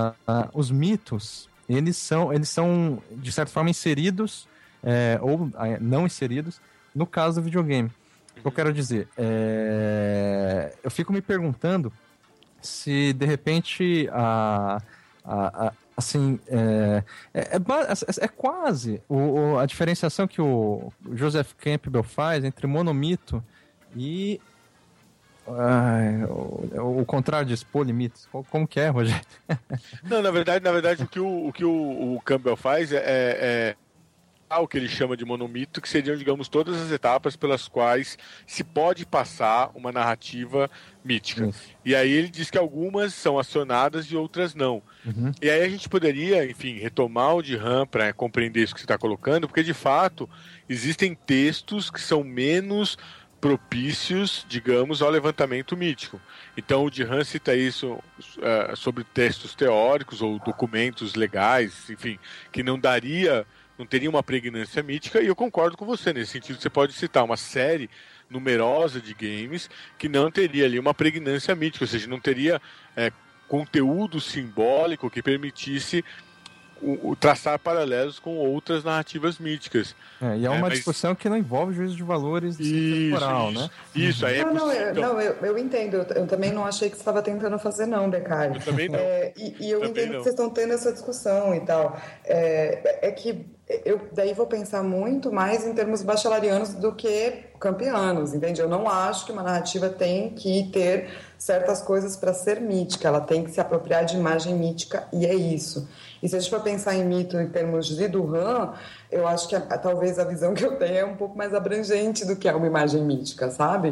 uh, 0.00 0.48
os 0.54 0.70
mitos 0.70 1.50
eles 1.68 1.96
são, 1.96 2.32
eles 2.32 2.48
são 2.48 3.02
de 3.12 3.32
certa 3.32 3.52
forma, 3.52 3.70
inseridos 3.70 4.48
é, 4.82 5.18
ou 5.22 5.50
é, 5.58 5.78
não 5.80 6.06
inseridos 6.06 6.60
no 6.94 7.06
caso 7.06 7.40
do 7.40 7.44
videogame. 7.44 7.90
O 8.36 8.40
que 8.40 8.46
eu 8.46 8.52
quero 8.52 8.72
dizer, 8.72 9.08
é, 9.16 10.74
eu 10.82 10.90
fico 10.90 11.12
me 11.12 11.22
perguntando 11.22 11.92
se 12.60 13.12
de 13.12 13.26
repente 13.26 14.08
a, 14.12 14.80
a, 15.24 15.66
a 15.66 15.72
assim 15.96 16.40
é, 16.48 17.04
é, 17.32 17.40
é, 17.40 17.56
é, 17.56 18.24
é 18.24 18.28
quase 18.28 19.00
o, 19.08 19.56
a 19.58 19.66
diferenciação 19.66 20.26
que 20.26 20.40
o 20.40 20.92
Joseph 21.12 21.52
Campbell 21.56 22.02
faz 22.02 22.44
entre 22.44 22.66
monomito 22.66 23.42
e 23.96 24.40
o, 25.46 27.00
o, 27.00 27.04
contrário 27.04 27.46
de 27.46 27.64
polimitos. 27.66 28.28
Como 28.50 28.66
que 28.66 28.80
é, 28.80 28.88
Rogério? 28.88 29.24
Não, 30.02 30.22
na 30.22 30.30
verdade, 30.30 30.64
na 30.64 30.72
verdade 30.72 31.02
o 31.02 31.06
que 31.06 31.20
o, 31.20 31.48
o, 31.48 31.52
que 31.52 31.64
o, 31.64 32.14
o 32.16 32.20
Campbell 32.22 32.56
faz 32.56 32.92
é, 32.92 32.96
é, 32.96 33.02
é 33.70 33.76
o 34.58 34.68
que 34.68 34.76
ele 34.76 34.88
chama 34.88 35.16
de 35.16 35.24
monomito, 35.24 35.80
que 35.80 35.88
seriam, 35.88 36.16
digamos, 36.16 36.48
todas 36.48 36.80
as 36.80 36.90
etapas 36.90 37.36
pelas 37.36 37.68
quais 37.68 38.16
se 38.46 38.62
pode 38.62 39.04
passar 39.04 39.70
uma 39.74 39.90
narrativa 39.90 40.70
mítica. 41.04 41.46
Isso. 41.46 41.70
E 41.84 41.94
aí 41.94 42.10
ele 42.10 42.28
diz 42.28 42.50
que 42.50 42.58
algumas 42.58 43.14
são 43.14 43.38
acionadas 43.38 44.06
e 44.06 44.16
outras 44.16 44.54
não. 44.54 44.82
Uhum. 45.04 45.32
E 45.42 45.50
aí 45.50 45.62
a 45.62 45.68
gente 45.68 45.88
poderia, 45.88 46.48
enfim, 46.48 46.78
retomar 46.78 47.34
o 47.36 47.42
de 47.42 47.56
RAM 47.56 47.86
para 47.86 48.12
compreender 48.12 48.62
isso 48.62 48.74
que 48.74 48.80
você 48.80 48.84
está 48.84 48.98
colocando, 48.98 49.48
porque 49.48 49.62
de 49.62 49.74
fato 49.74 50.28
existem 50.68 51.14
textos 51.14 51.90
que 51.90 52.00
são 52.00 52.22
menos 52.22 52.96
propícios, 53.44 54.46
digamos, 54.48 55.02
ao 55.02 55.10
levantamento 55.10 55.76
mítico. 55.76 56.18
Então, 56.56 56.82
o 56.82 56.90
Dihan 56.90 57.22
cita 57.24 57.54
isso 57.54 58.02
uh, 58.38 58.74
sobre 58.74 59.04
textos 59.04 59.54
teóricos 59.54 60.22
ou 60.22 60.38
documentos 60.38 61.14
legais, 61.14 61.90
enfim, 61.90 62.18
que 62.50 62.62
não 62.62 62.78
daria, 62.78 63.46
não 63.78 63.84
teria 63.84 64.08
uma 64.08 64.22
pregnância 64.22 64.82
mítica, 64.82 65.20
e 65.20 65.26
eu 65.26 65.36
concordo 65.36 65.76
com 65.76 65.84
você 65.84 66.10
nesse 66.10 66.32
sentido. 66.32 66.58
Você 66.58 66.70
pode 66.70 66.94
citar 66.94 67.22
uma 67.22 67.36
série 67.36 67.90
numerosa 68.30 68.98
de 68.98 69.12
games 69.12 69.68
que 69.98 70.08
não 70.08 70.30
teria 70.30 70.64
ali 70.64 70.78
uma 70.78 70.94
pregnância 70.94 71.54
mítica, 71.54 71.84
ou 71.84 71.88
seja, 71.88 72.08
não 72.08 72.20
teria 72.20 72.62
é, 72.96 73.12
conteúdo 73.46 74.22
simbólico 74.22 75.10
que 75.10 75.22
permitisse 75.22 76.02
o, 76.84 77.10
o 77.10 77.16
traçar 77.16 77.58
paralelos 77.58 78.18
com 78.18 78.36
outras 78.36 78.84
narrativas 78.84 79.38
míticas. 79.38 79.94
É, 80.20 80.36
e 80.36 80.46
é 80.46 80.50
uma 80.50 80.68
é, 80.68 80.70
discussão 80.70 81.10
mas... 81.10 81.18
que 81.18 81.28
não 81.28 81.36
envolve 81.36 81.74
juízo 81.74 81.96
de 81.96 82.02
valores 82.02 82.58
isso, 82.60 82.72
temporal, 82.72 83.50
isso, 83.50 83.60
né? 83.60 83.70
Isso, 83.94 84.26
aí 84.26 84.38
é 84.38 84.44
não, 84.44 84.54
não, 84.54 84.72
eu, 84.72 84.94
não 84.94 85.20
eu, 85.20 85.34
eu, 85.42 85.58
entendo. 85.58 86.06
Eu, 86.14 86.26
também 86.26 86.52
não 86.52 86.64
achei 86.64 86.90
que 86.90 86.96
você 86.96 87.00
estava 87.02 87.22
tentando 87.22 87.58
fazer, 87.58 87.86
não, 87.86 88.10
Becari. 88.10 88.56
Eu 88.56 88.60
também 88.60 88.88
não. 88.88 88.98
É, 88.98 89.32
e, 89.36 89.56
e, 89.60 89.70
eu 89.70 89.80
também 89.80 89.90
entendo 89.90 90.12
não. 90.12 90.18
que 90.18 90.24
vocês 90.24 90.34
estão 90.34 90.50
tendo 90.50 90.72
essa 90.74 90.92
discussão 90.92 91.54
e 91.54 91.60
tal. 91.60 91.98
É, 92.24 93.08
é 93.08 93.10
que 93.10 93.46
eu 93.84 94.08
daí 94.12 94.34
vou 94.34 94.46
pensar 94.46 94.82
muito 94.82 95.32
mais 95.32 95.66
em 95.66 95.72
termos 95.72 96.02
bacharelianos 96.02 96.74
do 96.74 96.92
que 96.92 97.44
campeanos, 97.58 98.34
entende? 98.34 98.60
Eu 98.60 98.68
não 98.68 98.86
acho 98.86 99.24
que 99.24 99.32
uma 99.32 99.42
narrativa 99.42 99.88
tem 99.88 100.30
que 100.30 100.68
ter 100.70 101.08
certas 101.38 101.80
coisas 101.80 102.14
para 102.16 102.34
ser 102.34 102.60
mítica, 102.60 103.08
ela 103.08 103.20
tem 103.20 103.42
que 103.42 103.50
se 103.50 103.60
apropriar 103.60 104.04
de 104.04 104.16
imagem 104.16 104.54
mítica 104.54 105.08
e 105.12 105.24
é 105.24 105.34
isso. 105.34 105.88
E 106.24 106.28
se 106.28 106.34
a 106.34 106.40
gente 106.40 106.48
for 106.48 106.62
pensar 106.62 106.94
em 106.94 107.04
mito 107.04 107.38
em 107.38 107.50
termos 107.50 107.86
de 107.86 108.08
Duran, 108.08 108.70
eu 109.12 109.28
acho 109.28 109.46
que 109.46 109.54
a, 109.54 109.60
talvez 109.60 110.18
a 110.18 110.24
visão 110.24 110.54
que 110.56 110.64
eu 110.64 110.78
tenho 110.78 110.96
é 110.96 111.04
um 111.04 111.16
pouco 111.16 111.36
mais 111.36 111.52
abrangente 111.52 112.24
do 112.24 112.34
que 112.34 112.48
é 112.48 112.54
uma 112.54 112.66
imagem 112.66 113.04
mítica, 113.04 113.50
sabe? 113.50 113.90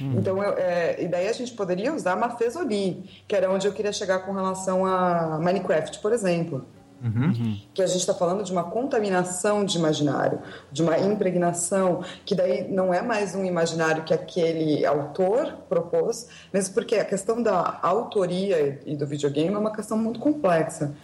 Hum. 0.00 0.14
Então, 0.16 0.42
eu, 0.42 0.54
é, 0.56 1.02
e 1.02 1.06
daí 1.06 1.28
a 1.28 1.32
gente 1.32 1.52
poderia 1.52 1.94
usar 1.94 2.16
Mafezoli, 2.16 3.04
que 3.28 3.36
era 3.36 3.52
onde 3.52 3.68
eu 3.68 3.72
queria 3.74 3.92
chegar 3.92 4.20
com 4.20 4.32
relação 4.32 4.86
a 4.86 5.38
Minecraft, 5.38 5.98
por 5.98 6.14
exemplo. 6.14 6.64
Uhum. 7.02 7.60
Que 7.74 7.82
a 7.82 7.86
gente 7.86 8.00
está 8.00 8.14
falando 8.14 8.42
de 8.42 8.50
uma 8.50 8.64
contaminação 8.64 9.62
de 9.62 9.76
imaginário, 9.76 10.38
de 10.72 10.82
uma 10.82 10.98
impregnação, 10.98 12.02
que 12.24 12.34
daí 12.34 12.66
não 12.72 12.94
é 12.94 13.02
mais 13.02 13.34
um 13.34 13.44
imaginário 13.44 14.04
que 14.04 14.14
aquele 14.14 14.86
autor 14.86 15.52
propôs, 15.68 16.28
mesmo 16.50 16.72
porque 16.72 16.94
a 16.94 17.04
questão 17.04 17.42
da 17.42 17.78
autoria 17.82 18.80
e 18.86 18.96
do 18.96 19.06
videogame 19.06 19.54
é 19.54 19.58
uma 19.58 19.72
questão 19.72 19.98
muito 19.98 20.18
complexa. 20.18 20.94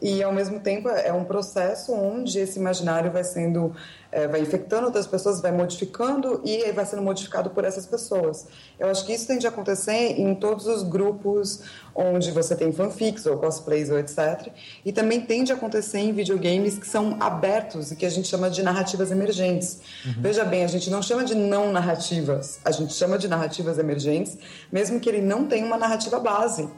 E 0.00 0.22
ao 0.22 0.32
mesmo 0.32 0.60
tempo 0.60 0.88
é 0.88 1.12
um 1.12 1.24
processo 1.24 1.92
onde 1.92 2.38
esse 2.38 2.58
imaginário 2.58 3.10
vai 3.10 3.24
sendo 3.24 3.74
é, 4.12 4.26
vai 4.26 4.40
infectando 4.40 4.86
outras 4.86 5.06
pessoas, 5.06 5.40
vai 5.40 5.52
modificando 5.52 6.40
e 6.44 6.70
vai 6.72 6.84
sendo 6.84 7.02
modificado 7.02 7.50
por 7.50 7.64
essas 7.64 7.86
pessoas. 7.86 8.46
Eu 8.78 8.88
acho 8.88 9.04
que 9.06 9.12
isso 9.12 9.26
tende 9.26 9.46
a 9.46 9.50
acontecer 9.50 10.18
em 10.18 10.34
todos 10.34 10.66
os 10.66 10.82
grupos 10.82 11.62
onde 11.94 12.30
você 12.30 12.56
tem 12.56 12.72
fanfics 12.72 13.26
ou 13.26 13.36
cosplays 13.36 13.90
ou 13.90 13.98
etc. 13.98 14.48
E 14.84 14.92
também 14.92 15.20
tende 15.20 15.52
a 15.52 15.54
acontecer 15.54 15.98
em 15.98 16.12
videogames 16.12 16.78
que 16.78 16.86
são 16.86 17.16
abertos 17.20 17.92
e 17.92 17.96
que 17.96 18.06
a 18.06 18.10
gente 18.10 18.26
chama 18.26 18.50
de 18.50 18.62
narrativas 18.62 19.10
emergentes. 19.10 19.80
Veja 20.18 20.44
bem, 20.44 20.64
a 20.64 20.68
gente 20.68 20.90
não 20.90 21.02
chama 21.02 21.24
de 21.24 21.34
não 21.34 21.70
narrativas, 21.70 22.58
a 22.64 22.70
gente 22.70 22.92
chama 22.94 23.18
de 23.18 23.28
narrativas 23.28 23.78
emergentes, 23.78 24.38
mesmo 24.72 24.98
que 24.98 25.08
ele 25.08 25.20
não 25.20 25.46
tenha 25.46 25.64
uma 25.64 25.76
narrativa 25.76 26.18
base. 26.18 26.68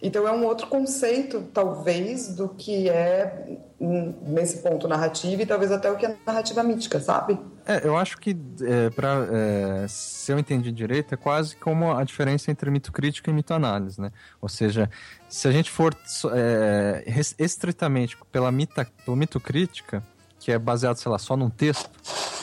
Então 0.00 0.28
é 0.28 0.32
um 0.32 0.44
outro 0.44 0.66
conceito, 0.66 1.42
talvez, 1.54 2.34
do 2.34 2.50
que 2.50 2.88
é 2.88 3.58
hum, 3.80 4.14
nesse 4.22 4.58
ponto 4.58 4.86
narrativa 4.86 5.42
e 5.42 5.46
talvez 5.46 5.72
até 5.72 5.90
o 5.90 5.96
que 5.96 6.04
é 6.04 6.16
narrativa 6.26 6.62
mítica, 6.62 7.00
sabe? 7.00 7.38
É, 7.64 7.86
eu 7.86 7.96
acho 7.96 8.18
que, 8.18 8.36
é, 8.62 8.90
pra, 8.90 9.26
é, 9.32 9.86
se 9.88 10.30
eu 10.30 10.38
entendi 10.38 10.70
direito, 10.70 11.14
é 11.14 11.16
quase 11.16 11.56
como 11.56 11.92
a 11.92 12.04
diferença 12.04 12.50
entre 12.50 12.70
mito 12.70 12.92
crítico 12.92 13.30
e 13.30 13.32
mito 13.32 13.54
análise, 13.54 14.00
né? 14.00 14.12
Ou 14.40 14.48
seja, 14.48 14.90
se 15.28 15.48
a 15.48 15.50
gente 15.50 15.70
for 15.70 15.96
é, 16.32 17.04
estritamente 17.38 18.18
pela, 18.30 18.52
mita, 18.52 18.86
pelo 19.04 19.16
mito 19.16 19.40
crítica, 19.40 20.02
que 20.38 20.52
é 20.52 20.58
baseado, 20.58 20.96
sei 20.96 21.10
lá, 21.10 21.18
só 21.18 21.36
num 21.36 21.50
texto, 21.50 21.90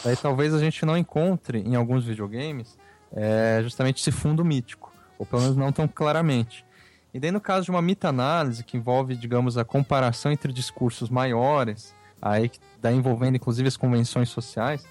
aí 0.04 0.18
talvez 0.18 0.54
a 0.54 0.60
gente 0.60 0.86
não 0.86 0.98
encontre 0.98 1.60
em 1.60 1.76
alguns 1.76 2.04
videogames 2.04 2.78
é, 3.16 3.60
justamente 3.62 4.02
esse 4.02 4.12
fundo 4.12 4.44
mítico, 4.44 4.92
ou 5.20 5.26
pelo 5.26 5.44
menos 5.44 5.56
não 5.56 5.72
tão 5.72 5.88
claramente. 5.88 6.66
E 7.14 7.20
daí, 7.20 7.32
no 7.32 7.40
caso 7.40 7.66
de 7.66 7.72
uma 7.72 7.82
meta-análise, 7.82 8.64
que 8.64 8.76
envolve, 8.76 9.16
digamos, 9.16 9.58
a 9.58 9.64
comparação 9.64 10.32
entre 10.32 10.52
discursos 10.52 11.10
maiores, 11.10 11.94
aí 12.22 12.50
que 12.50 12.60
daí 12.82 12.96
envolvendo 12.96 13.36
inclusive 13.36 13.68
as 13.68 13.78
convenções 13.78 14.30
sociais, 14.30 14.86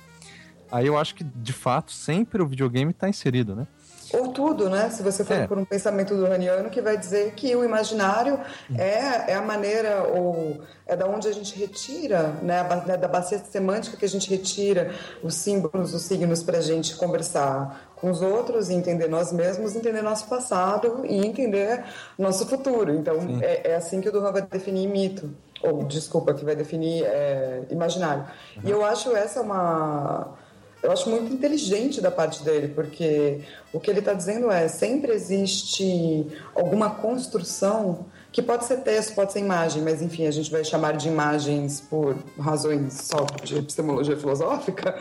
aí 0.71 0.87
eu 0.87 0.97
acho 0.97 1.15
que, 1.15 1.25
de 1.25 1.53
fato, 1.53 1.91
sempre 1.91 2.41
o 2.41 2.47
videogame 2.47 2.93
está 2.93 3.09
inserido, 3.09 3.57
né? 3.57 3.67
Ou 4.13 4.29
tudo, 4.29 4.69
né? 4.69 4.91
Se 4.91 5.03
você 5.03 5.25
for 5.25 5.35
É. 5.35 5.47
por 5.47 5.57
um 5.59 5.65
pensamento 5.65 6.15
do 6.15 6.27
Raniano 6.27 6.69
que 6.71 6.81
vai 6.81 6.97
dizer 6.97 7.33
que 7.33 7.55
o 7.57 7.65
imaginário 7.65 8.39
é, 8.79 9.33
é 9.33 9.35
a 9.35 9.43
maneira, 9.43 10.03
ou 10.05 10.61
é 10.87 10.95
da 10.97 11.07
onde 11.07 11.29
a 11.29 11.33
gente 11.33 11.59
retira, 11.59 12.35
né? 12.43 12.63
ba- 12.65 12.97
da 12.97 13.09
bacia 13.09 13.39
semântica 13.39 13.97
que 13.97 14.05
a 14.05 14.09
gente 14.09 14.29
retira 14.29 14.93
os 15.23 15.35
símbolos, 15.35 15.95
os 15.95 16.03
signos 16.03 16.43
para 16.43 16.59
a 16.59 16.61
gente 16.63 16.95
conversar 16.97 17.91
com 17.97 18.11
os 18.11 18.21
outros 18.21 18.69
entender 18.69 19.09
nós 19.09 19.33
mesmos, 19.33 19.77
entender 19.77 20.03
nosso 20.03 20.27
passado 20.27 21.03
e 21.07 21.25
entender 21.25 21.85
nosso 22.19 22.47
futuro. 22.47 22.93
Então, 22.93 23.15
é, 23.41 23.71
é 23.71 23.77
assim 23.77 24.01
que 24.01 24.09
o 24.09 24.13
Duran 24.13 24.33
vai 24.33 24.43
definir 24.43 24.89
mito. 24.89 25.31
Ou, 25.63 25.85
desculpa, 25.85 26.35
que 26.35 26.45
vai 26.45 26.57
definir 26.57 27.05
é, 27.05 27.63
imaginário. 27.71 28.25
E 28.65 28.69
eu 28.69 28.85
acho 28.85 29.15
essa 29.15 29.41
uma 29.41 30.35
eu 30.83 30.91
acho 30.91 31.09
muito 31.09 31.33
inteligente 31.33 32.01
da 32.01 32.11
parte 32.11 32.43
dele, 32.43 32.69
porque 32.69 33.41
o 33.73 33.79
que 33.79 33.91
ele 33.91 34.01
está 34.01 34.13
dizendo 34.13 34.51
é 34.51 34.67
sempre 34.69 35.13
existe 35.13 36.27
alguma 36.55 36.91
construção 36.91 38.07
que 38.33 38.43
pode 38.43 38.65
ser 38.65 38.79
texto, 38.79 39.15
pode 39.15 39.33
ser 39.33 39.41
imagem, 39.41 39.83
mas 39.83 40.03
enfim, 40.03 40.27
a 40.27 40.31
gente 40.31 40.51
vai 40.51 40.65
chamar 40.65 40.97
de 40.97 41.07
imagens 41.07 41.81
por 41.81 42.17
razões 42.39 42.95
só 42.95 43.27
de 43.45 43.59
epistemologia 43.59 44.17
filosófica, 44.17 44.99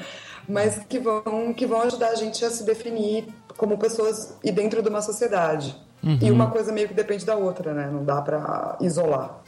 mas 0.47 0.79
que 0.87 0.99
vão, 0.99 1.53
que 1.53 1.65
vão 1.65 1.81
ajudar 1.81 2.09
a 2.09 2.15
gente 2.15 2.43
a 2.43 2.49
se 2.49 2.63
definir 2.63 3.27
como 3.57 3.77
pessoas 3.77 4.35
e 4.43 4.51
dentro 4.51 4.83
de 4.83 4.89
uma 4.89 5.01
sociedade. 5.01 5.75
E 6.19 6.31
uma 6.31 6.49
coisa 6.49 6.71
meio 6.71 6.87
que 6.87 6.95
depende 6.95 7.25
da 7.25 7.35
outra, 7.35 7.73
né? 7.73 7.87
Não 7.91 8.03
dá 8.03 8.21
para 8.21 8.75
isolar. 8.81 9.39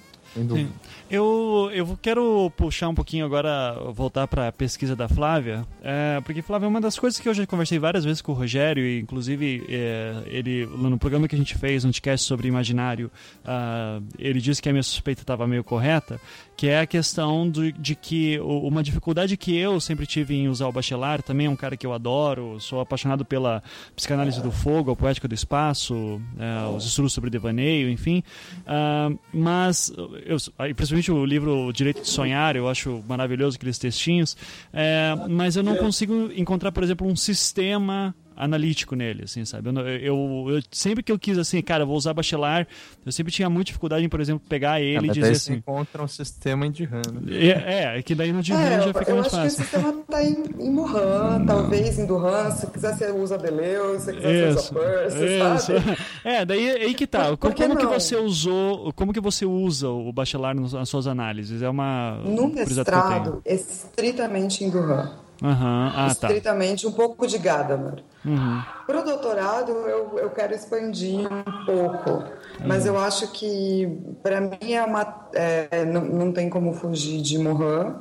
Eu, 1.09 1.69
eu 1.73 1.97
quero 2.01 2.51
puxar 2.57 2.89
um 2.89 2.95
pouquinho 2.95 3.25
agora, 3.25 3.77
voltar 3.93 4.27
para 4.27 4.47
a 4.47 4.51
pesquisa 4.51 4.95
da 4.95 5.07
Flávia, 5.07 5.65
é, 5.81 6.21
porque 6.21 6.41
Flávia, 6.41 6.67
uma 6.67 6.81
das 6.81 6.97
coisas 6.97 7.19
que 7.19 7.27
eu 7.27 7.33
já 7.33 7.45
conversei 7.45 7.79
várias 7.79 8.03
vezes 8.03 8.21
com 8.21 8.31
o 8.31 8.35
Rogério, 8.35 8.85
e 8.85 8.99
inclusive 8.99 9.63
é, 9.69 10.23
ele 10.27 10.65
no 10.65 10.97
programa 10.97 11.27
que 11.27 11.35
a 11.35 11.37
gente 11.37 11.57
fez, 11.57 11.85
um 11.85 11.91
podcast 11.93 12.25
sobre 12.25 12.47
imaginário, 12.47 13.11
ah, 13.45 14.01
ele 14.17 14.41
disse 14.41 14.61
que 14.61 14.67
a 14.67 14.71
minha 14.71 14.83
suspeita 14.83 15.21
estava 15.21 15.47
meio 15.47 15.63
correta, 15.63 16.19
que 16.57 16.67
é 16.67 16.81
a 16.81 16.85
questão 16.85 17.47
do, 17.49 17.71
de 17.71 17.95
que 17.95 18.39
uma 18.39 18.83
dificuldade 18.83 19.37
que 19.37 19.55
eu 19.55 19.79
sempre 19.79 20.05
tive 20.05 20.35
em 20.35 20.47
usar 20.47 20.67
o 20.67 20.71
Bachelard, 20.71 21.23
também 21.23 21.47
é 21.47 21.49
um 21.49 21.55
cara 21.55 21.77
que 21.77 21.85
eu 21.85 21.93
adoro, 21.93 22.59
sou 22.59 22.81
apaixonado 22.81 23.23
pela 23.23 23.63
psicanálise 23.95 24.41
do 24.41 24.51
fogo, 24.51 24.91
a 24.91 24.95
poética 24.95 25.27
do 25.27 25.35
espaço, 25.35 26.21
é, 26.37 26.67
os 26.75 26.85
estudos 26.85 27.13
sobre 27.13 27.29
devaneio, 27.29 27.89
enfim, 27.89 28.23
ah, 28.65 29.09
mas 29.33 29.93
eu, 30.25 30.37
aí, 30.57 30.73
principalmente 30.73 31.11
o 31.11 31.25
livro 31.25 31.71
Direito 31.73 32.01
de 32.01 32.07
Sonhar, 32.07 32.55
eu 32.55 32.67
acho 32.67 33.03
maravilhoso 33.07 33.57
aqueles 33.57 33.77
textinhos, 33.77 34.35
é, 34.71 35.15
mas 35.29 35.55
eu 35.55 35.63
não 35.63 35.75
consigo 35.75 36.31
encontrar, 36.35 36.71
por 36.71 36.83
exemplo, 36.83 37.07
um 37.07 37.15
sistema 37.15 38.15
analítico 38.35 38.95
nele, 38.95 39.23
assim, 39.25 39.45
sabe? 39.45 39.69
Eu, 39.69 39.87
eu- 39.87 40.45
eu- 40.55 40.63
sempre 40.71 41.03
que 41.03 41.11
eu 41.11 41.19
quis, 41.19 41.37
assim, 41.37 41.61
cara, 41.61 41.83
eu 41.83 41.87
vou 41.87 41.95
usar 41.95 42.13
Bachelard, 42.13 42.67
eu 43.05 43.11
sempre 43.11 43.31
tinha 43.31 43.49
muita 43.49 43.67
dificuldade 43.67 44.03
em, 44.05 44.09
por 44.09 44.19
exemplo, 44.21 44.41
pegar 44.47 44.81
ele 44.81 44.95
É, 44.97 44.99
e 44.99 45.07
mas 45.07 45.13
dizer 45.15 45.35
você 45.35 45.51
assim... 45.51 45.53
encontra 45.59 46.03
um 46.03 46.07
sistema 46.07 46.69
de 46.69 46.83
RAM, 46.85 47.01
né? 47.21 47.21
É, 47.35 47.97
é, 47.97 48.01
que 48.01 48.15
daí 48.15 48.31
no 48.31 48.41
Divan 48.41 48.59
É, 48.59 48.79
já 48.81 48.87
eu, 48.87 48.93
fica 48.93 49.11
eu 49.11 49.15
mais 49.17 49.27
acho 49.27 49.29
que 49.29 49.47
o 49.47 49.49
fácil. 49.49 49.63
sistema 49.63 49.99
está 50.01 50.23
em, 50.23 50.43
em 50.59 50.71
Muhan, 50.71 51.45
talvez 51.45 51.97
em 51.99 52.05
Duran. 52.05 52.51
Se 52.51 52.67
quiser, 52.67 52.93
você 52.95 53.11
usa 53.11 53.37
Deleuze, 53.37 54.05
se 54.05 54.13
quiser, 54.13 54.53
você 54.53 54.59
Isso, 54.59 54.59
usa 54.59 54.73
Peirce, 54.73 55.25
isso. 55.25 55.83
sabe? 55.85 55.97
É, 56.23 56.45
daí 56.45 56.69
aí 56.69 56.93
que 56.93 57.05
tá. 57.07 57.35
Por- 57.37 57.53
que 57.53 57.63
como 57.63 57.77
que 57.77 57.83
não? 57.85 57.91
você 57.93 58.15
usou, 58.15 58.91
como 58.93 59.11
que 59.13 59.19
você 59.19 59.45
usa 59.45 59.89
o 59.89 60.11
Bachelard 60.11 60.59
nas 60.73 60.87
suas 60.89 61.05
análises? 61.07 61.61
É 61.61 61.69
uma 61.69 62.19
No 62.25 62.49
que 62.51 62.59
eu 62.59 62.65
mestrado, 62.67 63.41
estritamente 63.45 64.63
em 64.63 64.69
Duran. 64.69 65.09
Aham, 65.43 65.91
ah, 65.93 66.05
tá. 66.05 66.27
estritamente 66.27 66.87
um 66.87 66.91
pouco 66.91 67.27
de 67.27 67.37
Gadamer. 67.37 68.01
Uhum. 68.23 68.61
Para 68.87 69.01
o 69.01 69.03
doutorado, 69.03 69.71
eu, 69.71 70.17
eu 70.17 70.29
quero 70.29 70.53
expandir 70.53 71.27
um 71.27 71.65
pouco, 71.65 72.23
mas 72.65 72.85
eu 72.85 72.97
acho 72.97 73.29
que, 73.33 73.99
para 74.23 74.39
mim, 74.39 74.71
é 74.71 74.81
uma, 74.81 75.29
é, 75.33 75.83
não, 75.83 76.05
não 76.05 76.31
tem 76.31 76.49
como 76.49 76.73
fugir 76.73 77.21
de 77.21 77.37
Morin. 77.37 77.95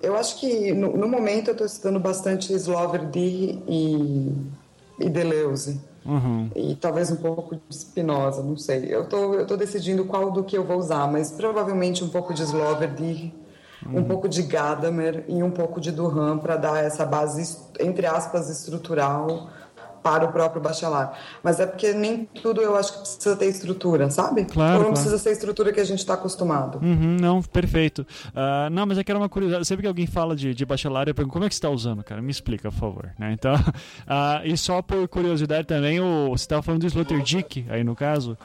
Eu 0.00 0.16
acho 0.16 0.38
que, 0.38 0.72
no, 0.72 0.96
no 0.96 1.08
momento, 1.08 1.48
eu 1.48 1.52
estou 1.52 1.66
estudando 1.66 1.98
bastante 1.98 2.52
Sloverdi 2.52 3.60
e, 3.66 4.32
e 5.00 5.08
Deleuze. 5.08 5.80
Uhum. 6.04 6.50
E 6.54 6.76
talvez 6.76 7.10
um 7.10 7.16
pouco 7.16 7.56
de 7.56 7.76
Spinoza, 7.76 8.42
não 8.44 8.56
sei. 8.56 8.86
Eu 8.88 9.08
tô, 9.08 9.44
tô 9.44 9.56
decidindo 9.56 10.04
qual 10.04 10.30
do 10.30 10.44
que 10.44 10.56
eu 10.56 10.62
vou 10.62 10.78
usar, 10.78 11.10
mas 11.10 11.32
provavelmente 11.32 12.04
um 12.04 12.08
pouco 12.08 12.32
de 12.32 12.42
Sloverdi, 12.42 13.34
um 13.92 14.04
pouco 14.04 14.28
de 14.28 14.42
Gadamer 14.42 15.24
e 15.28 15.42
um 15.42 15.50
pouco 15.50 15.80
de 15.80 15.90
Duran 15.90 16.38
para 16.38 16.56
dar 16.56 16.82
essa 16.82 17.04
base, 17.04 17.58
entre 17.80 18.06
aspas, 18.06 18.48
estrutural 18.48 19.48
para 20.06 20.24
o 20.24 20.28
próprio 20.28 20.62
bacharel. 20.62 21.10
Mas 21.42 21.58
é 21.58 21.66
porque 21.66 21.92
nem 21.92 22.26
tudo 22.40 22.62
eu 22.62 22.76
acho 22.76 22.92
que 22.92 22.98
precisa 23.00 23.34
ter 23.34 23.46
estrutura, 23.46 24.08
sabe? 24.08 24.44
Claro, 24.44 24.74
Ou 24.74 24.78
não 24.78 24.80
claro. 24.84 24.92
precisa 24.92 25.18
ser 25.18 25.30
a 25.30 25.32
estrutura 25.32 25.72
que 25.72 25.80
a 25.80 25.84
gente 25.84 25.98
está 25.98 26.14
acostumado. 26.14 26.78
Uhum, 26.80 27.16
não, 27.20 27.42
perfeito. 27.42 28.06
Ah, 28.32 28.68
não, 28.70 28.86
mas 28.86 28.98
é 28.98 29.04
que 29.04 29.10
era 29.10 29.18
uma 29.18 29.28
curiosidade. 29.28 29.64
Sempre 29.64 29.82
que 29.82 29.88
alguém 29.88 30.06
fala 30.06 30.36
de, 30.36 30.54
de 30.54 30.64
bacharelado, 30.64 31.10
eu 31.10 31.14
pergunto 31.14 31.32
como 31.32 31.44
é 31.44 31.48
que 31.48 31.56
você 31.56 31.58
está 31.58 31.70
usando, 31.70 32.04
cara? 32.04 32.22
Me 32.22 32.30
explica, 32.30 32.70
por 32.70 32.78
favor. 32.78 33.10
Né? 33.18 33.32
Então, 33.32 33.54
ah, 34.06 34.42
e 34.44 34.56
só 34.56 34.80
por 34.80 35.08
curiosidade 35.08 35.66
também, 35.66 35.98
o, 35.98 36.28
você 36.28 36.44
estava 36.44 36.62
falando 36.62 36.82
do 36.82 36.86
Sloterdijk, 36.86 37.66
aí 37.68 37.82
no 37.82 37.96
caso. 37.96 38.38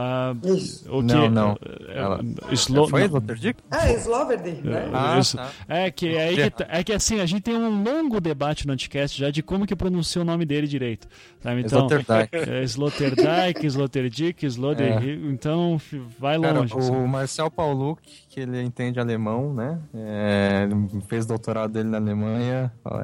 Ah, 0.00 0.32
Isso. 0.44 0.84
o 0.88 1.00
que, 1.04 1.12
Não, 1.12 1.28
não. 1.28 1.58
é, 1.88 1.98
Ela- 1.98 2.20
Slo- 2.52 2.86
Foi. 2.88 3.02
Sloterdijk? 3.04 3.58
É, 3.72 3.92
Sloverdi, 3.94 4.60
né? 4.62 4.88
Ah, 4.92 5.18
Isso. 5.18 5.36
tá. 5.36 5.50
É 5.68 5.90
que 5.90 6.14
é, 6.16 6.34
que 6.34 6.50
tá- 6.50 6.66
é 6.68 6.84
que 6.84 6.92
assim, 6.92 7.18
a 7.20 7.26
gente 7.26 7.42
tem 7.42 7.56
um 7.56 7.82
longo 7.82 8.20
debate 8.20 8.66
no 8.66 8.72
Anticast 8.72 9.18
já 9.18 9.30
de 9.30 9.42
como 9.42 9.66
que 9.66 9.74
pronuncia 9.74 10.22
o 10.22 10.24
nome 10.24 10.44
dele 10.46 10.66
direito. 10.68 11.08
Sabe? 11.42 11.60
Então, 11.62 11.80
Sloterdijk. 11.88 12.28
é 12.36 12.62
Sloterdijk, 12.62 13.66
Sloterdijk, 13.66 14.46
Sloterdijk. 14.46 15.20
Então, 15.32 15.78
fi- 15.78 16.00
vai 16.18 16.38
Cara, 16.40 16.60
longe. 16.60 16.76
assim. 16.78 16.90
o 16.92 17.08
Marcel 17.08 17.50
Pauluc, 17.50 18.00
que 18.28 18.40
ele 18.40 18.62
entende 18.62 19.00
alemão, 19.00 19.52
né? 19.52 19.78
É, 19.94 20.68
ele 20.70 21.00
fez 21.08 21.26
doutorado 21.26 21.72
dele 21.72 21.88
na 21.88 21.98
Alemanha, 21.98 22.72
ó, 22.84 23.00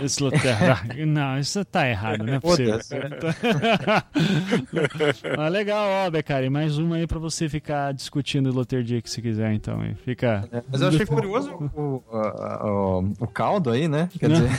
é 0.00 0.04
Sloterdijk. 0.04 0.62
Sloterdijk. 0.62 1.06
Não, 1.06 1.38
isso 1.38 1.64
tá 1.64 1.88
errado, 1.88 2.24
não 2.24 2.34
é 2.34 2.40
possível. 2.40 2.78
Foda-se. 2.80 2.96
Mas 5.36 5.52
legal, 5.52 6.06
ó, 6.06 6.10
Becari, 6.10 6.50
mais 6.50 6.78
uma 6.78 6.96
aí 6.96 7.06
pra 7.06 7.18
você 7.18 7.48
ficar 7.48 7.92
discutindo 7.92 8.48
Sloterdijk 8.48 9.08
se 9.08 9.22
quiser, 9.22 9.52
então. 9.52 9.78
Fica. 10.04 10.48
É, 10.52 10.62
Mas 10.70 10.80
eu 10.80 10.88
achei 10.88 11.06
curioso 11.06 11.50
o, 11.52 11.70
o, 11.76 12.02
o, 12.10 13.12
o 13.20 13.26
caldo 13.26 13.70
aí, 13.70 13.88
né? 13.88 14.08
Quer 14.18 14.30
dizer, 14.30 14.50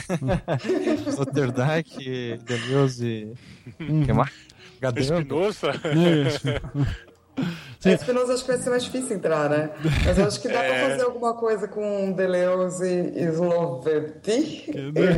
Sloterdijk, 1.08 2.38
Deleuze, 2.44 3.32
que 3.78 4.12
mais? 4.12 4.30
Gadamer. 4.80 5.18
Espinosa. 5.18 5.72
Isso. 6.26 6.48
É, 7.84 7.92
Espinosa 7.94 8.34
acho 8.34 8.44
que 8.44 8.50
vai 8.52 8.58
ser 8.60 8.68
mais 8.70 8.84
difícil 8.84 9.16
entrar, 9.16 9.48
né? 9.48 9.70
Mas 10.04 10.18
eu 10.18 10.26
acho 10.26 10.40
que 10.40 10.48
dá 10.48 10.60
É. 10.62 10.68
pra 10.80 10.90
fazer 10.90 11.02
alguma 11.04 11.34
coisa 11.34 11.66
com 11.66 12.12
Deleuze 12.12 12.86
e 13.16 13.24
Sloverti, 13.24 14.70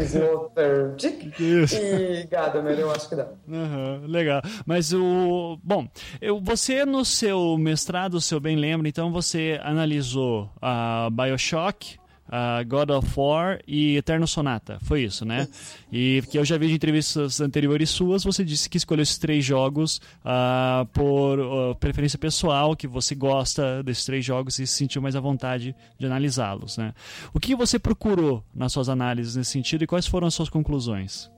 Slovertic 0.05 1.35
Isso. 1.41 1.75
e 1.77 2.25
Gadamer, 2.31 2.79
eu 2.79 2.91
acho 2.93 3.09
que 3.09 3.17
dá. 3.17 3.27
Aham, 3.53 4.03
legal. 4.07 4.41
Mas 4.65 4.93
o. 4.93 5.59
Bom, 5.63 5.89
eu, 6.21 6.41
você 6.41 6.85
no 6.85 7.05
seu 7.05 7.57
mestrado, 7.59 8.21
se 8.21 8.35
eu 8.35 8.41
bem 8.41 8.57
lembro, 8.57 8.87
então 8.87 9.11
você 9.13 9.59
analisou 9.63 10.49
a 10.61 11.09
Bioshock. 11.11 12.01
A 12.35 12.63
God 12.63 12.89
of 12.89 13.07
War 13.15 13.61
e 13.69 13.99
Eterno 13.99 14.27
Sonata, 14.27 14.79
foi 14.85 15.03
isso, 15.03 15.23
né? 15.23 15.47
E 15.93 16.23
que 16.31 16.39
eu 16.39 16.45
já 16.47 16.57
vi 16.57 16.69
de 16.69 16.75
entrevistas 16.75 17.43
anteriores 17.43 17.91
suas, 17.91 18.25
você 18.25 18.43
disse 18.43 18.71
que 18.71 18.79
escolheu 18.79 19.03
esses 19.03 19.19
três 19.19 19.45
jogos 19.45 20.01
ah, 20.25 20.87
por 20.95 21.39
ah, 21.39 21.75
preferência 21.75 22.19
pessoal, 22.19 22.75
que 22.75 22.87
você 22.87 23.15
gosta 23.15 23.83
desses 23.83 24.07
três 24.07 24.25
jogos 24.25 24.59
e 24.59 24.67
se 24.67 24.75
sentiu 24.75 25.03
mais 25.03 25.15
à 25.15 25.21
vontade 25.21 25.77
de 25.99 26.07
analisá-los, 26.07 26.79
né? 26.79 26.95
O 27.35 27.39
que 27.39 27.55
você 27.55 27.79
procurou 27.79 28.43
nas 28.55 28.73
suas 28.73 28.89
análises 28.89 29.37
nesse 29.37 29.51
sentido 29.51 29.85
e 29.85 29.87
quais 29.87 30.07
foram 30.07 30.27
as 30.27 30.33
suas 30.33 30.49
conclusões? 30.49 31.31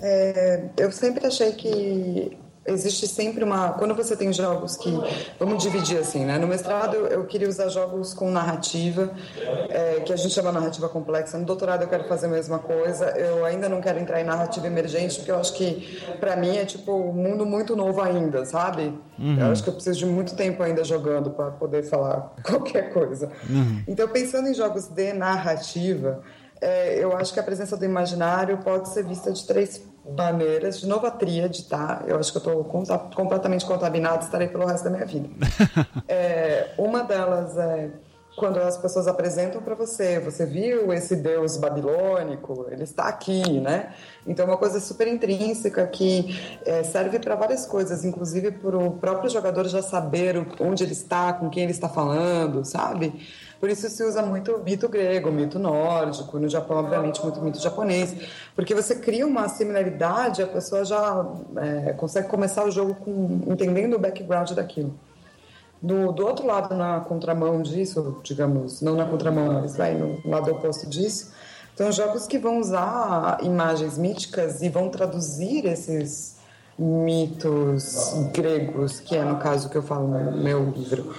É, 0.00 0.64
eu 0.78 0.90
sempre 0.90 1.26
achei 1.26 1.52
que 1.52 2.38
existe 2.66 3.06
sempre 3.06 3.44
uma. 3.44 3.70
Quando 3.72 3.94
você 3.94 4.16
tem 4.16 4.32
jogos 4.32 4.76
que. 4.76 4.90
Vamos 5.38 5.62
dividir 5.62 5.98
assim, 5.98 6.24
né? 6.24 6.38
No 6.38 6.46
mestrado 6.46 6.94
eu, 6.94 7.06
eu 7.06 7.26
queria 7.26 7.48
usar 7.48 7.68
jogos 7.68 8.14
com 8.14 8.30
narrativa, 8.30 9.12
é, 9.68 10.00
que 10.00 10.12
a 10.12 10.16
gente 10.16 10.34
chama 10.34 10.52
narrativa 10.52 10.88
complexa. 10.88 11.38
No 11.38 11.44
doutorado 11.44 11.82
eu 11.82 11.88
quero 11.88 12.04
fazer 12.04 12.26
a 12.26 12.30
mesma 12.30 12.58
coisa. 12.58 13.06
Eu 13.10 13.44
ainda 13.44 13.68
não 13.68 13.80
quero 13.80 13.98
entrar 13.98 14.20
em 14.20 14.24
narrativa 14.24 14.66
emergente, 14.66 15.16
porque 15.16 15.30
eu 15.30 15.38
acho 15.38 15.54
que, 15.54 16.00
para 16.18 16.36
mim, 16.36 16.56
é 16.56 16.64
tipo 16.64 16.92
um 16.92 17.12
mundo 17.12 17.46
muito 17.46 17.74
novo 17.74 18.00
ainda, 18.00 18.44
sabe? 18.44 18.92
Eu 19.38 19.52
acho 19.52 19.62
que 19.62 19.68
eu 19.68 19.74
preciso 19.74 19.98
de 19.98 20.06
muito 20.06 20.34
tempo 20.34 20.62
ainda 20.62 20.82
jogando 20.84 21.30
para 21.30 21.50
poder 21.50 21.82
falar 21.82 22.34
qualquer 22.44 22.92
coisa. 22.92 23.30
Então, 23.86 24.08
pensando 24.08 24.48
em 24.48 24.54
jogos 24.54 24.88
de 24.88 25.12
narrativa. 25.12 26.22
É, 26.62 27.02
eu 27.02 27.16
acho 27.16 27.32
que 27.32 27.40
a 27.40 27.42
presença 27.42 27.74
do 27.74 27.86
imaginário 27.86 28.58
pode 28.58 28.90
ser 28.90 29.02
vista 29.02 29.32
de 29.32 29.46
três 29.46 29.78
maneiras. 30.04 30.80
De 30.80 30.86
novo, 30.86 31.06
a 31.06 31.10
tríade, 31.10 31.64
tá? 31.64 32.02
Eu 32.06 32.18
acho 32.18 32.32
que 32.32 32.38
eu 32.38 32.62
estou 32.62 32.64
completamente 33.14 33.64
contaminada, 33.64 34.24
estarei 34.24 34.48
pelo 34.48 34.66
resto 34.66 34.84
da 34.84 34.90
minha 34.90 35.06
vida. 35.06 35.28
É, 36.08 36.74
uma 36.76 37.04
delas 37.04 37.56
é 37.56 37.90
quando 38.40 38.56
as 38.56 38.78
pessoas 38.78 39.06
apresentam 39.06 39.60
para 39.60 39.74
você, 39.74 40.18
você 40.18 40.46
viu 40.46 40.90
esse 40.94 41.14
deus 41.14 41.58
babilônico, 41.58 42.66
ele 42.70 42.84
está 42.84 43.04
aqui, 43.04 43.60
né? 43.60 43.92
Então, 44.26 44.46
é 44.46 44.48
uma 44.48 44.56
coisa 44.56 44.80
super 44.80 45.06
intrínseca 45.06 45.86
que 45.86 46.58
é, 46.64 46.82
serve 46.82 47.18
para 47.18 47.34
várias 47.34 47.66
coisas, 47.66 48.02
inclusive 48.02 48.50
para 48.52 48.78
o 48.78 48.92
próprio 48.92 49.28
jogador 49.28 49.68
já 49.68 49.82
saber 49.82 50.42
onde 50.58 50.82
ele 50.82 50.94
está, 50.94 51.34
com 51.34 51.50
quem 51.50 51.64
ele 51.64 51.72
está 51.72 51.86
falando, 51.86 52.64
sabe? 52.64 53.12
Por 53.60 53.68
isso 53.68 53.86
se 53.90 54.02
usa 54.02 54.22
muito 54.22 54.58
mito 54.60 54.88
grego, 54.88 55.30
mito 55.30 55.58
nórdico, 55.58 56.38
no 56.38 56.48
Japão, 56.48 56.78
obviamente, 56.78 57.22
muito 57.22 57.42
mito 57.42 57.60
japonês, 57.60 58.16
porque 58.56 58.74
você 58.74 58.94
cria 58.94 59.26
uma 59.26 59.50
similaridade, 59.50 60.42
a 60.42 60.46
pessoa 60.46 60.82
já 60.82 61.26
é, 61.58 61.92
consegue 61.92 62.26
começar 62.26 62.64
o 62.64 62.70
jogo 62.70 62.94
com, 62.94 63.42
entendendo 63.52 63.96
o 63.96 63.98
background 63.98 64.52
daquilo. 64.52 64.98
Do, 65.82 66.12
do 66.12 66.26
outro 66.26 66.46
lado, 66.46 66.74
na 66.74 67.00
contramão 67.00 67.62
disso, 67.62 68.20
digamos, 68.22 68.82
não 68.82 68.94
na 68.94 69.06
contramão, 69.06 69.60
mas 69.60 69.76
vai 69.76 69.94
no 69.94 70.20
lado 70.28 70.50
oposto 70.50 70.86
disso, 70.86 71.32
são 71.74 71.90
jogos 71.90 72.26
que 72.26 72.38
vão 72.38 72.58
usar 72.58 73.38
imagens 73.42 73.96
míticas 73.96 74.60
e 74.60 74.68
vão 74.68 74.90
traduzir 74.90 75.64
esses 75.64 76.38
mitos 76.78 78.14
gregos, 78.32 79.00
que 79.00 79.16
é 79.16 79.24
no 79.24 79.38
caso 79.38 79.68
que 79.70 79.76
eu 79.76 79.82
falo 79.82 80.06
no 80.06 80.32
meu 80.32 80.64
livro, 80.70 81.14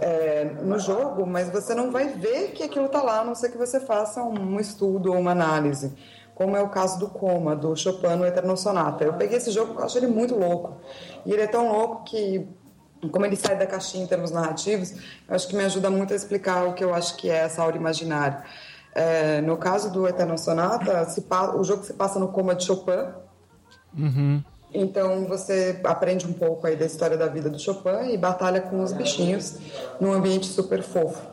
é, 0.00 0.44
no 0.62 0.78
jogo, 0.78 1.26
mas 1.26 1.50
você 1.50 1.74
não 1.74 1.90
vai 1.90 2.08
ver 2.08 2.52
que 2.52 2.62
aquilo 2.62 2.86
está 2.86 3.02
lá, 3.02 3.20
a 3.20 3.24
não 3.24 3.34
ser 3.34 3.50
que 3.50 3.58
você 3.58 3.80
faça 3.80 4.22
um 4.22 4.58
estudo 4.58 5.12
ou 5.12 5.18
uma 5.18 5.32
análise. 5.32 5.92
Como 6.34 6.56
é 6.56 6.62
o 6.62 6.68
caso 6.70 6.98
do 6.98 7.08
Coma, 7.08 7.54
do 7.54 7.76
Chopin 7.76 8.16
no 8.16 8.26
Eterno 8.26 8.56
Sonata. 8.56 9.04
Eu 9.04 9.12
peguei 9.12 9.36
esse 9.36 9.50
jogo 9.50 9.68
porque 9.68 9.82
eu 9.82 9.86
acho 9.86 9.98
ele 9.98 10.06
muito 10.06 10.34
louco. 10.34 10.78
E 11.26 11.32
ele 11.32 11.42
é 11.42 11.46
tão 11.46 11.70
louco 11.70 12.04
que 12.04 12.48
como 13.10 13.26
ele 13.26 13.36
sai 13.36 13.56
da 13.58 13.66
caixinha 13.66 14.04
em 14.04 14.06
termos 14.06 14.30
narrativos, 14.30 14.92
eu 15.28 15.34
acho 15.34 15.48
que 15.48 15.56
me 15.56 15.64
ajuda 15.64 15.90
muito 15.90 16.12
a 16.12 16.16
explicar 16.16 16.66
o 16.66 16.74
que 16.74 16.84
eu 16.84 16.94
acho 16.94 17.16
que 17.16 17.28
é 17.30 17.38
essa 17.38 17.62
aura 17.62 17.76
imaginária. 17.76 18.42
É, 18.94 19.40
no 19.40 19.56
caso 19.56 19.90
do 19.90 20.06
Eterno 20.06 20.36
Sonata, 20.38 21.06
pa- 21.28 21.54
o 21.56 21.64
jogo 21.64 21.82
se 21.82 21.94
passa 21.94 22.18
no 22.18 22.28
coma 22.28 22.54
de 22.54 22.64
Chopin. 22.64 23.08
Então 24.74 25.26
você 25.26 25.78
aprende 25.84 26.26
um 26.26 26.32
pouco 26.32 26.66
aí 26.66 26.76
da 26.76 26.86
história 26.86 27.16
da 27.16 27.26
vida 27.26 27.50
do 27.50 27.58
Chopin 27.58 28.10
e 28.12 28.16
batalha 28.16 28.60
com 28.60 28.82
os 28.82 28.92
bichinhos 28.92 29.56
num 30.00 30.12
ambiente 30.12 30.46
super 30.46 30.82
fofo. 30.82 31.20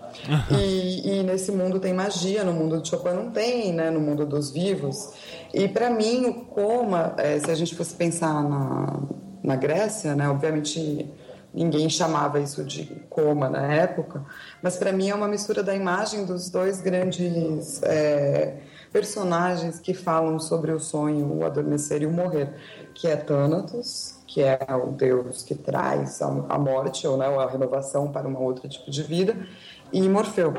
E, 0.51 1.19
e 1.19 1.23
nesse 1.23 1.51
mundo 1.51 1.79
tem 1.79 1.93
magia, 1.93 2.43
no 2.43 2.51
mundo 2.51 2.81
do 2.81 2.87
Chopin 2.87 3.11
não 3.13 3.29
tem, 3.29 3.71
né? 3.71 3.91
No 3.91 3.99
mundo 4.01 4.25
dos 4.25 4.49
vivos. 4.49 5.11
E 5.53 5.67
para 5.67 5.89
mim 5.91 6.25
o 6.25 6.45
coma, 6.45 7.13
é, 7.17 7.37
se 7.39 7.49
a 7.51 7.53
gente 7.55 7.75
fosse 7.75 7.93
pensar 7.93 8.43
na, 8.43 8.99
na 9.43 9.55
Grécia, 9.55 10.15
né? 10.15 10.27
Obviamente 10.27 11.07
ninguém 11.53 11.89
chamava 11.89 12.39
isso 12.39 12.63
de 12.63 12.85
coma 13.09 13.49
na 13.49 13.73
época, 13.73 14.23
mas 14.61 14.77
para 14.77 14.91
mim 14.91 15.09
é 15.09 15.15
uma 15.15 15.27
mistura 15.27 15.63
da 15.63 15.75
imagem 15.75 16.25
dos 16.25 16.49
dois 16.49 16.81
grandes 16.81 17.81
é, 17.83 18.57
personagens 18.91 19.79
que 19.79 19.93
falam 19.93 20.39
sobre 20.39 20.71
o 20.71 20.79
sonho, 20.79 21.31
o 21.33 21.45
adormecer 21.45 22.01
e 22.01 22.05
o 22.05 22.11
morrer, 22.11 22.53
que 22.93 23.07
é 23.07 23.15
Thanatos, 23.15 24.19
que 24.27 24.41
é 24.41 24.59
o 24.83 24.91
deus 24.91 25.41
que 25.41 25.55
traz 25.55 26.21
a, 26.21 26.57
morte 26.57 27.07
ou 27.07 27.17
né, 27.17 27.25
a 27.25 27.47
renovação 27.47 28.11
para 28.11 28.27
um 28.27 28.37
outro 28.41 28.67
tipo 28.69 28.89
de 28.91 29.01
vida, 29.01 29.35
e 29.91 30.07
Morfeu. 30.07 30.53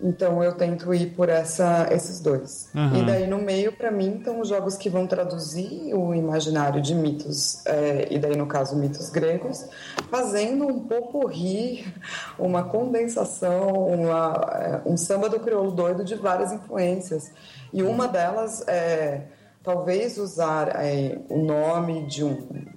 Então 0.00 0.42
eu 0.42 0.52
tento 0.54 0.92
ir 0.94 1.10
por 1.14 1.28
essa, 1.28 1.86
esses 1.90 2.20
dois. 2.20 2.70
Uhum. 2.74 2.96
E 2.96 3.04
daí 3.04 3.26
no 3.26 3.38
meio, 3.38 3.72
para 3.72 3.90
mim, 3.90 4.16
estão 4.16 4.40
os 4.40 4.48
jogos 4.48 4.76
que 4.76 4.88
vão 4.88 5.06
traduzir 5.06 5.94
o 5.94 6.14
imaginário 6.14 6.80
de 6.80 6.94
mitos, 6.94 7.64
é, 7.66 8.08
e 8.10 8.18
daí 8.18 8.36
no 8.36 8.46
caso 8.46 8.76
mitos 8.76 9.10
gregos, 9.10 9.68
fazendo 10.10 10.66
um 10.66 10.80
pouco 10.80 11.26
rir, 11.26 11.94
uma 12.38 12.64
condensação, 12.64 13.68
uma, 13.70 14.82
é, 14.84 14.88
um 14.88 14.96
samba 14.96 15.28
do 15.28 15.38
crioulo 15.38 15.72
doido 15.72 16.04
de 16.04 16.14
várias 16.14 16.52
influências. 16.52 17.30
E 17.72 17.82
uma 17.82 18.08
delas 18.08 18.66
é 18.66 19.22
talvez 19.62 20.16
usar 20.18 20.68
é, 20.76 21.18
o 21.28 21.38
nome 21.38 22.06
de 22.06 22.24
um 22.24 22.74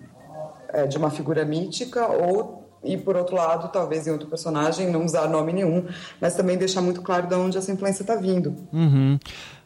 de 0.90 0.98
uma 0.98 1.10
figura 1.10 1.46
mítica 1.46 2.08
ou 2.08 2.57
e 2.88 2.98
por 2.98 3.16
outro 3.16 3.36
lado 3.36 3.70
talvez 3.72 4.08
em 4.08 4.12
outro 4.12 4.28
personagem 4.28 4.90
não 4.90 5.06
usar 5.06 5.28
nome 5.28 5.54
nenhum 5.54 5.86
mas 6.20 6.36
também 6.36 6.58
deixar 6.58 6.82
muito 6.82 7.02
claro 7.02 7.28
de 7.28 7.36
onde 7.36 7.58
essa 7.58 7.72
influência 7.72 8.04
está 8.04 8.16
vindo 8.16 8.56
Uhum. 8.74 9.20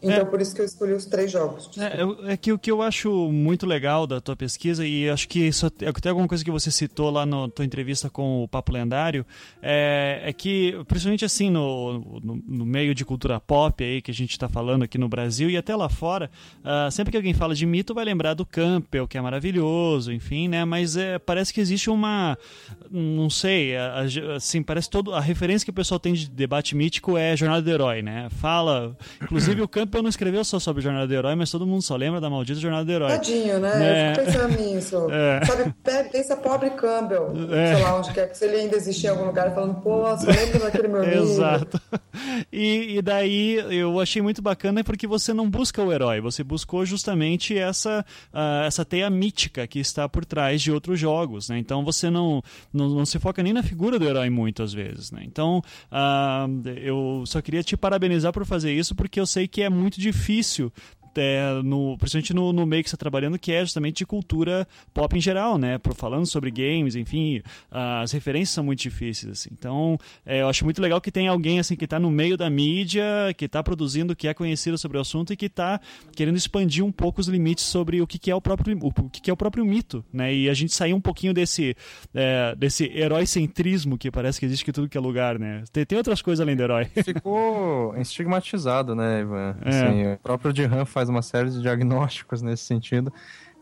Então 0.04 0.26
por 0.26 0.42
isso 0.42 0.54
que 0.56 0.62
eu 0.62 0.66
escolhi 0.66 0.94
os 0.94 1.06
três 1.06 1.32
jogos 1.32 1.70
É, 1.78 2.34
é 2.34 2.38
que 2.38 2.52
o 2.52 2.58
que 2.60 2.72
eu 2.72 2.82
acho 2.82 3.10
muito 3.32 3.66
legal 3.66 4.08
da 4.08 4.20
tua 4.20 4.36
pesquisa, 4.36 4.86
e 4.86 5.10
acho 5.10 5.28
que 5.28 5.40
isso 5.40 5.68
é 5.82 5.88
até 5.90 6.10
alguma 6.10 6.28
coisa 6.28 6.44
que 6.44 6.52
você 6.52 6.72
citou 6.72 7.10
lá 7.10 7.26
na 7.26 7.48
tua 7.50 7.66
entrevista 7.66 8.10
com 8.10 8.44
o 8.44 8.48
Papo 8.48 8.72
Lendário, 8.72 9.26
é, 9.62 10.22
é 10.26 10.34
que, 10.34 10.76
principalmente 10.88 11.24
assim, 11.26 11.50
no, 11.50 12.20
no, 12.24 12.44
no 12.48 12.66
meio 12.66 12.96
de 12.96 13.04
cultura 13.06 13.40
pop 13.40 13.84
aí 13.84 14.02
que 14.02 14.12
a 14.12 14.14
gente 14.14 14.32
está 14.32 14.48
falando 14.50 14.84
aqui 14.84 14.98
no 14.98 15.08
Brasil 15.10 15.50
e 15.50 15.58
até 15.58 15.76
lá 15.76 15.90
fora, 15.90 16.30
ah, 16.64 16.90
sempre 16.92 17.12
que 17.12 17.18
alguém 17.18 17.34
fala 17.34 17.54
de 17.54 17.66
mito 17.66 17.94
vai 17.94 18.06
lembrar 18.06 18.34
do 18.34 18.46
Campbell, 18.46 19.08
que 19.08 19.18
é 19.18 19.22
maravilhoso, 19.22 20.12
enfim, 20.12 20.48
né? 20.48 20.66
Mas 20.66 20.96
é, 20.98 21.20
parece 21.20 21.54
que 21.54 21.60
existe 21.62 21.90
uma. 21.90 22.38
Não 22.90 23.30
sei, 23.30 23.76
a- 23.76 24.02
a- 24.02 24.36
assim, 24.36 24.64
parece 24.64 24.90
todo. 24.90 25.14
A 25.14 25.20
referência 25.20 25.66
que 25.66 25.70
o 25.72 25.74
pessoal 25.74 26.00
tem 26.00 26.14
de 26.14 26.30
debate 26.30 26.76
mítico 26.76 27.18
é 27.18 27.36
Jornada 27.36 27.62
do 27.62 27.70
Herói, 27.70 28.02
né? 28.02 28.28
Fala. 28.32 28.96
Inclusive 29.22 29.62
o 29.62 29.68
Campbell 29.68 29.91
não 30.02 30.10
escreveu 30.10 30.44
só 30.44 30.60
sobre 30.60 30.82
Jornada 30.82 31.08
do 31.08 31.14
Herói, 31.14 31.36
mas 31.36 31.50
todo 31.50 31.66
mundo 31.66 31.82
só 31.82 31.96
lembra 31.96 32.22
da 32.22 32.30
maldita 32.30 32.60
Jornada 32.60 32.86
do 32.86 32.92
Herói. 32.92 33.10
Tadinho, 33.10 33.60
né? 33.60 33.72
É. 33.74 34.12
Eu 34.12 34.16
fico 34.16 34.26
pensando 34.26 34.58
nisso. 34.62 35.08
É. 35.12 35.46
Sabe, 35.46 35.74
pe- 35.84 36.04
pensa 36.12 36.36
pobre 36.38 36.70
Campbell, 36.72 37.34
É. 37.52 37.74
sei 37.76 37.84
lá 37.84 37.98
onde 37.98 38.14
quer 38.14 38.30
que 38.30 38.38
se 38.38 38.46
ele 38.46 38.56
ainda 38.58 38.76
existir 38.76 39.08
em 39.08 39.10
algum 39.10 39.26
lugar, 39.26 39.54
falando, 39.54 39.76
pô, 39.82 40.06
só 40.18 40.28
lembra 40.28 40.60
daquele 40.60 40.88
meu 40.88 41.04
livro. 41.04 41.20
Exato. 41.24 41.82
E, 42.52 42.98
e 42.98 43.02
daí 43.02 43.56
eu 43.70 44.00
achei 44.00 44.22
muito 44.22 44.42
bacana 44.42 44.84
porque 44.84 45.08
você 45.08 45.34
não 45.34 45.50
busca 45.50 45.82
o 45.82 45.92
herói, 45.92 46.22
você 46.22 46.44
buscou 46.44 46.86
justamente 46.86 47.58
essa, 47.58 48.06
ah, 48.34 48.64
essa 48.66 48.84
teia 48.86 49.10
mítica 49.10 49.66
que 49.68 49.80
está 49.80 50.08
por 50.08 50.24
trás 50.26 50.62
de 50.62 50.72
outros 50.72 51.00
jogos, 51.00 51.50
né? 51.50 51.58
Então 51.58 51.84
você 51.84 52.10
não, 52.10 52.42
não, 52.74 52.90
não 52.90 53.06
se 53.06 53.18
foca 53.20 53.42
nem 53.42 53.54
na 53.54 53.64
figura 53.64 53.98
do 53.98 54.06
herói 54.06 54.30
muitas 54.30 54.74
vezes, 54.74 55.12
né? 55.12 55.22
Então 55.26 55.62
ah, 55.92 56.48
eu 56.84 57.24
só 57.26 57.42
queria 57.42 57.64
te 57.64 57.76
parabenizar 57.78 58.32
por 58.34 58.46
fazer 58.46 58.72
isso 58.74 58.94
porque 58.96 59.20
eu 59.20 59.26
sei 59.26 59.48
que 59.48 59.62
é 59.62 59.70
muito 59.70 59.81
difícil 59.90 60.72
é, 61.16 61.62
no, 61.64 61.98
principalmente 61.98 62.34
no, 62.34 62.54
no 62.54 62.66
meio 62.66 62.84
que 62.84 62.90
você 62.90 62.96
está 62.96 63.02
trabalhando, 63.02 63.38
que 63.38 63.52
é 63.52 63.62
justamente 63.62 63.98
de 63.98 64.06
cultura 64.06 64.68
pop 64.94 65.18
em 65.18 65.22
geral, 65.22 65.58
né? 65.58 65.80
Falando 65.96 66.26
sobre 66.26 66.52
games, 66.52 66.96
enfim, 66.96 67.42
as 67.70 68.12
referências 68.12 68.50
são 68.50 68.64
muito 68.64 68.80
difíceis, 68.80 69.32
assim. 69.32 69.50
Então, 69.52 69.98
é, 70.26 70.42
eu 70.42 70.50
acho 70.50 70.64
muito 70.64 70.82
legal 70.82 71.02
que 71.02 71.12
tem 71.12 71.28
alguém, 71.28 71.60
assim, 71.60 71.76
que 71.76 71.86
está 71.86 72.00
no 72.00 72.12
meio 72.12 72.38
da 72.38 72.50
mídia, 72.50 73.04
que 73.38 73.46
está 73.46 73.62
produzindo, 73.64 74.16
que 74.16 74.28
é 74.28 74.34
conhecido 74.34 74.78
sobre 74.78 74.98
o 74.98 75.02
assunto 75.02 75.34
e 75.34 75.38
que 75.38 75.46
está 75.46 75.80
querendo 76.16 76.38
expandir 76.38 76.84
um 76.84 76.92
pouco 76.92 77.22
os 77.22 77.28
limites 77.28 77.66
sobre 77.66 78.02
o 78.02 78.08
que, 78.08 78.18
que 78.18 78.32
é 78.32 78.36
o 78.36 78.42
próprio 78.42 78.78
o 78.82 79.10
que, 79.10 79.22
que 79.22 79.30
é 79.30 79.34
o 79.34 79.38
próprio 79.38 79.66
mito, 79.66 80.04
né? 80.12 80.34
E 80.34 80.50
a 80.50 80.54
gente 80.54 80.74
sair 80.74 80.94
um 80.94 81.02
pouquinho 81.02 81.34
desse, 81.34 81.76
é, 82.14 82.56
desse 82.56 82.86
herói-centrismo 82.86 83.98
que 83.98 84.12
parece 84.12 84.40
que 84.40 84.46
existe 84.46 84.70
em 84.70 84.74
tudo 84.74 84.90
que 84.90 84.98
é 84.98 85.02
lugar, 85.02 85.38
né? 85.38 85.64
Tem, 85.72 85.86
tem 85.86 85.98
outras 85.98 86.22
coisas 86.22 86.42
além 86.42 86.56
do 86.56 86.64
herói. 86.64 86.86
Ficou 87.04 87.96
estigmatizado, 87.98 88.96
né, 88.96 89.22
Ivan? 89.22 89.56
É. 89.64 89.70
Assim, 89.70 90.14
o 90.14 90.18
próprio 90.20 90.54
Dirham 90.54 90.86
faz 90.86 91.01
uma 91.10 91.22
série 91.22 91.50
de 91.50 91.62
diagnósticos 91.62 92.42
nesse 92.42 92.64
sentido 92.64 93.12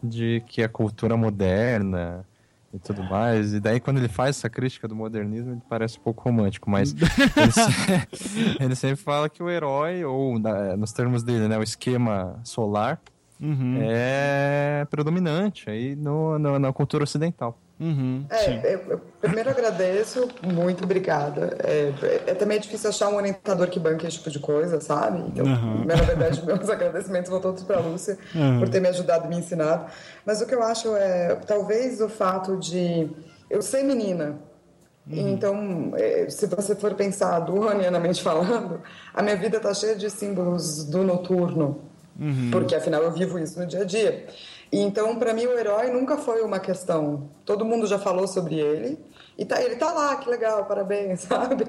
de 0.01 0.41
que 0.47 0.63
a 0.63 0.69
cultura 0.69 1.15
moderna 1.17 2.25
e 2.73 2.79
tudo 2.79 3.03
mais. 3.03 3.53
E 3.53 3.59
daí, 3.59 3.79
quando 3.79 3.97
ele 3.97 4.07
faz 4.07 4.37
essa 4.37 4.49
crítica 4.49 4.87
do 4.87 4.95
modernismo, 4.95 5.51
ele 5.53 5.61
parece 5.67 5.97
um 5.97 6.01
pouco 6.01 6.23
romântico, 6.23 6.69
mas 6.69 6.93
ele, 7.35 7.51
se- 7.51 8.57
ele 8.63 8.75
sempre 8.75 8.95
fala 8.97 9.27
que 9.29 9.41
o 9.41 9.49
herói, 9.49 10.03
ou 10.05 10.37
na- 10.39 10.77
nos 10.77 10.91
termos 10.93 11.23
dele, 11.23 11.47
né, 11.47 11.57
o 11.57 11.63
esquema 11.63 12.39
solar, 12.43 13.01
Uhum, 13.41 13.77
é 13.81 14.85
predominante 14.89 15.69
aí 15.69 15.95
no, 15.95 16.37
no- 16.37 16.59
na 16.59 16.73
cultura 16.73 17.03
ocidental. 17.05 17.57
uhum, 17.79 18.25
É, 18.29 18.73
eu, 18.75 18.79
eu 18.91 18.99
primeiro 19.21 19.49
agradeço, 19.49 20.27
muito 20.43 20.83
obrigada. 20.83 21.57
É, 21.63 22.31
é 22.31 22.35
também 22.35 22.59
difícil 22.59 22.89
achar 22.89 23.07
um 23.07 23.15
orientador 23.15 23.67
que 23.69 23.79
banque 23.79 24.05
esse 24.05 24.17
tipo 24.17 24.29
de 24.29 24.39
coisa, 24.39 24.81
sabe? 24.81 25.19
Então, 25.19 25.45
Aham. 25.45 25.85
na 25.85 25.95
verdade, 25.95 26.43
meus 26.45 26.69
agradecimentos 26.69 27.29
vão 27.31 27.39
todos 27.39 27.63
para 27.63 27.77
a 27.77 27.81
Lúcia 27.81 28.17
Aham. 28.35 28.59
por 28.59 28.67
ter 28.69 28.81
me 28.81 28.89
ajudado 28.89 29.25
e 29.25 29.29
me 29.29 29.37
ensinado. 29.37 29.85
Mas 30.25 30.41
o 30.41 30.45
que 30.45 30.53
eu 30.53 30.61
acho 30.61 30.95
é, 30.97 31.35
talvez 31.47 32.01
o 32.01 32.09
fato 32.09 32.57
de 32.57 33.09
eu 33.49 33.61
ser 33.61 33.83
menina, 33.83 34.37
então, 35.11 35.93
é, 35.95 36.29
se 36.29 36.45
você 36.45 36.75
for 36.75 36.93
pensar 36.93 37.39
duranianamente 37.39 38.21
falando, 38.23 38.81
a 39.13 39.23
minha 39.23 39.35
vida 39.37 39.57
está 39.57 39.73
cheia 39.73 39.95
de 39.95 40.09
símbolos 40.09 40.85
do 40.85 41.03
noturno, 41.03 41.88
porque 42.51 42.75
afinal 42.75 43.01
eu 43.03 43.11
vivo 43.11 43.39
isso 43.39 43.59
no 43.59 43.65
dia 43.65 43.81
a 43.81 43.85
dia. 43.85 44.25
E 44.71 44.79
Então, 44.79 45.15
para 45.17 45.33
mim, 45.33 45.45
o 45.45 45.57
herói 45.57 45.89
nunca 45.89 46.17
foi 46.17 46.41
uma 46.41 46.59
questão. 46.59 47.29
Todo 47.43 47.65
mundo 47.65 47.87
já 47.87 47.97
falou 47.97 48.27
sobre 48.27 48.59
ele. 48.59 48.99
E 49.37 49.45
tá, 49.45 49.61
ele 49.61 49.77
tá 49.77 49.91
lá, 49.93 50.17
que 50.17 50.29
legal, 50.29 50.65
parabéns, 50.65 51.21
sabe? 51.27 51.63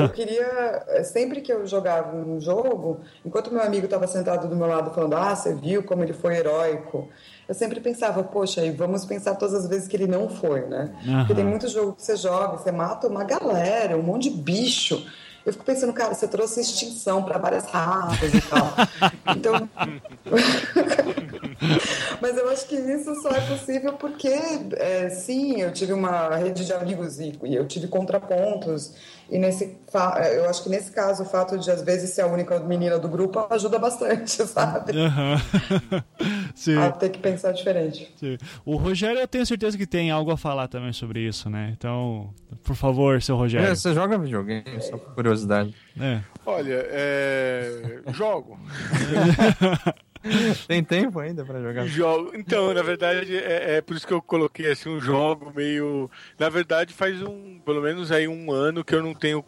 Eu 0.00 0.10
queria, 0.10 1.02
sempre 1.04 1.40
que 1.40 1.50
eu 1.50 1.66
jogava 1.66 2.14
um 2.14 2.38
jogo, 2.38 3.00
enquanto 3.24 3.50
meu 3.50 3.62
amigo 3.62 3.86
estava 3.86 4.06
sentado 4.06 4.46
do 4.46 4.54
meu 4.54 4.66
lado 4.66 4.90
falando, 4.90 5.14
ah, 5.14 5.34
você 5.34 5.54
viu 5.54 5.82
como 5.82 6.04
ele 6.04 6.12
foi 6.12 6.36
heróico, 6.36 7.08
eu 7.48 7.54
sempre 7.54 7.80
pensava, 7.80 8.22
poxa, 8.22 8.62
e 8.62 8.70
vamos 8.70 9.06
pensar 9.06 9.36
todas 9.36 9.54
as 9.54 9.66
vezes 9.66 9.88
que 9.88 9.96
ele 9.96 10.06
não 10.06 10.28
foi, 10.28 10.66
né? 10.66 10.94
Porque 11.20 11.34
tem 11.34 11.44
muito 11.44 11.66
jogo 11.66 11.94
que 11.94 12.02
você 12.02 12.14
joga, 12.14 12.58
você 12.58 12.70
mata 12.70 13.08
uma 13.08 13.24
galera, 13.24 13.96
um 13.96 14.02
monte 14.02 14.28
de 14.28 14.36
bicho. 14.36 15.02
Eu 15.44 15.52
fico 15.52 15.64
pensando, 15.64 15.92
cara, 15.92 16.14
você 16.14 16.28
trouxe 16.28 16.60
extinção 16.60 17.22
para 17.24 17.38
várias 17.38 17.64
raças 17.66 18.32
e 18.34 18.40
tal. 18.42 18.74
Então. 19.34 19.68
Mas 22.20 22.36
eu 22.36 22.48
acho 22.50 22.66
que 22.66 22.74
isso 22.76 23.14
só 23.22 23.30
é 23.30 23.40
possível 23.42 23.94
porque, 23.94 24.28
é, 24.76 25.08
sim, 25.10 25.60
eu 25.60 25.72
tive 25.72 25.92
uma 25.92 26.34
rede 26.36 26.64
de 26.64 26.72
amigos 26.72 27.18
e, 27.18 27.38
e 27.44 27.54
eu 27.54 27.66
tive 27.66 27.88
contrapontos. 27.88 28.94
E 29.30 29.38
nesse, 29.38 29.78
fa- 29.90 30.20
eu 30.32 30.48
acho 30.48 30.62
que 30.62 30.68
nesse 30.68 30.90
caso, 30.90 31.22
o 31.22 31.26
fato 31.26 31.58
de 31.58 31.70
às 31.70 31.82
vezes 31.82 32.10
ser 32.10 32.22
a 32.22 32.26
única 32.26 32.58
menina 32.60 32.98
do 32.98 33.08
grupo 33.08 33.46
ajuda 33.50 33.78
bastante, 33.78 34.30
sabe? 34.46 34.92
Aham. 34.98 35.36
Sim, 36.54 36.76
A 36.76 36.90
ter 36.90 37.10
que 37.10 37.18
pensar 37.18 37.52
diferente. 37.52 38.12
sim. 38.16 38.36
O 38.64 38.76
Rogério, 38.76 39.20
eu 39.20 39.28
tenho 39.28 39.44
certeza 39.46 39.76
que 39.76 39.86
tem 39.86 40.10
algo 40.10 40.30
a 40.30 40.36
falar 40.36 40.68
também 40.68 40.92
sobre 40.92 41.20
isso, 41.20 41.48
né? 41.50 41.72
Então, 41.76 42.32
por 42.62 42.76
favor, 42.76 43.20
seu 43.22 43.36
Rogério. 43.36 43.68
É, 43.68 43.74
Você 43.74 43.92
joga 43.94 44.18
videogame, 44.18 44.80
só 44.80 44.96
por 44.96 45.14
curiosidade. 45.14 45.74
É. 46.00 46.20
Olha, 46.44 46.84
é... 46.90 48.00
jogo. 48.12 48.58
Tem 50.68 50.84
tempo 50.84 51.18
ainda 51.18 51.44
pra 51.44 51.60
jogar? 51.60 51.86
Jogo. 51.86 52.30
Então, 52.34 52.72
na 52.72 52.82
verdade, 52.82 53.36
é, 53.36 53.76
é 53.76 53.80
por 53.80 53.96
isso 53.96 54.06
que 54.06 54.12
eu 54.12 54.22
coloquei 54.22 54.70
assim 54.70 54.88
um 54.88 55.00
jogo 55.00 55.52
meio. 55.54 56.10
Na 56.38 56.48
verdade, 56.48 56.94
faz 56.94 57.20
um, 57.22 57.58
pelo 57.64 57.82
menos 57.82 58.12
aí 58.12 58.28
um 58.28 58.52
ano 58.52 58.84
que 58.84 58.94
eu 58.94 59.02
não 59.02 59.14
tenho 59.14 59.44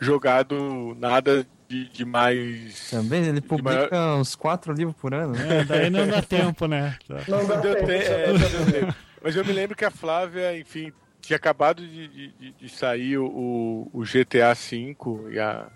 jogado 0.00 0.96
nada 0.98 1.46
de, 1.72 1.88
de 1.88 2.04
mais. 2.04 2.90
Também 2.90 3.24
ele 3.24 3.40
publica 3.40 4.14
uns 4.16 4.34
quatro 4.34 4.72
livros 4.74 4.94
por 4.94 5.14
ano, 5.14 5.32
né? 5.32 5.60
É, 5.60 5.64
daí 5.64 5.88
não 5.90 6.06
dá 6.06 6.20
tempo, 6.20 6.66
né? 6.66 6.98
Não 7.26 7.46
dá 7.46 7.58
tempo. 7.60 7.86
te- 7.86 7.92
é, 7.92 8.26
não 8.32 8.38
deu 8.38 8.80
tempo. 8.80 8.94
Mas 9.22 9.34
eu 9.36 9.44
me 9.44 9.52
lembro 9.52 9.74
que 9.74 9.84
a 9.84 9.90
Flávia, 9.90 10.58
enfim, 10.58 10.92
tinha 11.20 11.36
acabado 11.36 11.80
de, 11.86 12.08
de- 12.08 12.28
de- 12.32 12.52
de 12.52 12.68
sair 12.68 13.16
o, 13.16 13.88
o 13.92 14.02
GTA 14.04 14.52
V 14.54 14.96
e 15.30 15.38
a. 15.38 15.66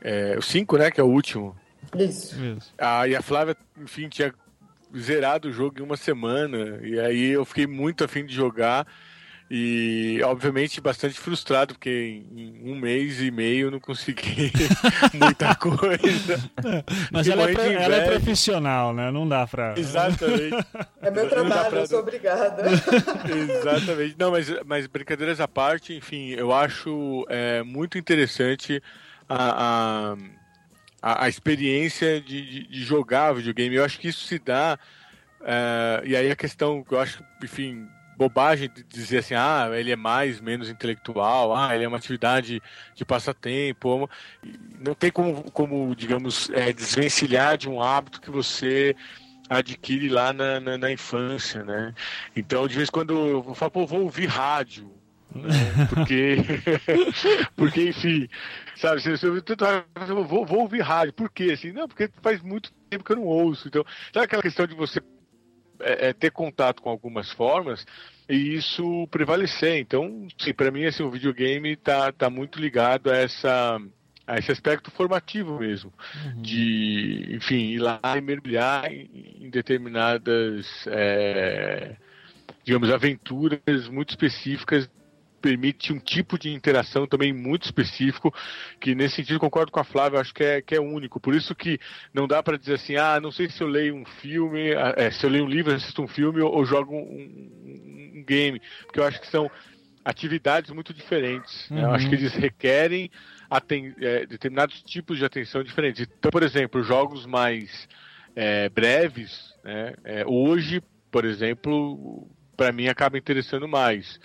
é, 0.00 0.36
o 0.38 0.42
5, 0.42 0.78
né? 0.78 0.90
Que 0.90 1.00
é 1.00 1.04
o 1.04 1.08
último. 1.08 1.54
Isso. 1.98 2.42
Isso. 2.42 2.72
Ah, 2.78 3.06
e 3.06 3.14
a 3.14 3.20
Flávia, 3.22 3.54
enfim, 3.78 4.08
tinha 4.08 4.32
zerado 4.96 5.48
o 5.48 5.52
jogo 5.52 5.78
em 5.78 5.82
uma 5.82 5.96
semana. 5.96 6.78
E 6.82 6.98
aí 6.98 7.30
eu 7.32 7.44
fiquei 7.44 7.66
muito 7.66 8.02
afim 8.02 8.24
de 8.24 8.34
jogar. 8.34 8.86
E, 9.48 10.20
obviamente, 10.24 10.80
bastante 10.80 11.20
frustrado, 11.20 11.74
porque 11.74 12.20
em 12.34 12.60
um 12.64 12.74
mês 12.76 13.20
e 13.20 13.30
meio 13.30 13.68
eu 13.68 13.70
não 13.70 13.78
consegui 13.78 14.50
muita 15.14 15.54
coisa. 15.54 16.50
Mas 17.12 17.28
ela 17.28 17.48
é, 17.48 17.54
de 17.54 17.60
ela 17.76 17.94
é 17.94 18.10
profissional, 18.10 18.92
né? 18.92 19.08
Não 19.12 19.28
dá 19.28 19.46
pra. 19.46 19.74
Exatamente. 19.78 20.56
É 21.00 21.10
meu 21.12 21.28
trabalho, 21.28 21.70
pra- 21.70 21.78
eu 21.78 21.86
sou 21.86 22.00
obrigada. 22.00 22.64
Exatamente. 23.30 24.16
Não, 24.18 24.32
mas, 24.32 24.48
mas 24.66 24.86
brincadeiras 24.88 25.40
à 25.40 25.46
parte, 25.46 25.94
enfim, 25.94 26.30
eu 26.30 26.52
acho 26.52 27.24
é, 27.28 27.62
muito 27.62 27.96
interessante 27.98 28.82
a, 29.28 29.36
a, 30.12 30.16
a, 31.00 31.24
a 31.24 31.28
experiência 31.28 32.20
de, 32.20 32.42
de, 32.50 32.66
de 32.66 32.82
jogar 32.84 33.32
videogame. 33.32 33.76
Eu 33.76 33.84
acho 33.84 34.00
que 34.00 34.08
isso 34.08 34.26
se 34.26 34.40
dá. 34.40 34.76
é, 35.44 36.02
e 36.04 36.16
aí 36.16 36.30
a 36.32 36.36
questão 36.36 36.82
que 36.82 36.92
eu 36.92 36.98
acho, 36.98 37.22
enfim, 37.42 37.86
bobagem 38.16 38.70
de 38.72 38.82
dizer 38.84 39.18
assim, 39.18 39.34
ah, 39.34 39.68
ele 39.74 39.92
é 39.92 39.96
mais, 39.96 40.40
menos 40.40 40.68
intelectual, 40.70 41.54
ah, 41.54 41.74
ele 41.74 41.84
é 41.84 41.88
uma 41.88 41.98
atividade 41.98 42.62
de 42.94 43.04
passatempo. 43.04 44.08
Não 44.80 44.94
tem 44.94 45.10
como, 45.10 45.50
como 45.50 45.94
digamos, 45.94 46.48
é, 46.50 46.72
desvencilhar 46.72 47.56
de 47.58 47.68
um 47.68 47.82
hábito 47.82 48.20
que 48.20 48.30
você 48.30 48.96
adquire 49.48 50.08
lá 50.08 50.32
na, 50.32 50.60
na, 50.60 50.78
na 50.78 50.90
infância, 50.92 51.62
né? 51.64 51.94
Então, 52.34 52.66
de 52.66 52.74
vez 52.76 52.88
em 52.88 52.92
quando 52.92 53.14
eu 53.14 53.54
falo, 53.54 53.70
pô, 53.70 53.86
vou 53.86 54.02
ouvir 54.02 54.26
rádio. 54.26 54.90
né? 55.34 55.48
Porque, 55.90 56.36
porque, 57.56 57.88
enfim, 57.90 58.28
sabe, 58.76 59.00
se 59.02 59.10
eu 59.26 60.24
vou, 60.24 60.44
vou 60.46 60.60
ouvir 60.60 60.80
rádio. 60.80 61.12
Por 61.12 61.30
quê? 61.30 61.52
Assim, 61.52 61.72
não, 61.72 61.86
porque 61.88 62.10
faz 62.22 62.40
muito 62.42 62.72
tempo 62.90 63.04
que 63.04 63.12
eu 63.12 63.16
não 63.16 63.24
ouço. 63.24 63.68
Então, 63.68 63.84
sabe 64.12 64.24
aquela 64.26 64.42
questão 64.42 64.66
de 64.66 64.74
você 64.74 65.00
é, 65.80 66.08
é, 66.08 66.12
ter 66.12 66.30
contato 66.30 66.82
com 66.82 66.90
algumas 66.90 67.30
formas 67.32 67.84
e 68.28 68.54
isso 68.54 69.06
prevalecer. 69.10 69.78
Então, 69.78 70.26
sim, 70.38 70.52
para 70.52 70.70
mim, 70.70 70.84
assim, 70.84 71.02
o 71.02 71.10
videogame 71.10 71.76
tá, 71.76 72.12
tá 72.12 72.30
muito 72.30 72.60
ligado 72.60 73.10
a 73.10 73.16
essa 73.16 73.80
a 74.26 74.38
esse 74.38 74.50
aspecto 74.50 74.90
formativo 74.90 75.60
mesmo, 75.60 75.92
de, 76.42 77.28
enfim, 77.30 77.68
ir 77.68 77.78
lá 77.78 78.00
e 78.16 78.20
mergulhar 78.20 78.92
em, 78.92 79.36
em 79.42 79.50
determinadas, 79.50 80.66
é, 80.88 81.94
digamos, 82.64 82.90
aventuras 82.90 83.88
muito 83.88 84.10
específicas 84.10 84.90
permite 85.46 85.92
um 85.92 86.00
tipo 86.00 86.36
de 86.36 86.52
interação 86.52 87.06
também 87.06 87.32
muito 87.32 87.66
específico, 87.66 88.34
que 88.80 88.96
nesse 88.96 89.14
sentido 89.14 89.38
concordo 89.38 89.70
com 89.70 89.78
a 89.78 89.84
Flávia, 89.84 90.18
acho 90.18 90.34
que 90.34 90.42
é, 90.42 90.60
que 90.60 90.74
é 90.74 90.80
único. 90.80 91.20
Por 91.20 91.36
isso 91.36 91.54
que 91.54 91.78
não 92.12 92.26
dá 92.26 92.42
para 92.42 92.58
dizer 92.58 92.74
assim, 92.74 92.96
ah, 92.96 93.20
não 93.20 93.30
sei 93.30 93.48
se 93.48 93.62
eu 93.62 93.68
leio 93.68 93.94
um 93.94 94.04
filme, 94.04 94.70
é, 94.96 95.08
se 95.12 95.24
eu 95.24 95.30
leio 95.30 95.44
um 95.44 95.48
livro, 95.48 95.72
assisto 95.72 96.02
um 96.02 96.08
filme 96.08 96.40
ou, 96.40 96.52
ou 96.52 96.66
jogo 96.66 96.92
um, 96.92 96.98
um, 96.98 98.18
um, 98.18 98.24
game, 98.24 98.60
porque 98.86 98.98
eu 98.98 99.04
acho 99.04 99.20
que 99.20 99.28
são 99.28 99.48
atividades 100.04 100.72
muito 100.72 100.92
diferentes. 100.92 101.70
Né? 101.70 101.84
Eu 101.84 101.92
acho 101.92 102.08
que 102.08 102.16
eles 102.16 102.34
requerem 102.34 103.08
aten 103.48 103.94
é, 104.00 104.26
determinados 104.26 104.82
tipos 104.82 105.16
de 105.16 105.24
atenção 105.24 105.62
diferentes. 105.62 106.08
Então, 106.18 106.32
por 106.32 106.42
exemplo, 106.42 106.82
jogos 106.82 107.24
mais 107.24 107.88
é, 108.34 108.68
breves, 108.68 109.54
né? 109.62 109.94
hoje, 110.26 110.82
por 111.08 111.24
exemplo, 111.24 112.28
para 112.56 112.72
mim 112.72 112.88
acaba 112.88 113.16
interessando 113.16 113.68
mais. 113.68 114.18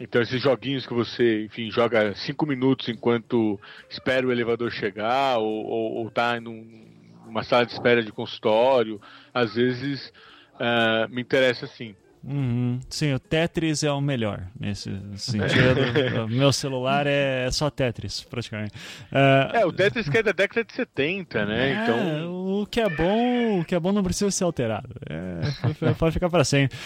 Então 0.00 0.22
esses 0.22 0.40
joguinhos 0.40 0.86
que 0.86 0.94
você, 0.94 1.44
enfim, 1.44 1.70
joga 1.70 2.14
cinco 2.14 2.46
minutos 2.46 2.88
enquanto 2.88 3.60
espera 3.88 4.26
o 4.26 4.32
elevador 4.32 4.70
chegar 4.70 5.38
ou, 5.38 5.66
ou, 5.66 5.92
ou 5.96 6.10
tá 6.10 6.38
em 6.38 6.48
um, 6.48 6.86
uma 7.26 7.42
sala 7.42 7.66
de 7.66 7.72
espera 7.72 8.02
de 8.02 8.10
consultório, 8.10 8.98
às 9.32 9.54
vezes 9.54 10.10
uh, 10.54 11.06
me 11.10 11.20
interessa 11.20 11.66
sim. 11.66 11.94
Uhum. 12.22 12.78
Sim, 12.90 13.14
o 13.14 13.18
Tetris 13.18 13.82
é 13.82 13.90
o 13.90 14.00
melhor 14.00 14.46
nesse 14.58 14.90
sentido. 15.16 16.28
meu 16.28 16.52
celular 16.52 17.06
é 17.06 17.50
só 17.50 17.70
Tetris, 17.70 18.22
praticamente. 18.22 18.74
Uh, 19.10 19.56
é, 19.56 19.66
o 19.66 19.72
Tetris 19.72 20.08
que 20.08 20.18
é 20.18 20.22
da 20.22 20.32
década 20.32 20.62
de 20.64 20.72
70, 20.72 21.46
né? 21.46 21.70
É, 21.70 21.82
então... 21.82 22.40
O 22.60 22.66
que 22.66 22.78
é 22.78 22.90
bom, 22.90 23.60
o 23.60 23.64
que 23.64 23.74
é 23.74 23.80
bom 23.80 23.90
não 23.90 24.02
precisa 24.02 24.30
ser 24.30 24.44
alterado. 24.44 24.94
É, 25.08 25.94
pode 25.94 26.12
ficar 26.12 26.28
para 26.28 26.44
sempre. 26.44 26.76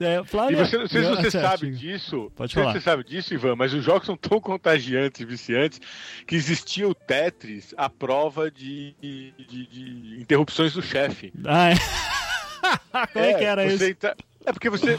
É, 0.00 0.22
Flávia, 0.24 0.56
e 0.56 0.64
você, 0.64 0.78
não 0.78 0.86
sei 0.86 1.02
se 1.02 1.08
você 1.08 1.30
sabe 1.38 1.70
disso. 1.70 2.30
Pode 2.36 2.54
falar. 2.54 2.72
você 2.72 2.80
sabe 2.80 3.04
disso, 3.04 3.34
Ivan, 3.34 3.56
mas 3.56 3.74
os 3.74 3.84
jogos 3.84 4.06
são 4.06 4.16
tão 4.16 4.40
contagiantes 4.40 5.20
e 5.20 5.24
viciantes 5.24 5.80
que 6.26 6.36
existia 6.36 6.88
o 6.88 6.94
Tetris 6.94 7.74
à 7.76 7.90
prova 7.90 8.50
de, 8.50 8.94
de, 9.00 9.32
de 9.36 10.20
interrupções 10.20 10.72
do 10.72 10.82
chefe. 10.82 11.32
Ah, 11.44 11.70
é? 11.70 11.74
Como 13.12 13.24
é, 13.24 13.30
é, 13.30 13.34
que 13.34 13.44
era 13.44 13.66
isso? 13.66 13.84
Entra... 13.84 14.16
É 14.44 14.52
porque 14.52 14.70
você. 14.70 14.98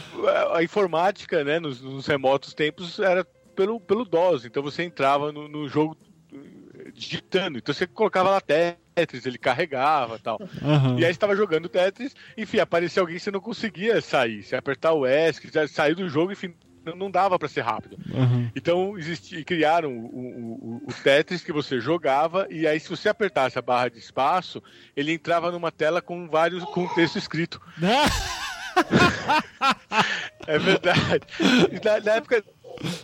A 0.54 0.62
informática, 0.62 1.42
né, 1.42 1.58
nos, 1.58 1.80
nos, 1.80 2.06
remotos 2.06 2.54
tempos 2.54 2.98
era 2.98 3.24
pelo, 3.56 3.80
pelo 3.80 4.04
DOS. 4.04 4.44
Então 4.44 4.62
você 4.62 4.84
entrava 4.84 5.32
no, 5.32 5.48
no 5.48 5.68
jogo 5.68 5.96
digitando. 6.90 7.58
Então 7.58 7.74
você 7.74 7.86
colocava 7.86 8.30
lá 8.30 8.40
Tetris, 8.40 9.26
ele 9.26 9.38
carregava 9.38 10.18
tal. 10.18 10.38
Uhum. 10.40 10.98
E 10.98 11.04
aí 11.04 11.10
estava 11.10 11.36
jogando 11.36 11.68
Tetris, 11.68 12.14
enfim, 12.36 12.58
aparecia 12.58 13.02
alguém 13.02 13.18
você 13.18 13.30
não 13.30 13.40
conseguia 13.40 14.00
sair. 14.00 14.42
Você 14.42 14.56
apertar 14.56 14.92
o 14.92 15.06
S, 15.06 15.40
sair 15.68 15.94
do 15.94 16.08
jogo, 16.08 16.32
enfim, 16.32 16.54
não 16.96 17.10
dava 17.10 17.38
para 17.38 17.48
ser 17.48 17.60
rápido. 17.62 17.96
Uhum. 18.12 18.50
Então 18.54 18.98
existia, 18.98 19.44
criaram 19.44 19.90
o, 19.90 20.80
o, 20.82 20.82
o, 20.88 20.92
Tetris 21.02 21.44
que 21.44 21.52
você 21.52 21.80
jogava 21.80 22.46
e 22.50 22.66
aí 22.66 22.80
se 22.80 22.88
você 22.88 23.08
apertasse 23.08 23.58
a 23.58 23.62
barra 23.62 23.88
de 23.88 23.98
espaço, 23.98 24.62
ele 24.96 25.12
entrava 25.12 25.50
numa 25.50 25.70
tela 25.70 26.00
com 26.00 26.28
vários 26.28 26.64
com 26.64 26.86
texto 26.94 27.16
escrito. 27.16 27.60
é 30.46 30.58
verdade. 30.58 31.26
Na, 31.84 32.00
na 32.00 32.12
época 32.12 32.44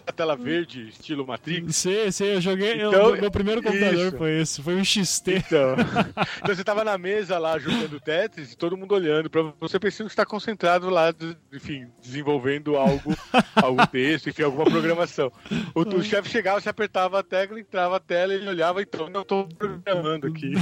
a 0.07 0.13
tela 0.13 0.37
verde, 0.37 0.89
estilo 0.89 1.27
Matrix. 1.27 1.75
Sim, 1.75 2.11
sim, 2.13 2.25
eu 2.27 2.41
joguei. 2.41 2.75
Então, 2.77 2.93
eu, 2.93 3.21
meu 3.21 3.31
primeiro 3.31 3.61
computador 3.61 4.07
isso. 4.07 4.17
foi 4.17 4.41
esse, 4.41 4.63
foi 4.63 4.75
um 4.77 4.85
XT. 4.85 5.43
Então, 5.47 5.75
então 6.43 6.55
você 6.55 6.63
tava 6.63 6.85
na 6.85 6.97
mesa 6.97 7.39
lá 7.39 7.59
jogando 7.59 7.99
Tetris 8.01 8.53
e 8.53 8.57
todo 8.57 8.77
mundo 8.77 8.95
olhando 8.95 9.29
para 9.29 9.43
você 9.59 9.81
pensando 9.81 10.07
que 10.07 10.13
está 10.13 10.25
concentrado 10.25 10.89
lá, 10.89 11.13
enfim, 11.53 11.89
desenvolvendo 12.01 12.77
algo, 12.77 13.17
algum 13.57 13.85
texto, 13.87 14.29
enfim, 14.29 14.45
alguma 14.45 14.65
programação. 14.71 15.33
O, 15.75 15.81
o 15.81 16.03
chefe 16.05 16.31
chegava, 16.31 16.61
você 16.61 16.69
apertava 16.69 17.19
a 17.19 17.23
tecla, 17.25 17.59
entrava 17.59 17.97
a 17.97 18.01
tela, 18.01 18.33
ele 18.33 18.49
olhava, 18.49 18.81
então, 18.81 19.11
não, 19.11 19.23
estou 19.23 19.49
programando 19.49 20.29
aqui. 20.29 20.53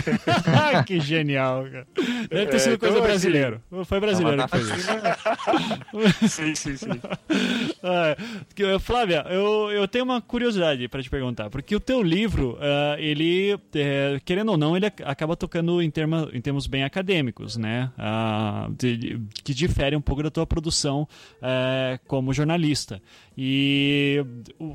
que 0.87 1.01
genial, 1.01 1.65
cara. 1.65 1.87
Deve 2.31 2.47
ter 2.47 2.59
sido 2.59 2.75
é, 2.75 2.79
coisa 2.79 2.95
então, 2.95 3.07
brasileiro. 3.07 3.63
Assim, 3.71 3.85
foi 3.85 4.01
brasileiro 4.01 4.43
que 4.45 4.57
fez 4.57 4.69
isso. 4.71 6.29
sim, 6.29 6.55
sim, 6.55 6.77
sim. 6.77 7.01
Ah, 7.83 8.17
Flávia, 8.81 9.34
eu, 9.35 9.71
eu 9.71 9.89
tenho 9.89 10.05
uma 10.05 10.21
curiosidade 10.21 10.89
para 10.89 11.03
te 11.03 11.11
perguntar, 11.11 11.51
porque 11.51 11.75
o 11.75 11.81
teu 11.81 12.03
livro, 12.03 12.53
uh, 12.55 12.99
ele, 12.99 13.59
é, 13.75 14.21
querendo 14.25 14.51
ou 14.51 14.57
não, 14.57 14.77
ele 14.77 14.87
acaba 14.87 15.37
tocando 15.37 15.83
em, 15.83 15.93
em 16.33 16.41
termos 16.41 16.67
bem 16.67 16.85
acadêmicos, 16.85 17.57
né? 17.57 17.91
Uh, 17.99 18.73
de, 18.75 19.21
que 19.43 19.53
difere 19.53 19.97
um 19.97 20.01
pouco 20.01 20.23
da 20.23 20.31
tua 20.31 20.47
produção 20.47 21.09
uh, 21.43 21.99
como 22.07 22.33
jornalista. 22.33 23.01
E 23.37 24.25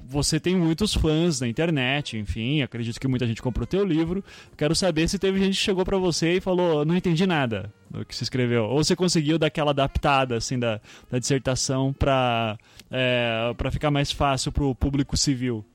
você 0.05 0.39
tem 0.39 0.55
muitos 0.55 0.93
fãs 0.93 1.39
na 1.41 1.47
internet, 1.47 2.17
enfim, 2.17 2.61
acredito 2.61 2.99
que 2.99 3.07
muita 3.07 3.25
gente 3.25 3.41
comprou 3.41 3.63
o 3.63 3.67
teu 3.67 3.85
livro. 3.85 4.23
Quero 4.57 4.75
saber 4.75 5.07
se 5.07 5.17
teve 5.17 5.39
gente 5.39 5.55
que 5.55 5.63
chegou 5.63 5.85
para 5.85 5.97
você 5.97 6.37
e 6.37 6.41
falou, 6.41 6.83
não 6.83 6.95
entendi 6.95 7.25
nada 7.25 7.71
do 7.89 8.05
que 8.05 8.15
você 8.15 8.23
escreveu. 8.23 8.65
Ou 8.65 8.83
você 8.83 8.95
conseguiu 8.95 9.39
dar 9.39 9.47
aquela 9.47 9.71
adaptada, 9.71 10.37
assim, 10.37 10.59
da, 10.59 10.79
da 11.09 11.19
dissertação 11.19 11.93
para 11.93 12.57
é, 12.91 13.51
ficar 13.71 13.91
mais 13.91 14.11
fácil 14.11 14.51
para 14.51 14.63
o 14.63 14.75
público 14.75 15.17
civil? 15.17 15.65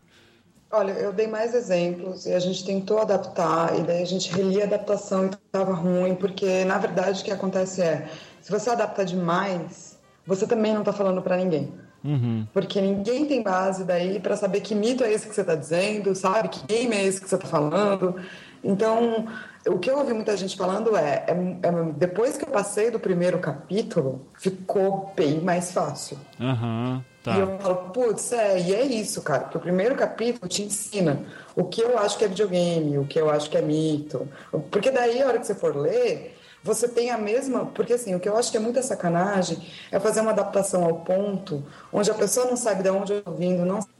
Olha, 0.70 0.92
eu 0.92 1.12
dei 1.12 1.28
mais 1.28 1.54
exemplos 1.54 2.26
e 2.26 2.32
a 2.32 2.40
gente 2.40 2.64
tentou 2.64 2.98
adaptar, 2.98 3.78
e 3.78 3.82
daí 3.82 4.02
a 4.02 4.06
gente 4.06 4.32
relia 4.32 4.64
a 4.64 4.66
adaptação 4.66 5.26
e 5.26 5.30
estava 5.30 5.72
ruim, 5.72 6.16
porque 6.16 6.64
na 6.64 6.78
verdade 6.78 7.22
o 7.22 7.24
que 7.24 7.30
acontece 7.30 7.80
é, 7.80 8.08
se 8.42 8.50
você 8.50 8.70
adapta 8.70 9.04
demais, 9.04 9.96
você 10.26 10.48
também 10.48 10.72
não 10.72 10.80
está 10.80 10.92
falando 10.92 11.22
para 11.22 11.36
ninguém. 11.36 11.72
Uhum. 12.02 12.46
Porque 12.52 12.80
ninguém 12.80 13.24
tem 13.24 13.42
base 13.42 13.84
daí 13.84 14.18
para 14.18 14.36
saber 14.36 14.60
que 14.60 14.74
mito 14.74 15.04
é 15.04 15.12
esse 15.12 15.28
que 15.28 15.34
você 15.34 15.40
está 15.42 15.54
dizendo, 15.54 16.14
sabe? 16.14 16.48
Que 16.48 16.66
game 16.66 16.94
é 16.94 17.04
esse 17.04 17.20
que 17.20 17.28
você 17.28 17.36
está 17.36 17.46
falando. 17.46 18.16
Então, 18.62 19.26
o 19.66 19.78
que 19.78 19.90
eu 19.90 19.98
ouvi 19.98 20.12
muita 20.12 20.36
gente 20.36 20.56
falando 20.56 20.96
é, 20.96 21.24
é, 21.26 21.32
é, 21.62 21.92
depois 21.96 22.36
que 22.36 22.44
eu 22.44 22.48
passei 22.48 22.90
do 22.90 23.00
primeiro 23.00 23.38
capítulo, 23.38 24.26
ficou 24.38 25.12
bem 25.16 25.40
mais 25.40 25.72
fácil. 25.72 26.18
Uhum, 26.38 27.02
tá. 27.22 27.36
E 27.36 27.40
eu 27.40 27.58
falo, 27.58 27.76
putz, 27.90 28.32
é, 28.32 28.60
e 28.60 28.74
é 28.74 28.84
isso, 28.84 29.22
cara, 29.22 29.44
porque 29.44 29.58
o 29.58 29.60
primeiro 29.60 29.94
capítulo 29.94 30.48
te 30.48 30.62
ensina 30.62 31.24
o 31.56 31.64
que 31.64 31.80
eu 31.80 31.98
acho 31.98 32.18
que 32.18 32.24
é 32.24 32.28
videogame, 32.28 32.98
o 32.98 33.06
que 33.06 33.18
eu 33.18 33.30
acho 33.30 33.48
que 33.48 33.56
é 33.56 33.62
mito. 33.62 34.28
Porque 34.70 34.90
daí, 34.90 35.22
a 35.22 35.28
hora 35.28 35.38
que 35.38 35.46
você 35.46 35.54
for 35.54 35.74
ler, 35.74 36.36
você 36.62 36.86
tem 36.86 37.10
a 37.10 37.16
mesma. 37.18 37.66
Porque 37.66 37.94
assim, 37.94 38.14
o 38.14 38.20
que 38.20 38.28
eu 38.28 38.36
acho 38.36 38.50
que 38.50 38.56
é 38.56 38.60
muita 38.60 38.82
sacanagem 38.82 39.58
é 39.90 39.98
fazer 39.98 40.20
uma 40.20 40.32
adaptação 40.32 40.84
ao 40.84 40.96
ponto 40.96 41.64
onde 41.92 42.10
a 42.10 42.14
pessoa 42.14 42.46
não 42.46 42.56
sabe 42.56 42.82
de 42.82 42.90
onde 42.90 43.12
eu 43.14 43.22
tô 43.22 43.32
vindo, 43.32 43.64
não 43.64 43.80
sabe 43.80 43.94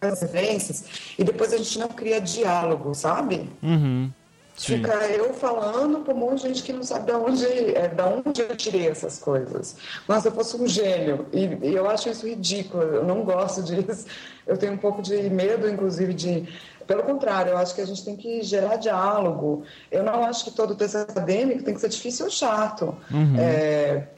as 0.00 0.20
referências, 0.20 0.84
e 1.18 1.24
depois 1.24 1.52
a 1.52 1.56
gente 1.56 1.76
não 1.76 1.88
cria 1.88 2.20
diálogo, 2.20 2.94
sabe? 2.94 3.50
Uhum. 3.60 4.12
Sim. 4.58 4.78
Fica 4.78 4.92
eu 5.06 5.32
falando 5.32 6.00
para 6.00 6.12
um 6.12 6.16
monte 6.16 6.42
de 6.42 6.48
gente 6.48 6.64
que 6.64 6.72
não 6.72 6.82
sabe 6.82 7.06
de 7.06 7.12
onde, 7.12 7.46
é, 7.46 7.86
de 7.86 8.02
onde 8.02 8.42
eu 8.42 8.56
tirei 8.56 8.88
essas 8.88 9.20
coisas. 9.20 9.76
Mas 10.06 10.24
eu 10.24 10.32
fosse 10.32 10.56
um 10.56 10.66
gênio. 10.66 11.26
E, 11.32 11.68
e, 11.68 11.74
eu 11.74 11.88
acho 11.88 12.08
isso 12.08 12.26
ridículo. 12.26 12.82
Eu 12.82 13.04
não 13.04 13.22
gosto 13.22 13.62
disso. 13.64 14.06
Eu 14.44 14.58
tenho 14.58 14.72
um 14.72 14.76
pouco 14.76 15.00
de 15.00 15.30
medo, 15.30 15.68
inclusive, 15.68 16.12
de. 16.12 16.48
Pelo 16.88 17.04
contrário, 17.04 17.52
eu 17.52 17.58
acho 17.58 17.74
que 17.74 17.82
a 17.82 17.86
gente 17.86 18.04
tem 18.04 18.16
que 18.16 18.42
gerar 18.42 18.76
diálogo. 18.76 19.62
Eu 19.92 20.02
não 20.02 20.24
acho 20.24 20.44
que 20.44 20.50
todo 20.50 20.74
texto 20.74 20.96
acadêmico 20.96 21.62
tem 21.62 21.74
que 21.74 21.80
ser 21.80 21.90
difícil 21.90 22.24
ou 22.24 22.30
chato. 22.30 22.96
Uhum. 23.12 23.38
É, 23.38 24.08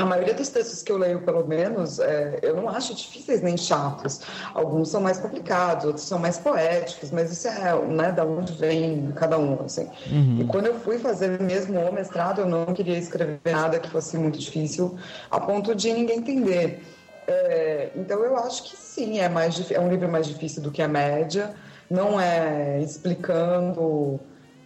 a 0.00 0.06
maioria 0.06 0.34
dos 0.34 0.48
textos 0.48 0.82
que 0.82 0.90
eu 0.90 0.98
leio, 0.98 1.20
pelo 1.22 1.46
menos, 1.46 1.98
é, 1.98 2.38
eu 2.42 2.56
não 2.56 2.68
acho 2.68 2.94
difíceis 2.94 3.42
nem 3.42 3.56
chatos. 3.56 4.20
Alguns 4.54 4.88
são 4.88 5.00
mais 5.00 5.18
complicados, 5.18 5.84
outros 5.84 6.06
são 6.06 6.18
mais 6.18 6.38
poéticos, 6.38 7.10
mas 7.10 7.30
isso 7.30 7.48
é 7.48 7.74
né, 7.86 8.12
da 8.12 8.24
onde 8.24 8.52
vem 8.54 9.12
cada 9.12 9.38
um. 9.38 9.62
Assim. 9.64 9.88
Uhum. 10.10 10.38
E 10.40 10.44
quando 10.44 10.66
eu 10.66 10.74
fui 10.80 10.98
fazer 10.98 11.40
mesmo 11.40 11.78
o 11.78 11.92
mestrado, 11.92 12.40
eu 12.40 12.46
não 12.46 12.66
queria 12.66 12.98
escrever 12.98 13.40
nada 13.44 13.78
que 13.78 13.88
fosse 13.88 14.16
muito 14.16 14.38
difícil, 14.38 14.96
a 15.30 15.40
ponto 15.40 15.74
de 15.74 15.92
ninguém 15.92 16.18
entender. 16.18 16.82
É, 17.26 17.90
então 17.94 18.24
eu 18.24 18.36
acho 18.36 18.64
que 18.64 18.76
sim, 18.76 19.20
é, 19.20 19.28
mais, 19.28 19.70
é 19.70 19.78
um 19.78 19.88
livro 19.88 20.08
mais 20.08 20.26
difícil 20.26 20.62
do 20.62 20.70
que 20.70 20.82
a 20.82 20.88
média. 20.88 21.54
Não 21.88 22.20
é 22.20 22.80
explicando 22.80 24.20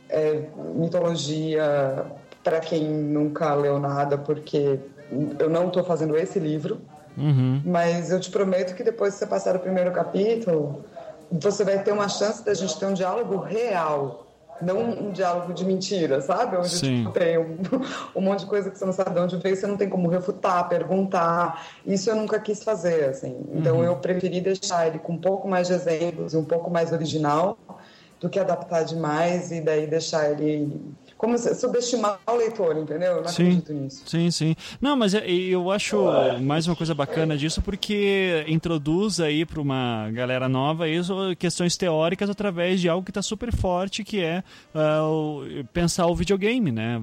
é, 0.08 0.42
mitologia 0.74 2.06
para 2.42 2.60
quem 2.60 2.84
nunca 2.84 3.54
leu 3.54 3.78
nada, 3.78 4.18
porque 4.18 4.78
eu 5.38 5.48
não 5.48 5.68
estou 5.68 5.84
fazendo 5.84 6.16
esse 6.16 6.38
livro, 6.38 6.80
uhum. 7.16 7.62
mas 7.64 8.10
eu 8.10 8.20
te 8.20 8.30
prometo 8.30 8.74
que 8.74 8.82
depois 8.82 9.14
que 9.14 9.20
você 9.20 9.26
passar 9.26 9.56
o 9.56 9.58
primeiro 9.58 9.92
capítulo, 9.92 10.84
você 11.30 11.64
vai 11.64 11.82
ter 11.82 11.92
uma 11.92 12.08
chance 12.08 12.44
da 12.44 12.54
gente 12.54 12.78
ter 12.78 12.86
um 12.86 12.94
diálogo 12.94 13.38
real, 13.38 14.26
não 14.62 14.78
um 14.78 15.10
diálogo 15.10 15.52
de 15.52 15.64
mentira, 15.64 16.20
sabe? 16.20 16.56
Onde 16.56 16.80
tipo, 16.80 17.10
tem 17.10 17.38
um, 17.38 17.58
um, 18.14 18.20
monte 18.20 18.40
de 18.40 18.46
coisa 18.46 18.70
que 18.70 18.78
você 18.78 18.84
não 18.84 18.92
sabe 18.92 19.10
de 19.10 19.20
onde 19.20 19.36
veio, 19.36 19.56
você 19.56 19.66
não 19.66 19.76
tem 19.76 19.88
como 19.88 20.08
refutar, 20.08 20.68
perguntar. 20.68 21.66
Isso 21.84 22.08
eu 22.08 22.16
nunca 22.16 22.38
quis 22.38 22.62
fazer, 22.62 23.06
assim. 23.06 23.36
Então 23.52 23.78
uhum. 23.78 23.84
eu 23.84 23.96
preferi 23.96 24.40
deixar 24.40 24.86
ele 24.86 24.98
com 24.98 25.14
um 25.14 25.18
pouco 25.18 25.48
mais 25.48 25.66
de 25.66 25.74
exemplos 25.74 26.34
e 26.34 26.36
um 26.36 26.44
pouco 26.44 26.70
mais 26.70 26.92
original 26.92 27.58
do 28.20 28.28
que 28.28 28.38
adaptar 28.38 28.84
demais 28.84 29.50
e 29.50 29.60
daí 29.60 29.86
deixar 29.86 30.30
ele 30.30 30.80
como 31.24 31.38
subestimar 31.38 32.18
o 32.26 32.36
leitor, 32.36 32.76
entendeu? 32.76 33.12
Eu 33.12 33.22
não 33.22 33.28
sim, 33.28 33.44
acredito 33.44 33.72
nisso. 33.72 34.02
Sim, 34.06 34.30
sim. 34.30 34.56
Não, 34.80 34.94
mas 34.94 35.14
é, 35.14 35.26
eu 35.26 35.70
acho 35.70 36.04
mais 36.42 36.66
uma 36.66 36.76
coisa 36.76 36.94
bacana 36.94 37.36
disso 37.36 37.62
porque 37.62 38.44
introduz 38.46 39.20
aí 39.20 39.46
para 39.46 39.60
uma 39.60 40.10
galera 40.12 40.48
nova 40.48 40.86
isso, 40.86 41.14
questões 41.38 41.76
teóricas 41.76 42.28
através 42.28 42.80
de 42.80 42.88
algo 42.88 43.04
que 43.04 43.10
está 43.10 43.22
super 43.22 43.54
forte, 43.54 44.04
que 44.04 44.20
é 44.20 44.42
uh, 44.74 45.64
pensar 45.72 46.06
o 46.06 46.14
videogame, 46.14 46.70
né? 46.70 47.00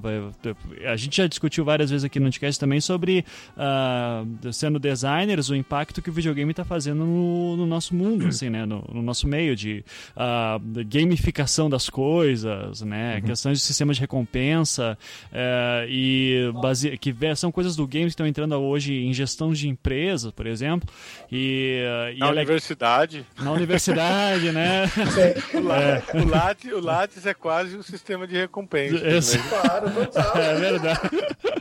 A 0.85 0.95
gente 0.95 1.17
já 1.17 1.27
discutiu 1.27 1.65
várias 1.65 1.89
vezes 1.89 2.03
aqui 2.03 2.19
no 2.19 2.31
podcast 2.41 2.59
também 2.59 2.81
sobre, 2.81 3.25
uh, 3.57 4.53
sendo 4.53 4.79
designers, 4.79 5.49
o 5.49 5.55
impacto 5.55 6.01
que 6.01 6.09
o 6.09 6.13
videogame 6.13 6.51
está 6.51 6.63
fazendo 6.63 7.05
no, 7.05 7.57
no, 7.57 7.65
nosso 7.65 7.95
mundo, 7.95 8.27
assim, 8.27 8.49
né? 8.49 8.65
No, 8.65 8.83
no 8.91 9.01
nosso 9.01 9.27
meio 9.27 9.55
de 9.55 9.83
uh, 10.15 10.83
gamificação 10.85 11.69
das 11.69 11.89
coisas, 11.89 12.81
né? 12.81 13.15
Uhum. 13.15 13.21
Questões 13.21 13.59
de 13.59 13.63
sistemas 13.63 13.97
de 13.97 14.01
recompensa 14.11 14.97
é, 15.31 15.85
e 15.87 16.51
base... 16.61 16.97
que 16.97 17.15
são 17.35 17.51
coisas 17.51 17.75
do 17.75 17.87
game 17.87 18.05
que 18.05 18.11
estão 18.11 18.27
entrando 18.27 18.55
hoje 18.55 18.93
em 18.93 19.13
gestão 19.13 19.53
de 19.53 19.69
empresas, 19.69 20.31
por 20.31 20.45
exemplo. 20.45 20.89
E, 21.31 21.83
e 22.15 22.19
na 22.19 22.29
universidade. 22.29 23.25
Na 23.39 23.51
universidade, 23.53 24.51
né? 24.51 24.85
o, 25.53 25.61
Lattes, 25.61 26.13
é. 26.13 26.17
o, 26.17 26.27
Lattes, 26.27 26.71
o 26.73 26.79
Lattes 26.79 27.25
é 27.25 27.33
quase 27.33 27.77
um 27.77 27.83
sistema 27.83 28.27
de 28.27 28.35
recompensa. 28.35 29.07
Esse... 29.07 29.39
Claro, 29.51 29.91
total. 29.91 30.37
É 30.37 30.55
verdade. 30.55 30.99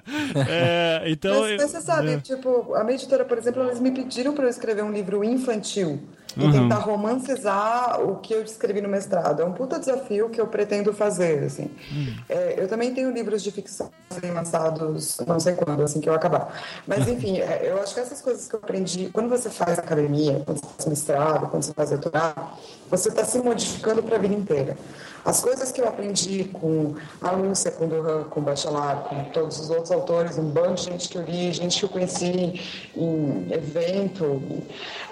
É, 0.48 1.05
então, 1.06 1.43
mas, 1.43 1.62
mas, 1.62 1.70
você 1.70 1.81
sabe, 1.81 2.14
é. 2.14 2.18
tipo, 2.18 2.74
a 2.74 2.82
minha 2.82 2.97
editora, 2.97 3.24
por 3.24 3.39
exemplo, 3.39 3.62
eles 3.62 3.78
me 3.78 3.93
pediram 3.93 4.35
para 4.35 4.44
eu 4.44 4.48
escrever 4.48 4.82
um 4.82 4.90
livro 4.90 5.22
infantil 5.22 6.02
e 6.36 6.44
uhum. 6.44 6.52
tentar 6.52 6.78
romancizar 6.78 8.01
o 8.01 8.16
que 8.16 8.35
eu 8.35 8.43
escrevi 8.43 8.81
no 8.81 8.89
mestrado. 8.89 9.43
É 9.43 9.44
um 9.44 9.52
puta 9.52 9.78
desafio 9.78 10.28
que 10.31 10.40
eu 10.40 10.47
pretendo 10.47 10.93
fazer, 10.93 11.44
assim. 11.44 11.70
Uhum. 11.90 12.15
É, 12.28 12.55
eu 12.59 12.69
também 12.69 12.94
tenho 12.94 13.11
livros 13.11 13.43
de 13.43 13.51
ficção 13.51 13.90
lançados, 14.35 15.19
não 15.27 15.39
sei 15.39 15.55
quando, 15.55 15.82
assim 15.82 16.01
que 16.01 16.09
eu 16.09 16.15
acabar. 16.15 16.61
Mas, 16.86 17.07
enfim, 17.09 17.39
é, 17.39 17.62
eu 17.65 17.81
acho 17.82 17.94
que 17.94 18.01
essas 18.01 18.20
coisas 18.20 18.47
que 18.48 18.55
eu 18.55 18.61
aprendi, 18.62 19.11
quando 19.12 19.28
você 19.28 19.51
faz 19.51 19.78
academia, 19.78 20.43
quando 20.44 20.59
você 20.59 20.66
faz 20.77 20.86
mestrado, 20.89 21.48
quando 21.48 21.62
você 21.62 21.73
faz 21.73 21.90
doutorado, 21.90 22.59
você 22.89 23.09
está 23.09 23.24
se 23.24 23.39
modificando 23.39 24.02
para 24.02 24.16
a 24.16 24.19
vida 24.19 24.35
inteira. 24.35 24.77
As 25.24 25.40
coisas 25.40 25.70
que 25.70 25.81
eu 25.81 25.86
aprendi 25.86 26.44
com 26.44 26.94
a 27.20 27.31
Lúcia, 27.32 27.70
com 27.70 27.85
o 27.85 27.89
Duran, 27.89 28.24
com 28.24 28.40
o 28.40 28.43
Bachelard, 28.43 29.09
com 29.09 29.24
todos 29.24 29.61
os 29.61 29.70
outros 29.70 29.90
autores, 29.93 30.39
um 30.39 30.48
bando 30.48 30.74
de 30.74 30.85
gente 30.85 31.09
que 31.09 31.19
eu 31.19 31.23
li, 31.23 31.52
gente 31.52 31.78
que 31.78 31.85
eu 31.85 31.89
conheci 31.89 32.61
em 32.97 33.52
evento, 33.52 34.43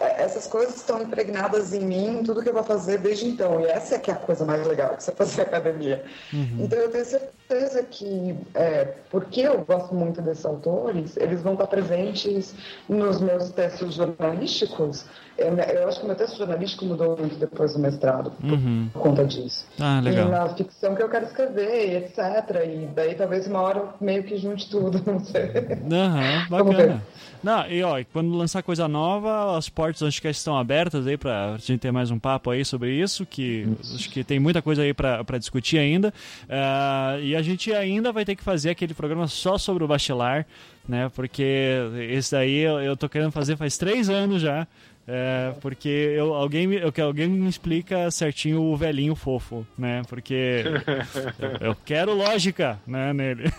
é, 0.00 0.22
essas 0.22 0.46
coisas 0.46 0.76
estão 0.76 1.02
impregnadas 1.08 1.72
em 1.72 1.80
mim, 1.80 2.20
em 2.20 2.22
tudo 2.22 2.42
que 2.42 2.48
eu 2.48 2.52
vou 2.54 2.62
fazer 2.62 2.98
desde 2.98 3.26
então. 3.26 3.60
E 3.60 3.64
essa 3.66 3.96
é 3.96 3.98
que 3.98 4.10
é 4.10 4.14
a 4.14 4.16
coisa 4.16 4.44
mais 4.44 4.66
legal, 4.66 4.96
que 4.96 5.02
você 5.02 5.12
fazer 5.12 5.42
academia. 5.42 6.04
Uhum. 6.32 6.58
Então 6.60 6.78
eu 6.78 6.90
tenho 6.90 7.04
certeza 7.04 7.82
que, 7.82 8.36
é, 8.54 8.84
porque 9.10 9.40
eu 9.40 9.64
gosto 9.64 9.94
muito 9.94 10.22
desses 10.22 10.44
autores, 10.44 11.16
eles 11.16 11.42
vão 11.42 11.54
estar 11.54 11.66
presentes 11.66 12.54
nos 12.88 13.20
meus 13.20 13.50
textos 13.50 13.94
jornalísticos, 13.94 15.06
eu 15.38 15.88
acho 15.88 16.00
que 16.00 16.04
o 16.04 16.08
meu 16.08 16.16
texto 16.16 16.36
jornalístico 16.36 16.84
mudou 16.84 17.16
muito 17.16 17.36
depois 17.36 17.72
do 17.72 17.78
mestrado, 17.78 18.32
uhum. 18.42 18.88
por 18.92 19.02
conta 19.02 19.24
disso. 19.24 19.66
Ah, 19.78 20.00
legal. 20.00 20.26
E 20.26 20.30
na 20.30 20.48
ficção 20.48 20.96
que 20.96 21.02
eu 21.02 21.08
quero 21.08 21.26
escrever, 21.26 22.02
etc. 22.02 22.18
E 22.66 22.88
daí 22.94 23.14
talvez 23.14 23.46
uma 23.46 23.60
hora 23.60 23.78
eu 23.78 23.88
meio 24.00 24.24
que 24.24 24.36
junte 24.36 24.68
tudo, 24.68 25.00
não 25.06 25.20
sei. 25.20 25.44
Aham, 25.90 26.42
uhum, 26.42 26.48
bacana. 26.48 27.02
Não, 27.42 27.68
e 27.68 27.82
ó, 27.84 28.02
quando 28.12 28.36
lançar 28.36 28.62
coisa 28.64 28.88
nova, 28.88 29.56
as 29.56 29.68
portas 29.68 30.02
acho 30.02 30.20
que 30.20 30.28
estão 30.28 30.58
abertas 30.58 31.06
aí 31.06 31.16
pra 31.16 31.56
gente 31.58 31.78
ter 31.78 31.92
mais 31.92 32.10
um 32.10 32.18
papo 32.18 32.50
aí 32.50 32.64
sobre 32.64 32.90
isso, 32.90 33.24
que 33.24 33.64
acho 33.94 34.10
que 34.10 34.24
tem 34.24 34.40
muita 34.40 34.60
coisa 34.60 34.82
aí 34.82 34.92
pra, 34.92 35.22
pra 35.22 35.38
discutir 35.38 35.78
ainda. 35.78 36.12
Uh, 36.44 37.22
e 37.22 37.36
a 37.36 37.42
gente 37.42 37.72
ainda 37.72 38.10
vai 38.10 38.24
ter 38.24 38.34
que 38.34 38.42
fazer 38.42 38.70
aquele 38.70 38.92
programa 38.92 39.28
só 39.28 39.56
sobre 39.56 39.84
o 39.84 39.86
Bachelar, 39.86 40.46
né? 40.88 41.10
Porque 41.14 41.78
esse 42.10 42.32
daí 42.32 42.58
eu, 42.58 42.80
eu 42.80 42.96
tô 42.96 43.08
querendo 43.08 43.30
fazer 43.30 43.56
faz 43.56 43.78
três 43.78 44.08
anos 44.10 44.42
já. 44.42 44.66
É, 45.10 45.54
porque 45.62 45.88
eu, 45.88 46.34
alguém, 46.34 46.70
eu, 46.74 46.92
alguém 47.02 47.26
me 47.26 47.48
explica 47.48 48.10
certinho 48.10 48.60
o 48.60 48.76
velhinho 48.76 49.14
fofo, 49.14 49.66
né? 49.76 50.02
Porque 50.06 50.62
eu, 51.62 51.74
quero 51.82 52.12
lógica 52.12 52.78
né, 52.86 53.14
nele. 53.14 53.44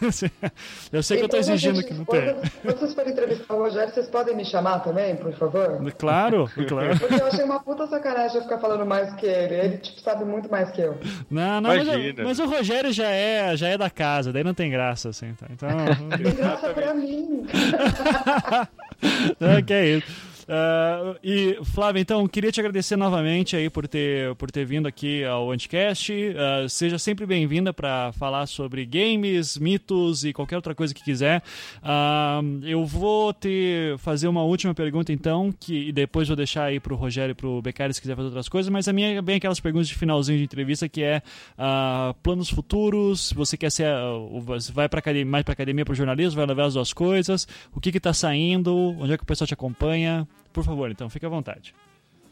Eu 0.92 1.04
sei 1.04 1.18
que 1.18 1.24
eu 1.24 1.30
tô 1.30 1.38
exigindo 1.38 1.76
gente, 1.76 1.88
que 1.88 1.94
não 1.94 2.06
tem. 2.06 2.36
Quando 2.62 2.80
vocês 2.80 2.94
forem 2.94 3.12
entrevistar 3.12 3.54
o 3.54 3.60
Rogério, 3.60 3.94
vocês 3.94 4.08
podem 4.08 4.36
me 4.36 4.44
chamar 4.44 4.80
também, 4.80 5.16
por 5.16 5.32
favor? 5.34 5.80
Claro, 5.98 6.50
claro. 6.68 7.00
Porque 7.00 7.14
eu 7.14 7.28
achei 7.28 7.44
uma 7.44 7.60
puta 7.60 7.88
sacanagem 7.88 8.38
eu 8.38 8.44
ficar 8.44 8.58
falando 8.60 8.86
mais 8.86 9.14
que 9.16 9.26
ele. 9.26 9.56
Ele, 9.56 9.78
tipo, 9.78 10.00
sabe 10.02 10.26
muito 10.26 10.50
mais 10.50 10.72
que 10.72 10.82
eu. 10.82 10.98
Não, 11.30 11.62
não, 11.62 11.70
mas, 11.70 12.16
mas, 12.18 12.40
o 12.40 12.46
Rogério 12.46 12.92
já 12.92 13.10
é, 13.10 13.56
já 13.56 13.70
é 13.70 13.78
da 13.78 13.90
casa, 13.90 14.34
daí 14.34 14.44
não 14.44 14.54
tem 14.54 14.70
graça, 14.70 15.10
assim, 15.10 15.34
tá? 15.34 15.48
Então... 15.50 15.70
Tem 16.18 16.36
graça 16.36 16.70
pra 16.70 16.94
mim. 16.94 17.48
não, 19.40 19.62
que 19.64 19.74
é 19.74 19.86
isso. 19.98 20.29
Uh, 20.50 21.16
e, 21.24 21.60
Flávia, 21.64 22.02
então, 22.02 22.28
queria 22.28 22.52
te 22.52 22.60
agradecer 22.60 22.96
novamente 22.96 23.56
aí 23.56 23.70
por 23.70 23.88
ter, 23.88 24.34
por 24.34 24.50
ter 24.50 24.66
vindo 24.66 24.88
aqui 24.88 25.24
ao 25.24 25.52
Anticast. 25.52 26.12
Uh, 26.12 26.68
seja 26.68 26.98
sempre 26.98 27.28
bem-vinda 27.28 27.72
para 27.72 28.12
falar 28.14 28.48
sobre 28.48 28.84
games, 28.84 29.60
mitos 29.60 30.26
e 30.26 30.34
qualquer 30.34 30.56
outra 30.56 30.74
coisa 30.74 30.92
que 30.92 31.04
quiser. 31.04 31.44
Uh, 31.84 32.66
eu 32.66 32.84
vou 32.84 33.32
te 33.32 33.94
fazer 34.00 34.28
uma 34.28 34.42
última 34.42 34.74
pergunta, 34.74 35.14
então, 35.14 35.52
que 35.52 35.90
e 35.90 35.92
depois 35.92 36.28
vou 36.28 36.36
deixar 36.36 36.64
aí 36.64 36.80
para 36.80 36.94
o 36.94 36.98
Rogério 36.98 37.34
e 37.34 37.36
para 37.36 37.48
o 37.48 37.62
Beccari 37.62 37.94
se 37.94 38.02
quiser 38.02 38.16
fazer 38.16 38.28
outras 38.28 38.50
coisas, 38.50 38.72
mas 38.72 38.88
a 38.88 38.94
minha 38.94 39.20
é 39.20 39.22
bem 39.22 39.36
aquelas 39.36 39.60
perguntas 39.60 39.88
de 39.88 39.94
finalzinho 39.94 40.40
de 40.40 40.44
entrevista, 40.44 40.90
que 40.90 41.04
é 41.04 41.22
planos 42.24 42.50
futuros, 42.50 43.32
você 43.34 43.56
quer 43.56 43.72
ser, 43.72 43.88
você 44.44 44.72
vai 44.72 44.86
academia, 44.86 45.26
mais 45.26 45.44
para 45.44 45.54
academia, 45.54 45.86
para 45.86 45.94
jornalismo, 45.94 46.38
vai 46.38 46.46
levar 46.48 46.66
as 46.66 46.74
duas 46.74 46.92
coisas, 46.92 47.48
o 47.74 47.80
que 47.80 47.90
está 47.90 48.14
saindo, 48.14 48.76
onde 49.00 49.14
é 49.14 49.18
que 49.18 49.24
o 49.24 49.26
pessoal 49.28 49.48
te 49.48 49.54
acompanha? 49.54 50.28
Por 50.52 50.64
favor, 50.64 50.90
então, 50.90 51.10
fique 51.10 51.26
à 51.26 51.30
vontade. 51.30 51.74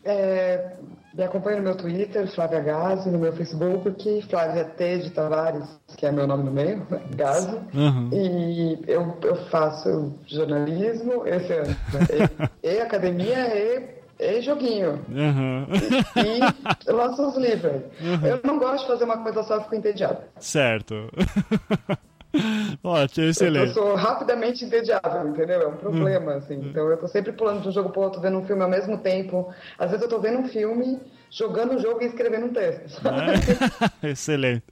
É, 0.09 0.71
me 1.13 1.23
acompanha 1.23 1.57
no 1.57 1.63
meu 1.63 1.75
Twitter, 1.75 2.27
Flávia 2.33 2.61
Gazi, 2.61 3.09
no 3.09 3.19
meu 3.19 3.33
Facebook, 3.33 4.21
Flávia 4.29 4.63
T 4.63 4.99
de 4.99 5.09
Tavares, 5.09 5.67
que 5.97 6.05
é 6.05 6.11
meu 6.13 6.25
nome 6.25 6.45
no 6.45 6.51
meio, 6.51 6.87
né? 6.89 7.01
Gazi. 7.13 7.57
Uhum. 7.73 8.09
E 8.13 8.79
eu, 8.87 9.17
eu 9.21 9.35
faço 9.47 10.17
jornalismo, 10.25 11.27
esse 11.27 11.51
ano, 11.51 11.67
né? 11.67 12.47
e, 12.63 12.67
e, 12.69 12.79
academia 12.79 13.53
e, 13.53 13.89
e 14.17 14.41
joguinho. 14.41 15.03
Uhum. 15.09 15.67
E, 16.15 16.89
e 16.89 16.91
lanço 16.93 17.21
uns 17.27 17.35
livros. 17.35 17.81
Uhum. 17.99 18.25
Eu 18.25 18.39
não 18.45 18.57
gosto 18.59 18.83
de 18.83 18.87
fazer 18.87 19.03
uma 19.03 19.17
coisa 19.17 19.43
só, 19.43 19.61
fico 19.61 19.75
entediado. 19.75 20.19
Certo. 20.39 21.09
Ótimo, 22.83 23.27
excelente. 23.27 23.67
Eu 23.67 23.73
sou 23.73 23.95
rapidamente 23.95 24.65
entediável, 24.65 25.29
entendeu? 25.29 25.61
É 25.61 25.67
um 25.67 25.77
problema, 25.77 26.33
hum. 26.33 26.37
assim. 26.37 26.55
Então 26.55 26.89
eu 26.89 26.97
tô 26.97 27.07
sempre 27.07 27.31
pulando 27.31 27.61
de 27.61 27.69
um 27.69 27.71
jogo 27.71 27.89
pro 27.89 28.01
outro, 28.01 28.21
vendo 28.21 28.37
um 28.37 28.45
filme 28.45 28.61
ao 28.61 28.69
mesmo 28.69 28.97
tempo. 28.97 29.53
Às 29.77 29.91
vezes 29.91 30.03
eu 30.03 30.09
tô 30.09 30.19
vendo 30.19 30.39
um 30.39 30.47
filme, 30.47 30.99
jogando 31.29 31.75
o 31.75 31.79
jogo 31.79 32.01
e 32.01 32.05
escrevendo 32.05 32.47
um 32.47 32.53
texto. 32.53 33.01
É? 33.07 34.07
excelente. 34.09 34.63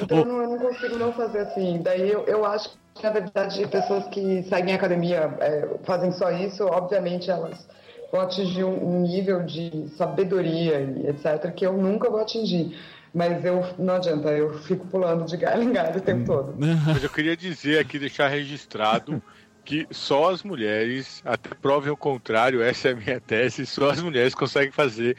Então 0.00 0.18
eu, 0.18 0.24
não, 0.24 0.42
eu 0.42 0.50
não, 0.50 0.58
consigo 0.58 0.96
não 0.96 1.12
fazer 1.12 1.40
assim. 1.40 1.80
Daí 1.82 2.10
eu, 2.10 2.24
eu 2.24 2.44
acho 2.44 2.70
que, 2.94 3.02
na 3.02 3.10
verdade, 3.10 3.66
pessoas 3.68 4.06
que 4.08 4.42
seguem 4.44 4.72
a 4.74 4.76
academia 4.76 5.36
é, 5.40 5.68
fazem 5.84 6.12
só 6.12 6.30
isso, 6.30 6.64
obviamente 6.64 7.30
elas 7.30 7.66
vão 8.10 8.20
atingir 8.20 8.64
um, 8.64 8.96
um 8.96 9.02
nível 9.02 9.42
de 9.42 9.88
sabedoria 9.96 10.80
e 10.80 11.08
etc. 11.08 11.52
que 11.54 11.66
eu 11.66 11.72
nunca 11.72 12.10
vou 12.10 12.20
atingir. 12.20 12.76
Mas 13.14 13.44
eu 13.44 13.62
não 13.78 13.94
adianta, 13.94 14.30
eu 14.30 14.58
fico 14.60 14.86
pulando 14.86 15.26
de 15.26 15.36
galho 15.36 15.62
em 15.62 15.72
galho 15.72 15.98
o 15.98 16.00
tempo 16.00 16.24
todo. 16.24 16.54
Mas 16.58 17.02
eu 17.02 17.10
queria 17.10 17.36
dizer 17.36 17.78
aqui, 17.78 17.98
deixar 17.98 18.28
registrado 18.28 19.22
que 19.64 19.86
só 19.90 20.30
as 20.30 20.42
mulheres, 20.42 21.22
até 21.24 21.54
provem 21.54 21.92
o 21.92 21.96
contrário, 21.96 22.62
essa 22.62 22.88
é 22.88 22.92
a 22.92 22.96
minha 22.96 23.20
tese, 23.20 23.64
só 23.66 23.90
as 23.90 24.02
mulheres 24.02 24.34
conseguem 24.34 24.72
fazer 24.72 25.16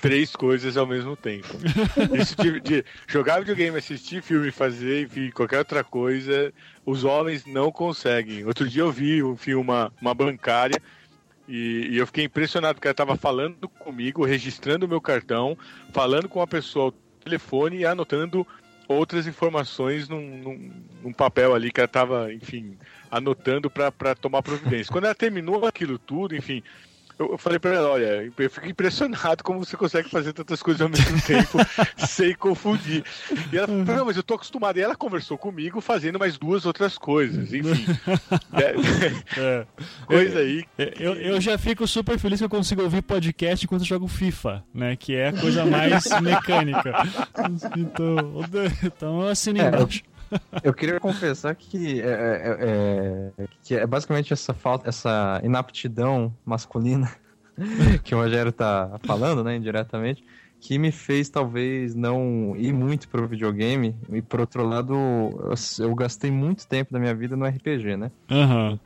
três 0.00 0.34
coisas 0.34 0.76
ao 0.76 0.86
mesmo 0.86 1.16
tempo. 1.16 1.48
Isso 2.18 2.34
de, 2.36 2.60
de, 2.60 2.84
jogar 3.06 3.40
videogame, 3.40 3.76
assistir 3.76 4.22
filme, 4.22 4.50
fazer, 4.50 5.04
enfim, 5.04 5.30
qualquer 5.30 5.58
outra 5.58 5.84
coisa, 5.84 6.52
os 6.86 7.04
homens 7.04 7.44
não 7.44 7.70
conseguem. 7.70 8.44
Outro 8.46 8.68
dia 8.68 8.82
eu 8.82 8.90
vi 8.90 9.22
um 9.22 9.36
filme, 9.36 9.62
uma, 9.62 9.92
uma 10.00 10.14
bancária, 10.14 10.80
e, 11.46 11.88
e 11.90 11.98
eu 11.98 12.06
fiquei 12.06 12.24
impressionado 12.24 12.76
porque 12.76 12.88
ela 12.88 12.92
estava 12.92 13.16
falando 13.16 13.68
comigo, 13.68 14.24
registrando 14.24 14.86
o 14.86 14.88
meu 14.88 15.00
cartão, 15.00 15.56
falando 15.92 16.28
com 16.28 16.38
uma 16.38 16.46
pessoa 16.46 16.94
telefone 17.22 17.78
e 17.78 17.86
anotando 17.86 18.46
outras 18.88 19.26
informações 19.26 20.08
num, 20.08 20.38
num, 20.38 20.72
num 21.02 21.12
papel 21.12 21.54
ali 21.54 21.70
que 21.70 21.80
ela 21.80 21.86
estava, 21.86 22.32
enfim, 22.32 22.76
anotando 23.10 23.70
para 23.70 24.14
tomar 24.14 24.42
providência. 24.42 24.92
Quando 24.92 25.04
ela 25.04 25.14
terminou 25.14 25.66
aquilo 25.66 25.98
tudo, 25.98 26.36
enfim, 26.36 26.62
eu, 27.18 27.38
falei 27.38 27.58
para 27.58 27.74
ela, 27.74 27.90
olha, 27.90 28.32
eu 28.36 28.50
fico 28.50 28.66
impressionado 28.66 29.44
como 29.44 29.64
você 29.64 29.76
consegue 29.76 30.08
fazer 30.08 30.32
tantas 30.32 30.62
coisas 30.62 30.80
ao 30.80 30.88
mesmo 30.88 31.20
tempo 31.22 31.58
sem 31.96 32.34
confundir. 32.34 33.04
E 33.52 33.56
ela 33.56 33.66
falou, 33.66 33.84
não, 33.84 34.04
mas 34.06 34.16
eu 34.16 34.22
tô 34.22 34.34
acostumada. 34.34 34.78
E 34.78 34.82
ela 34.82 34.96
conversou 34.96 35.36
comigo 35.36 35.80
fazendo 35.80 36.18
mais 36.18 36.38
duas 36.38 36.66
outras 36.66 36.98
coisas, 36.98 37.52
enfim. 37.52 37.86
é, 38.54 39.40
é. 39.40 39.66
Coisa 40.06 40.38
aí. 40.40 40.64
Eu, 40.98 41.14
eu 41.14 41.40
já 41.40 41.56
fico 41.58 41.86
super 41.86 42.18
feliz 42.18 42.40
que 42.40 42.44
eu 42.44 42.50
consigo 42.50 42.82
ouvir 42.82 43.02
podcast 43.02 43.64
enquanto 43.64 43.82
eu 43.82 43.86
jogo 43.86 44.08
FIFA, 44.08 44.64
né? 44.74 44.96
Que 44.96 45.14
é 45.14 45.28
a 45.28 45.32
coisa 45.32 45.64
mais 45.64 46.04
mecânica. 46.20 46.92
Então, 47.76 48.44
então 48.82 49.22
eu 49.22 49.28
assino 49.28 49.60
é, 49.60 49.68
embaixo. 49.68 50.02
Eu 50.62 50.72
queria 50.72 50.98
confessar 51.00 51.54
que 51.54 52.00
é, 52.00 52.06
é, 52.06 53.32
é, 53.38 53.46
que 53.62 53.74
é 53.74 53.86
basicamente 53.86 54.32
essa 54.32 54.54
falta, 54.54 54.88
essa 54.88 55.40
inaptidão 55.42 56.34
masculina 56.44 57.10
que 58.04 58.14
o 58.14 58.18
Rogério 58.18 58.52
tá 58.52 58.98
falando, 59.04 59.44
né, 59.44 59.56
indiretamente, 59.56 60.24
que 60.60 60.78
me 60.78 60.92
fez 60.92 61.28
talvez 61.28 61.94
não 61.94 62.54
ir 62.56 62.72
muito 62.72 63.08
pro 63.08 63.26
videogame 63.26 63.96
e 64.10 64.22
por 64.22 64.40
outro 64.40 64.64
lado 64.64 64.94
eu, 64.94 65.54
eu 65.80 65.94
gastei 65.94 66.30
muito 66.30 66.66
tempo 66.66 66.92
da 66.92 67.00
minha 67.00 67.14
vida 67.14 67.36
no 67.36 67.44
RPG, 67.44 67.96
né? 67.96 68.10
Uhum. 68.30 68.78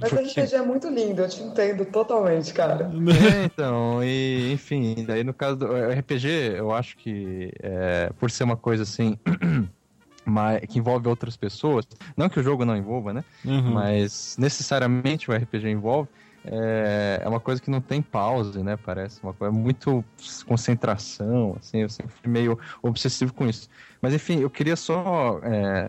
Mas 0.00 0.12
o 0.12 0.16
RPG 0.16 0.54
é 0.54 0.62
muito 0.62 0.88
lindo, 0.88 1.20
eu 1.20 1.28
te 1.28 1.42
entendo 1.42 1.84
totalmente, 1.84 2.52
cara. 2.54 2.84
É, 2.84 3.44
então, 3.44 4.02
e 4.02 4.52
enfim, 4.52 5.04
daí 5.06 5.22
no 5.22 5.34
caso 5.34 5.56
do 5.56 5.66
RPG, 5.66 6.54
eu 6.56 6.72
acho 6.72 6.96
que 6.96 7.52
é, 7.62 8.10
por 8.18 8.30
ser 8.30 8.44
uma 8.44 8.56
coisa 8.56 8.84
assim 8.84 9.18
mas, 10.26 10.60
que 10.66 10.78
envolve 10.78 11.08
outras 11.08 11.36
pessoas. 11.36 11.86
Não 12.16 12.28
que 12.28 12.40
o 12.40 12.42
jogo 12.42 12.64
não 12.64 12.76
envolva, 12.76 13.12
né? 13.12 13.24
Uhum. 13.44 13.72
Mas 13.72 14.36
necessariamente 14.38 15.30
o 15.30 15.34
RPG 15.34 15.68
envolve. 15.68 16.08
É, 16.48 17.22
é 17.24 17.28
uma 17.28 17.40
coisa 17.40 17.60
que 17.60 17.70
não 17.70 17.80
tem 17.80 18.00
pause, 18.00 18.62
né? 18.62 18.76
Parece 18.76 19.22
uma 19.22 19.32
coisa 19.32 19.52
muito 19.52 20.04
concentração, 20.46 21.56
assim. 21.58 21.78
Eu 21.78 21.88
sempre 21.88 22.12
fui 22.12 22.30
meio 22.30 22.58
obsessivo 22.82 23.32
com 23.32 23.48
isso. 23.48 23.68
Mas 24.02 24.12
enfim, 24.12 24.40
eu 24.40 24.50
queria 24.50 24.76
só 24.76 25.40
é, 25.42 25.88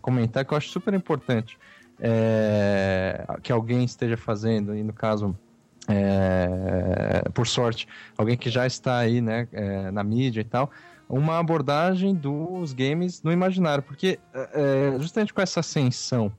comentar 0.00 0.44
que 0.44 0.52
eu 0.52 0.58
acho 0.58 0.68
super 0.68 0.94
importante 0.94 1.58
é, 2.00 3.24
que 3.42 3.52
alguém 3.52 3.84
esteja 3.84 4.16
fazendo, 4.16 4.74
e 4.74 4.82
no 4.82 4.92
caso 4.92 5.36
é, 5.88 7.28
por 7.32 7.46
sorte, 7.46 7.88
alguém 8.16 8.36
que 8.36 8.50
já 8.50 8.66
está 8.66 8.98
aí, 8.98 9.20
né, 9.20 9.48
é, 9.52 9.90
na 9.90 10.04
mídia 10.04 10.40
e 10.40 10.44
tal, 10.44 10.70
uma 11.08 11.38
abordagem 11.38 12.14
dos 12.14 12.72
games 12.72 13.22
no 13.22 13.32
imaginário, 13.32 13.82
porque 13.82 14.18
é, 14.34 14.96
justamente 14.98 15.32
com 15.32 15.40
essa 15.40 15.60
ascensão 15.60 16.32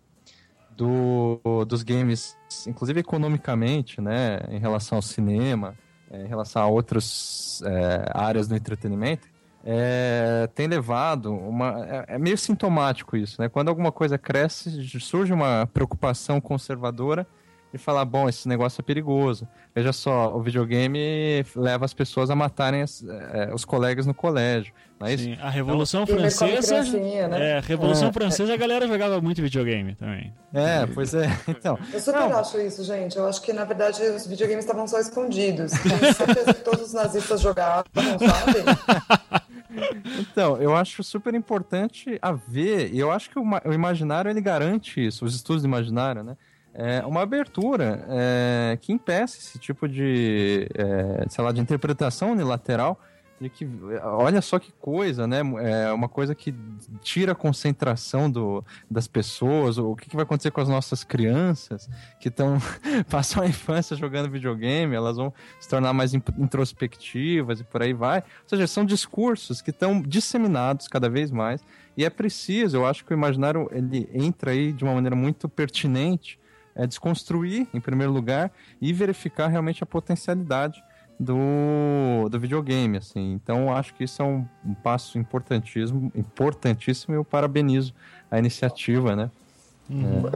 do, 0.78 1.40
dos 1.68 1.84
games, 1.84 2.38
inclusive 2.68 3.00
economicamente, 3.00 4.00
né, 4.00 4.40
em 4.50 4.60
relação 4.60 4.98
ao 4.98 5.02
cinema, 5.02 5.76
é, 6.10 6.24
em 6.24 6.28
relação 6.28 6.62
a 6.62 6.68
outras 6.68 7.62
é, 7.66 8.06
áreas 8.14 8.48
do 8.48 8.56
entretenimento, 8.56 9.28
é, 9.64 10.48
tem 10.56 10.68
levado 10.68 11.34
uma. 11.34 11.86
É, 11.86 12.16
é, 12.16 12.18
meio 12.18 12.38
sintomático 12.38 13.18
isso, 13.18 13.42
né? 13.42 13.50
Quando 13.50 13.68
alguma 13.68 13.92
coisa 13.92 14.18
cresce, 14.18 14.70
surge 15.00 15.34
uma 15.34 15.68
preocupação 15.74 16.40
conservadora 16.40 17.28
e 17.74 17.78
falar, 17.78 18.04
bom, 18.06 18.28
esse 18.28 18.48
negócio 18.48 18.82
é 18.82 18.84
perigoso. 18.84 19.48
Veja 19.76 19.94
só, 19.94 20.36
o 20.36 20.42
videogame 20.42 21.46
leva 21.56 21.86
as 21.86 21.94
pessoas 21.94 22.30
a 22.30 22.36
matarem 22.36 22.82
as, 22.82 23.04
é, 23.08 23.52
os 23.54 23.64
colegas 23.64 24.06
no 24.06 24.14
colégio. 24.14 24.74
Não 25.00 25.08
é 25.08 25.16
Sim, 25.16 25.34
isso? 25.34 25.42
a 25.42 25.50
Revolução 25.50 26.02
Ele 26.02 26.08
come 26.12 26.30
Francesa. 26.30 26.82
né? 27.30 27.52
É, 27.52 27.58
a 27.58 27.62
Revolução 27.62 28.10
É, 28.10 28.12
Francesa 28.14 28.54
a 28.54 28.58
galera 28.58 28.88
jogava 28.88 29.22
muito 29.22 29.42
videogame 29.42 29.96
também. 29.96 30.34
É, 30.54 30.86
pois 30.88 31.14
é. 31.14 31.28
Então, 31.48 31.78
Eu 31.94 32.00
super 32.00 32.20
Não. 32.20 32.38
acho 32.38 32.60
isso, 32.60 32.84
gente. 32.84 33.18
Eu 33.18 33.28
acho 33.28 33.42
que, 33.42 33.54
na 33.54 33.64
verdade, 33.64 34.02
os 34.02 34.28
videogames 34.28 34.66
estavam 34.66 34.88
só 34.88 35.00
escondidos. 35.00 35.72
Tenho 35.72 36.14
certeza 36.14 36.54
que 36.54 36.64
todos 36.64 36.88
os 36.88 36.94
nazistas 36.94 37.40
jogavam, 37.42 37.86
sabe? 37.94 39.40
Então, 40.20 40.58
eu 40.58 40.76
acho 40.76 41.04
super 41.04 41.34
importante 41.34 42.18
haver, 42.22 42.92
e 42.94 43.00
eu 43.00 43.12
acho 43.12 43.30
que 43.30 43.38
o, 43.40 43.44
o 43.44 43.72
imaginário 43.74 44.30
ele 44.30 44.42
garante 44.42 45.06
isso, 45.06 45.24
os 45.24 45.36
estudos 45.36 45.62
do 45.62 45.68
imaginário, 45.68 46.24
né? 46.24 46.36
É 46.74 47.06
uma 47.06 47.22
abertura 47.22 48.06
é, 48.10 48.78
que 48.80 48.94
impeça 48.94 49.38
esse 49.38 49.58
tipo 49.58 49.88
de, 49.88 50.68
é, 50.76 51.26
sei 51.30 51.44
lá, 51.44 51.52
de 51.52 51.60
interpretação 51.60 52.32
unilateral 52.32 53.00
de 53.40 53.50
que, 53.50 53.68
olha 54.04 54.42
só 54.42 54.60
que 54.60 54.72
coisa, 54.74 55.26
né? 55.26 55.40
É 55.64 55.92
uma 55.94 56.10
coisa 56.10 56.36
que 56.36 56.54
tira 57.02 57.32
a 57.32 57.36
concentração 57.36 58.30
do, 58.30 58.64
das 58.92 59.08
pessoas, 59.08 59.78
o 59.78 59.96
que, 59.96 60.10
que 60.10 60.16
vai 60.16 60.24
acontecer 60.24 60.52
com 60.52 60.60
as 60.60 60.68
nossas 60.68 61.04
crianças 61.04 61.90
que 62.20 62.28
estão 62.28 62.58
passam 63.10 63.42
a 63.42 63.48
infância 63.48 63.96
jogando 63.96 64.30
videogame, 64.30 64.94
elas 64.94 65.16
vão 65.16 65.34
se 65.60 65.70
tornar 65.70 65.94
mais 65.94 66.14
in- 66.14 66.22
introspectivas 66.38 67.62
e 67.62 67.64
por 67.64 67.82
aí 67.82 67.94
vai. 67.94 68.20
Ou 68.20 68.50
seja, 68.50 68.68
são 68.68 68.84
discursos 68.84 69.62
que 69.62 69.70
estão 69.70 70.02
disseminados 70.02 70.88
cada 70.88 71.10
vez 71.10 71.32
mais 71.32 71.64
e 71.96 72.06
é 72.06 72.10
preciso, 72.10 72.78
eu 72.78 72.86
acho 72.86 73.04
que 73.04 73.14
o 73.14 73.16
imaginário 73.16 73.70
ele 73.72 74.10
entra 74.14 74.52
aí 74.52 74.72
de 74.72 74.84
uma 74.84 74.94
maneira 74.94 75.16
muito 75.16 75.50
pertinente, 75.50 76.39
é 76.80 76.88
desconstruir 76.88 77.68
em 77.74 77.82
primeiro 77.82 78.14
lugar 78.14 78.52
e 78.82 78.94
verificar 78.94 79.48
realmente 79.48 79.84
a 79.84 79.86
potencialidade 79.86 80.82
do, 81.20 82.30
do 82.30 82.40
videogame, 82.40 82.98
assim. 82.98 83.34
Então, 83.34 83.76
acho 83.76 83.94
que 83.94 84.06
isso 84.06 84.22
é 84.22 84.26
um, 84.26 84.48
um 84.66 84.74
passo 84.74 85.20
importantíssimo, 85.20 86.10
importantíssimo 86.16 87.14
e 87.14 87.18
eu 87.18 87.26
parabenizo 87.26 87.94
a 88.32 88.40
iniciativa, 88.40 89.14
né? 89.14 89.30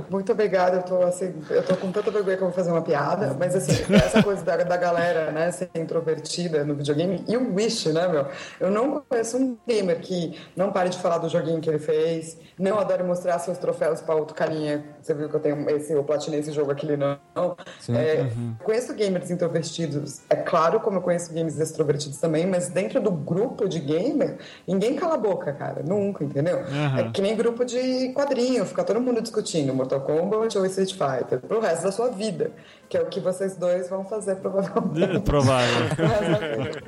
Muito 0.10 0.32
obrigada, 0.32 0.78
eu 0.78 0.84
tô 0.84 1.04
assim, 1.04 1.32
eu 1.52 1.62
tô 1.64 1.78
com 1.78 1.92
tanta 1.92 2.10
vergonha 2.10 2.36
que 2.36 2.42
eu 2.42 2.48
vou 2.48 2.56
fazer 2.56 2.72
uma 2.72 2.82
piada, 2.82 3.36
mas 3.40 3.56
assim, 3.56 3.94
essa 3.94 4.24
coisa 4.24 4.44
da, 4.44 4.58
da 4.58 4.76
galera, 4.76 5.32
né, 5.32 5.52
ser 5.52 5.70
introvertida 5.76 6.64
no 6.66 6.74
videogame, 6.74 7.24
e 7.28 7.38
o 7.38 7.54
Wish, 7.54 7.92
né, 7.94 8.08
meu? 8.08 8.26
Eu 8.60 8.72
não 8.72 9.04
conheço 9.08 9.38
um 9.38 9.56
gamer 9.68 10.00
que 10.00 10.40
não 10.56 10.72
pare 10.72 10.90
de 10.90 10.98
falar 10.98 11.20
do 11.20 11.30
joguinho 11.30 11.62
que 11.62 11.70
ele 11.70 11.78
fez, 11.78 12.36
não 12.58 12.80
adore 12.80 13.04
mostrar 13.04 13.38
seus 13.38 13.60
troféus 13.60 14.02
pra 14.02 14.16
outro 14.16 14.36
carinha, 14.36 14.84
você 15.00 15.14
viu 15.14 15.30
que 15.30 15.36
eu 15.36 15.40
tenho 15.40 15.70
esse, 15.70 15.94
eu 15.94 16.04
platinei 16.04 16.40
esse 16.40 16.52
jogo 16.52 16.72
aqui, 16.72 16.98
não. 16.98 17.56
Sim. 17.80 17.96
É, 17.96 18.28
Conheço 18.64 18.92
gamers 18.96 19.30
introvertidos, 19.30 20.22
é 20.32 20.36
claro, 20.36 20.80
como 20.80 20.98
eu 20.98 21.02
conheço 21.02 21.32
gamers 21.32 21.60
extrovertidos 21.60 22.18
também, 22.18 22.48
mas 22.48 22.70
dentro 22.70 23.00
do 23.00 23.12
grupo 23.12 23.70
de 23.70 23.80
gamer, 23.80 24.38
ninguém 24.68 24.96
cala 24.96 25.14
a 25.14 25.18
boca, 25.18 25.54
cara, 25.54 25.84
nunca, 25.84 26.24
entendeu? 26.24 26.60
Aham. 26.62 27.00
É 27.00 27.12
que 27.12 27.22
nem 27.22 27.36
grupo 27.36 27.64
de 27.64 28.12
quadrinho, 28.14 28.66
fica 28.66 28.84
todo 28.84 29.00
mundo 29.00 29.22
discutindo 29.22 29.43
Mortal 29.74 30.02
Kombat 30.02 30.58
ou 30.58 30.66
Street 30.66 30.92
Fighter 30.94 31.40
pro 31.40 31.60
resto 31.60 31.84
da 31.84 31.92
sua 31.92 32.10
vida, 32.10 32.52
que 32.90 32.98
é 32.98 33.02
o 33.02 33.06
que 33.08 33.20
vocês 33.20 33.56
dois 33.58 33.90
vão 33.90 34.04
fazer 34.06 34.36
provavelmente. 34.38 35.20
Provável. 35.22 35.96
pro 35.96 36.06
resto 36.08 36.32
da 36.32 36.64
vida. 36.64 36.84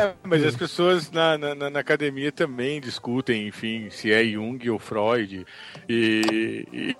É, 0.00 0.14
mas 0.22 0.44
as 0.44 0.56
pessoas 0.56 1.10
na, 1.10 1.36
na, 1.38 1.70
na- 1.70 1.80
academia 1.80 2.30
também 2.30 2.80
discutem, 2.80 3.48
enfim, 3.48 3.88
se 3.90 4.12
é 4.12 4.22
Jung 4.24 4.68
ou 4.70 4.78
Freud, 4.78 5.46
e, 5.88 6.66
e 6.72 6.96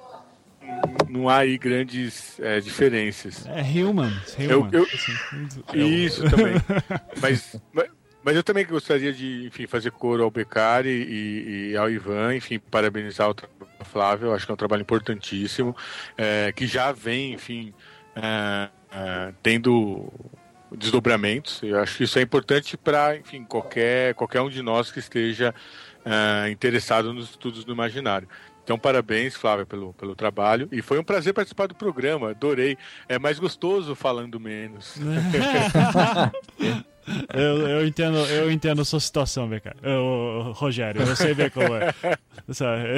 não 1.08 1.28
há 1.28 1.38
aí 1.38 1.58
grandes 1.58 2.38
é, 2.40 2.60
diferenças. 2.60 3.46
É 3.46 3.60
human. 3.60 4.12
Eu- 4.38 4.60
human. 4.60 4.70
eu- 4.72 4.82
assim. 4.84 5.12
Isso 5.74 6.22
também. 6.30 6.54
Mas, 7.20 7.60
mas, 7.72 7.88
mas 8.22 8.36
eu 8.36 8.42
também 8.42 8.66
gostaria 8.66 9.12
de, 9.12 9.46
enfim, 9.46 9.66
fazer 9.66 9.90
coro 9.90 10.22
ao 10.22 10.30
Beccari 10.30 10.88
e, 10.88 11.70
e 11.70 11.76
ao 11.76 11.90
Ivan, 11.90 12.34
enfim, 12.34 12.58
parabenizar 12.58 13.30
o 13.30 13.34
eu 14.20 14.34
acho 14.34 14.44
que 14.44 14.52
é 14.52 14.54
um 14.54 14.58
trabalho 14.58 14.82
importantíssimo, 14.82 15.74
é, 16.16 16.52
que 16.52 16.66
já 16.66 16.92
vem, 16.92 17.32
enfim, 17.32 17.72
é, 18.14 18.68
é, 18.92 19.32
tendo 19.42 20.12
desdobramentos. 20.70 21.62
Eu 21.62 21.80
acho 21.80 21.96
que 21.96 22.04
isso 22.04 22.18
é 22.18 22.22
importante 22.22 22.76
para, 22.76 23.16
enfim, 23.16 23.44
qualquer, 23.44 24.14
qualquer 24.14 24.42
um 24.42 24.50
de 24.50 24.62
nós 24.62 24.92
que 24.92 24.98
esteja 24.98 25.54
é, 26.04 26.50
interessado 26.50 27.12
nos 27.12 27.30
estudos 27.30 27.64
do 27.64 27.72
imaginário. 27.72 28.28
Então, 28.62 28.78
parabéns, 28.78 29.34
Flávia, 29.34 29.66
pelo, 29.66 29.92
pelo 29.94 30.14
trabalho. 30.14 30.68
E 30.70 30.80
foi 30.82 30.98
um 30.98 31.04
prazer 31.04 31.32
participar 31.32 31.66
do 31.66 31.74
programa, 31.74 32.30
adorei. 32.30 32.76
É 33.08 33.18
mais 33.18 33.38
gostoso 33.38 33.94
falando 33.94 34.38
menos. 34.38 34.96
Eu, 37.34 37.66
eu 37.68 37.86
entendo, 37.86 38.18
eu 38.26 38.50
entendo 38.50 38.82
a 38.82 38.84
sua 38.84 39.00
situação, 39.00 39.48
BK. 39.48 39.72
Eu, 39.82 40.52
Rogério, 40.54 41.02
eu 41.02 41.16
sei 41.16 41.34
bem 41.34 41.50
como 41.50 41.74
é. 41.74 41.92
Sabe? 42.50 42.96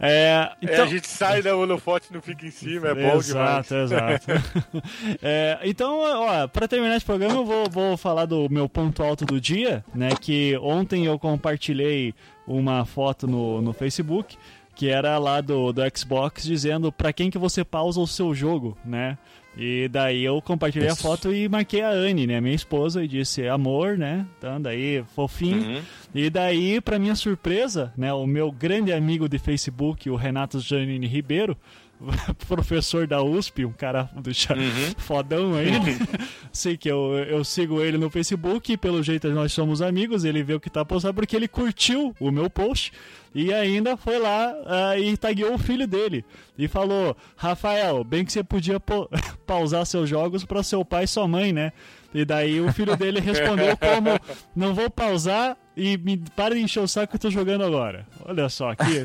É, 0.00 0.12
É, 0.22 0.50
então, 0.62 0.84
a 0.84 0.88
gente 0.88 1.06
sai 1.08 1.42
da 1.42 1.56
holofote 1.56 2.08
e 2.10 2.14
não 2.14 2.20
fica 2.22 2.46
em 2.46 2.50
cima, 2.50 2.88
é 2.88 2.94
bom 2.94 3.00
demais. 3.18 3.28
exato, 3.28 3.74
exato. 3.74 4.26
É, 5.22 5.58
então, 5.64 6.00
ó, 6.00 6.46
pra 6.48 6.66
terminar 6.66 6.96
esse 6.96 7.04
programa, 7.04 7.34
eu 7.34 7.44
vou, 7.44 7.68
vou 7.70 7.96
falar 7.96 8.26
do 8.26 8.48
meu 8.50 8.68
ponto 8.68 9.02
alto 9.02 9.24
do 9.24 9.40
dia, 9.40 9.84
né? 9.94 10.10
Que 10.20 10.56
ontem 10.58 11.06
eu 11.06 11.18
compartilhei 11.18 12.14
uma 12.46 12.84
foto 12.84 13.26
no, 13.26 13.60
no 13.62 13.72
Facebook 13.72 14.36
que 14.74 14.88
era 14.88 15.18
lá 15.18 15.40
do, 15.40 15.72
do 15.72 15.82
Xbox 15.96 16.44
dizendo 16.44 16.90
pra 16.90 17.12
quem 17.12 17.30
que 17.30 17.38
você 17.38 17.62
pausa 17.62 18.00
o 18.00 18.06
seu 18.06 18.34
jogo, 18.34 18.76
né? 18.84 19.18
E 19.56 19.86
daí 19.88 20.24
eu 20.24 20.40
compartilhei 20.40 20.88
a 20.88 20.92
Isso. 20.92 21.02
foto 21.02 21.32
e 21.32 21.46
marquei 21.48 21.82
a 21.82 21.90
Anne, 21.90 22.26
né, 22.26 22.40
minha 22.40 22.54
esposa, 22.54 23.04
e 23.04 23.08
disse 23.08 23.46
amor, 23.46 23.98
né? 23.98 24.26
Então 24.38 24.60
daí 24.60 25.04
fofinho. 25.14 25.62
Uhum. 25.62 25.82
E 26.14 26.30
daí, 26.30 26.80
pra 26.80 26.98
minha 26.98 27.14
surpresa, 27.14 27.92
né, 27.96 28.12
o 28.14 28.26
meu 28.26 28.50
grande 28.50 28.92
amigo 28.92 29.28
de 29.28 29.38
Facebook, 29.38 30.08
o 30.08 30.16
Renato 30.16 30.58
Janine 30.58 31.06
Ribeiro, 31.06 31.56
professor 32.48 33.06
da 33.06 33.22
USP, 33.22 33.64
um 33.64 33.72
cara 33.72 34.10
do 34.16 34.32
cha- 34.34 34.56
fodão 34.98 35.54
aí, 35.54 35.70
sei 36.52 36.76
que 36.76 36.88
eu, 36.90 37.12
eu 37.28 37.44
sigo 37.44 37.80
ele 37.82 37.96
no 37.98 38.10
Facebook 38.10 38.72
e 38.72 38.76
pelo 38.76 39.02
jeito 39.02 39.28
nós 39.30 39.52
somos 39.52 39.80
amigos, 39.82 40.24
ele 40.24 40.42
vê 40.42 40.54
o 40.54 40.60
que 40.60 40.70
tá 40.70 40.84
postando 40.84 41.14
porque 41.14 41.36
ele 41.36 41.46
curtiu 41.48 42.14
o 42.18 42.30
meu 42.30 42.48
post 42.50 42.92
e 43.34 43.52
ainda 43.52 43.96
foi 43.96 44.18
lá 44.18 44.54
ah, 44.66 44.98
e 44.98 45.16
tagueou 45.16 45.54
o 45.54 45.58
filho 45.58 45.86
dele 45.86 46.24
e 46.58 46.68
falou, 46.68 47.16
Rafael, 47.36 48.04
bem 48.04 48.24
que 48.24 48.32
você 48.32 48.42
podia 48.44 48.78
pau- 48.78 49.08
pausar 49.46 49.84
seus 49.86 50.08
jogos 50.08 50.44
para 50.44 50.62
seu 50.62 50.84
pai 50.84 51.04
e 51.04 51.08
sua 51.08 51.26
mãe, 51.26 51.52
né? 51.52 51.72
E 52.14 52.24
daí 52.24 52.60
o 52.60 52.72
filho 52.72 52.96
dele 52.96 53.20
respondeu 53.20 53.76
como 53.76 54.10
não 54.54 54.74
vou 54.74 54.90
pausar 54.90 55.56
e 55.74 55.96
me 55.96 56.18
para 56.36 56.54
de 56.54 56.60
encher 56.60 56.80
o 56.80 56.86
saco 56.88 57.08
que 57.08 57.16
eu 57.16 57.20
tô 57.20 57.30
jogando 57.30 57.64
agora. 57.64 58.06
Olha 58.26 58.48
só 58.50 58.70
aqui. 58.72 59.04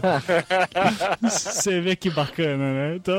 Você 1.21 1.79
vê 1.81 1.95
que 1.95 2.09
bacana, 2.09 2.73
né? 2.73 2.95
Então, 2.97 3.15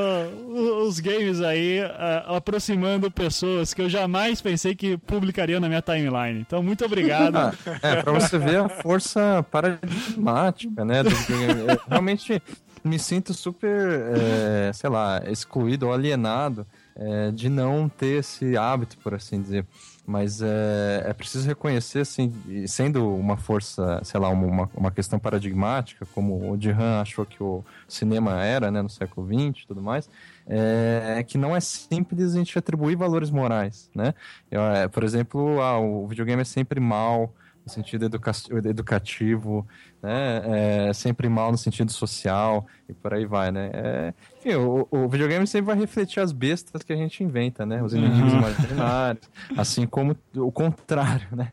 o- 0.47 0.83
os 0.87 0.99
games 0.99 1.41
aí 1.41 1.79
ah, 1.81 2.35
aproximando 2.37 3.09
pessoas 3.09 3.73
que 3.73 3.81
eu 3.81 3.89
jamais 3.89 4.41
pensei 4.41 4.75
que 4.75 4.97
publicariam 4.97 5.59
na 5.59 5.67
minha 5.67 5.81
timeline. 5.81 6.39
Então, 6.39 6.61
muito 6.61 6.85
obrigado. 6.85 7.35
Ah, 7.35 7.53
é, 7.81 8.01
pra 8.01 8.11
você 8.11 8.37
ver 8.37 8.57
a 8.59 8.69
força 8.69 9.43
paradigmática, 9.49 10.85
né? 10.85 11.03
Do 11.03 11.09
videogame. 11.09 11.61
Eu 11.71 11.79
realmente 11.89 12.41
me 12.83 12.97
sinto 12.99 13.33
super, 13.33 14.01
é, 14.15 14.71
sei 14.73 14.89
lá, 14.89 15.21
excluído 15.27 15.87
ou 15.87 15.93
alienado 15.93 16.65
é, 16.99 17.31
de 17.31 17.47
não 17.47 17.87
ter 17.87 18.19
esse 18.19 18.57
hábito, 18.57 18.97
por 18.97 19.13
assim 19.13 19.41
dizer. 19.41 19.65
Mas 20.05 20.41
é, 20.41 21.03
é 21.05 21.13
preciso 21.13 21.47
reconhecer, 21.47 21.99
assim, 21.99 22.33
sendo 22.67 23.15
uma 23.15 23.37
força, 23.37 24.01
sei 24.03 24.19
lá, 24.19 24.27
uma, 24.29 24.69
uma 24.75 24.91
questão 24.91 25.19
paradigmática, 25.19 26.05
como 26.13 26.51
o 26.51 26.57
Dihan 26.57 26.99
achou 26.99 27.25
que 27.25 27.41
o 27.41 27.63
cinema 27.87 28.43
era, 28.43 28.69
né, 28.69 28.81
no 28.81 28.89
século 28.89 29.27
XX 29.27 29.63
e 29.63 29.67
tudo 29.67 29.81
mais, 29.81 30.09
é, 30.47 31.15
é 31.19 31.23
que 31.23 31.37
não 31.37 31.55
é 31.55 31.59
simples 31.59 32.33
a 32.33 32.37
gente 32.37 32.57
atribuir 32.57 32.95
valores 32.95 33.29
morais, 33.29 33.89
né? 33.95 34.13
É, 34.49 34.87
por 34.87 35.03
exemplo, 35.03 35.61
ah, 35.61 35.79
o 35.79 36.07
videogame 36.07 36.41
é 36.41 36.45
sempre 36.45 36.79
mal, 36.79 37.31
no 37.65 37.71
sentido 37.71 38.05
educa 38.05 38.31
educativo, 38.65 39.67
né? 40.01 40.87
É 40.89 40.93
sempre 40.93 41.27
mal 41.29 41.51
no 41.51 41.57
sentido 41.57 41.91
social 41.91 42.65
e 42.87 42.93
por 42.93 43.13
aí 43.13 43.25
vai, 43.25 43.51
né? 43.51 43.69
É, 43.73 44.13
enfim, 44.37 44.55
o, 44.55 44.87
o, 44.89 45.07
videogame 45.07 45.45
sempre 45.45 45.67
vai 45.67 45.77
refletir 45.77 46.19
as 46.19 46.31
bestas 46.31 46.83
que 46.83 46.93
a 46.93 46.95
gente 46.95 47.23
inventa, 47.23 47.65
né? 47.65 47.83
Os 47.83 47.93
inimigos 47.93 48.33
uhum. 48.33 48.39
imaginários, 48.39 49.29
assim 49.57 49.85
como 49.85 50.15
o 50.35 50.51
contrário, 50.51 51.27
né? 51.31 51.51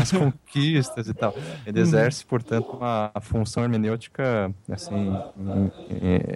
As 0.00 0.12
conquistas 0.12 1.08
e 1.08 1.14
tal. 1.14 1.34
Ele 1.66 1.80
exerce, 1.80 2.24
portanto, 2.24 2.70
uma 2.70 3.12
função 3.20 3.62
hermenêutica, 3.62 4.54
assim, 4.68 5.12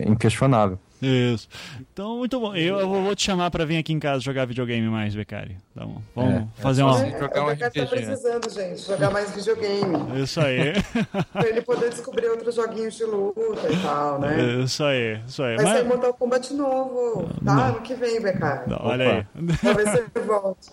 inquestionável. 0.06 0.78
Isso. 1.04 1.48
Então, 1.92 2.18
muito 2.18 2.38
bom. 2.40 2.54
Eu, 2.54 2.78
eu 2.80 2.88
vou 2.88 3.14
te 3.14 3.22
chamar 3.22 3.50
pra 3.50 3.64
vir 3.64 3.76
aqui 3.76 3.92
em 3.92 3.98
casa 3.98 4.20
jogar 4.20 4.46
videogame 4.46 4.88
mais, 4.88 5.14
Becari. 5.14 5.56
Tá 5.74 5.84
bom. 5.84 6.00
Vamos 6.14 6.34
é, 6.34 6.46
fazer 6.62 6.82
é, 6.82 6.84
uma. 6.84 7.18
Jogar 7.18 7.44
um 7.44 7.48
RPG. 7.50 7.80
tá 7.80 7.86
precisando, 7.86 8.50
gente, 8.50 8.82
jogar 8.82 9.10
mais 9.10 9.34
videogame. 9.34 10.22
Isso 10.22 10.40
aí. 10.40 10.72
pra 11.32 11.48
ele 11.48 11.62
poder 11.62 11.90
descobrir 11.90 12.28
outros 12.28 12.54
joguinhos 12.54 12.94
de 12.94 13.04
luta 13.04 13.68
e 13.70 13.76
tal, 13.82 14.20
né? 14.20 14.62
Isso 14.62 14.84
aí, 14.84 15.20
isso 15.26 15.42
aí. 15.42 15.56
Vai 15.56 15.64
Mas... 15.64 15.74
sair 15.74 15.84
Mortal 15.88 16.14
Kombat 16.14 16.54
novo, 16.54 17.28
tá? 17.44 17.54
Não. 17.54 17.64
Ano 17.64 17.80
que 17.80 17.94
vem, 17.94 18.20
Becari. 18.20 18.72
olha 18.78 19.10
aí. 19.10 19.26
Talvez 19.60 19.90
você 19.90 20.20
volte. 20.20 20.70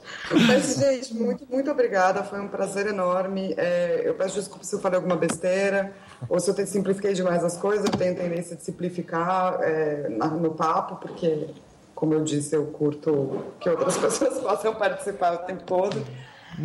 Mas, 0.47 0.75
gente, 0.75 1.13
muito, 1.15 1.47
muito 1.49 1.71
obrigada. 1.71 2.23
Foi 2.23 2.39
um 2.39 2.47
prazer 2.47 2.87
enorme. 2.87 3.53
É, 3.57 4.03
eu 4.05 4.13
peço 4.13 4.35
desculpa 4.35 4.63
se 4.63 4.75
eu 4.75 4.79
falei 4.79 4.97
alguma 4.97 5.15
besteira 5.15 5.93
ou 6.29 6.39
se 6.39 6.49
eu 6.49 6.67
simplifiquei 6.67 7.13
demais 7.13 7.43
as 7.43 7.57
coisas. 7.57 7.85
Eu 7.85 7.97
tenho 7.97 8.15
tendência 8.15 8.55
de 8.55 8.63
simplificar. 8.63 9.57
É, 9.61 10.09
no 10.27 10.51
papo, 10.51 10.95
porque, 10.95 11.47
como 11.95 12.13
eu 12.13 12.23
disse, 12.23 12.55
eu 12.55 12.67
curto 12.67 13.43
que 13.59 13.69
outras 13.69 13.97
pessoas 13.99 14.39
possam 14.39 14.75
participar 14.75 15.33
o 15.33 15.37
tempo 15.39 15.63
todo. 15.63 16.05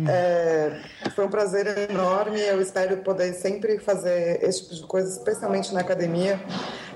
É, 0.07 0.81
foi 1.15 1.25
um 1.25 1.29
prazer 1.29 1.89
enorme. 1.89 2.39
Eu 2.41 2.61
espero 2.61 2.97
poder 2.97 3.33
sempre 3.33 3.79
fazer 3.79 4.43
esse 4.43 4.63
tipo 4.63 4.75
de 4.75 4.83
coisa, 4.83 5.09
especialmente 5.09 5.73
na 5.73 5.79
academia, 5.79 6.39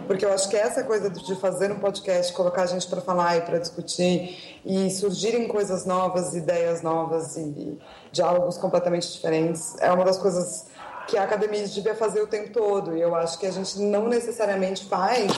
porque 0.08 0.26
eu 0.26 0.34
acho 0.34 0.50
que 0.50 0.58
essa 0.58 0.84
coisa 0.84 1.10
de 1.10 1.36
fazer 1.36 1.72
um 1.72 1.80
podcast, 1.80 2.34
colocar 2.34 2.64
a 2.64 2.66
gente 2.66 2.88
para 2.88 3.02
falar 3.02 3.38
e 3.38 3.42
para 3.42 3.60
discutir 3.60 4.60
e 4.66 4.90
surgirem 4.92 5.48
coisas 5.48 5.86
novas, 5.86 6.36
ideias 6.36 6.82
novas 6.82 7.38
e 7.38 7.78
diálogos 8.12 8.58
completamente 8.58 9.12
diferentes, 9.12 9.76
é 9.80 9.92
uma 9.92 10.04
das 10.04 10.18
coisas 10.18 10.68
que 11.08 11.18
a 11.18 11.24
academia 11.24 11.66
devia 11.68 11.96
fazer 11.96 12.22
o 12.22 12.28
tempo 12.28 12.52
todo. 12.52 12.96
E 12.96 13.02
eu 13.02 13.16
acho 13.16 13.40
que 13.40 13.46
a 13.46 13.52
gente 13.52 13.80
não 13.80 14.08
necessariamente 14.08 14.86
faz 14.86 15.34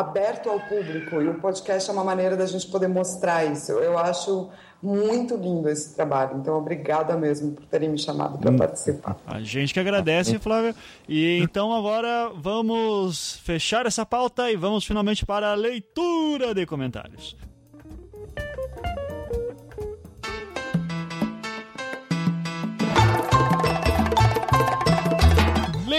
aberto 0.00 0.48
ao 0.48 0.60
público 0.60 1.22
e 1.22 1.28
o 1.28 1.34
podcast 1.40 1.88
é 1.88 1.92
uma 1.92 2.04
maneira 2.04 2.36
da 2.36 2.46
gente 2.46 2.66
poder 2.68 2.88
mostrar 2.88 3.44
isso. 3.44 3.72
Eu 3.72 3.98
acho 3.98 4.50
muito 4.82 5.36
lindo 5.36 5.68
esse 5.68 5.94
trabalho. 5.94 6.36
Então, 6.36 6.58
obrigada 6.58 7.16
mesmo 7.16 7.52
por 7.52 7.64
terem 7.66 7.88
me 7.88 7.98
chamado 7.98 8.38
para 8.38 8.50
hum. 8.50 8.56
participar. 8.56 9.16
A 9.26 9.40
gente 9.40 9.72
que 9.72 9.80
agradece, 9.80 10.38
Flávia. 10.38 10.74
E 11.08 11.38
então 11.40 11.74
agora 11.74 12.30
vamos 12.34 13.40
fechar 13.42 13.86
essa 13.86 14.04
pauta 14.04 14.50
e 14.50 14.56
vamos 14.56 14.84
finalmente 14.84 15.24
para 15.24 15.52
a 15.52 15.54
leitura 15.54 16.54
de 16.54 16.66
comentários. 16.66 17.36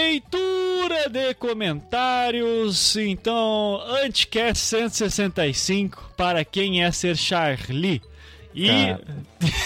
Leitura 0.08 1.10
de 1.10 1.34
comentários. 1.34 2.96
Então, 2.96 3.78
Anticast 4.02 4.64
165 4.64 6.14
para 6.16 6.46
quem 6.46 6.82
é 6.82 6.90
ser 6.90 7.14
Charlie. 7.14 8.00
E. 8.54 8.68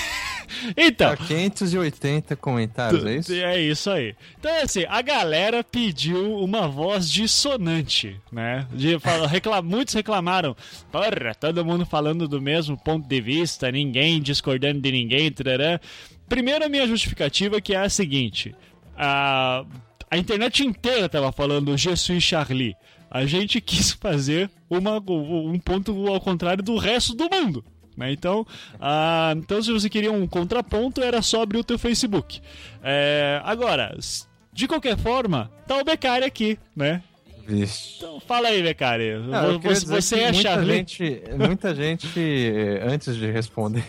então. 0.77 1.16
580 1.16 2.35
comentários, 2.35 3.05
é 3.05 3.14
isso? 3.14 3.32
É 3.32 3.60
isso 3.60 3.89
aí. 3.89 4.16
Então, 4.36 4.52
assim, 4.60 4.85
a 4.89 5.01
galera 5.01 5.62
pediu 5.62 6.36
uma 6.40 6.66
voz 6.66 7.09
dissonante, 7.09 8.20
né? 8.32 8.66
De, 8.73 8.97
reclam, 9.31 9.62
muitos 9.62 9.94
reclamaram, 9.94 10.56
porra, 10.90 11.36
todo 11.39 11.64
mundo 11.64 11.86
falando 11.86 12.27
do 12.27 12.43
mesmo 12.43 12.77
ponto 12.77 13.06
de 13.06 13.20
vista, 13.20 13.70
ninguém 13.70 14.20
discordando 14.20 14.81
de 14.81 14.90
ninguém, 14.90 15.31
trará. 15.31 15.81
Primeiro, 16.28 16.64
a 16.64 16.69
minha 16.69 16.86
justificativa 16.89 17.60
que 17.60 17.74
é 17.74 17.78
a 17.78 17.89
seguinte. 17.89 18.52
A 18.97 19.64
a 20.13 20.19
internet 20.19 20.63
inteira 20.63 21.09
tava 21.09 21.33
falando 21.33 21.75
Je 21.75 21.97
suis 21.97 22.23
Charlie. 22.23 22.77
A 23.11 23.25
gente 23.25 23.59
quis 23.63 23.93
fazer 23.93 24.51
uma, 24.69 24.99
um 24.99 25.59
ponto 25.59 26.07
ao 26.07 26.21
contrário 26.21 26.63
do 26.63 26.77
resto 26.77 27.15
do 27.15 27.31
mundo. 27.31 27.65
Né? 27.97 28.13
Então, 28.13 28.47
ah, 28.79 29.33
então, 29.35 29.63
se 29.63 29.73
você 29.73 29.89
queria 29.89 30.13
um 30.13 30.27
contraponto, 30.27 31.03
era 31.03 31.23
só 31.23 31.41
abrir 31.41 31.57
o 31.57 31.65
teu 31.65 31.79
Facebook. 31.79 32.43
É, 32.83 33.41
agora, 33.43 33.97
de 34.53 34.69
qualquer 34.69 34.99
forma, 34.99 35.51
tá 35.67 35.79
o 35.79 35.85
Becari 35.85 36.27
aqui, 36.27 36.59
né? 36.77 37.03
Vixe. 37.47 37.97
Então 37.97 38.20
fala 38.20 38.48
aí, 38.48 38.62
Becari. 38.62 39.12
Você, 39.62 39.86
você 39.86 40.20
é 40.20 40.32
muita 40.32 40.43
Charlie? 40.43 40.77
Gente, 40.77 41.23
muita 41.36 41.74
gente, 41.74 42.52
antes 42.82 43.16
de 43.16 43.31
responder, 43.31 43.85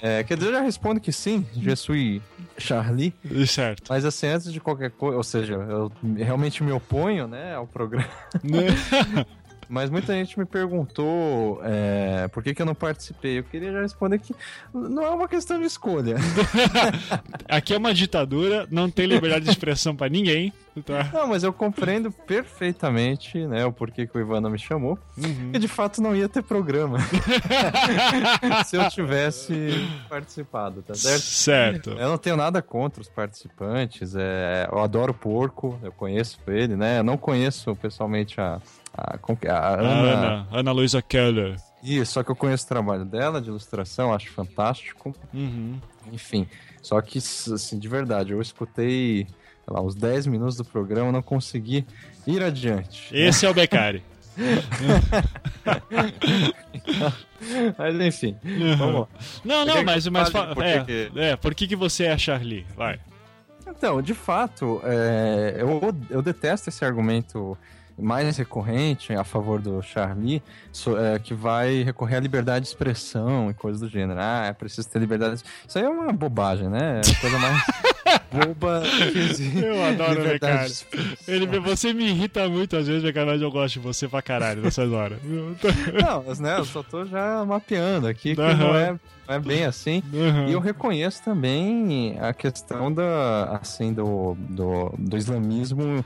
é, 0.00 0.22
quer 0.24 0.36
dizer, 0.36 0.48
eu 0.48 0.54
já 0.54 0.60
respondo 0.60 1.00
que 1.00 1.12
sim, 1.12 1.44
je 1.56 1.76
suis 1.76 2.20
Charlie. 2.58 3.12
Certo. 3.46 3.88
Mas 3.88 4.04
assim, 4.04 4.26
antes 4.26 4.52
de 4.52 4.60
qualquer 4.60 4.90
coisa, 4.90 5.16
ou 5.16 5.24
seja, 5.24 5.54
eu 5.54 5.92
realmente 6.16 6.62
me 6.62 6.72
oponho, 6.72 7.26
né, 7.26 7.54
ao 7.54 7.66
programa. 7.66 8.08
Mas 9.72 9.88
muita 9.88 10.12
gente 10.12 10.38
me 10.38 10.44
perguntou 10.44 11.58
é, 11.64 12.28
por 12.28 12.42
que, 12.42 12.52
que 12.52 12.60
eu 12.60 12.66
não 12.66 12.74
participei. 12.74 13.38
Eu 13.38 13.44
queria 13.44 13.72
já 13.72 13.80
responder 13.80 14.18
que 14.18 14.34
não 14.70 15.02
é 15.02 15.08
uma 15.08 15.26
questão 15.26 15.58
de 15.58 15.64
escolha. 15.64 16.16
Aqui 17.48 17.72
é 17.72 17.78
uma 17.78 17.94
ditadura, 17.94 18.68
não 18.70 18.90
tem 18.90 19.06
liberdade 19.06 19.46
de 19.46 19.50
expressão 19.50 19.96
para 19.96 20.10
ninguém. 20.10 20.52
Tá? 20.84 21.10
Não, 21.12 21.26
mas 21.26 21.42
eu 21.42 21.54
compreendo 21.54 22.10
perfeitamente 22.10 23.46
né, 23.46 23.64
o 23.64 23.72
porquê 23.72 24.06
que 24.06 24.16
o 24.16 24.20
Ivana 24.20 24.50
me 24.50 24.58
chamou. 24.58 24.98
Uhum. 25.16 25.52
E 25.54 25.58
de 25.58 25.68
fato 25.68 26.02
não 26.02 26.14
ia 26.14 26.28
ter 26.28 26.42
programa 26.42 26.98
se 28.66 28.76
eu 28.76 28.88
tivesse 28.90 29.54
participado, 30.06 30.82
tá 30.82 30.94
certo? 30.94 31.22
Certo. 31.22 31.90
Eu 31.90 32.10
não 32.10 32.18
tenho 32.18 32.36
nada 32.36 32.60
contra 32.60 33.00
os 33.00 33.08
participantes. 33.08 34.14
É, 34.16 34.68
eu 34.70 34.80
adoro 34.80 35.14
porco, 35.14 35.78
eu 35.82 35.92
conheço 35.92 36.38
ele, 36.46 36.76
né? 36.76 36.98
Eu 36.98 37.04
não 37.04 37.16
conheço 37.16 37.74
pessoalmente 37.76 38.38
a 38.38 38.60
a, 38.92 39.18
a 39.48 39.74
Ana, 39.74 39.90
Ana, 39.90 40.48
Ana 40.50 40.72
Luisa 40.72 41.00
Keller. 41.00 41.56
Isso, 41.82 42.12
só 42.12 42.22
que 42.22 42.30
eu 42.30 42.36
conheço 42.36 42.64
o 42.64 42.68
trabalho 42.68 43.04
dela 43.04 43.40
de 43.40 43.48
ilustração, 43.48 44.12
acho 44.12 44.30
fantástico. 44.30 45.14
Uhum. 45.34 45.80
Enfim, 46.12 46.46
só 46.80 47.00
que, 47.00 47.18
assim, 47.18 47.78
de 47.78 47.88
verdade, 47.88 48.32
eu 48.32 48.40
escutei 48.40 49.26
lá, 49.66 49.80
uns 49.80 49.94
10 49.94 50.26
minutos 50.26 50.56
do 50.56 50.64
programa 50.64 51.10
não 51.10 51.22
consegui 51.22 51.86
ir 52.26 52.42
adiante. 52.42 53.08
Esse 53.12 53.46
é 53.46 53.50
o 53.50 53.54
Beccari. 53.54 54.02
mas 57.76 58.00
enfim, 58.00 58.36
uhum. 58.44 58.76
vamos 58.76 59.00
lá. 59.00 59.08
Não, 59.44 59.66
não, 59.66 59.84
mas, 59.84 60.06
mas 60.06 60.30
por 60.30 60.64
é, 60.64 60.84
que... 60.84 61.12
é, 61.16 61.36
por 61.36 61.54
que, 61.54 61.66
que 61.66 61.76
você 61.76 62.04
é 62.04 62.12
a 62.12 62.18
Charlie? 62.18 62.66
Vai. 62.74 62.98
Então, 63.66 64.00
de 64.00 64.14
fato, 64.14 64.80
é, 64.84 65.56
eu, 65.58 65.94
eu 66.08 66.22
detesto 66.22 66.68
esse 66.68 66.84
argumento 66.84 67.58
mais 68.02 68.36
recorrente 68.36 69.12
a 69.12 69.24
favor 69.24 69.60
do 69.60 69.80
Charlie, 69.82 70.42
so, 70.72 70.96
é, 70.96 71.18
que 71.18 71.32
vai 71.32 71.82
recorrer 71.82 72.16
à 72.16 72.20
liberdade 72.20 72.64
de 72.64 72.68
expressão 72.68 73.50
e 73.50 73.54
coisas 73.54 73.80
do 73.80 73.88
gênero. 73.88 74.20
Ah, 74.20 74.46
é 74.48 74.52
preciso 74.52 74.88
ter 74.88 74.98
liberdade. 74.98 75.42
Isso 75.66 75.78
aí 75.78 75.84
é 75.84 75.88
uma 75.88 76.12
bobagem, 76.12 76.68
né? 76.68 77.00
É 77.04 77.10
a 77.10 77.20
coisa 77.20 77.38
mais 77.38 77.62
boba 78.32 78.82
que 79.12 79.18
existe. 79.18 79.58
Eu 79.58 79.84
adoro 79.84 80.22
ver, 80.22 80.40
cara. 80.40 80.66
Ele, 81.28 81.46
você 81.60 81.92
me 81.92 82.08
irrita 82.08 82.48
muito 82.48 82.76
às 82.76 82.86
vezes, 82.86 83.12
mas 83.14 83.40
eu 83.40 83.50
gosto 83.50 83.74
de 83.74 83.80
você 83.80 84.08
pra 84.08 84.22
caralho 84.22 84.62
nessas 84.62 84.90
horas. 84.90 85.18
Não, 85.22 86.24
mas, 86.26 86.40
né, 86.40 86.58
eu 86.58 86.64
só 86.64 86.82
tô 86.82 87.04
já 87.04 87.44
mapeando 87.44 88.06
aqui 88.06 88.34
que 88.34 88.40
uhum. 88.40 88.56
não, 88.56 88.76
é, 88.76 88.98
é 89.28 89.38
bem 89.38 89.64
assim. 89.64 90.02
Uhum. 90.12 90.48
E 90.48 90.52
eu 90.52 90.60
reconheço 90.60 91.22
também 91.22 92.16
a 92.20 92.32
questão 92.32 92.92
da, 92.92 93.58
assim, 93.60 93.92
do, 93.92 94.36
do, 94.38 94.94
do 94.98 95.16
islamismo 95.16 96.04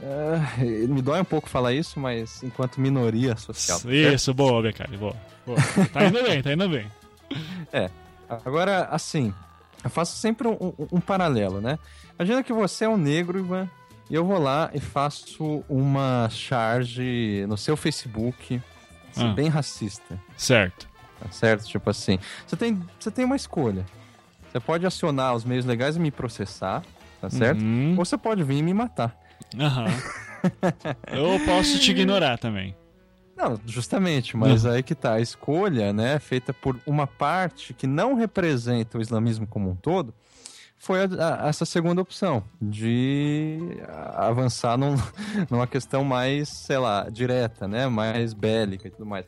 Uh, 0.00 0.88
me 0.88 1.02
dói 1.02 1.20
um 1.20 1.24
pouco 1.24 1.48
falar 1.48 1.72
isso, 1.72 1.98
mas 1.98 2.42
enquanto 2.42 2.80
minoria 2.80 3.36
social. 3.36 3.80
Isso, 3.90 4.32
boa, 4.32 4.62
Becari, 4.62 4.96
boa, 4.96 5.16
boa. 5.44 5.58
Tá 5.92 6.04
indo 6.04 6.22
bem, 6.22 6.42
tá 6.42 6.52
indo 6.52 6.68
bem. 6.68 6.86
É. 7.70 7.90
Agora, 8.28 8.88
assim, 8.90 9.34
eu 9.84 9.90
faço 9.90 10.16
sempre 10.16 10.48
um, 10.48 10.52
um, 10.52 10.88
um, 10.92 11.00
paralelo, 11.00 11.60
né? 11.60 11.78
Imagina 12.18 12.42
que 12.42 12.52
você 12.52 12.84
é 12.86 12.88
um 12.88 12.96
negro, 12.96 13.38
Ivan, 13.38 13.68
e 14.08 14.14
eu 14.14 14.24
vou 14.24 14.38
lá 14.38 14.70
e 14.72 14.80
faço 14.80 15.62
uma 15.68 16.28
charge 16.30 17.44
no 17.46 17.56
seu 17.56 17.76
Facebook, 17.76 18.62
assim, 19.10 19.28
ah. 19.28 19.34
bem 19.34 19.48
racista. 19.48 20.18
Certo. 20.36 20.88
tá 21.20 21.30
certo? 21.30 21.66
Tipo 21.66 21.90
assim, 21.90 22.18
você 22.46 22.56
tem, 22.56 22.82
você 22.98 23.10
tem 23.10 23.24
uma 23.24 23.36
escolha. 23.36 23.84
Você 24.50 24.60
pode 24.60 24.86
acionar 24.86 25.34
os 25.34 25.44
meios 25.44 25.66
legais 25.66 25.96
e 25.96 26.00
me 26.00 26.10
processar, 26.10 26.82
tá 27.20 27.28
certo? 27.28 27.60
Uhum. 27.60 27.94
Ou 27.98 28.04
você 28.04 28.16
pode 28.16 28.42
vir 28.42 28.56
e 28.56 28.62
me 28.62 28.72
matar. 28.72 29.14
Aham. 29.58 29.86
Eu 31.12 31.40
posso 31.44 31.78
te 31.78 31.90
ignorar 31.90 32.38
também. 32.38 32.74
Não, 33.36 33.58
justamente, 33.66 34.36
mas 34.36 34.66
aí 34.66 34.82
que 34.82 34.94
tá. 34.94 35.14
A 35.14 35.20
escolha, 35.20 35.92
né, 35.92 36.18
feita 36.18 36.52
por 36.52 36.78
uma 36.86 37.06
parte 37.06 37.72
que 37.72 37.86
não 37.86 38.14
representa 38.14 38.98
o 38.98 39.00
islamismo 39.00 39.46
como 39.46 39.70
um 39.70 39.76
todo, 39.76 40.12
foi 40.76 41.00
a- 41.04 41.44
a- 41.44 41.48
essa 41.48 41.64
segunda 41.64 42.00
opção, 42.00 42.42
de 42.60 43.58
avançar 44.16 44.76
num- 44.76 44.94
numa 45.50 45.66
questão 45.66 46.02
mais, 46.04 46.48
sei 46.48 46.78
lá, 46.78 47.08
direta, 47.10 47.66
né, 47.68 47.86
mais 47.88 48.32
bélica 48.32 48.88
e 48.88 48.90
tudo 48.90 49.06
mais. 49.06 49.24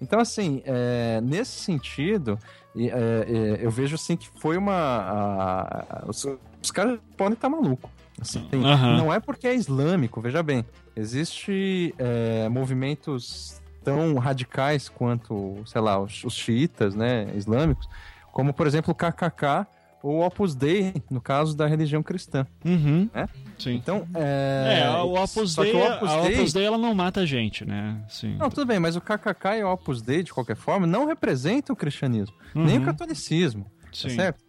Então, 0.00 0.18
assim, 0.20 0.62
é, 0.66 1.20
nesse 1.22 1.52
sentido, 1.60 2.38
é, 2.76 2.86
é, 2.86 3.58
eu 3.64 3.70
vejo 3.70 3.94
assim 3.94 4.16
que 4.16 4.28
foi 4.40 4.56
uma. 4.58 4.74
a- 4.74 6.04
os, 6.06 6.26
os 6.62 6.70
caras 6.70 6.98
podem 7.16 7.34
estar 7.34 7.48
malucos. 7.48 7.90
Assim, 8.24 8.48
Aham. 8.64 8.96
Não 8.96 9.12
é 9.12 9.20
porque 9.20 9.46
é 9.46 9.54
islâmico, 9.54 10.20
veja 10.20 10.42
bem. 10.42 10.64
Existe 10.96 11.94
é, 11.98 12.48
movimentos 12.48 13.60
tão 13.84 14.14
radicais 14.16 14.88
quanto, 14.88 15.62
sei 15.66 15.80
lá, 15.80 16.00
os, 16.00 16.24
os 16.24 16.32
xiitas, 16.34 16.94
né, 16.94 17.26
islâmicos, 17.36 17.86
como, 18.32 18.52
por 18.54 18.66
exemplo, 18.66 18.92
o 18.92 18.94
KKK 18.94 19.66
ou 20.02 20.16
o 20.16 20.26
Opus 20.26 20.54
Dei, 20.54 20.94
no 21.10 21.20
caso 21.20 21.54
da 21.56 21.66
religião 21.66 22.02
cristã. 22.02 22.46
Uhum. 22.64 23.08
É? 23.14 23.26
Sim. 23.58 23.74
Então, 23.74 24.06
é... 24.14 24.80
É, 24.84 24.90
o 25.02 25.14
Opus 25.22 25.54
Dei, 25.54 25.72
o 25.72 25.78
Opus 25.86 26.10
a 26.10 26.20
Dei- 26.22 26.34
Opus 26.38 26.52
Dei 26.52 26.64
ela 26.64 26.78
não 26.78 26.94
mata 26.94 27.20
a 27.20 27.26
gente, 27.26 27.64
né? 27.64 28.02
Sim. 28.08 28.36
Não, 28.38 28.48
tudo 28.50 28.66
bem, 28.66 28.78
mas 28.80 28.96
o 28.96 29.00
KKK 29.00 29.58
e 29.58 29.64
o 29.64 29.70
Opus 29.72 30.00
Dei, 30.02 30.22
de 30.22 30.32
qualquer 30.32 30.56
forma, 30.56 30.86
não 30.86 31.06
representam 31.06 31.74
o 31.74 31.76
cristianismo, 31.76 32.34
nem 32.54 32.76
o 32.76 32.80
Uhum. 32.80 32.84
catolicismo, 32.86 33.64
tá 33.82 33.88
Sim. 33.92 34.10
certo? 34.10 34.40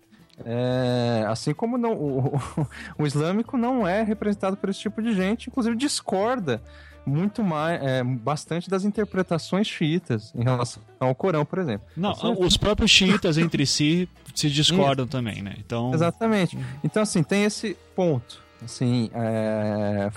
É, 0.43 1.25
assim 1.29 1.53
como 1.53 1.77
não, 1.77 1.93
o, 1.93 2.35
o- 2.99 3.05
islâmico 3.05 3.57
não 3.57 3.87
é 3.87 4.03
representado 4.03 4.57
por 4.57 4.69
esse 4.69 4.79
tipo 4.79 5.01
de 5.01 5.13
gente, 5.13 5.47
inclusive 5.49 5.75
discorda 5.75 6.61
muito 7.05 7.43
mais, 7.43 7.81
é, 7.83 8.03
bastante 8.03 8.67
das 8.69 8.83
interpretações 8.83 9.67
xiitas 9.67 10.33
em 10.35 10.43
relação 10.43 10.81
ao 10.99 11.13
Corão, 11.13 11.45
por 11.45 11.59
exemplo. 11.59 11.87
Não, 11.95 12.13
Tá 12.13 12.21
certo? 12.21 12.43
os 12.43 12.57
próprios 12.57 12.89
xiitas 12.91 13.37
entre 13.37 13.65
si 13.65 14.09
se 14.33 14.49
discordam 14.49 15.05
também, 15.07 15.41
né? 15.41 15.53
Então, 15.59 15.93
Exatamente. 15.93 16.57
Então, 16.83 17.03
assim, 17.03 17.21
tem 17.21 17.43
esse 17.43 17.77
ponto. 17.95 18.43
Assim, 18.65 19.11
é, 19.13 20.09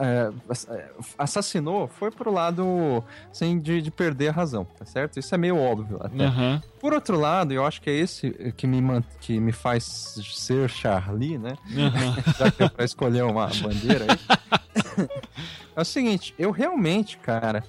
é, 0.00 0.74
é, 0.74 0.90
assassinou 1.18 1.86
foi 1.86 2.10
pro 2.10 2.32
lado 2.32 3.04
assim, 3.30 3.58
de, 3.58 3.82
de 3.82 3.90
perder 3.90 4.28
a 4.28 4.32
razão, 4.32 4.64
tá 4.64 4.86
certo? 4.86 5.18
Isso 5.20 5.34
é 5.34 5.38
meio 5.38 5.56
óbvio 5.58 5.98
até. 6.00 6.24
Aham. 6.24 6.62
Por 6.80 6.94
outro 6.94 7.18
lado, 7.20 7.52
eu 7.52 7.64
acho 7.64 7.80
que 7.82 7.90
é 7.90 7.92
esse 7.94 8.30
que 8.56 8.66
me, 8.66 8.80
que 9.20 9.38
me 9.38 9.52
faz 9.52 9.84
ser 10.34 10.68
Charlie, 10.70 11.36
né? 11.36 11.52
aham. 11.76 12.14
Já 12.38 12.50
que 12.50 12.62
é 12.62 12.68
pra 12.68 12.84
escolher 12.86 13.22
uma 13.24 13.46
bandeira 13.48 14.06
aí. 14.10 14.18
é 15.76 15.80
o 15.80 15.84
seguinte, 15.84 16.34
eu 16.38 16.50
realmente, 16.50 17.18
cara, 17.18 17.62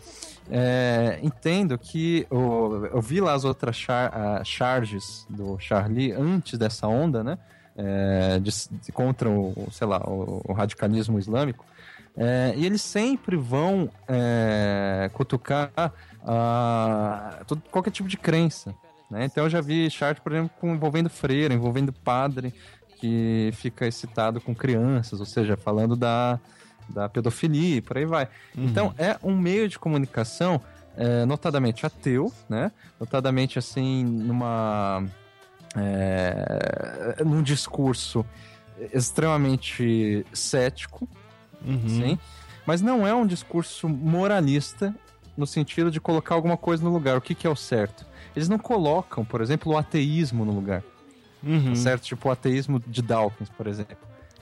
é, 0.50 1.20
entendo 1.22 1.78
que 1.78 2.26
o- 2.32 2.86
eu 2.86 3.02
vi 3.02 3.20
lá 3.20 3.34
as 3.34 3.44
outras 3.44 3.76
char, 3.76 4.12
ah, 4.14 4.42
charges 4.46 5.26
do 5.30 5.60
Charlie 5.60 6.14
antes 6.14 6.58
dessa 6.58 6.88
onda, 6.88 7.22
né? 7.22 7.38
É, 7.78 8.40
de- 8.40 8.52
de- 8.70 8.92
contra 8.92 9.30
o, 9.30 9.68
sei 9.72 9.88
lá, 9.88 10.00
o, 10.06 10.42
o 10.48 10.54
radicalismo 10.54 11.18
islâmico. 11.20 11.66
É, 12.16 12.54
e 12.58 12.66
eles 12.66 12.82
sempre 12.82 13.38
vão 13.38 13.90
é, 14.08 15.10
cutucar 15.14 15.72
ah, 16.26 17.40
todo, 17.48 17.62
qualquer 17.72 17.92
tipo 17.92 18.10
de 18.10 18.18
crença. 18.18 18.76
Né? 19.10 19.26
Então 19.26 19.46
eu 19.46 19.50
já 19.50 19.62
vi 19.62 19.90
chart, 19.90 20.20
por 20.20 20.32
exemplo, 20.34 20.52
envolvendo 20.64 21.10
freira, 21.10 21.54
envolvendo 21.54 21.92
padre, 21.94 22.54
que 22.98 23.50
fica 23.54 23.88
excitado 23.88 24.40
com 24.40 24.54
crianças, 24.54 25.20
ou 25.20 25.26
seja, 25.26 25.58
falando 25.58 25.96
da, 25.96 26.40
da 26.90 27.10
pedofilia 27.10 27.78
e 27.78 27.82
por 27.82 27.98
aí 27.98 28.06
vai. 28.06 28.28
Então 28.56 28.94
é 28.98 29.18
um 29.24 29.36
meio 29.38 29.68
de 29.68 29.80
comunicação 29.80 30.62
é, 30.96 31.26
notadamente 31.26 31.86
ateu, 31.86 32.32
né? 32.50 32.72
Notadamente 33.00 33.58
assim, 33.58 34.04
numa. 34.04 35.04
É, 35.76 37.24
num 37.24 37.42
discurso 37.42 38.26
extremamente 38.94 40.26
cético, 40.34 41.08
Uhum. 41.64 41.88
sim, 41.88 42.20
mas 42.66 42.82
não 42.82 43.06
é 43.06 43.14
um 43.14 43.26
discurso 43.26 43.88
moralista 43.88 44.94
no 45.38 45.46
sentido 45.46 45.92
de 45.92 46.02
colocar 46.02 46.34
alguma 46.36 46.58
coisa 46.58 46.84
no 46.84 46.92
lugar. 46.92 47.16
O 47.18 47.22
que, 47.22 47.36
que 47.36 47.46
é 47.46 47.50
o 47.50 47.56
certo? 47.56 48.06
Eles 48.36 48.50
não 48.50 48.58
colocam, 48.58 49.24
por 49.24 49.42
exemplo, 49.42 49.74
o 49.74 49.78
ateísmo 49.78 50.44
no 50.44 50.52
lugar, 50.52 50.84
Uhum. 51.44 51.70
tá 51.70 51.76
certo? 51.76 52.04
Tipo 52.04 52.30
o 52.30 52.32
ateísmo 52.32 52.80
de 52.86 53.02
Dawkins, 53.02 53.50
por 53.50 53.68
exemplo. 53.68 53.98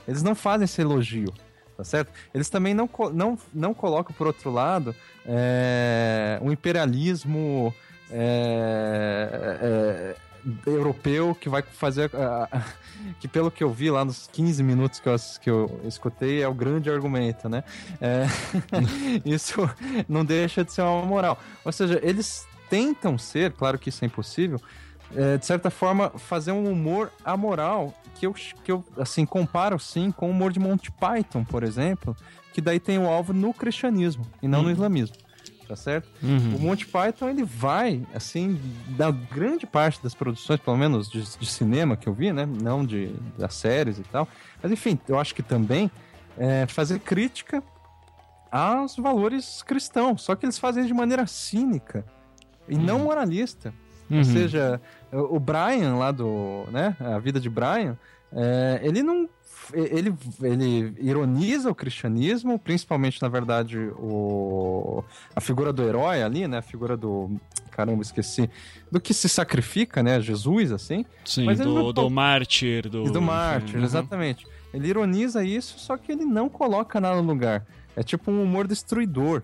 Eles 0.08 0.22
não 0.22 0.34
fazem 0.34 0.64
esse 0.64 0.80
elogio, 0.80 1.32
tá 1.76 1.84
certo? 1.84 2.10
Eles 2.34 2.48
também 2.50 2.72
não, 2.74 2.88
não, 3.12 3.38
não 3.52 3.72
colocam, 3.74 4.14
por 4.16 4.26
outro 4.26 4.50
lado, 4.50 4.94
é, 5.26 6.38
um 6.42 6.50
imperialismo 6.50 7.74
é, 8.10 9.58
é, 9.62 10.16
europeu 10.66 11.34
que 11.34 11.48
vai 11.48 11.62
fazer. 11.62 12.10
ah, 12.14 12.48
que 13.18 13.26
pelo 13.26 13.50
que 13.50 13.62
eu 13.64 13.70
vi 13.70 13.90
lá 13.90 14.04
nos 14.04 14.28
15 14.32 14.62
minutos 14.62 15.00
que 15.00 15.08
eu, 15.08 15.16
que 15.40 15.50
eu 15.50 15.80
escutei, 15.84 16.42
é 16.42 16.48
o 16.48 16.54
grande 16.54 16.90
argumento, 16.90 17.48
né? 17.48 17.64
É, 18.00 18.26
isso 19.24 19.68
não 20.08 20.24
deixa 20.24 20.64
de 20.64 20.72
ser 20.72 20.82
uma 20.82 21.04
moral. 21.06 21.38
Ou 21.64 21.72
seja, 21.72 21.98
eles 22.02 22.46
tentam 22.68 23.18
ser, 23.18 23.52
claro 23.52 23.78
que 23.78 23.88
isso 23.88 24.04
é 24.04 24.06
impossível, 24.06 24.60
é, 25.14 25.36
de 25.36 25.44
certa 25.44 25.70
forma, 25.70 26.10
fazer 26.10 26.52
um 26.52 26.70
humor 26.70 27.10
amoral 27.24 27.92
que 28.14 28.26
eu, 28.26 28.32
que 28.32 28.70
eu 28.70 28.84
assim, 28.96 29.24
comparo 29.26 29.78
sim 29.78 30.12
com 30.12 30.28
o 30.28 30.30
humor 30.30 30.52
de 30.52 30.60
Monty 30.60 30.90
Python, 30.92 31.44
por 31.44 31.62
exemplo, 31.64 32.16
que 32.52 32.60
daí 32.60 32.78
tem 32.78 32.98
o 32.98 33.08
alvo 33.08 33.32
no 33.32 33.52
cristianismo 33.52 34.26
e 34.42 34.46
não 34.48 34.62
no 34.62 34.70
islamismo. 34.70 35.16
Tá 35.70 35.76
certo? 35.76 36.08
Uhum. 36.20 36.56
O 36.56 36.58
Monty 36.62 36.84
Python, 36.84 37.28
ele 37.28 37.44
vai, 37.44 38.04
assim, 38.12 38.60
da 38.88 39.12
grande 39.12 39.68
parte 39.68 40.02
das 40.02 40.14
produções, 40.16 40.58
pelo 40.58 40.76
menos 40.76 41.08
de, 41.08 41.22
de 41.38 41.46
cinema 41.46 41.96
que 41.96 42.08
eu 42.08 42.12
vi, 42.12 42.32
né? 42.32 42.44
Não 42.44 42.84
de 42.84 43.14
das 43.38 43.54
séries 43.54 43.96
e 43.96 44.02
tal. 44.02 44.26
Mas, 44.60 44.72
enfim, 44.72 44.98
eu 45.06 45.16
acho 45.16 45.32
que 45.32 45.44
também 45.44 45.88
é, 46.36 46.66
fazer 46.66 46.98
crítica 46.98 47.62
aos 48.50 48.96
valores 48.96 49.62
cristãos. 49.62 50.22
Só 50.22 50.34
que 50.34 50.44
eles 50.44 50.58
fazem 50.58 50.84
de 50.84 50.92
maneira 50.92 51.24
cínica 51.28 52.04
e 52.68 52.76
não 52.76 52.98
moralista. 53.00 53.72
Ou 54.10 54.16
Uhum. 54.16 54.24
seja, 54.24 54.80
o 55.12 55.36
o 55.36 55.38
Brian 55.38 55.94
lá 55.94 56.10
do, 56.10 56.64
né, 56.72 56.96
a 56.98 57.16
vida 57.20 57.38
de 57.38 57.48
Brian, 57.48 57.96
é, 58.32 58.80
ele 58.82 59.04
não 59.04 59.28
ele, 59.72 60.14
ele 60.42 60.94
ironiza 61.00 61.70
o 61.70 61.74
cristianismo, 61.74 62.58
principalmente, 62.58 63.20
na 63.22 63.28
verdade, 63.28 63.78
o, 63.98 65.02
a 65.34 65.40
figura 65.40 65.72
do 65.72 65.82
herói 65.82 66.22
ali, 66.22 66.46
né? 66.48 66.58
A 66.58 66.62
figura 66.62 66.96
do. 66.96 67.30
Caramba, 67.70 68.02
esqueci. 68.02 68.50
Do 68.90 69.00
que 69.00 69.14
se 69.14 69.28
sacrifica, 69.28 70.02
né? 70.02 70.20
Jesus, 70.20 70.72
assim. 70.72 71.04
Sim, 71.24 71.44
Mas 71.46 71.58
do, 71.58 71.72
não 71.74 71.92
do 71.92 72.10
mártir. 72.10 72.88
Do, 72.88 73.06
E 73.06 73.10
do 73.10 73.22
mártir, 73.22 73.76
Uhum. 73.78 73.84
exatamente. 73.84 74.46
Ele 74.72 74.88
ironiza 74.88 75.42
isso, 75.44 75.78
só 75.78 75.96
que 75.96 76.12
ele 76.12 76.24
não 76.24 76.48
coloca 76.48 77.00
nada 77.00 77.20
no 77.20 77.28
lugar. 77.32 77.66
É 77.96 78.02
tipo 78.02 78.30
um 78.30 78.42
humor 78.42 78.66
destruidor, 78.68 79.42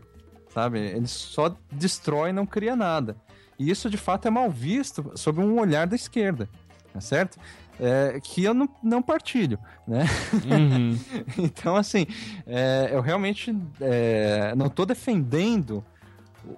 sabe? 0.53 0.79
Ele 0.79 1.07
só 1.07 1.55
destrói 1.73 2.31
e 2.31 2.33
não 2.33 2.47
cria 2.47 2.77
nada. 2.77 3.17
E 3.59 3.71
isso, 3.71 3.89
de 3.91 3.97
fato, 3.97 4.29
é 4.29 4.31
mal 4.31 4.51
visto 4.51 5.13
sob 5.15 5.41
um 5.41 5.59
olhar 5.59 5.87
da 5.87 5.97
esquerda, 5.97 6.49
tá 6.93 7.01
certo? 7.01 7.39
É, 7.79 8.19
que 8.23 8.43
eu 8.45 8.55
não, 8.55 8.69
não 8.83 9.03
partilho, 9.03 9.59
né? 9.87 10.05
Uhum. 10.45 10.99
Então, 11.39 11.77
assim, 11.77 12.07
é, 12.47 12.89
eu 12.93 13.01
realmente 13.01 13.55
é, 13.81 14.55
não 14.57 14.69
tô 14.69 14.87
defendendo 14.87 15.85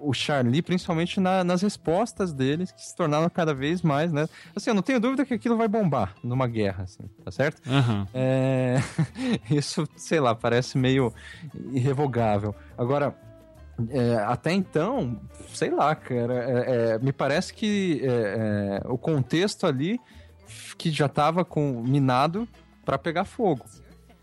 o 0.00 0.12
Charlie, 0.12 0.60
principalmente 0.60 1.18
na- 1.18 1.42
nas 1.42 1.62
respostas 1.62 2.32
deles, 2.32 2.70
que 2.70 2.84
se 2.86 2.94
tornaram 2.94 3.28
cada 3.30 3.54
vez 3.54 3.80
mais, 3.80 4.12
né? 4.12 4.28
Assim, 4.54 4.68
eu 4.70 4.74
não 4.74 4.82
tenho 4.82 5.00
dúvida 5.00 5.24
que 5.24 5.32
aquilo 5.32 5.56
vai 5.56 5.66
bombar 5.66 6.14
numa 6.22 6.46
guerra, 6.46 6.84
assim, 6.84 7.04
tá 7.24 7.30
certo? 7.30 7.60
Aham. 7.66 8.06
É, 8.12 8.76
Isso, 9.50 9.88
sei 9.96 10.20
lá, 10.20 10.34
parece 10.34 10.76
meio 10.76 11.12
irrevogável. 11.72 12.54
Agora, 12.76 13.16
é, 13.90 14.16
até 14.26 14.52
então, 14.52 15.18
sei 15.54 15.70
lá, 15.70 15.94
cara, 15.94 16.34
é, 16.34 16.90
é, 16.94 16.98
me 16.98 17.12
parece 17.12 17.54
que 17.54 18.02
é, 18.04 18.80
é, 18.84 18.88
o 18.88 18.98
contexto 18.98 19.66
ali 19.66 19.98
que 20.76 20.90
já 20.90 21.08
tava 21.08 21.44
com 21.44 21.82
minado 21.82 22.46
para 22.84 22.98
pegar 22.98 23.24
fogo, 23.24 23.64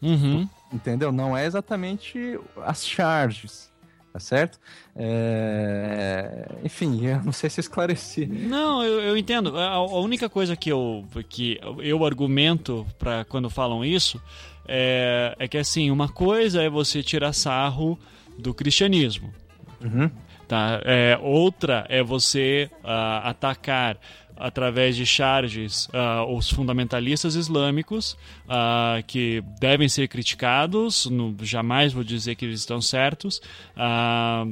Uhum. 0.01 0.47
entendeu? 0.73 1.11
Não 1.11 1.35
é 1.37 1.45
exatamente 1.45 2.39
as 2.63 2.85
charges, 2.85 3.71
tá 4.11 4.19
certo? 4.19 4.59
É, 4.95 6.47
Enfim, 6.63 7.05
eu 7.05 7.23
não 7.23 7.31
sei 7.31 7.49
se 7.49 7.59
esclareci. 7.59 8.25
Não, 8.25 8.83
eu, 8.83 9.01
eu 9.01 9.17
entendo. 9.17 9.57
A, 9.57 9.67
a 9.73 9.99
única 9.99 10.29
coisa 10.29 10.55
que 10.55 10.69
eu, 10.71 11.05
que 11.29 11.59
eu 11.79 12.03
argumento 12.05 12.85
para 12.97 13.23
quando 13.25 13.49
falam 13.49 13.83
isso 13.85 14.21
é, 14.67 15.35
é 15.39 15.47
que 15.47 15.57
assim, 15.57 15.91
uma 15.91 16.09
coisa 16.09 16.61
é 16.61 16.69
você 16.69 17.01
tirar 17.03 17.33
sarro 17.33 17.97
do 18.37 18.53
cristianismo. 18.53 19.33
Uhum. 19.81 20.09
Tá? 20.47 20.79
É, 20.85 21.17
outra 21.21 21.85
é 21.89 22.03
você 22.03 22.69
ah, 22.83 23.29
atacar 23.29 23.97
através 24.37 24.95
de 24.95 25.05
charges 25.05 25.87
ah, 25.93 26.25
os 26.25 26.49
fundamentalistas 26.49 27.35
islâmicos 27.35 28.17
ah, 28.47 29.01
que 29.07 29.43
devem 29.59 29.87
ser 29.87 30.07
criticados 30.07 31.05
no, 31.05 31.35
jamais 31.41 31.93
vou 31.93 32.03
dizer 32.03 32.35
que 32.35 32.45
eles 32.45 32.59
estão 32.59 32.81
certos. 32.81 33.41
Ah, 33.75 34.45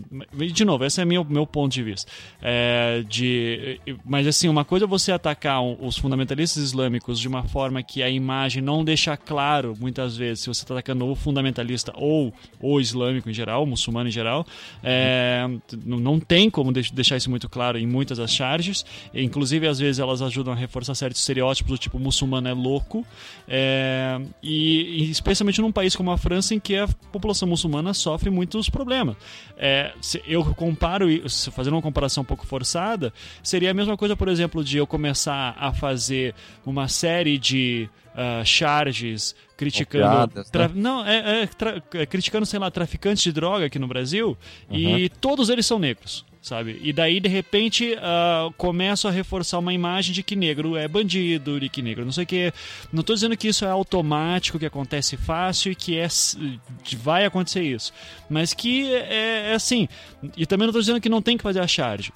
de 0.53 0.65
novo 0.65 0.85
esse 0.85 1.01
é 1.01 1.05
meu 1.05 1.23
meu 1.25 1.45
ponto 1.45 1.71
de 1.73 1.83
vista. 1.83 2.11
É, 2.41 3.03
de 3.07 3.79
mas 4.05 4.27
assim 4.27 4.47
uma 4.47 4.65
coisa 4.65 4.85
é 4.85 4.87
você 4.87 5.11
atacar 5.11 5.61
os 5.61 5.97
fundamentalistas 5.97 6.63
islâmicos 6.63 7.19
de 7.19 7.27
uma 7.27 7.43
forma 7.43 7.81
que 7.83 8.01
a 8.01 8.09
imagem 8.09 8.61
não 8.61 8.83
deixa 8.83 9.15
claro 9.17 9.75
muitas 9.79 10.15
vezes 10.17 10.41
se 10.43 10.47
você 10.47 10.63
está 10.63 10.73
atacando 10.73 11.05
o 11.05 11.15
fundamentalista 11.15 11.93
ou 11.95 12.33
o 12.59 12.79
islâmico 12.79 13.29
em 13.29 13.33
geral 13.33 13.63
o 13.63 13.67
muçulmano 13.67 14.09
em 14.09 14.11
geral 14.11 14.45
é, 14.83 15.45
não 15.85 16.19
tem 16.19 16.49
como 16.49 16.71
deix- 16.71 16.91
deixar 16.91 17.17
isso 17.17 17.29
muito 17.29 17.47
claro 17.49 17.77
em 17.77 17.87
muitas 17.87 18.17
das 18.17 18.31
charges. 18.33 18.85
Inclusive 19.13 19.67
às 19.73 19.79
vezes 19.79 19.99
elas 19.99 20.21
ajudam 20.21 20.53
a 20.53 20.55
reforçar 20.55 20.95
certos 20.95 21.19
estereótipos 21.19 21.71
do 21.71 21.77
tipo 21.77 21.99
muçulmano 21.99 22.47
é 22.47 22.53
louco 22.53 23.05
é, 23.47 24.21
e, 24.41 25.03
e 25.03 25.11
especialmente 25.11 25.59
num 25.61 25.71
país 25.71 25.95
como 25.95 26.11
a 26.11 26.17
França 26.17 26.55
em 26.55 26.59
que 26.59 26.77
a 26.77 26.87
população 27.11 27.47
muçulmana 27.47 27.93
sofre 27.93 28.29
muitos 28.29 28.69
problemas. 28.69 29.15
É, 29.57 29.93
eu 30.25 30.43
comparo 30.55 31.07
fazendo 31.51 31.73
uma 31.73 31.81
comparação 31.81 32.21
um 32.23 32.25
pouco 32.25 32.45
forçada 32.45 33.13
seria 33.41 33.71
a 33.71 33.73
mesma 33.73 33.97
coisa 33.97 34.15
por 34.15 34.27
exemplo 34.27 34.63
de 34.63 34.77
eu 34.77 34.87
começar 34.87 35.55
a 35.57 35.73
fazer 35.73 36.33
uma 36.65 36.87
série 36.87 37.37
de 37.37 37.89
ah, 38.15 38.43
charges 38.45 39.35
criticando 39.57 40.29
piadas, 40.29 40.51
né? 40.51 40.71
não 40.75 41.05
é, 41.05 41.43
é, 41.43 41.49
é, 42.01 42.05
criticando 42.05 42.45
sei 42.45 42.59
lá 42.59 42.69
traficantes 42.69 43.23
de 43.23 43.31
droga 43.31 43.65
aqui 43.65 43.79
no 43.79 43.87
Brasil 43.87 44.37
e 44.69 45.09
todos 45.21 45.49
eles 45.49 45.65
são 45.65 45.79
negros 45.79 46.23
sabe? 46.43 46.77
E 46.83 46.91
daí 46.91 47.21
de 47.21 47.29
repente 47.29 47.95
ah, 47.99 48.49
começo 48.57 49.07
a 49.07 49.11
reforçar 49.11 49.57
uma 49.59 49.73
imagem 49.73 50.13
de 50.13 50.21
que 50.21 50.35
negro 50.35 50.75
é 50.75 50.87
bandido 50.87 51.59
de 51.59 51.69
que 51.69 51.81
negro 51.81 52.03
não 52.03 52.11
sei 52.11 52.25
o 52.25 52.27
que 52.27 52.53
não 52.91 52.99
estou 52.99 53.15
dizendo 53.15 53.37
que 53.37 53.47
isso 53.47 53.63
é 53.63 53.69
automático 53.69 54.59
que 54.59 54.65
acontece 54.65 55.15
fácil 55.15 55.71
e 55.71 55.75
que 55.75 55.97
é 55.97 56.07
vai 56.97 57.25
acontecer 57.25 57.63
isso. 57.63 57.93
Mas 58.29 58.53
que 58.53 58.93
é, 58.93 59.51
é 59.51 59.53
assim 59.53 59.87
e 60.35 60.45
também 60.45 60.67
não 60.67 60.71
estou 60.71 60.81
dizendo 60.81 60.99
que 60.99 61.09
não 61.09 61.21
tem 61.21 61.37
que 61.37 61.43
fazer 61.43 61.61
a 61.61 61.67
charge 61.67 62.11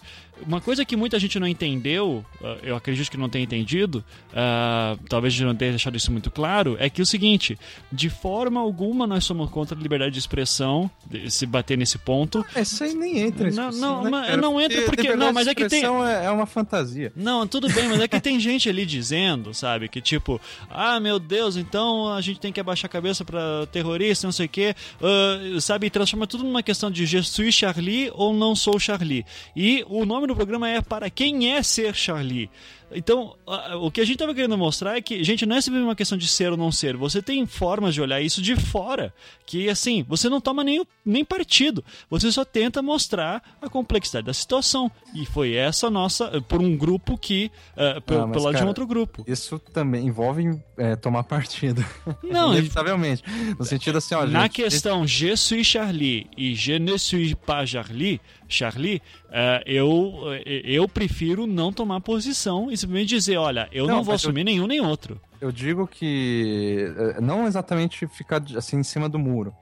uma 0.45 0.61
coisa 0.61 0.83
que 0.85 0.95
muita 0.95 1.17
gente 1.19 1.39
não 1.39 1.47
entendeu, 1.47 2.23
ah, 2.43 2.57
eu 2.63 2.75
acredito 2.75 3.09
que 3.09 3.17
não 3.17 3.29
tenha 3.29 3.43
entendido, 3.43 4.03
ah, 4.33 4.97
talvez 5.09 5.33
a 5.33 5.37
gente 5.37 5.45
não 5.45 5.55
tenha 5.55 5.71
deixado 5.71 5.95
isso 5.95 6.11
muito 6.11 6.29
claro, 6.29 6.75
é 6.79 6.89
que 6.89 7.01
é 7.01 7.03
o 7.03 7.05
seguinte: 7.05 7.57
de 7.91 8.09
forma 8.09 8.59
alguma 8.59 9.07
nós 9.07 9.23
somos 9.23 9.49
contra 9.49 9.77
a 9.77 9.81
liberdade 9.81 10.11
de 10.13 10.19
expressão, 10.19 10.89
de- 11.09 11.29
se 11.31 11.45
bater 11.45 11.77
nesse 11.77 11.97
ponto. 11.97 12.45
Ah, 12.55 12.61
Isso 12.61 12.83
aí 12.83 12.93
nem 12.93 13.19
entra. 13.19 13.49
Não, 13.51 13.71
não, 13.71 14.03
né, 14.03 14.09
mas 14.09 14.37
não 14.37 14.59
entra 14.61 14.81
porque- 14.83 15.03
não, 15.03 15.11
liberdade 15.13 15.33
mas 15.33 15.47
é 15.47 15.55
que 15.55 15.67
tem- 15.67 15.79
expressão 15.79 16.05
É, 16.05 16.25
é 16.25 16.31
uma 16.31 16.45
fantasia. 16.45 17.11
Não, 17.15 17.47
tudo 17.47 17.67
bem, 17.71 17.87
mas 17.87 17.99
é 18.01 18.07
que 18.07 18.19
tem 18.19 18.39
gente 18.39 18.69
ali 18.69 18.85
dizendo, 18.85 19.53
sabe, 19.53 19.87
que 19.89 20.01
tipo, 20.01 20.39
ah, 20.69 20.99
meu 20.99 21.19
Deus, 21.19 21.57
então 21.57 22.13
a 22.13 22.21
gente 22.21 22.39
tem 22.39 22.51
que 22.51 22.59
abaixar 22.59 22.85
a 22.87 22.91
cabeça 22.91 23.23
pra 23.25 23.65
terrorista, 23.71 24.27
não 24.27 24.31
sei 24.31 24.45
o 24.45 24.49
quê, 24.49 24.75
ah, 25.01 25.59
sabe, 25.61 25.89
transforma 25.89 26.27
tudo 26.27 26.43
numa 26.43 26.61
questão 26.63 26.91
de 26.91 27.05
je 27.05 27.23
suis 27.23 27.55
Charlie 27.55 28.11
ou 28.13 28.33
não 28.33 28.55
sou 28.55 28.79
Charlie. 28.79 29.25
E 29.55 29.83
o 29.87 30.05
nome 30.05 30.26
do 30.27 30.35
programa 30.35 30.69
é 30.69 30.81
Para 30.81 31.09
Quem 31.09 31.53
é 31.53 31.63
Ser 31.63 31.95
Charlie. 31.95 32.49
Então, 32.91 33.35
o 33.81 33.91
que 33.91 33.99
a 33.99 34.05
gente 34.05 34.15
estava 34.15 34.33
querendo 34.33 34.57
mostrar 34.57 34.97
é 34.97 35.01
que, 35.01 35.23
gente, 35.23 35.45
não 35.45 35.55
é 35.55 35.61
simplesmente 35.61 35.89
uma 35.89 35.95
questão 35.95 36.17
de 36.17 36.27
ser 36.27 36.51
ou 36.51 36.57
não 36.57 36.71
ser. 36.71 36.95
Você 36.95 37.21
tem 37.21 37.45
formas 37.45 37.93
de 37.93 38.01
olhar 38.01 38.21
isso 38.21 38.41
de 38.41 38.55
fora. 38.55 39.13
Que, 39.45 39.69
assim, 39.69 40.05
você 40.07 40.29
não 40.29 40.39
toma 40.39 40.63
nem, 40.63 40.85
nem 41.05 41.25
partido. 41.25 41.83
Você 42.09 42.31
só 42.31 42.45
tenta 42.45 42.81
mostrar 42.81 43.57
a 43.61 43.69
complexidade 43.69 44.25
da 44.25 44.33
situação. 44.33 44.89
E 45.13 45.25
foi 45.25 45.53
essa 45.53 45.89
nossa, 45.89 46.41
por 46.41 46.61
um 46.61 46.77
grupo 46.77 47.17
que, 47.17 47.51
uh, 47.73 48.01
pelo, 48.01 48.23
Ah, 48.23 48.27
pelo 48.29 48.45
lado 48.45 48.57
de 48.57 48.63
um 48.63 48.67
outro 48.67 48.87
grupo. 48.87 49.23
Isso 49.27 49.59
também 49.59 50.07
envolve 50.07 50.57
é, 50.77 50.95
tomar 50.95 51.23
partido. 51.23 51.83
Não, 52.23 52.53
Inevitavelmente. 52.53 53.23
No 53.57 53.65
sentido 53.65 53.97
assim, 53.97 54.15
ó, 54.15 54.25
Na 54.25 54.43
gente, 54.43 54.53
questão 54.53 55.05
Je 55.05 55.35
suis 55.35 55.65
Charlie 55.67 56.27
e 56.37 56.55
Je 56.55 56.79
ne 56.79 56.97
suis 56.97 57.33
pas 57.33 57.69
Charlie, 57.69 58.21
Charlie 58.47 59.01
eh, 59.29 59.63
eu, 59.65 60.21
eh, 60.45 60.61
eu 60.63 60.87
prefiro 60.87 61.45
não 61.45 61.73
tomar 61.73 61.99
posição 61.99 62.71
simplesmente 62.77 63.09
dizer, 63.09 63.37
olha, 63.37 63.67
eu 63.71 63.85
não, 63.87 63.95
Não, 63.97 64.03
vou 64.03 64.13
mas 64.13 64.23
eu- 64.23 64.29
assumir 64.29 64.43
nenhum 64.43 64.67
nem 64.67 64.79
outro. 64.79 65.19
Eu 65.41 65.51
digo 65.51 65.87
que 65.87 66.87
é, 67.17 67.21
não 67.21 67.45
exatamente 67.47 68.07
ficar 68.07 68.41
assim 68.55 68.77
em 68.77 68.83
cima 68.83 69.07
do 69.09 69.19
muro, 69.19 69.53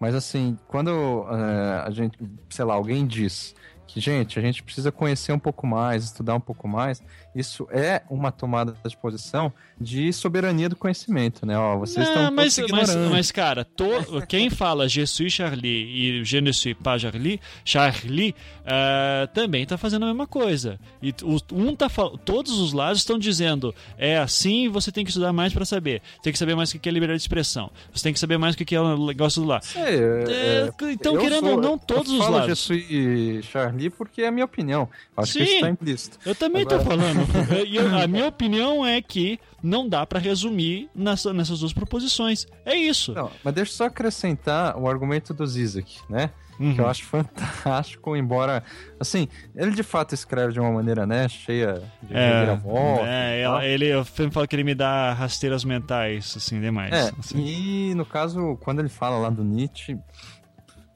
mas 0.00 0.14
assim, 0.14 0.58
quando 0.68 0.90
é, 1.30 1.86
a 1.86 1.90
gente, 1.90 2.18
sei 2.50 2.64
lá, 2.64 2.74
alguém 2.74 3.06
diz 3.06 3.54
que, 3.86 4.00
gente, 4.00 4.38
a 4.38 4.42
gente 4.42 4.62
precisa 4.62 4.90
conhecer 4.92 5.32
um 5.32 5.38
pouco 5.38 5.66
mais, 5.66 6.04
estudar 6.04 6.34
um 6.34 6.40
pouco 6.40 6.66
mais, 6.68 7.02
isso 7.34 7.66
é 7.70 8.02
uma 8.08 8.30
tomada 8.30 8.74
de 8.86 8.96
posição 8.96 9.52
de 9.80 10.12
soberania 10.12 10.68
do 10.68 10.76
conhecimento, 10.76 11.44
né? 11.44 11.58
Ó, 11.58 11.78
vocês 11.78 12.06
estão 12.06 12.24
Não, 12.24 12.30
mas, 12.32 12.56
mas, 12.70 12.94
mas, 13.10 13.30
cara, 13.32 13.64
to- 13.64 14.22
quem 14.28 14.48
fala 14.48 14.88
Je 14.88 15.04
suis 15.06 15.32
Charlie 15.32 16.20
e 16.20 16.24
Je 16.24 16.40
ne 16.40 16.52
suis 16.52 16.74
pas 16.74 17.00
Charlie, 17.02 17.40
Charlie 17.64 18.34
eh, 18.64 19.28
também 19.34 19.66
tá 19.66 19.76
fazendo 19.76 20.04
a 20.04 20.08
mesma 20.08 20.26
coisa. 20.28 20.78
E 21.02 21.12
um 21.52 21.74
tá 21.74 21.88
todos 22.24 22.56
os 22.58 22.72
lados 22.72 22.98
estão 23.00 23.18
dizendo 23.18 23.74
é 23.98 24.16
assim 24.18 24.68
você 24.68 24.92
tem 24.92 25.04
que 25.04 25.10
estudar 25.10 25.32
mais 25.32 25.52
para 25.52 25.64
saber. 25.64 26.00
Tem 26.22 26.32
que 26.32 26.38
saber 26.38 26.54
mais 26.54 26.72
o 26.72 26.78
que 26.78 26.88
é 26.88 26.92
liberdade 26.92 27.18
de 27.18 27.22
expressão. 27.24 27.70
Você 27.92 28.04
tem 28.04 28.12
que 28.12 28.20
saber 28.20 28.38
mais 28.38 28.54
o 28.54 28.58
que 28.58 28.74
é 28.74 28.80
o 28.80 29.06
negócio 29.06 29.42
do 29.42 29.48
lá. 29.48 29.60
É, 29.74 29.80
é, 29.80 30.72
É, 30.84 30.92
então, 30.92 31.14
eu 31.16 31.20
querendo 31.20 31.48
ou 31.50 31.60
não, 31.60 31.76
todos 31.76 32.12
eu 32.12 32.18
os 32.18 32.24
falo 32.24 32.36
lados. 32.36 32.48
Je 32.50 32.54
suis 32.54 33.44
Charlie 33.46 33.90
porque 33.90 34.22
é 34.22 34.28
a 34.28 34.30
minha 34.30 34.44
opinião. 34.44 34.88
Acho 35.16 35.32
que 35.32 35.38
Sim. 35.40 35.44
isso 35.44 35.54
está 35.56 35.68
implícito. 35.68 36.18
Eu 36.24 36.34
também 36.34 36.64
tô 36.64 36.76
Agora- 36.76 36.90
falando. 36.90 37.23
E 37.66 37.78
a 37.78 38.06
minha 38.06 38.26
opinião 38.28 38.84
é 38.84 39.00
que 39.02 39.38
não 39.62 39.88
dá 39.88 40.04
pra 40.06 40.18
resumir 40.18 40.88
nessa- 40.94 41.32
nessas 41.32 41.60
duas 41.60 41.72
proposições. 41.72 42.46
É 42.64 42.74
isso. 42.74 43.12
Não, 43.12 43.30
mas 43.42 43.54
deixa 43.54 43.72
eu 43.72 43.76
só 43.76 43.84
acrescentar 43.86 44.76
o 44.78 44.88
argumento 44.88 45.32
do 45.34 45.46
Zizek, 45.46 45.98
né? 46.08 46.30
Que 46.56 46.80
eu 46.80 46.86
acho 46.86 47.02
fantástico, 47.06 48.14
embora, 48.16 48.62
assim, 49.00 49.26
ele 49.56 49.72
de 49.72 49.82
fato 49.82 50.14
escreve 50.14 50.52
de 50.52 50.60
uma 50.60 50.70
maneira, 50.70 51.04
né, 51.04 51.28
cheia 51.28 51.82
de 52.00 52.14
É, 52.14 52.32
reviravolta 52.32 53.02
é, 53.08 53.40
ela- 53.40 53.64
ele, 53.66 53.86
eu 53.86 54.04
sempre 54.04 54.30
falo 54.30 54.46
que 54.46 54.54
ele 54.54 54.62
me 54.62 54.74
dá 54.74 55.12
rasteiras 55.14 55.64
mentais, 55.64 56.32
assim, 56.36 56.60
demais. 56.60 56.92
É, 56.92 57.10
assim. 57.18 57.38
e 57.44 57.94
no 57.96 58.06
caso, 58.06 58.56
quando 58.62 58.78
ele 58.78 58.88
fala 58.88 59.18
lá 59.18 59.30
do 59.30 59.42
Nietzsche, 59.42 59.98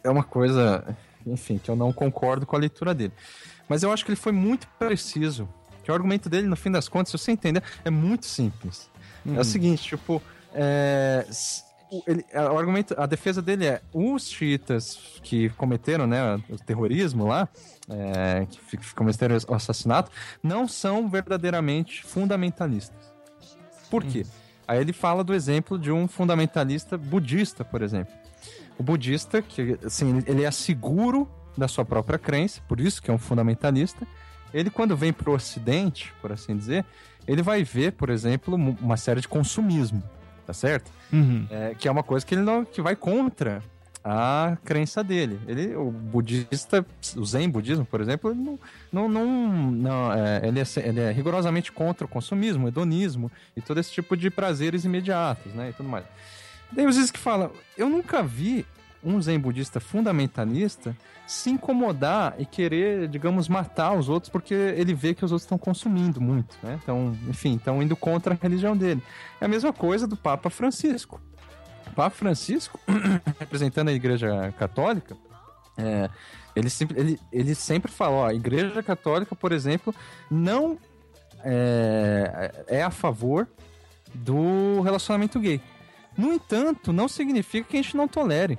é 0.04 0.08
uma 0.08 0.22
coisa, 0.22 0.96
enfim, 1.26 1.58
que 1.58 1.68
eu 1.68 1.74
não 1.74 1.92
concordo 1.92 2.46
com 2.46 2.54
a 2.54 2.58
leitura 2.60 2.94
dele. 2.94 3.12
Mas 3.68 3.82
eu 3.82 3.92
acho 3.92 4.04
que 4.04 4.12
ele 4.12 4.16
foi 4.16 4.30
muito 4.32 4.68
preciso. 4.78 5.48
Que 5.88 5.92
o 5.92 5.94
argumento 5.94 6.28
dele, 6.28 6.46
no 6.46 6.54
fim 6.54 6.70
das 6.70 6.86
contas, 6.86 7.10
se 7.10 7.16
você 7.16 7.32
entender, 7.32 7.62
é 7.82 7.88
muito 7.88 8.26
simples. 8.26 8.90
É 9.26 9.40
o 9.40 9.44
seguinte, 9.44 9.82
tipo, 9.84 10.20
é, 10.52 11.24
o, 11.90 12.02
ele- 12.06 12.26
é, 12.30 12.42
o 12.42 12.58
argumento, 12.58 12.94
a 12.98 13.06
defesa 13.06 13.40
dele 13.40 13.64
é 13.64 13.80
os 13.94 14.28
xiitas 14.28 14.98
que 15.22 15.48
cometeram, 15.56 16.06
né, 16.06 16.38
o 16.50 16.56
terrorismo 16.58 17.26
lá, 17.26 17.48
é, 17.88 18.46
que 18.50 18.76
cometeram 18.94 19.34
o 19.48 19.54
assassinato, 19.54 20.10
não 20.42 20.68
são 20.68 21.08
verdadeiramente 21.08 22.04
fundamentalistas. 22.04 23.10
Por 23.90 24.04
quê? 24.04 24.26
Aí 24.66 24.78
ele 24.82 24.92
fala 24.92 25.24
do 25.24 25.32
exemplo 25.32 25.78
de 25.78 25.90
um 25.90 26.06
fundamentalista 26.06 26.98
budista, 26.98 27.64
por 27.64 27.80
exemplo. 27.80 28.12
O 28.76 28.82
budista, 28.82 29.40
que 29.40 29.78
assim, 29.82 30.22
ele 30.26 30.44
é 30.44 30.50
seguro 30.50 31.26
da 31.56 31.66
sua 31.66 31.82
própria 31.86 32.18
crença, 32.18 32.60
por 32.68 32.78
isso 32.78 33.00
que 33.02 33.10
é 33.10 33.14
um 33.14 33.16
fundamentalista. 33.18 34.06
Ele, 34.52 34.70
quando 34.70 34.96
vem 34.96 35.12
para 35.12 35.30
o 35.30 35.34
Ocidente, 35.34 36.12
por 36.20 36.32
assim 36.32 36.56
dizer, 36.56 36.84
ele 37.26 37.42
vai 37.42 37.62
ver, 37.62 37.92
por 37.92 38.10
exemplo, 38.10 38.54
uma 38.80 38.96
série 38.96 39.20
de 39.20 39.28
consumismo, 39.28 40.02
tá 40.46 40.52
certo? 40.52 40.90
Uhum. 41.12 41.46
É, 41.50 41.74
que 41.78 41.86
é 41.86 41.90
uma 41.90 42.02
coisa 42.02 42.24
que 42.24 42.34
ele 42.34 42.42
não, 42.42 42.64
que 42.64 42.80
vai 42.80 42.96
contra 42.96 43.62
a 44.02 44.56
crença 44.64 45.04
dele. 45.04 45.38
Ele, 45.46 45.74
o 45.76 45.90
budista, 45.90 46.84
o 47.16 47.24
Zen 47.24 47.50
budismo, 47.50 47.84
por 47.84 48.00
exemplo, 48.00 48.30
ele 48.30 48.40
não, 48.40 48.58
não, 48.90 49.08
não, 49.08 49.70
não, 49.70 50.12
é, 50.12 50.40
ele, 50.46 50.60
é, 50.60 50.64
ele 50.76 51.00
é 51.00 51.10
rigorosamente 51.10 51.70
contra 51.70 52.06
o 52.06 52.08
consumismo, 52.08 52.64
o 52.64 52.68
hedonismo 52.68 53.30
e 53.54 53.60
todo 53.60 53.78
esse 53.78 53.92
tipo 53.92 54.16
de 54.16 54.30
prazeres 54.30 54.84
imediatos, 54.84 55.52
né, 55.52 55.70
e 55.70 55.72
tudo 55.74 55.88
mais. 55.88 56.04
Daí 56.72 56.86
os 56.86 57.10
que 57.10 57.18
fala, 57.18 57.50
eu 57.76 57.88
nunca 57.88 58.22
vi 58.22 58.64
um 59.02 59.20
Zen 59.20 59.38
budista 59.38 59.80
fundamentalista 59.80 60.96
se 61.26 61.50
incomodar 61.50 62.34
e 62.38 62.46
querer, 62.46 63.06
digamos, 63.08 63.48
matar 63.48 63.92
os 63.92 64.08
outros 64.08 64.30
porque 64.30 64.54
ele 64.54 64.94
vê 64.94 65.14
que 65.14 65.24
os 65.24 65.30
outros 65.30 65.44
estão 65.44 65.58
consumindo 65.58 66.20
muito, 66.20 66.56
né? 66.62 66.78
Então, 66.82 67.16
enfim, 67.28 67.56
estão 67.56 67.82
indo 67.82 67.94
contra 67.94 68.34
a 68.34 68.38
religião 68.40 68.76
dele. 68.76 69.02
É 69.40 69.44
a 69.44 69.48
mesma 69.48 69.72
coisa 69.72 70.06
do 70.06 70.16
Papa 70.16 70.48
Francisco. 70.48 71.20
O 71.86 71.94
Papa 71.94 72.10
Francisco, 72.10 72.80
representando 73.38 73.88
a 73.88 73.92
Igreja 73.92 74.52
Católica, 74.58 75.16
é, 75.76 76.08
ele, 76.56 76.70
sempre, 76.70 76.98
ele, 76.98 77.20
ele 77.32 77.54
sempre 77.54 77.92
fala, 77.92 78.16
ó, 78.16 78.26
a 78.26 78.34
Igreja 78.34 78.82
Católica, 78.82 79.36
por 79.36 79.52
exemplo, 79.52 79.94
não 80.30 80.78
é, 81.44 82.64
é 82.66 82.82
a 82.82 82.90
favor 82.90 83.46
do 84.14 84.80
relacionamento 84.80 85.38
gay. 85.38 85.60
No 86.16 86.32
entanto, 86.32 86.92
não 86.92 87.06
significa 87.06 87.68
que 87.68 87.76
a 87.76 87.82
gente 87.82 87.96
não 87.96 88.08
tolere. 88.08 88.58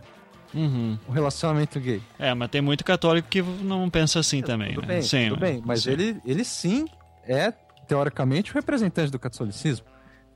O 1.07 1.11
relacionamento 1.11 1.80
gay. 1.80 2.01
É, 2.17 2.34
mas 2.34 2.49
tem 2.49 2.61
muito 2.61 2.84
católico 2.84 3.27
que 3.27 3.41
não 3.41 3.89
pensa 3.89 4.19
assim 4.19 4.41
também, 4.41 4.73
Tudo 4.73 4.88
né? 4.88 4.95
bem, 4.95 5.01
Sim, 5.01 5.30
tudo 5.30 5.39
bem, 5.39 5.61
mas 5.65 5.84
sim. 5.84 5.91
ele, 5.91 6.21
ele 6.26 6.43
sim 6.43 6.85
é, 7.23 7.51
teoricamente, 7.88 8.51
o 8.51 8.53
representante 8.53 9.11
do 9.11 9.19
catolicismo. 9.19 9.85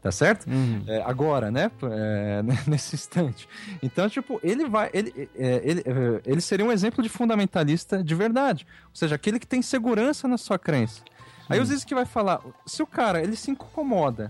Tá 0.01 0.11
certo? 0.11 0.47
Uhum. 0.49 0.83
É, 0.85 1.01
agora, 1.03 1.49
né? 1.49 1.71
É, 1.89 2.43
nesse 2.67 2.93
instante. 2.93 3.47
Então, 3.81 4.09
tipo, 4.09 4.37
ele 4.43 4.67
vai. 4.67 4.89
Ele, 4.93 5.29
é, 5.33 5.61
ele, 5.63 5.79
é, 5.79 6.21
ele 6.25 6.41
seria 6.41 6.65
um 6.65 6.73
exemplo 6.73 7.01
de 7.01 7.07
fundamentalista 7.07 8.03
de 8.03 8.13
verdade. 8.13 8.67
Ou 8.89 8.95
seja, 8.95 9.15
aquele 9.15 9.39
que 9.39 9.47
tem 9.47 9.61
segurança 9.61 10.27
na 10.27 10.37
sua 10.37 10.59
crença. 10.59 11.01
Aí 11.47 11.57
o 11.57 11.65
Ziz 11.65 11.85
que 11.85 11.95
vai 11.95 12.05
falar: 12.05 12.41
se 12.65 12.83
o 12.83 12.85
cara 12.85 13.21
ele 13.23 13.37
se 13.37 13.49
incomoda 13.49 14.29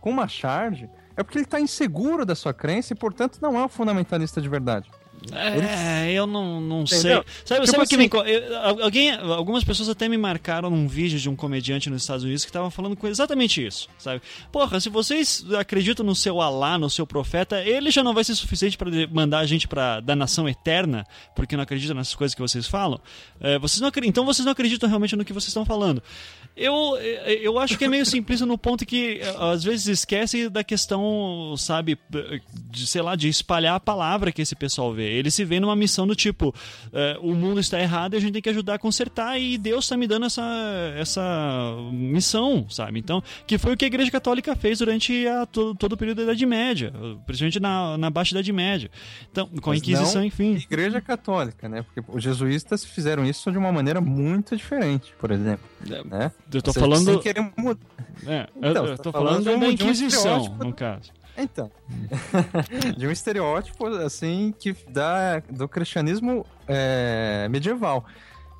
com 0.00 0.10
uma 0.10 0.26
charge, 0.26 0.90
é 1.16 1.22
porque 1.22 1.38
ele 1.38 1.46
tá 1.46 1.60
inseguro 1.60 2.26
da 2.26 2.34
sua 2.34 2.52
crença 2.52 2.92
e, 2.92 2.96
portanto, 2.96 3.38
não 3.40 3.56
é 3.56 3.64
um 3.64 3.68
fundamentalista 3.68 4.40
de 4.40 4.48
verdade. 4.48 4.90
É, 5.32 6.12
eu 6.12 6.26
não, 6.26 6.60
não 6.60 6.86
sei. 6.86 6.98
Sabe, 7.00 7.24
Tipo 7.24 7.66
sabe 7.66 7.84
o 7.84 7.88
que 7.88 7.94
assim- 7.94 7.96
me 7.96 8.10
eu- 8.30 8.58
al- 8.58 8.82
alguém, 8.82 9.10
algumas 9.12 9.64
pessoas 9.64 9.88
até 9.88 10.08
me 10.08 10.16
marcaram 10.18 10.68
num 10.70 10.86
vídeo 10.86 11.18
de 11.18 11.28
um 11.28 11.36
comediante 11.36 11.88
nos 11.88 12.02
Estados 12.02 12.24
Unidos 12.24 12.44
que 12.44 12.52
tava 12.52 12.70
falando 12.70 12.96
com 12.96 13.06
exatamente 13.06 13.64
isso, 13.64 13.88
sabe? 13.98 14.20
Porra, 14.52 14.78
se 14.80 14.88
vocês 14.88 15.44
acreditam 15.58 16.04
no 16.04 16.14
seu 16.14 16.40
Alá, 16.40 16.78
no 16.78 16.90
seu 16.90 17.06
profeta, 17.06 17.60
ele 17.62 17.90
já 17.90 18.02
não 18.02 18.12
vai 18.12 18.24
ser 18.24 18.34
suficiente 18.34 18.76
para 18.76 18.90
mandar 19.10 19.38
a 19.38 19.46
gente 19.46 19.66
pra 19.66 20.00
danação 20.00 20.48
eterna, 20.48 21.06
porque 21.34 21.56
não 21.56 21.62
acreditam 21.62 21.96
nessas 21.96 22.14
coisas 22.14 22.34
que 22.34 22.42
vocês 22.42 22.66
falam. 22.66 23.00
É, 23.40 23.58
vocês 23.58 23.80
não 23.80 23.90
então 24.04 24.24
vocês 24.24 24.44
não 24.44 24.52
acreditam 24.52 24.88
realmente 24.88 25.16
no 25.16 25.24
que 25.24 25.32
vocês 25.32 25.48
estão 25.48 25.64
falando. 25.64 26.02
Eu, 26.56 26.96
eu 27.40 27.58
acho 27.58 27.76
que 27.76 27.84
é 27.84 27.88
meio 27.88 28.06
simplista 28.06 28.46
no 28.46 28.56
ponto 28.56 28.86
que 28.86 29.20
às 29.38 29.64
vezes 29.64 29.86
esquece 29.88 30.48
da 30.48 30.62
questão, 30.62 31.54
sabe, 31.58 31.98
de, 32.70 32.86
sei 32.86 33.02
lá, 33.02 33.16
de 33.16 33.28
espalhar 33.28 33.74
a 33.74 33.80
palavra 33.80 34.30
que 34.30 34.40
esse 34.42 34.54
pessoal 34.54 34.92
vê. 34.92 35.13
Ele 35.14 35.30
se 35.30 35.44
vê 35.44 35.58
numa 35.60 35.74
missão 35.76 36.06
do 36.06 36.14
tipo, 36.14 36.54
é, 36.92 37.16
o 37.20 37.34
mundo 37.34 37.60
está 37.60 37.80
errado 37.80 38.14
e 38.14 38.16
a 38.16 38.20
gente 38.20 38.32
tem 38.34 38.42
que 38.42 38.48
ajudar 38.50 38.74
a 38.74 38.78
consertar 38.78 39.38
e 39.40 39.56
Deus 39.58 39.84
está 39.84 39.96
me 39.96 40.06
dando 40.06 40.26
essa, 40.26 40.42
essa 40.96 41.22
missão, 41.92 42.66
sabe? 42.68 42.98
Então, 42.98 43.22
que 43.46 43.58
foi 43.58 43.72
o 43.72 43.76
que 43.76 43.84
a 43.84 43.88
Igreja 43.88 44.10
Católica 44.10 44.54
fez 44.56 44.78
durante 44.78 45.26
a, 45.26 45.46
todo, 45.46 45.74
todo 45.74 45.92
o 45.92 45.96
período 45.96 46.18
da 46.18 46.22
Idade 46.24 46.46
Média, 46.46 46.92
principalmente 47.26 47.60
na, 47.60 47.96
na 47.98 48.10
Baixa 48.10 48.32
Idade 48.34 48.52
Média. 48.52 48.90
Então, 49.30 49.46
com 49.60 49.70
a 49.70 49.76
Inquisição, 49.76 50.20
não 50.20 50.24
enfim. 50.26 50.54
Igreja 50.54 51.00
Católica, 51.00 51.68
né? 51.68 51.82
Porque 51.82 52.02
os 52.12 52.22
jesuítas 52.22 52.84
fizeram 52.84 53.24
isso 53.24 53.50
de 53.50 53.58
uma 53.58 53.72
maneira 53.72 54.00
muito 54.00 54.56
diferente, 54.56 55.12
por 55.18 55.30
exemplo. 55.30 55.64
Né? 56.04 56.30
Eu 56.52 56.62
tô 56.62 56.72
falando. 56.72 57.04
Sem 57.12 57.18
querer 57.20 57.50
mudar. 57.56 57.80
É, 58.26 58.46
Então, 58.56 58.86
eu, 58.86 58.92
eu 58.92 58.98
tô 58.98 59.12
tá 59.12 59.18
falando, 59.18 59.42
falando 59.44 59.44
de 59.44 59.48
um- 59.50 59.52
da 59.60 59.66
de 59.66 59.70
um 59.70 59.70
Inquisição, 59.86 60.56
no 60.58 60.72
caso. 60.72 61.10
Então, 61.36 61.70
de 62.96 63.06
um 63.06 63.10
estereótipo 63.10 63.86
assim 63.86 64.54
que 64.58 64.72
da 64.88 65.40
do 65.50 65.68
cristianismo 65.68 66.46
é, 66.68 67.48
medieval, 67.50 68.04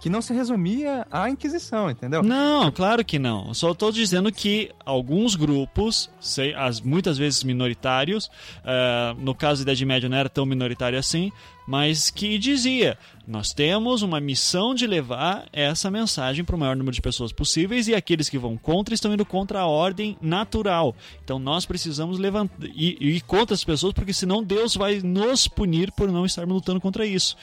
que 0.04 0.10
não 0.10 0.20
se 0.20 0.34
resumia 0.34 1.06
à 1.10 1.30
Inquisição, 1.30 1.90
entendeu? 1.90 2.22
Não, 2.22 2.70
claro 2.70 3.02
que 3.02 3.18
não. 3.18 3.54
Só 3.54 3.72
estou 3.72 3.90
dizendo 3.90 4.30
que 4.30 4.70
alguns 4.84 5.34
grupos, 5.34 6.10
sei, 6.20 6.52
as, 6.52 6.78
muitas 6.78 7.16
vezes 7.16 7.42
minoritários, 7.42 8.30
eh, 8.66 9.14
no 9.16 9.34
caso 9.34 9.64
da 9.64 9.72
Idade 9.72 9.86
Média 9.86 10.06
não 10.06 10.18
era 10.18 10.28
tão 10.28 10.44
minoritário 10.44 10.98
assim, 10.98 11.32
mas 11.66 12.10
que 12.10 12.36
dizia: 12.36 12.98
nós 13.26 13.54
temos 13.54 14.02
uma 14.02 14.20
missão 14.20 14.74
de 14.74 14.86
levar 14.86 15.46
essa 15.50 15.90
mensagem 15.90 16.44
para 16.44 16.54
o 16.54 16.58
maior 16.58 16.76
número 16.76 16.94
de 16.94 17.00
pessoas 17.00 17.32
possíveis 17.32 17.88
e 17.88 17.94
aqueles 17.94 18.28
que 18.28 18.36
vão 18.36 18.58
contra 18.58 18.94
estão 18.94 19.14
indo 19.14 19.24
contra 19.24 19.60
a 19.60 19.66
ordem 19.66 20.18
natural. 20.20 20.94
Então 21.24 21.38
nós 21.38 21.64
precisamos 21.64 22.18
levantar 22.18 22.54
e 22.62 23.22
contra 23.22 23.54
as 23.54 23.64
pessoas, 23.64 23.94
porque 23.94 24.12
senão 24.12 24.42
Deus 24.42 24.76
vai 24.76 25.00
nos 25.02 25.48
punir 25.48 25.90
por 25.92 26.12
não 26.12 26.26
estarmos 26.26 26.56
lutando 26.56 26.78
contra 26.78 27.06
isso. 27.06 27.38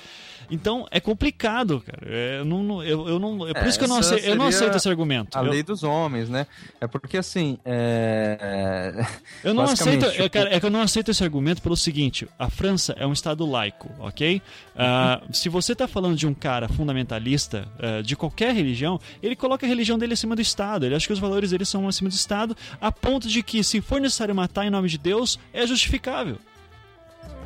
Então 0.51 0.85
é 0.91 0.99
complicado, 0.99 1.81
cara. 1.85 1.99
É, 2.05 2.43
não, 2.43 2.83
eu, 2.83 3.07
eu 3.07 3.17
não, 3.17 3.47
é 3.47 3.53
por 3.53 3.63
É, 3.63 3.69
isso 3.69 3.77
que 3.79 3.85
eu 3.85 3.87
não, 3.89 3.97
aceito, 3.97 4.25
eu 4.25 4.35
não 4.35 4.47
aceito 4.47 4.75
esse 4.75 4.89
argumento. 4.89 5.37
A 5.37 5.41
Eu- 5.43 5.49
lei 5.49 5.63
dos 5.63 5.81
homens, 5.81 6.27
né? 6.29 6.45
É 6.81 6.87
porque 6.87 7.17
assim, 7.17 7.57
é... 7.63 9.05
Eu 9.43 9.53
não 9.53 9.63
aceito, 9.63 10.11
tipo, 10.11 10.29
cara, 10.29 10.53
é 10.53 10.59
que 10.59 10.65
eu 10.65 10.69
não 10.69 10.81
aceito 10.81 11.09
esse 11.09 11.23
argumento 11.23 11.61
pelo 11.61 11.77
seguinte: 11.77 12.27
a 12.37 12.49
França 12.49 12.93
é 12.97 13.07
um 13.07 13.13
estado 13.13 13.45
laico, 13.49 13.89
ok? 13.99 14.41
Ah, 14.75 15.21
se 15.31 15.47
você 15.47 15.71
está 15.71 15.87
falando 15.87 16.15
de 16.17 16.27
um 16.27 16.33
cara 16.33 16.67
fundamentalista 16.67 17.67
ah, 17.79 18.01
de 18.01 18.15
qualquer 18.15 18.53
religião, 18.53 18.99
ele 19.23 19.35
coloca 19.35 19.65
a 19.65 19.69
religião 19.69 19.97
dele 19.97 20.13
acima 20.13 20.35
do 20.35 20.41
Estado. 20.41 20.85
Ele 20.85 20.95
acha 20.95 21.07
que 21.07 21.13
os 21.13 21.19
valores 21.19 21.51
dele 21.51 21.63
são 21.65 21.87
acima 21.87 22.09
do 22.09 22.13
Estado, 22.13 22.55
a 22.81 22.91
ponto 22.91 23.27
de 23.29 23.41
que, 23.41 23.63
se 23.63 23.79
for 23.79 24.01
necessário 24.01 24.35
matar 24.35 24.65
em 24.65 24.69
nome 24.69 24.89
de 24.89 24.97
Deus, 24.97 25.39
é 25.53 25.65
justificável. 25.65 26.37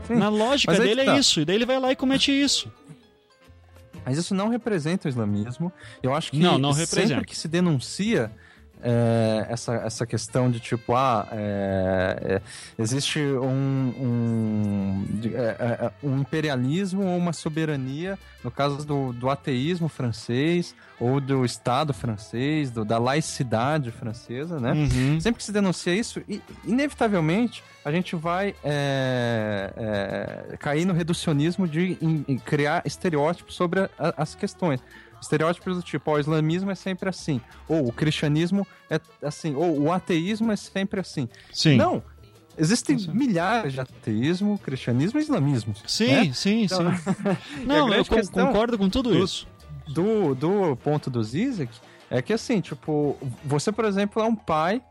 Sim, 0.08 0.16
Na 0.16 0.30
lógica 0.30 0.74
dele 0.78 1.02
é 1.02 1.06
tá. 1.06 1.18
isso, 1.18 1.40
e 1.42 1.46
daí 1.46 1.56
ele 1.56 1.66
vai 1.66 1.80
lá 1.80 1.92
e 1.92 1.96
comete 1.96 2.32
isso. 2.32 2.72
Mas 4.06 4.18
isso 4.18 4.36
não 4.36 4.50
representa 4.50 5.08
o 5.08 5.10
islamismo. 5.10 5.72
Eu 6.04 6.14
acho 6.14 6.32
que 6.32 6.40
Não, 6.40 6.58
não 6.58 6.74
sempre 6.74 6.86
representa. 7.00 7.26
que 7.26 7.36
se 7.36 7.48
denuncia 7.48 8.32
é, 8.82 9.46
essa, 9.50 9.74
essa 9.76 10.06
questão 10.06 10.50
de 10.52 10.60
tipo, 10.60 10.94
ah, 10.96 11.28
é, 11.32 12.18
é, 12.22 12.42
existe 12.82 13.20
um, 13.20 13.94
um, 14.00 15.06
de- 15.20 15.36
é, 15.36 15.40
é, 15.82 15.92
um 16.04 16.20
imperialismo 16.20 17.04
ou 17.06 17.18
uma 17.18 17.34
soberania, 17.34 18.18
no 18.44 18.52
caso 18.52 18.86
do, 18.86 19.12
do 19.14 19.30
ateísmo 19.30 19.88
francês, 19.90 20.76
ou 21.00 21.20
do 21.20 21.44
Estado 21.44 21.94
francês, 21.94 22.70
do- 22.72 22.86
da 22.86 22.98
laicidade 22.98 23.92
francesa, 23.92 24.60
né? 24.60 24.72
Uhum. 24.74 25.20
Sempre 25.20 25.40
que 25.40 25.44
se 25.44 25.52
denuncia 25.52 25.94
isso, 25.96 26.22
inevitavelmente 26.64 27.64
a 27.84 27.92
gente 27.92 28.16
vai 28.16 28.56
é, 28.64 29.74
é, 30.52 30.58
cair 30.58 30.86
no 30.86 30.94
reducionismo 30.94 31.68
de 31.68 31.98
em- 32.02 32.26
em 32.28 32.38
criar 32.38 32.82
estereótipos 32.86 33.56
sobre 33.56 33.82
a- 33.82 33.90
as 34.18 34.36
questões. 34.36 34.80
Estereótipos 35.22 35.78
do 35.78 35.82
tipo, 35.84 36.12
ó, 36.12 36.16
o 36.16 36.20
islamismo 36.20 36.70
é 36.72 36.76
sempre 36.76 37.10
assim, 37.10 37.42
ou 37.68 37.88
o 37.88 37.92
cristianismo 37.92 38.66
é 38.90 39.00
assim, 39.24 39.56
ou 39.56 39.80
o 39.82 39.92
ateísmo 39.92 40.52
é 40.52 40.56
sempre 40.56 41.00
assim. 41.00 41.28
Sim. 41.52 41.78
Não! 41.78 42.04
Existem 42.58 42.96
milhares 43.14 43.74
de 43.74 43.82
ateísmo, 43.82 44.58
cristianismo 44.60 45.20
e 45.20 45.24
islamismo. 45.24 45.74
Sim, 45.86 46.08
né? 46.28 46.34
sim, 46.34 46.64
Então, 46.64 46.96
sim. 46.96 47.04
Não, 47.68 47.94
eu 47.94 48.06
concordo 48.06 48.78
com 48.78 48.90
tudo 48.90 49.10
do- 49.10 49.24
isso. 49.24 49.46
do, 49.90 50.34
do 50.36 50.76
ponto 50.78 51.10
do 51.10 51.22
Zizek 51.24 51.74
é 52.10 52.22
que 52.22 52.32
assim, 52.32 52.62
tipo, 52.62 53.18
você, 53.44 53.72
por 53.74 53.84
exemplo, 53.84 54.22
é 54.22 54.26
um 54.26 54.36
pai 54.36 54.82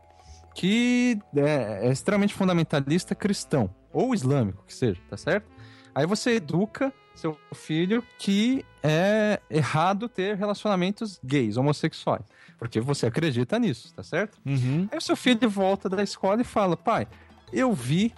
que 0.53 1.17
é, 1.35 1.87
é 1.87 1.91
extremamente 1.91 2.33
fundamentalista 2.33 3.15
cristão, 3.15 3.69
ou 3.91 4.13
islâmico, 4.13 4.63
que 4.67 4.73
seja, 4.73 5.01
tá 5.09 5.17
certo? 5.17 5.49
Aí 5.93 6.05
você 6.05 6.35
educa 6.35 6.93
seu 7.15 7.37
filho 7.53 8.03
que 8.19 8.65
é 8.83 9.39
errado 9.49 10.07
ter 10.07 10.35
relacionamentos 10.35 11.19
gays, 11.23 11.57
homossexuais, 11.57 12.23
porque 12.57 12.79
você 12.79 13.07
acredita 13.07 13.57
nisso, 13.57 13.93
tá 13.93 14.03
certo? 14.03 14.37
Uhum. 14.45 14.87
Aí 14.91 14.97
o 14.97 15.01
seu 15.01 15.15
filho 15.15 15.49
volta 15.49 15.89
da 15.89 16.03
escola 16.03 16.41
e 16.41 16.45
fala, 16.45 16.75
pai, 16.77 17.07
eu 17.51 17.73
vi, 17.73 18.13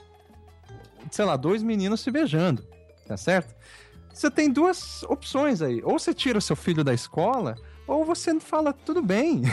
sei 1.12 1.26
lá, 1.26 1.38
dois 1.38 1.64
meninos 1.64 2.02
se 2.02 2.12
beijando, 2.12 2.66
tá 3.08 3.16
certo? 3.16 3.56
Você 4.18 4.32
tem 4.32 4.52
duas 4.52 5.04
opções 5.04 5.62
aí. 5.62 5.80
Ou 5.84 6.00
você 6.00 6.12
tira 6.12 6.40
o 6.40 6.42
seu 6.42 6.56
filho 6.56 6.84
da 6.84 6.92
escola, 6.92 7.56
ou 7.86 8.04
você 8.04 8.38
fala, 8.40 8.74
tudo 8.74 9.00
bem. 9.00 9.44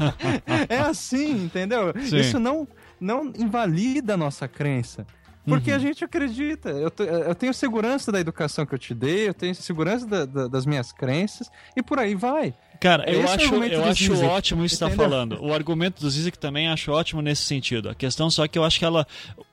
é 0.68 0.78
assim, 0.78 1.44
entendeu? 1.44 1.94
Sim. 2.06 2.18
Isso 2.18 2.38
não, 2.38 2.68
não 3.00 3.32
invalida 3.36 4.12
a 4.12 4.16
nossa 4.16 4.46
crença. 4.46 5.06
Porque 5.46 5.70
Uhum. 5.70 5.76
a 5.76 5.78
gente 5.78 6.04
acredita. 6.04 6.70
Eu, 6.70 6.92
eu 7.28 7.34
tenho 7.34 7.54
segurança 7.54 8.10
da 8.10 8.18
educação 8.18 8.66
que 8.66 8.74
eu 8.74 8.78
te 8.78 8.92
dei, 8.92 9.28
eu 9.28 9.34
tenho 9.34 9.54
segurança 9.54 10.06
da- 10.06 10.24
da- 10.24 10.48
das 10.48 10.66
minhas 10.66 10.90
crenças, 10.92 11.48
e 11.76 11.82
por 11.82 11.98
aí 12.00 12.14
vai. 12.14 12.52
Cara, 12.80 13.04
É 13.04 13.14
eu 13.14 13.20
esse 13.24 13.32
o 13.32 13.34
acho, 13.36 13.54
eu 13.54 13.84
acho 13.84 14.04
Zizek, 14.16 14.24
ótimo 14.28 14.64
isso 14.64 14.74
que 14.74 14.78
você 14.84 14.84
está 14.90 15.02
falando. 15.02 15.38
O 15.42 15.54
argumento 15.54 16.00
do 16.02 16.10
Zizek 16.10 16.36
também 16.38 16.68
acho 16.68 16.90
ótimo 16.92 17.22
nesse 17.22 17.42
sentido. 17.44 17.88
A 17.88 17.94
questão 17.94 18.28
só 18.28 18.46
que 18.48 18.58
eu 18.58 18.64
acho 18.64 18.78
que 18.78 18.84
ela. 18.84 19.06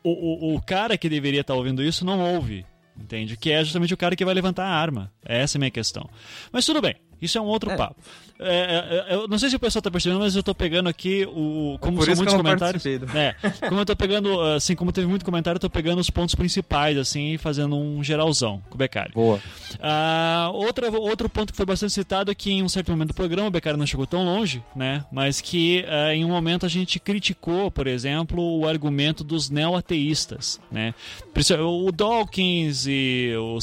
O, 0.03 0.53
o, 0.53 0.55
o 0.55 0.61
cara 0.61 0.97
que 0.97 1.07
deveria 1.07 1.41
estar 1.41 1.53
ouvindo 1.53 1.81
isso 1.83 2.03
não 2.03 2.19
ouve. 2.35 2.65
Entende? 2.99 3.35
Que 3.37 3.51
é 3.51 3.63
justamente 3.63 3.93
o 3.93 3.97
cara 3.97 4.15
que 4.15 4.23
vai 4.25 4.33
levantar 4.35 4.65
a 4.65 4.69
arma. 4.75 5.11
Essa 5.25 5.57
é 5.57 5.59
a 5.59 5.61
minha 5.61 5.71
questão. 5.71 6.07
Mas 6.51 6.63
tudo 6.65 6.79
bem, 6.81 6.95
isso 7.23 7.37
é 7.37 7.41
um 7.41 7.45
outro 7.45 7.71
É. 7.71 7.75
papo. 7.77 7.95
É, 8.39 9.05
é, 9.09 9.15
eu 9.15 9.27
não 9.27 9.37
sei 9.37 9.49
se 9.49 9.55
o 9.55 9.59
pessoal 9.59 9.81
tá 9.81 9.89
percebendo, 9.91 10.19
mas 10.19 10.35
eu 10.35 10.43
tô 10.43 10.53
pegando 10.55 10.89
aqui 10.89 11.25
o. 11.25 11.77
Como 11.79 12.03
são 12.03 12.15
muitos 12.15 12.33
comentários. 12.35 12.83
É, 12.85 13.35
como 13.69 13.79
eu 13.79 13.85
tô 13.85 13.95
pegando, 13.95 14.41
assim, 14.41 14.75
como 14.75 14.91
teve 14.91 15.07
muito 15.07 15.23
comentário, 15.23 15.57
eu 15.57 15.61
tô 15.61 15.69
pegando 15.69 15.99
os 15.99 16.09
pontos 16.09 16.35
principais, 16.35 16.97
assim, 16.97 17.33
e 17.33 17.37
fazendo 17.37 17.77
um 17.77 18.03
geralzão 18.03 18.61
com 18.69 18.75
o 18.75 18.77
Becari. 18.77 19.13
Boa. 19.13 19.39
Ah, 19.79 20.49
outra, 20.53 20.89
outro 20.91 21.29
ponto 21.29 21.51
que 21.53 21.57
foi 21.57 21.65
bastante 21.65 21.93
citado 21.93 22.31
é 22.31 22.35
que 22.35 22.51
em 22.51 22.63
um 22.63 22.67
certo 22.69 22.91
momento 22.91 23.09
do 23.09 23.13
programa, 23.13 23.47
o 23.47 23.51
Beccari 23.51 23.77
não 23.77 23.85
chegou 23.85 24.05
tão 24.07 24.25
longe, 24.25 24.61
né? 24.75 25.05
Mas 25.11 25.39
que 25.39 25.85
ah, 25.87 26.13
em 26.13 26.25
um 26.25 26.29
momento 26.29 26.65
a 26.65 26.69
gente 26.69 26.99
criticou, 26.99 27.69
por 27.71 27.87
exemplo, 27.87 28.41
o 28.59 28.67
argumento 28.67 29.23
dos 29.23 29.49
neo-ateístas, 29.49 30.59
né? 30.71 30.93
O 31.61 31.91
Dawkins 31.91 32.85
e 32.87 33.31
o, 33.37 33.57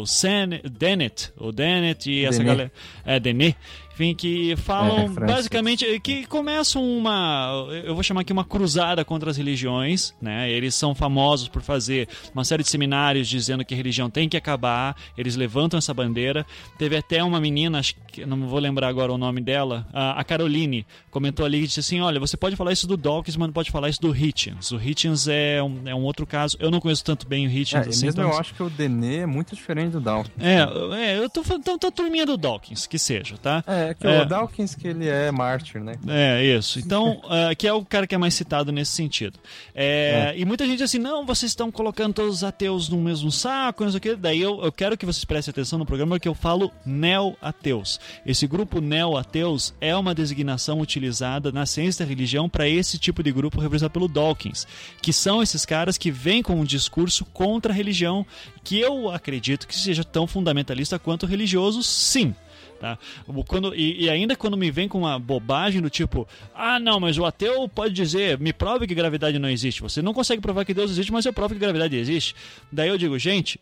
o 0.00 0.06
Sen, 0.06 0.60
Dennett, 0.70 1.32
o 1.36 1.50
Dennett 1.52 2.10
e 2.10 2.24
essa 2.24 2.38
Dennett. 2.38 2.46
galera... 2.56 2.72
É, 3.04 3.18
Dennett. 3.18 3.56
Enfim, 3.94 4.14
que 4.14 4.56
falam 4.56 5.00
É, 5.16 5.26
basicamente 5.26 6.00
que 6.00 6.26
começam 6.26 6.82
uma, 6.82 7.66
eu 7.84 7.94
vou 7.94 8.02
chamar 8.02 8.22
aqui 8.22 8.32
uma 8.32 8.44
cruzada 8.44 9.04
contra 9.04 9.30
as 9.30 9.36
religiões, 9.36 10.14
né? 10.20 10.50
Eles 10.50 10.74
são 10.74 10.94
famosos 10.94 11.48
por 11.48 11.62
fazer 11.62 12.08
uma 12.34 12.44
série 12.44 12.62
de 12.62 12.68
seminários 12.68 13.28
dizendo 13.28 13.64
que 13.64 13.74
a 13.74 13.76
religião 13.76 14.08
tem 14.10 14.28
que 14.28 14.36
acabar, 14.36 14.96
eles 15.16 15.36
levantam 15.36 15.78
essa 15.78 15.92
bandeira. 15.94 16.44
Teve 16.78 16.96
até 16.96 17.22
uma 17.22 17.40
menina, 17.40 17.78
acho 17.78 17.94
que 18.08 18.24
não 18.26 18.46
vou 18.48 18.58
lembrar 18.58 18.88
agora 18.88 19.12
o 19.12 19.18
nome 19.18 19.40
dela, 19.40 19.86
a 19.92 20.12
a 20.22 20.24
Caroline, 20.24 20.86
comentou 21.10 21.44
ali 21.44 21.58
e 21.64 21.66
disse 21.66 21.80
assim: 21.80 22.00
"Olha, 22.00 22.20
você 22.20 22.36
pode 22.36 22.54
falar 22.56 22.72
isso 22.72 22.86
do 22.86 22.96
Dawkins, 22.96 23.36
mas 23.36 23.48
não 23.48 23.52
pode 23.52 23.70
falar 23.70 23.88
isso 23.88 24.00
do 24.00 24.14
Hitchens. 24.14 24.70
O 24.70 24.80
Hitchens 24.80 25.26
é 25.28 25.62
um, 25.62 25.80
é 25.86 25.94
um 25.94 26.02
outro 26.02 26.26
caso. 26.26 26.56
Eu 26.60 26.70
não 26.70 26.80
conheço 26.80 27.04
tanto 27.04 27.26
bem 27.26 27.46
o 27.46 27.50
É, 27.50 27.52
Hitchens 27.52 27.86
e 27.86 27.88
assim, 27.90 28.06
mesmo 28.06 28.20
então 28.20 28.32
eu 28.32 28.38
acho 28.38 28.54
que 28.54 28.62
o 28.62 28.70
Denê 28.70 29.18
é 29.18 29.26
muito 29.26 29.54
diferente 29.54 29.92
do 29.92 30.00
Dawkins. 30.00 30.32
é, 30.38 30.58
é, 30.96 31.18
eu 31.18 31.28
tô 31.28 31.42
falando, 31.42 31.62
então, 31.62 31.78
tô 31.78 31.90
turminha 31.90 32.24
do 32.26 32.36
Dawkins, 32.36 32.86
que 32.86 32.98
seja, 32.98 33.36
tá? 33.36 33.64
É, 33.66 33.81
é 33.90 33.94
que 33.94 34.06
É. 34.06 34.22
o 34.22 34.24
Dawkins 34.26 34.74
que 34.74 34.88
ele 34.88 35.08
é 35.08 35.30
mártir, 35.30 35.82
né? 35.82 35.94
É, 36.06 36.44
isso. 36.44 36.78
Então, 36.78 37.20
ah, 37.28 37.54
que 37.56 37.66
é 37.66 37.72
o 37.72 37.84
cara 37.84 38.06
que 38.06 38.14
é 38.14 38.18
mais 38.18 38.34
citado 38.34 38.70
nesse 38.72 38.92
sentido. 38.92 39.38
É, 39.74 40.34
E 40.36 40.44
muita 40.44 40.64
gente 40.64 40.78
diz 40.78 40.90
assim, 40.90 40.98
não, 40.98 41.24
vocês 41.26 41.50
estão 41.52 41.70
colocando 41.70 42.14
todos 42.14 42.36
os 42.36 42.44
ateus 42.44 42.88
no 42.88 42.96
mesmo 42.98 43.30
saco, 43.30 43.84
não 43.84 43.90
sei 43.90 43.98
o 43.98 44.00
quê. 44.00 44.16
Daí 44.16 44.40
eu, 44.40 44.62
eu 44.62 44.72
quero 44.72 44.96
que 44.96 45.06
vocês 45.06 45.24
prestem 45.24 45.50
atenção 45.52 45.78
no 45.78 45.86
programa 45.86 46.18
que 46.18 46.28
eu 46.28 46.34
falo 46.34 46.70
neo-ateus. 46.84 48.00
Esse 48.24 48.46
grupo 48.46 48.80
neo-ateus 48.80 49.74
é 49.80 49.94
uma 49.94 50.14
designação 50.14 50.80
utilizada 50.80 51.52
na 51.52 51.66
ciência 51.66 52.04
da 52.04 52.08
religião 52.08 52.48
para 52.48 52.68
esse 52.68 52.98
tipo 52.98 53.22
de 53.22 53.32
grupo 53.32 53.60
representado 53.60 53.92
pelo 53.92 54.08
Dawkins, 54.08 54.66
que 55.00 55.12
são 55.12 55.42
esses 55.42 55.64
caras 55.64 55.98
que 55.98 56.10
vêm 56.10 56.42
com 56.42 56.54
um 56.54 56.64
discurso 56.64 57.24
contra 57.26 57.72
a 57.72 57.76
religião, 57.76 58.24
que 58.64 58.78
eu 58.78 59.10
acredito 59.10 59.66
que 59.66 59.74
seja 59.74 60.04
tão 60.04 60.26
fundamentalista 60.26 60.98
quanto 60.98 61.26
religioso, 61.26 61.82
sim. 61.82 62.34
Tá? 62.82 62.98
Quando, 63.46 63.72
e, 63.76 64.06
e 64.06 64.10
ainda 64.10 64.34
quando 64.34 64.56
me 64.56 64.68
vem 64.68 64.88
com 64.88 64.98
uma 64.98 65.16
bobagem 65.16 65.80
do 65.80 65.88
tipo, 65.88 66.26
ah, 66.52 66.80
não, 66.80 66.98
mas 66.98 67.16
o 67.16 67.24
ateu 67.24 67.68
pode 67.68 67.94
dizer, 67.94 68.40
me 68.40 68.52
prove 68.52 68.88
que 68.88 68.94
gravidade 68.94 69.38
não 69.38 69.48
existe. 69.48 69.80
Você 69.80 70.02
não 70.02 70.12
consegue 70.12 70.42
provar 70.42 70.64
que 70.64 70.74
Deus 70.74 70.90
existe, 70.90 71.12
mas 71.12 71.24
eu 71.24 71.32
provo 71.32 71.54
que 71.54 71.60
gravidade 71.60 71.94
existe. 71.94 72.34
Daí 72.72 72.88
eu 72.88 72.98
digo, 72.98 73.16
gente, 73.20 73.60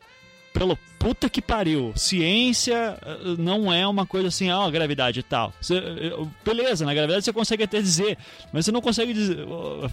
pelo 0.52 0.76
puta 0.98 1.30
que 1.30 1.40
pariu, 1.40 1.92
ciência 1.96 2.98
eh, 3.00 3.36
não 3.38 3.72
é 3.72 3.86
uma 3.86 4.04
coisa 4.04 4.28
assim, 4.28 4.50
ah, 4.50 4.68
gravidade 4.70 5.20
e 5.20 5.22
tal. 5.22 5.52
Você, 5.60 5.76
eh, 5.76 6.26
beleza, 6.44 6.84
na 6.84 6.92
gravidade 6.92 7.24
você 7.24 7.32
consegue 7.32 7.62
até 7.62 7.80
dizer, 7.80 8.18
mas 8.52 8.64
você 8.66 8.72
não 8.72 8.82
consegue 8.82 9.14
dizer. 9.14 9.46
ó, 9.48 9.88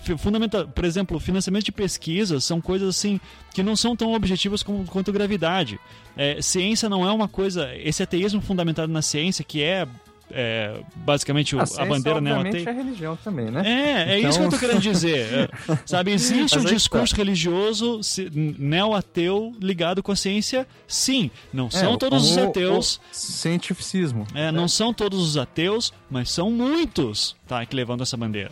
por 0.76 0.84
exemplo, 0.84 1.20
financiamento 1.20 1.66
de 1.66 1.72
pesquisas 1.72 2.44
são 2.44 2.60
coisas 2.60 2.90
assim 2.90 3.20
que 3.54 3.64
não 3.64 3.76
são 3.76 3.96
tão 3.96 4.14
objetivas 4.14 4.62
como, 4.62 4.86
quanto 4.86 5.12
gravidade. 5.14 5.80
É, 6.16 6.42
ciência 6.42 6.90
não 6.90 7.08
é 7.08 7.12
uma 7.12 7.28
coisa. 7.28 7.74
Esse 7.76 8.04
ateísmo 8.04 8.42
fundamentado 8.42 8.92
na 8.92 9.02
ciência, 9.02 9.46
que 9.46 9.64
é, 9.64 9.88
é, 10.32 10.80
basicamente 10.96 11.56
A, 11.58 11.62
a, 11.64 11.86
bandeira 11.86 12.18
obviamente, 12.20 12.54
neoateia. 12.54 12.70
é 12.70 12.72
religião 12.74 13.16
também, 13.24 13.46
né? 13.52 13.62
É, 13.66 14.14
é 14.14 14.18
Então- 14.20 14.30
isso 14.30 14.40
que 14.40 14.46
eu 14.46 14.50
tô 14.52 14.58
querendo 14.60 14.82
dizer. 14.82 15.34
É, 15.34 15.50
sabe, 15.86 16.12
existe 16.12 16.58
um 16.60 16.64
que 16.64 16.74
discurso 16.74 17.16
religioso 17.16 18.04
se- 18.04 18.30
neo-ateu 18.34 19.54
ligado 19.62 20.04
com 20.04 20.12
a 20.12 20.16
ciência? 20.16 20.68
Sim. 20.88 21.32
Não 21.54 21.70
são 21.72 21.94
É, 21.94 21.98
todos 21.98 22.30
os 22.32 22.38
o- 22.38 22.44
ateus. 22.44 22.96
o 22.96 23.00
cientificismo. 23.16 24.28
É, 24.36 24.52
não 24.52 24.68
são 24.68 24.94
todos 24.94 25.20
os 25.22 25.38
ateus, 25.38 25.94
mas 26.10 26.30
são 26.30 26.52
muitos, 26.52 27.36
tá, 27.48 27.66
que 27.66 27.76
levantam 27.76 28.04
essa 28.04 28.18
bandeira. 28.18 28.52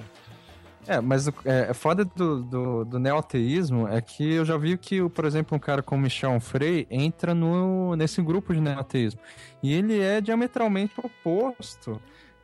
É, 0.87 1.01
mas 1.01 1.27
o 1.27 1.33
é, 1.43 1.67
é 1.69 1.73
foda 1.73 2.05
do, 2.05 2.41
do, 2.43 2.85
do 2.85 2.99
neoateísmo 2.99 3.87
é 3.87 3.99
que 4.01 4.33
eu 4.33 4.45
já 4.45 4.57
vi 4.57 4.77
que, 4.77 5.07
por 5.09 5.25
exemplo, 5.25 5.55
um 5.55 5.59
cara 5.59 5.81
como 5.81 6.03
Michel 6.03 6.31
Onfray 6.31 6.85
entra 6.89 7.33
no, 7.33 7.95
nesse 7.95 8.21
grupo 8.21 8.53
de 8.53 8.61
neoateísmo. 8.61 9.19
E 9.63 9.73
ele 9.73 9.99
é 9.99 10.21
diametralmente 10.21 10.93
oposto 11.03 11.99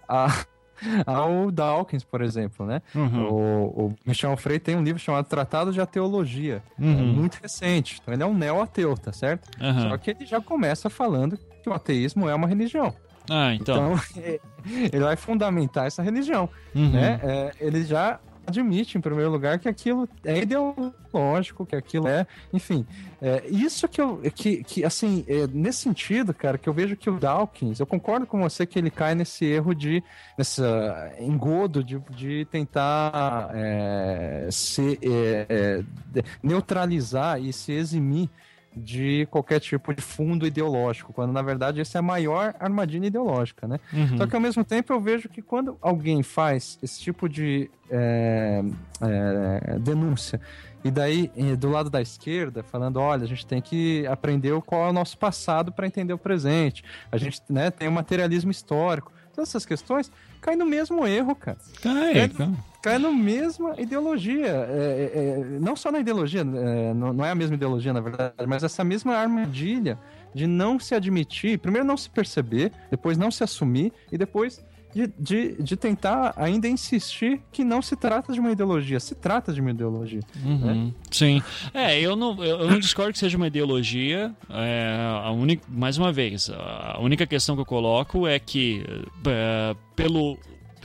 a, 0.07 0.27
ao 1.05 1.51
Dawkins, 1.51 2.03
por 2.03 2.21
exemplo, 2.21 2.65
né? 2.65 2.81
Uhum. 2.95 3.27
O, 3.29 3.85
o 3.87 3.95
Michel 4.05 4.31
Onfray 4.31 4.59
tem 4.59 4.75
um 4.75 4.83
livro 4.83 4.99
chamado 4.99 5.25
Tratado 5.27 5.71
de 5.71 5.79
Ateologia, 5.79 6.63
Uhum. 6.79 6.99
é 6.99 7.03
muito 7.03 7.35
recente. 7.41 7.99
Então 8.01 8.13
ele 8.13 8.23
é 8.23 8.25
um 8.25 8.33
neoateu, 8.33 8.95
tá 8.97 9.13
certo? 9.13 9.49
Aham. 9.61 9.89
Só 9.89 9.97
que 9.97 10.11
ele 10.11 10.25
já 10.25 10.41
começa 10.41 10.89
falando 10.89 11.37
que 11.61 11.69
o 11.69 11.73
ateísmo 11.73 12.27
é 12.27 12.33
uma 12.33 12.47
religião. 12.47 12.93
Ah, 13.29 13.53
então. 13.53 13.93
Então, 13.93 14.39
ele 14.91 15.03
vai 15.03 15.15
fundamentar 15.15 15.85
essa 15.85 16.01
religião 16.01 16.49
Uhum. 16.73 16.89
né? 16.89 17.19
É, 17.23 17.51
ele 17.59 17.83
já 17.83 18.19
admite, 18.45 18.97
em 18.97 19.01
primeiro 19.01 19.31
lugar, 19.31 19.59
que 19.59 19.69
aquilo 19.69 20.07
é 20.23 20.39
ideológico, 20.39 21.65
que 21.65 21.75
aquilo 21.75 22.07
é, 22.07 22.25
enfim, 22.51 22.85
é, 23.21 23.43
isso 23.47 23.87
que 23.87 24.01
eu, 24.01 24.21
que, 24.33 24.63
que 24.63 24.83
assim, 24.83 25.23
é, 25.27 25.47
nesse 25.47 25.79
sentido, 25.79 26.33
cara, 26.33 26.57
que 26.57 26.67
eu 26.67 26.73
vejo 26.73 26.95
que 26.95 27.09
o 27.09 27.19
Dawkins, 27.19 27.79
eu 27.79 27.85
concordo 27.85 28.25
com 28.25 28.41
você 28.41 28.65
que 28.65 28.79
ele 28.79 28.89
cai 28.89 29.15
nesse 29.15 29.45
erro 29.45 29.73
de, 29.73 30.03
nessa 30.37 31.13
engodo 31.19 31.83
de, 31.83 31.99
de 32.09 32.45
tentar 32.45 33.49
é, 33.53 34.47
se 34.51 34.99
é, 35.01 35.45
é, 35.49 36.23
neutralizar 36.41 37.41
e 37.41 37.53
se 37.53 37.71
eximir 37.71 38.29
de 38.75 39.27
qualquer 39.29 39.59
tipo 39.59 39.93
de 39.93 40.01
fundo 40.01 40.47
ideológico, 40.47 41.11
quando 41.11 41.31
na 41.33 41.41
verdade 41.41 41.81
essa 41.81 41.97
é 41.97 41.99
a 41.99 42.01
maior 42.01 42.55
armadilha 42.59 43.07
ideológica, 43.07 43.67
né? 43.67 43.79
Uhum. 43.91 44.17
Só 44.17 44.27
que 44.27 44.35
ao 44.35 44.41
mesmo 44.41 44.63
tempo 44.63 44.93
eu 44.93 44.99
vejo 44.99 45.27
que 45.27 45.41
quando 45.41 45.77
alguém 45.81 46.23
faz 46.23 46.79
esse 46.81 46.99
tipo 47.01 47.27
de 47.27 47.69
é, 47.89 48.63
é, 49.01 49.79
denúncia, 49.79 50.39
e 50.83 50.89
daí 50.89 51.31
eh, 51.35 51.55
do 51.55 51.69
lado 51.69 51.89
da 51.89 52.01
esquerda, 52.01 52.63
falando: 52.63 52.97
olha, 52.97 53.23
a 53.23 53.27
gente 53.27 53.45
tem 53.45 53.61
que 53.61 54.05
aprender 54.07 54.59
qual 54.61 54.87
é 54.87 54.89
o 54.89 54.93
nosso 54.93 55.17
passado 55.17 55.71
para 55.71 55.85
entender 55.85 56.13
o 56.13 56.17
presente, 56.17 56.83
a 57.11 57.17
gente 57.17 57.41
né, 57.49 57.69
tem 57.69 57.87
o 57.87 57.91
materialismo 57.91 58.51
histórico, 58.51 59.11
todas 59.33 59.49
essas 59.49 59.65
questões, 59.65 60.11
cai 60.41 60.55
no 60.55 60.65
mesmo 60.65 61.05
erro, 61.07 61.35
cara. 61.35 61.57
Cai, 61.81 62.17
É, 62.17 62.27
cai. 62.27 62.49
Cai 62.81 62.97
na 62.97 63.11
mesma 63.11 63.75
ideologia. 63.79 64.47
é, 64.47 65.11
é, 65.13 65.19
é, 65.19 65.59
não 65.59 65.75
só 65.75 65.91
na 65.91 65.99
ideologia, 65.99 66.41
é, 66.41 66.93
não, 66.93 67.13
não 67.13 67.23
é 67.23 67.29
a 67.29 67.35
mesma 67.35 67.55
ideologia, 67.55 67.93
na 67.93 68.01
verdade, 68.01 68.33
mas 68.47 68.63
essa 68.63 68.83
mesma 68.83 69.15
armadilha 69.15 69.99
de 70.33 70.47
não 70.47 70.79
se 70.79 70.95
admitir, 70.95 71.59
primeiro 71.59 71.85
não 71.85 71.95
se 71.95 72.09
perceber, 72.09 72.71
depois 72.89 73.17
não 73.17 73.29
se 73.29 73.43
assumir 73.43 73.93
e 74.11 74.17
depois 74.17 74.63
de, 74.93 75.11
de, 75.19 75.61
de 75.61 75.75
tentar 75.75 76.33
ainda 76.37 76.67
insistir 76.67 77.41
que 77.51 77.63
não 77.63 77.81
se 77.81 77.95
trata 77.95 78.31
de 78.31 78.39
uma 78.39 78.51
ideologia, 78.51 78.99
se 78.99 79.15
trata 79.15 79.51
de 79.51 79.59
uma 79.59 79.71
ideologia. 79.71 80.21
Uhum. 80.43 80.93
Sim. 81.09 81.41
É, 81.73 81.99
eu 81.99 82.15
não, 82.15 82.43
eu 82.43 82.61
eu 82.61 82.69
não 82.69 82.79
discordo 82.79 83.13
que 83.13 83.19
seja 83.19 83.37
uma 83.37 83.47
ideologia. 83.47 84.33
É, 84.49 84.97
a 85.23 85.31
única, 85.31 85.63
mais 85.67 85.97
uma 85.97 86.11
vez, 86.11 86.49
a 86.49 86.99
única 86.99 87.25
questão 87.25 87.55
que 87.55 87.61
eu 87.61 87.65
coloco 87.65 88.27
é 88.27 88.39
que, 88.39 88.83
é, 89.25 89.75
pelo 89.95 90.37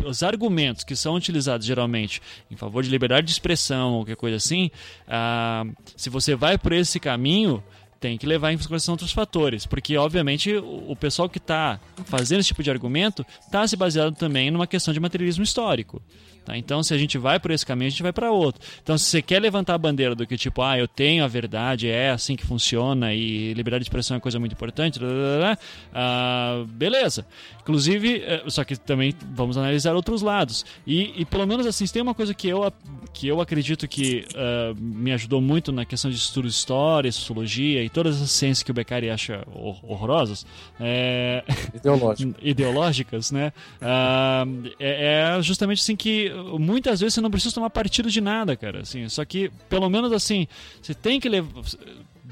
os 0.04 0.22
argumentos 0.22 0.84
que 0.84 0.94
são 0.94 1.14
utilizados 1.14 1.66
geralmente 1.66 2.20
em 2.50 2.56
favor 2.56 2.82
de 2.82 2.90
liberdade 2.90 3.26
de 3.26 3.32
expressão 3.32 3.92
ou 3.92 4.00
qualquer 4.00 4.16
coisa 4.16 4.36
assim, 4.36 4.70
ah, 5.08 5.64
se 5.96 6.10
você 6.10 6.34
vai 6.34 6.58
por 6.58 6.72
esse 6.72 7.00
caminho, 7.00 7.64
tem 7.98 8.18
que 8.18 8.26
levar 8.26 8.52
em 8.52 8.56
consideração 8.56 8.94
outros 8.94 9.12
fatores, 9.12 9.66
porque 9.66 9.96
obviamente 9.96 10.54
o 10.54 10.94
pessoal 10.96 11.28
que 11.28 11.38
está 11.38 11.80
fazendo 12.04 12.40
esse 12.40 12.48
tipo 12.48 12.62
de 12.62 12.70
argumento 12.70 13.24
está 13.40 13.66
se 13.66 13.76
baseado 13.76 14.14
também 14.14 14.50
numa 14.50 14.66
questão 14.66 14.92
de 14.92 15.00
materialismo 15.00 15.44
histórico. 15.44 16.02
Tá? 16.46 16.56
Então, 16.56 16.82
se 16.82 16.94
a 16.94 16.98
gente 16.98 17.18
vai 17.18 17.38
por 17.38 17.50
esse 17.50 17.66
caminho, 17.66 17.88
a 17.88 17.90
gente 17.90 18.02
vai 18.02 18.12
para 18.12 18.30
outro. 18.30 18.62
Então, 18.82 18.96
se 18.96 19.04
você 19.04 19.20
quer 19.20 19.40
levantar 19.42 19.74
a 19.74 19.78
bandeira 19.78 20.14
do 20.14 20.26
que 20.26 20.38
tipo, 20.38 20.62
ah, 20.62 20.78
eu 20.78 20.88
tenho 20.88 21.24
a 21.24 21.28
verdade, 21.28 21.88
é 21.88 22.10
assim 22.10 22.36
que 22.36 22.46
funciona 22.46 23.12
e 23.12 23.52
liberdade 23.52 23.82
de 23.84 23.88
expressão 23.88 24.16
é 24.16 24.20
coisa 24.20 24.38
muito 24.38 24.52
importante, 24.52 24.98
blá, 24.98 25.08
blá, 25.08 25.36
blá, 25.38 25.58
ah, 25.92 26.64
beleza. 26.68 27.26
Inclusive, 27.60 28.22
eh, 28.24 28.44
só 28.46 28.62
que 28.62 28.76
também 28.76 29.12
vamos 29.34 29.58
analisar 29.58 29.94
outros 29.96 30.22
lados. 30.22 30.64
E, 30.86 31.12
e 31.20 31.24
pelo 31.24 31.44
menos 31.46 31.66
assim, 31.66 31.84
tem 31.86 32.00
uma 32.00 32.14
coisa 32.14 32.32
que 32.32 32.46
eu, 32.46 32.72
que 33.12 33.26
eu 33.26 33.40
acredito 33.40 33.88
que 33.88 34.24
ah, 34.36 34.72
me 34.78 35.12
ajudou 35.12 35.40
muito 35.40 35.72
na 35.72 35.84
questão 35.84 36.10
de 36.10 36.16
estudo 36.16 36.46
de 36.46 36.54
história, 36.54 37.10
sociologia 37.10 37.82
e 37.82 37.88
todas 37.90 38.22
as 38.22 38.30
ciências 38.30 38.62
que 38.62 38.70
o 38.70 38.74
Beccari 38.74 39.10
acha 39.10 39.42
hor- 39.52 39.80
horrorosas, 39.82 40.46
é, 40.78 41.42
ideológicas, 42.40 43.30
né? 43.32 43.52
Ah, 43.80 44.44
é, 44.78 45.34
é 45.38 45.42
justamente 45.42 45.80
assim 45.80 45.96
que 45.96 46.30
muitas 46.58 47.00
vezes 47.00 47.14
você 47.14 47.20
não 47.20 47.30
precisa 47.30 47.54
tomar 47.54 47.70
partido 47.70 48.10
de 48.10 48.20
nada, 48.20 48.56
cara. 48.56 48.80
Assim, 48.80 49.08
só 49.08 49.24
que 49.24 49.50
pelo 49.68 49.88
menos 49.88 50.12
assim 50.12 50.46
você 50.80 50.94
tem 50.94 51.20
que 51.20 51.28
levar 51.28 51.62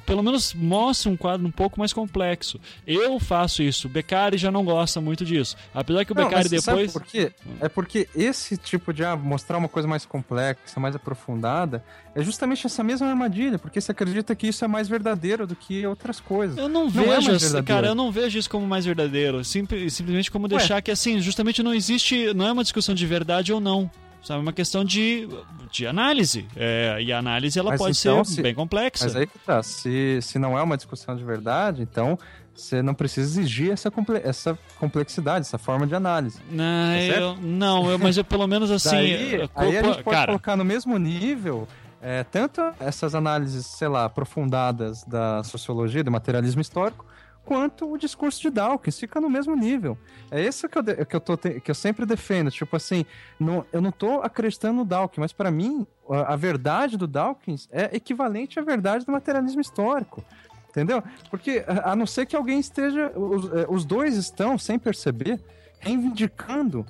pelo 0.06 0.22
menos 0.22 0.52
mostra 0.54 1.10
um 1.10 1.16
quadro 1.16 1.46
um 1.46 1.50
pouco 1.50 1.78
mais 1.78 1.92
complexo. 1.92 2.60
Eu 2.86 3.18
faço 3.18 3.62
isso. 3.62 3.86
O 3.86 3.90
Beccari 3.90 4.36
já 4.38 4.50
não 4.50 4.64
gosta 4.64 5.00
muito 5.00 5.24
disso. 5.24 5.56
Apesar 5.74 6.04
que 6.04 6.12
o 6.12 6.14
Não, 6.14 6.24
Beccari 6.24 6.48
mas 6.50 6.64
sabe 6.64 6.78
depois. 6.86 6.92
por 6.92 7.02
quê? 7.04 7.32
É 7.60 7.68
porque 7.68 8.08
esse 8.14 8.56
tipo 8.56 8.92
de 8.92 9.04
ah, 9.04 9.16
mostrar 9.16 9.58
uma 9.58 9.68
coisa 9.68 9.88
mais 9.88 10.04
complexa, 10.04 10.78
mais 10.78 10.94
aprofundada, 10.94 11.82
é 12.14 12.22
justamente 12.22 12.66
essa 12.66 12.82
mesma 12.84 13.08
armadilha, 13.08 13.58
porque 13.58 13.80
você 13.80 13.90
acredita 13.92 14.34
que 14.34 14.46
isso 14.48 14.64
é 14.64 14.68
mais 14.68 14.88
verdadeiro 14.88 15.46
do 15.46 15.56
que 15.56 15.86
outras 15.86 16.20
coisas. 16.20 16.56
Eu 16.56 16.68
não 16.68 16.88
Não 16.88 17.02
é 17.02 17.06
vejo, 17.16 17.30
essa- 17.32 17.46
verdadeiro. 17.46 17.64
cara, 17.66 17.86
eu 17.88 17.94
não 17.94 18.12
vejo 18.12 18.38
isso 18.38 18.48
como 18.50 18.66
mais 18.66 18.84
verdadeiro. 18.84 19.42
Simple- 19.44 19.90
simplesmente 19.90 20.30
como 20.30 20.46
deixar 20.48 20.80
que 20.82 20.90
assim, 20.90 21.20
justamente 21.20 21.62
não 21.62 21.74
existe, 21.74 22.32
não 22.34 22.46
é 22.46 22.52
uma 22.52 22.62
discussão 22.62 22.94
de 22.94 23.06
verdade 23.06 23.52
ou 23.52 23.60
não. 23.60 23.90
Sabe? 24.24 24.40
Uma 24.40 24.52
questão 24.52 24.84
de, 24.84 25.28
de 25.70 25.86
análise. 25.86 26.46
É, 26.56 26.98
e 27.00 27.12
a 27.12 27.18
análise 27.18 27.58
ela 27.58 27.70
Mas 27.70 27.78
pode 27.80 27.98
então, 27.98 28.24
ser 28.24 28.32
se- 28.34 28.42
bem 28.42 28.54
complexa. 28.54 29.04
Mas 29.04 29.14
aí 29.16 29.26
que 29.26 29.38
tá, 29.38 29.62
se, 29.62 30.18
se 30.22 30.38
não 30.38 30.58
é 30.58 30.62
uma 30.62 30.76
discussão 30.76 31.14
de 31.14 31.22
verdade, 31.22 31.82
então 31.82 32.18
você 32.54 32.80
não 32.82 32.94
precisa 32.94 33.40
exigir 33.40 33.72
essa, 33.72 33.90
comple- 33.90 34.20
essa 34.24 34.56
complexidade, 34.78 35.40
essa 35.46 35.58
forma 35.58 35.86
de 35.86 35.94
análise. 35.94 36.40
Não, 36.50 36.94
Tá 36.94 37.00
eu, 37.00 37.36
não 37.36 37.90
eu, 37.90 37.98
mas 37.98 38.16
eu 38.16 38.24
pelo 38.24 38.46
menos 38.46 38.70
assim. 38.70 38.90
Daí, 38.90 39.34
eu- 39.34 39.50
aí 39.54 39.76
a 39.78 39.82
gente 39.82 40.02
pode 40.02 40.16
cara, 40.16 40.26
colocar 40.28 40.56
no 40.56 40.64
mesmo 40.64 40.96
nível 40.98 41.66
é, 42.00 42.22
tanto 42.22 42.60
essas 42.78 43.14
análises, 43.14 43.64
sei 43.66 43.88
lá, 43.88 44.04
aprofundadas 44.04 45.02
da 45.04 45.42
sociologia, 45.42 46.04
do 46.04 46.10
materialismo 46.12 46.60
histórico, 46.60 47.04
quanto 47.44 47.90
o 47.90 47.98
discurso 47.98 48.40
de 48.40 48.50
Dawkins, 48.50 48.98
fica 48.98 49.20
no 49.20 49.28
mesmo 49.28 49.54
nível. 49.54 49.98
É 50.30 50.42
isso 50.42 50.68
que 50.68 50.78
eu, 50.78 50.84
que 51.06 51.16
eu, 51.16 51.20
tô 51.20 51.36
que 51.36 51.70
eu 51.70 51.74
sempre 51.74 52.06
defendo, 52.06 52.50
tipo 52.50 52.74
assim, 52.74 53.04
não, 53.38 53.64
eu 53.72 53.80
não 53.80 53.92
tô 53.92 54.20
acreditando 54.22 54.78
no 54.78 54.84
Dawkins, 54.84 55.18
mas 55.18 55.32
para 55.32 55.50
mim, 55.50 55.86
a, 56.08 56.32
a 56.32 56.36
verdade 56.36 56.96
do 56.96 57.06
Dawkins 57.06 57.68
é 57.70 57.94
equivalente 57.94 58.58
à 58.58 58.62
verdade 58.62 59.04
do 59.04 59.12
materialismo 59.12 59.60
histórico. 59.60 60.24
Entendeu? 60.70 61.04
Porque, 61.30 61.64
a 61.68 61.94
não 61.94 62.04
ser 62.04 62.26
que 62.26 62.34
alguém 62.34 62.58
esteja. 62.58 63.12
Os, 63.14 63.44
eh, 63.52 63.66
os 63.68 63.84
dois 63.84 64.16
estão, 64.16 64.58
sem 64.58 64.76
perceber, 64.76 65.40
reivindicando 65.78 66.84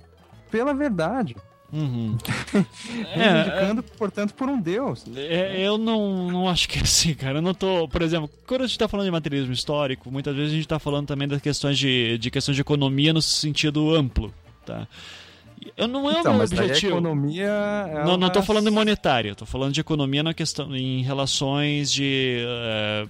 pela 0.51 0.73
verdade. 0.73 1.37
Uhum. 1.75 2.17
É, 3.15 3.31
Reivindicando, 3.33 3.83
portanto, 3.83 4.35
por 4.35 4.49
um 4.49 4.61
Deus. 4.61 5.05
É, 5.17 5.61
eu 5.61 5.77
não, 5.77 6.31
não 6.31 6.49
acho 6.49 6.69
que 6.69 6.79
é 6.79 6.83
assim, 6.83 7.15
cara. 7.15 7.39
Eu 7.39 7.43
não 7.43 7.53
tô. 7.55 7.87
Por 7.89 8.03
exemplo, 8.03 8.31
quando 8.47 8.63
a 8.63 8.67
gente 8.67 8.79
tá 8.79 8.89
falando 8.89 9.07
de 9.07 9.13
materialismo 9.13 9.53
histórico, 9.53 10.11
muitas 10.11 10.35
vezes 10.35 10.53
a 10.53 10.57
gente 10.57 10.69
tá 10.69 10.79
falando 10.79 11.07
também 11.07 11.27
das 11.29 11.41
questões 11.43 11.79
de, 11.79 12.17
de 12.19 12.31
questões 12.31 12.55
de 12.55 12.61
economia 12.61 13.13
no 13.13 13.21
sentido 13.23 13.95
amplo, 13.95 14.33
tá? 14.65 14.87
Eu 15.77 15.89
não 15.89 16.11
é 16.11 16.17
o 16.17 16.21
Então, 16.21 16.35
meu 16.37 16.47
daí 16.49 16.59
a 16.59 16.63
objetivo. 16.65 16.93
economia. 16.93 17.49
Não, 18.05 18.17
não 18.17 18.29
tô 18.29 18.39
ela- 18.41 18.47
falando 18.47 18.69
em 18.69 18.73
monetária, 18.73 19.35
tô 19.35 19.47
falando 19.47 19.73
de 19.73 19.81
economia 19.81 20.23
na 20.23 20.35
questão, 20.35 20.75
em 20.77 21.03
relações 21.03 21.91
de, 21.91 22.37
eh, 22.47 23.07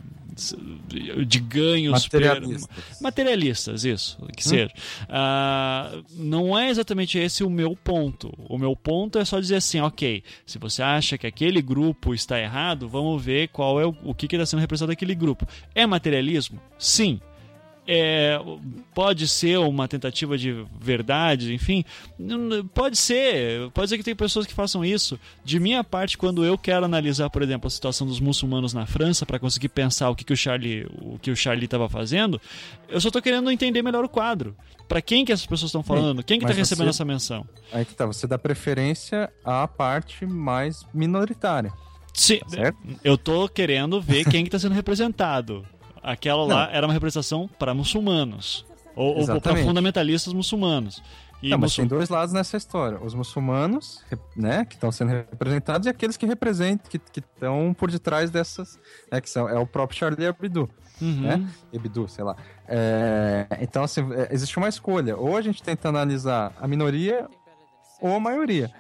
de 1.27 1.39
ganhos 1.41 2.09
per- 2.09 2.21
Materialistas. 2.21 3.01
materialistas, 3.01 3.85
isso, 3.85 4.19
que 4.37 4.43
seja. 4.45 4.71
Ah, 5.09 5.93
não 6.17 6.59
é 6.59 6.69
exatamente 6.71 7.19
esse 7.19 7.45
o 7.45 7.51
meu 7.51 7.77
ponto. 7.77 8.33
O 8.49 8.59
meu 8.59 8.75
ponto 8.75 9.19
é 9.19 9.25
só 9.25 9.39
dizer 9.41 9.57
assim, 9.57 9.81
ok, 9.81 10.23
se 10.45 10.59
você 10.59 10.83
acha 10.83 11.17
que 11.17 11.27
aquele 11.27 11.63
grupo 11.63 12.15
está 12.15 12.41
errado, 12.41 12.89
vamos 12.89 13.23
ver 13.25 13.49
qual 13.49 13.81
é 13.81 13.87
o, 13.87 13.95
o 14.03 14.15
que 14.15 14.27
está 14.27 14.45
sendo 14.47 14.61
representado 14.61 14.91
naquele 14.91 15.15
grupo. 15.15 15.47
É 15.75 15.87
materialismo? 15.87 16.61
Sim. 16.79 17.21
É, 17.87 18.41
pode 18.95 19.29
ser 19.29 19.59
uma 19.59 19.87
tentativa 19.87 20.39
de 20.39 20.65
verdade, 20.81 21.53
enfim, 21.53 21.85
pode 22.73 22.97
ser, 22.97 23.71
pode 23.73 23.91
ser 23.91 23.99
que 23.99 24.05
tem 24.05 24.17
pessoas 24.17 24.47
que 24.47 24.55
façam 24.55 24.83
isso. 24.83 25.21
De 25.45 25.61
minha 25.61 25.85
parte, 25.85 26.17
quando 26.17 26.45
eu 26.45 26.57
quero 26.57 26.87
analisar, 26.87 27.29
por 27.29 27.43
exemplo, 27.43 27.67
a 27.67 27.71
situação 27.71 28.07
dos 28.07 28.21
muçulmanos 28.21 28.73
na 28.73 28.87
França 28.87 29.27
para 29.27 29.39
conseguir 29.39 29.69
pensar 29.69 30.09
o 30.09 30.17
que, 30.17 30.25
que 30.25 30.33
o 30.33 30.37
Charlie, 30.37 30.87
o 30.99 31.19
que 31.19 31.31
o 31.31 31.37
Charlie 31.37 31.67
estava 31.67 31.89
fazendo, 31.89 32.41
eu 32.89 33.01
só 33.01 33.11
tô 33.11 33.21
querendo 33.21 33.51
entender 33.51 33.83
melhor 33.83 34.05
o 34.05 34.09
quadro. 34.09 34.57
Para 34.89 35.03
quem 35.03 35.25
que 35.25 35.33
essas 35.33 35.47
pessoas 35.47 35.69
estão 35.69 35.83
falando? 35.83 36.23
Quem 36.23 36.39
que 36.39 36.45
tá 36.45 36.51
mas 36.51 36.59
recebendo 36.59 36.89
essa 36.89 37.05
menção? 37.05 37.47
Aí 37.73 37.85
que 37.85 37.95
tá, 37.95 38.07
você 38.07 38.27
dá 38.27 38.39
preferência 38.39 39.31
à 39.45 39.67
parte 39.67 40.27
mais 40.27 40.87
minoritária. 40.93 41.73
Sim, 42.15 42.41
Certo? 42.47 42.79
eu 43.03 43.19
tô 43.19 43.49
querendo 43.49 44.01
ver 44.01 44.25
quem 44.27 44.45
que 44.45 44.51
tá 44.51 44.59
sendo 44.59 44.75
representado. 44.75 45.67
Aquela 46.05 46.45
lá 46.45 46.69
era 46.71 46.87
uma 46.87 46.93
representação 46.93 47.49
para 47.59 47.73
muçulmanos. 47.75 48.65
Ou, 48.95 49.19
ou 49.29 49.41
para 49.41 49.57
fundamentalistas 49.57 50.33
muçulmanos. 50.33 51.03
E 51.43 51.51
não, 51.51 51.59
mas 51.59 51.73
muçul- 51.73 51.83
tem 51.83 51.89
dois 51.89 52.09
lados 52.09 52.33
nessa 52.33 52.57
história. 52.57 52.99
Os 53.03 53.13
muçulmanos, 53.13 54.03
né, 54.37 54.65
que 54.65 54.75
estão 54.75 54.93
sendo 54.93 55.09
representados, 55.11 55.87
e 55.87 55.91
aqueles 55.91 56.17
que 56.17 56.25
representam, 56.27 56.89
que 56.91 57.01
estão 57.21 57.75
por 57.77 57.91
detrás 57.91 58.31
dessas, 58.31 58.79
né, 59.11 59.21
que 59.21 59.29
são, 59.29 59.49
é 59.49 59.59
o 59.59 59.67
próprio 59.67 59.99
Charlie 59.99 60.25
Hebdo, 60.27 60.71
Uhum. 61.03 61.21
né? 61.23 61.45
Hebdo, 61.73 62.07
sei 62.09 62.23
lá. 62.23 62.37
É, 62.69 63.47
então, 63.61 63.83
assim, 63.83 64.01
é, 64.13 64.29
existe 64.33 64.57
uma 64.59 64.69
escolha. 64.69 65.17
Ou 65.17 65.37
a 65.37 65.43
gente 65.43 65.61
tenta 65.63 65.89
analisar 65.89 66.53
a 66.61 66.69
minoria 66.69 67.27
ou 68.09 68.15
a 68.15 68.21
maioria. 68.21 68.71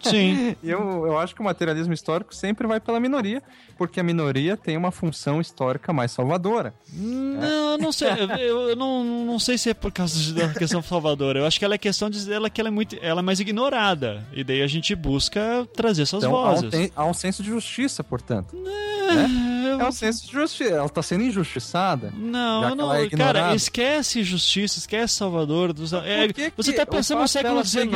Sim. 0.00 0.56
Eu, 0.64 1.06
eu 1.06 1.18
acho 1.18 1.34
que 1.34 1.40
o 1.42 1.44
materialismo 1.44 1.92
histórico 1.92 2.34
sempre 2.34 2.66
vai 2.66 2.80
pela 2.80 2.98
minoria, 2.98 3.42
porque 3.76 4.00
a 4.00 4.02
minoria 4.02 4.56
tem 4.56 4.76
uma 4.76 4.90
função 4.90 5.40
histórica 5.40 5.92
mais 5.92 6.10
salvadora. 6.12 6.72
Não, 6.90 7.72
eu 7.72 7.78
não 7.78 7.92
sei. 7.92 8.08
Eu, 8.38 8.70
eu 8.70 8.76
não, 8.76 9.04
não 9.04 9.38
sei 9.38 9.58
se 9.58 9.68
é 9.68 9.74
por 9.74 9.92
causa 9.92 10.32
da 10.32 10.48
questão 10.54 10.80
salvadora. 10.80 11.40
Eu 11.40 11.46
acho 11.46 11.58
que 11.58 11.64
ela 11.64 11.74
é 11.74 11.78
questão 11.78 12.08
de 12.08 12.32
ela 12.32 12.48
que 12.48 12.58
ela 12.60 12.68
é 12.68 12.70
muito, 12.70 12.96
ela 13.02 13.20
é 13.20 13.22
mais 13.22 13.40
ignorada. 13.40 14.24
E 14.32 14.42
daí 14.42 14.62
a 14.62 14.66
gente 14.66 14.94
busca 14.94 15.68
trazer 15.74 16.02
essas 16.02 16.24
Então 16.24 16.34
há 16.34 16.52
um, 16.52 16.54
vozes. 16.54 16.90
há 16.96 17.04
um 17.04 17.14
senso 17.14 17.42
de 17.42 17.50
justiça, 17.50 18.02
portanto. 18.02 18.56
Eu- 18.56 19.53
É 19.80 19.88
um 19.88 19.92
senso 19.92 20.26
de 20.26 20.32
justiça. 20.32 20.74
Ela 20.74 20.86
está 20.86 21.02
sendo 21.02 21.24
injustiçada. 21.24 22.12
Não, 22.16 22.74
não. 22.74 22.94
é 22.94 23.08
cara, 23.08 23.54
esquece 23.54 24.22
justiça, 24.22 24.78
esquece 24.78 25.14
Salvador. 25.14 25.72
Dos, 25.72 25.92
é, 25.92 26.32
que 26.32 26.52
você 26.56 26.72
que 26.72 26.78
tá 26.78 26.86
pensando 26.86 27.20
no 27.20 27.28
século 27.28 27.64
XIX. 27.64 27.90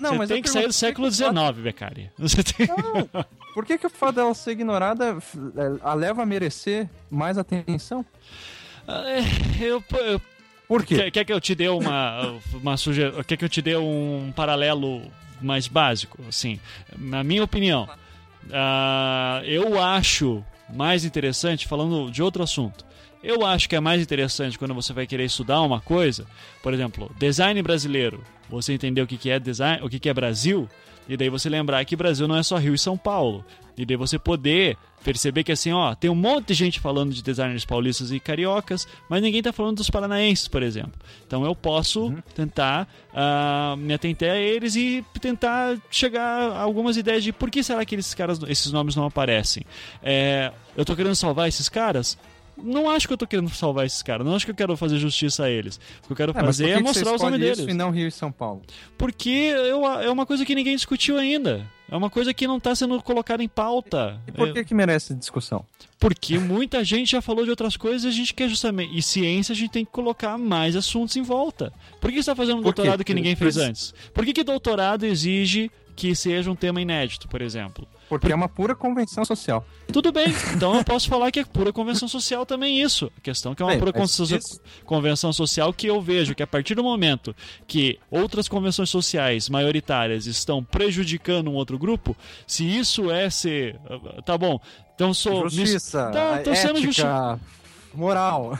Não, 0.00 0.10
você 0.10 0.18
mas 0.18 0.28
tem 0.28 0.42
que 0.42 0.50
sair 0.50 0.66
do 0.66 0.72
século 0.72 1.08
o 1.08 1.12
fato- 1.12 1.34
XIX, 1.34 1.62
Beccari. 1.62 2.10
Você 2.18 2.42
tem... 2.42 2.68
Por 3.54 3.64
que, 3.64 3.78
que 3.78 3.86
o 3.86 3.90
fato 3.90 4.16
dela 4.16 4.34
ser 4.34 4.52
ignorada 4.52 5.16
é, 5.56 5.78
a 5.82 5.94
leva 5.94 6.22
a 6.22 6.26
merecer 6.26 6.88
mais 7.10 7.38
atenção? 7.38 8.04
É, 8.86 9.64
eu, 9.64 9.82
eu 10.04 10.20
Por 10.68 10.84
quê? 10.84 10.96
Quer, 10.96 11.10
quer 11.10 11.24
que 11.24 11.32
eu 11.32 11.40
te 11.40 11.54
dê 11.54 11.68
uma, 11.68 12.38
uma 12.54 12.76
suge... 12.76 13.02
Quer 13.26 13.36
que 13.36 13.44
eu 13.44 13.48
te 13.48 13.62
dê 13.62 13.76
um 13.76 14.32
paralelo 14.34 15.02
mais 15.40 15.68
básico? 15.68 16.18
Assim, 16.28 16.60
na 16.98 17.24
minha 17.24 17.42
opinião, 17.42 17.88
ah, 18.52 19.40
eu 19.44 19.80
acho 19.80 20.44
mais 20.72 21.04
interessante, 21.04 21.66
falando 21.66 22.10
de 22.10 22.22
outro 22.22 22.42
assunto, 22.42 22.84
eu 23.22 23.44
acho 23.44 23.68
que 23.68 23.76
é 23.76 23.80
mais 23.80 24.02
interessante 24.02 24.58
quando 24.58 24.74
você 24.74 24.92
vai 24.92 25.06
querer 25.06 25.24
estudar 25.24 25.60
uma 25.62 25.80
coisa, 25.80 26.26
por 26.62 26.72
exemplo, 26.72 27.10
design 27.18 27.60
brasileiro. 27.62 28.22
Você 28.48 28.72
entender 28.72 29.02
o 29.02 29.06
que, 29.06 29.30
é 29.30 29.38
design, 29.40 29.84
o 29.84 29.88
que 29.88 30.08
é 30.08 30.14
Brasil, 30.14 30.68
e 31.08 31.16
daí 31.16 31.28
você 31.28 31.48
lembrar 31.48 31.84
que 31.84 31.96
Brasil 31.96 32.26
não 32.26 32.36
é 32.36 32.42
só 32.42 32.56
Rio 32.56 32.74
e 32.74 32.78
São 32.78 32.96
Paulo. 32.96 33.44
E 33.76 33.84
daí 33.84 33.96
você 33.96 34.18
poder 34.18 34.76
perceber 35.04 35.44
que 35.44 35.52
assim, 35.52 35.70
ó, 35.70 35.94
tem 35.94 36.10
um 36.10 36.14
monte 36.14 36.48
de 36.48 36.54
gente 36.54 36.80
falando 36.80 37.12
de 37.12 37.22
designers 37.22 37.64
paulistas 37.64 38.10
e 38.10 38.18
cariocas, 38.18 38.88
mas 39.08 39.22
ninguém 39.22 39.40
tá 39.42 39.52
falando 39.52 39.76
dos 39.76 39.88
paranaenses, 39.90 40.48
por 40.48 40.62
exemplo. 40.62 40.94
Então 41.26 41.44
eu 41.44 41.54
posso 41.54 42.12
tentar 42.34 42.88
ah, 43.14 43.76
me 43.78 43.94
atentar 43.94 44.30
a 44.30 44.36
eles 44.36 44.74
e 44.74 45.04
tentar 45.20 45.76
chegar 45.90 46.50
a 46.50 46.60
algumas 46.60 46.96
ideias 46.96 47.22
de 47.22 47.32
por 47.32 47.50
que 47.50 47.62
será 47.62 47.84
que 47.84 47.94
esses 47.94 48.14
caras, 48.14 48.40
esses 48.48 48.72
nomes 48.72 48.96
não 48.96 49.04
aparecem. 49.04 49.62
É, 50.02 50.52
eu 50.76 50.84
tô 50.84 50.96
querendo 50.96 51.14
salvar 51.14 51.46
esses 51.46 51.68
caras? 51.68 52.18
Não 52.56 52.88
acho 52.90 53.06
que 53.06 53.12
eu 53.12 53.18
tô 53.18 53.26
querendo 53.26 53.50
salvar 53.50 53.84
esses 53.86 54.02
caras, 54.02 54.26
não 54.26 54.34
acho 54.34 54.44
que 54.46 54.50
eu 54.50 54.54
quero 54.56 54.76
fazer 54.76 54.98
justiça 54.98 55.44
a 55.44 55.50
eles. 55.50 55.78
O 56.02 56.06
que 56.06 56.12
eu 56.12 56.16
quero 56.16 56.32
É, 56.36 56.40
fazer 56.40 56.70
é 56.70 56.80
mostrar 56.80 57.14
os 57.14 57.20
nomes 57.22 57.38
deles. 57.38 57.58
e 57.60 57.72
não 57.74 57.90
Rio 57.90 58.08
e 58.08 58.10
São 58.12 58.32
Paulo? 58.32 58.62
Porque 58.96 59.28
eu, 59.30 59.84
é 59.86 60.10
uma 60.10 60.24
coisa 60.26 60.44
que 60.44 60.54
ninguém 60.54 60.74
discutiu 60.76 61.18
ainda. 61.18 61.66
É 61.88 61.94
uma 61.96 62.10
coisa 62.10 62.34
que 62.34 62.46
não 62.48 62.56
está 62.56 62.74
sendo 62.74 63.00
colocada 63.00 63.44
em 63.44 63.48
pauta. 63.48 64.20
E 64.26 64.32
por 64.32 64.52
que, 64.52 64.64
que 64.64 64.74
merece 64.74 65.14
discussão? 65.14 65.64
Porque 66.00 66.36
muita 66.38 66.82
gente 66.82 67.12
já 67.12 67.22
falou 67.22 67.44
de 67.44 67.50
outras 67.50 67.76
coisas 67.76 68.04
e 68.04 68.08
a 68.08 68.10
gente 68.10 68.34
quer 68.34 68.48
justamente. 68.48 68.96
E 68.96 69.00
ciência 69.00 69.52
a 69.52 69.56
gente 69.56 69.70
tem 69.70 69.84
que 69.84 69.90
colocar 69.92 70.36
mais 70.36 70.74
assuntos 70.74 71.14
em 71.16 71.22
volta. 71.22 71.72
Por 72.00 72.10
que 72.10 72.16
você 72.16 72.20
está 72.20 72.34
fazendo 72.34 72.58
um 72.58 72.62
doutorado 72.62 73.04
que 73.04 73.14
ninguém 73.14 73.36
fez 73.36 73.56
antes? 73.56 73.94
Por 74.12 74.24
que, 74.24 74.32
que 74.32 74.42
doutorado 74.42 75.04
exige 75.04 75.70
que 75.94 76.14
seja 76.14 76.50
um 76.50 76.56
tema 76.56 76.80
inédito, 76.80 77.28
por 77.28 77.40
exemplo? 77.40 77.86
Porque 78.08 78.30
é 78.30 78.34
uma 78.34 78.48
pura 78.48 78.74
convenção 78.74 79.24
social. 79.24 79.66
Tudo 79.92 80.12
bem, 80.12 80.26
então 80.54 80.76
eu 80.76 80.84
posso 80.84 81.08
falar 81.08 81.30
que 81.32 81.40
é 81.40 81.44
pura 81.44 81.72
convenção 81.72 82.06
social 82.06 82.46
também 82.46 82.80
isso. 82.80 83.10
A 83.16 83.20
questão 83.20 83.52
é 83.52 83.54
que 83.54 83.62
é 83.62 83.64
uma 83.64 83.72
Bem, 83.72 83.78
pura 83.80 83.92
convenção, 84.84 85.32
social 85.32 85.72
que 85.72 85.86
eu 85.88 86.00
vejo 86.00 86.34
que 86.34 86.42
a 86.42 86.46
partir 86.46 86.74
do 86.74 86.82
momento 86.84 87.34
que 87.66 87.98
outras 88.10 88.48
convenções 88.48 88.90
sociais 88.90 89.48
maioritárias 89.48 90.26
estão 90.26 90.62
prejudicando 90.62 91.48
um 91.50 91.54
outro 91.54 91.78
grupo, 91.78 92.16
se 92.46 92.64
isso 92.64 93.10
é 93.10 93.28
ser. 93.28 93.78
Tá 94.24 94.38
bom, 94.38 94.60
então 94.94 95.12
sou. 95.12 95.48
Justiça, 95.48 96.10
Tá, 96.12 96.38
tô 96.38 96.54
sendo 96.54 96.78
ética, 96.78 96.86
justi- 96.86 97.02
moral. 97.96 98.58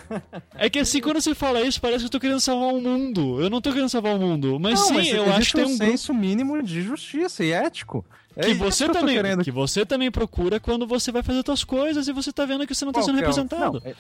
É 0.55 0.69
que 0.71 0.79
assim, 0.79 1.01
quando 1.01 1.21
você 1.21 1.35
fala 1.35 1.61
isso, 1.63 1.81
parece 1.81 2.01
que 2.01 2.07
eu 2.07 2.11
tô 2.11 2.21
querendo 2.21 2.41
salvar 2.41 2.75
o 2.75 2.81
mundo. 2.81 3.41
Eu 3.41 3.49
não 3.51 3.61
tô 3.61 3.73
querendo 3.73 3.89
salvar 3.89 4.15
o 4.15 4.19
mundo. 4.19 4.59
Mas 4.61 4.79
Não, 4.81 4.87
sim, 4.89 4.95
mas 4.95 5.09
eu 5.09 5.33
acho 5.33 5.51
que 5.53 5.57
tem 5.59 5.65
um 5.65 5.75
um 5.75 5.77
senso 5.77 6.13
mínimo 6.15 6.63
de 6.63 6.83
justiça 6.83 7.45
e 7.45 7.53
ético. 7.53 8.05
É 8.37 8.43
que 8.47 8.55
você 8.55 8.87
tô 8.87 8.93
também 8.93 9.15
querendo. 9.17 9.43
que 9.43 9.51
você 9.51 9.87
também 9.87 10.11
procura 10.11 10.61
quando 10.61 10.87
você 10.87 11.11
vai 11.11 11.23
fazer 11.23 11.43
suas 11.45 11.65
coisas 11.65 12.07
e 12.07 12.13
você 12.13 12.33
tá 12.33 12.45
vendo 12.45 12.67
que 12.67 12.75
você 12.75 12.85
não 12.85 12.93
tá 12.93 13.01
Qual 13.01 13.07
sendo 13.07 13.17
que 13.19 13.25
é 13.25 13.27
representado. 13.27 13.81
não, 13.85 13.91
é- 13.91 13.95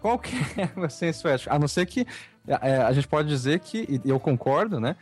Qual 0.00 0.18
que 0.18 0.30
é 0.60 0.70
o 0.80 0.88
senso 0.88 1.26
ético? 1.26 1.52
A 1.52 1.58
não 1.58 1.66
ser 1.66 1.84
que 1.86 2.06
é, 2.46 2.76
a 2.76 2.92
gente 2.92 3.08
pode 3.08 3.26
dizer 3.28 3.58
que, 3.60 4.00
e 4.04 4.08
eu 4.08 4.20
concordo, 4.20 4.78
né, 4.78 4.94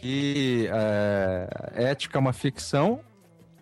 que 0.00 0.68
é, 0.70 1.48
ética 1.90 2.18
é 2.18 2.20
uma 2.20 2.32
ficção. 2.32 3.00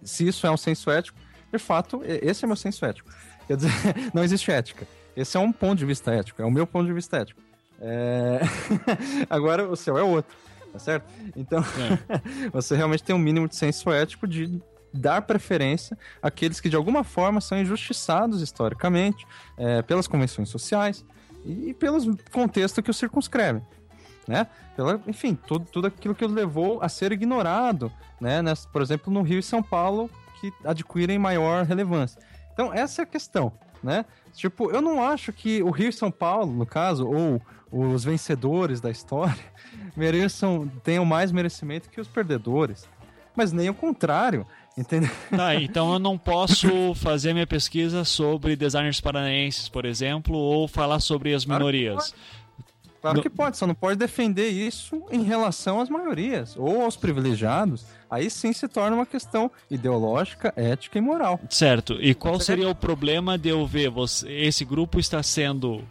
Se 0.03 0.27
isso 0.27 0.47
é 0.47 0.51
um 0.51 0.57
senso 0.57 0.91
ético, 0.91 1.19
de 1.53 1.59
fato, 1.59 2.03
esse 2.05 2.45
é 2.45 2.47
meu 2.47 2.57
senso 2.57 2.85
ético. 2.85 3.09
Quer 3.47 3.57
dizer, 3.57 3.71
não 4.13 4.23
existe 4.23 4.51
ética. 4.51 4.87
Esse 5.19 5.37
é 5.37 5.41
um 5.41 5.51
ponto 5.51 5.79
de 5.79 5.85
vista 5.85 6.13
ético, 6.13 6.41
é 6.41 6.45
o 6.45 6.51
meu 6.51 6.65
ponto 6.67 6.87
de 6.87 6.93
vista 6.93 7.17
ético. 7.17 7.41
É, 7.81 8.41
Agora 9.29 9.69
o 9.69 9.75
seu 9.75 9.99
é 9.99 10.03
outro. 10.03 10.37
Tá 10.73 10.79
certo? 10.79 11.11
Então, 11.35 11.63
você 12.53 12.77
realmente 12.77 13.03
tem 13.03 13.17
um 13.17 13.19
mínimo 13.19 13.49
de 13.49 13.57
senso 13.57 13.91
ético 13.91 14.29
de 14.29 14.61
dar 14.93 15.23
preferência 15.23 15.99
àqueles 16.23 16.61
que 16.61 16.69
de 16.69 16.77
alguma 16.77 17.03
forma 17.03 17.41
são 17.41 17.59
injustiçados 17.59 18.43
historicamente, 18.43 19.27
é, 19.57 19.83
pelas 19.83 20.07
convenções 20.07 20.51
sociais 20.51 21.05
e 21.45 21.75
pelos 21.75 22.05
contextos 22.31 22.85
que 22.85 22.91
o 22.91 22.95
circunscrevem. 22.95 23.63
Né? 24.27 24.47
Pela, 24.77 25.01
enfim, 25.07 25.35
tudo, 25.35 25.65
tudo 25.65 25.87
aquilo 25.89 26.15
que 26.15 26.27
levou 26.27 26.81
a 26.81 26.89
ser 26.89 27.11
ignorado, 27.11 27.91
né? 28.21 28.41
Por 28.73 28.83
exemplo, 28.83 29.13
no 29.13 29.23
Rio 29.23 29.39
e 29.39 29.43
São 29.43 29.63
Paulo, 29.63 30.11
que 30.39 30.53
adquirem 30.65 31.19
maior 31.19 31.65
relevância. 31.65 32.21
Então, 32.53 32.73
essa 32.73 33.01
é 33.01 33.05
a 33.05 33.07
questão, 33.07 33.51
né? 33.83 34.05
Tipo, 34.39 34.71
eu 34.71 34.81
não 34.81 35.03
acho 35.03 35.33
que 35.33 35.61
o 35.65 35.71
Rio 35.71 35.89
e 35.89 35.93
São 35.93 36.13
Paulo, 36.13 36.53
no 36.53 36.65
caso, 36.65 37.09
ou 37.09 37.43
os 37.73 38.05
vencedores 38.05 38.81
da 38.81 38.89
história, 38.89 39.35
mereçam, 39.97 40.71
tenham 40.85 41.05
mais 41.05 41.33
merecimento 41.33 41.91
que 41.91 42.01
os 42.01 42.07
perdedores. 42.07 42.89
Mas 43.35 43.51
nem 43.53 43.69
o 43.69 43.75
contrário. 43.75 44.47
Entendeu? 44.77 45.11
Tá, 45.37 45.57
então 45.57 45.93
eu 45.93 45.99
não 45.99 46.17
posso 46.17 46.95
fazer 46.95 47.33
minha 47.33 47.49
pesquisa 47.49 48.05
sobre 48.05 48.55
designers 48.55 49.01
paranaenses, 49.01 49.69
por 49.69 49.85
exemplo, 49.85 50.37
ou 50.37 50.69
falar 50.69 51.01
sobre 51.01 51.35
as 51.35 51.45
minorias. 51.45 52.15
Claro 53.01 53.17
No- 53.19 53.23
que 53.23 53.31
pode, 53.31 53.57
só 53.57 53.67
não 53.67 53.75
pode 53.75 53.97
defender 53.97 54.49
isso 54.49 55.03
em 55.11 55.23
relação 55.23 55.81
às 55.81 55.89
maiorias 55.89 56.57
ou 56.57 56.83
aos 56.83 56.97
privilegiados. 56.97 57.85
Aí 58.11 58.29
sim 58.29 58.53
se 58.53 58.67
torna 58.67 58.97
uma 58.97 59.07
questão 59.07 59.51
ideológica, 59.71 60.53
ética 60.57 60.99
e 60.99 61.01
moral. 61.01 61.41
Certo. 61.49 61.99
E 62.01 62.15
qual 62.15 62.41
seria 62.41 62.69
o 62.69 62.75
problema 62.75 63.39
de 63.39 63.51
eu 63.51 63.67
ver 63.67 63.89
você, 63.91 64.29
esse 64.31 64.65
grupo 64.65 64.99
está 64.99 65.23
sendo 65.23 65.83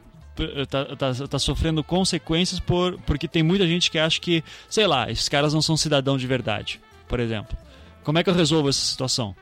tá, 0.69 0.95
tá, 0.95 1.27
tá 1.27 1.39
sofrendo 1.39 1.83
consequências 1.83 2.59
por 2.59 2.99
porque 3.01 3.27
tem 3.27 3.41
muita 3.41 3.65
gente 3.65 3.89
que 3.89 3.97
acha 3.97 4.19
que, 4.19 4.43
sei 4.69 4.85
lá, 4.85 5.09
esses 5.09 5.29
caras 5.29 5.53
não 5.53 5.61
são 5.61 5.77
cidadãos 5.77 6.21
de 6.21 6.27
verdade, 6.27 6.79
por 7.07 7.19
exemplo. 7.19 7.57
Como 8.03 8.17
é 8.19 8.23
que 8.23 8.29
eu 8.29 8.33
resolvo 8.33 8.69
essa 8.69 8.79
situação? 8.85 9.35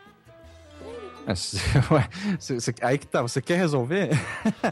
aí 2.81 2.97
que 2.97 3.07
tá, 3.07 3.22
você 3.22 3.41
quer 3.41 3.57
resolver? 3.57 4.10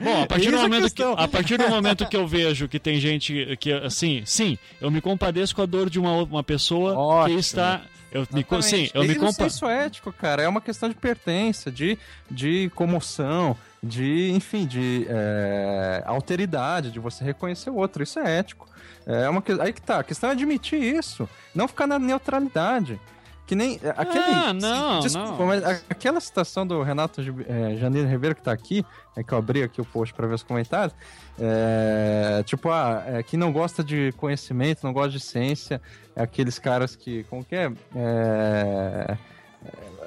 Bom, 0.01 0.23
a 0.23 0.27
partir, 0.27 0.51
do 0.51 0.57
a 0.57 0.61
momento 0.61 0.93
que, 0.93 1.03
a 1.03 1.27
partir 1.27 1.57
do 1.57 1.69
momento 1.69 2.07
que 2.07 2.15
eu 2.15 2.27
vejo 2.27 2.67
que 2.67 2.80
tem 2.80 2.99
gente 2.99 3.57
que, 3.59 3.71
assim, 3.71 4.23
sim, 4.25 4.57
eu 4.80 4.91
me 4.91 5.01
compadeço 5.01 5.55
com 5.55 5.61
a 5.61 5.65
dor 5.65 5.89
de 5.89 5.99
uma, 5.99 6.23
uma 6.23 6.43
pessoa 6.43 6.95
Ótimo. 6.95 7.35
que 7.35 7.41
está. 7.41 7.81
Eu 8.11 8.27
me, 8.31 8.45
sim, 8.61 8.91
eu 8.93 9.01
me 9.01 9.07
Eis 9.07 9.17
o 9.17 9.19
compa 9.19 9.49
senso 9.49 9.65
ético, 9.65 10.13
cara, 10.13 10.43
é 10.43 10.47
uma 10.47 10.61
questão 10.61 10.88
de 10.88 10.93
pertença, 10.93 11.71
de, 11.71 11.97
de 12.30 12.71
comoção, 12.75 13.57
de, 13.81 14.30
enfim, 14.30 14.67
de 14.67 15.07
é, 15.09 16.03
alteridade, 16.05 16.91
de 16.91 16.99
você 16.99 17.23
reconhecer 17.23 17.71
o 17.71 17.75
outro. 17.75 18.03
Isso 18.03 18.19
é 18.19 18.38
ético. 18.38 18.69
É 19.07 19.27
uma. 19.27 19.43
Aí 19.61 19.73
que 19.73 19.81
tá, 19.81 19.99
a 19.99 20.03
questão 20.03 20.30
é 20.30 20.34
admitir 20.34 20.80
isso, 20.80 21.27
não 21.55 21.67
ficar 21.67 21.88
na 21.88 21.97
neutralidade. 21.97 22.99
Que 23.45 23.56
nem. 23.56 23.80
é, 23.84 23.90
Aquele, 23.90 24.24
Ah, 24.24 24.53
não, 24.53 24.99
Desculpa, 25.02 25.38
não. 25.38 25.45
mas 25.48 25.64
aquela 25.90 26.20
citação 26.20 26.65
do 26.65 26.82
Renato 26.82 27.22
é, 27.22 27.76
Janeiro 27.76 28.07
Ribeiro 28.07 28.36
que 28.36 28.41
tá 28.41 28.52
aqui, 28.53 28.86
é 29.18 29.24
que 29.24 29.34
eu 29.34 29.38
abri 29.38 29.61
aqui 29.64 29.82
o 29.82 29.86
post 29.86 30.14
para 30.14 30.26
ver 30.28 30.36
os 30.36 30.44
comentários. 30.44 30.95
É, 31.40 32.41
tipo, 32.45 32.70
ah, 32.70 33.03
é, 33.06 33.24
quem 33.24 33.38
não 33.38 33.52
gosta 33.52 33.84
de 33.84 34.14
conhecimento, 34.18 34.84
não 34.84 34.94
gosta 34.94 35.10
de 35.11 35.20
ciência, 35.20 35.82
é 36.15 36.24
aqueles 36.24 36.57
caras 36.57 36.95
que. 36.95 37.24
Como 37.26 37.44
que 37.44 37.56
é? 37.56 37.72
É, 37.95 39.18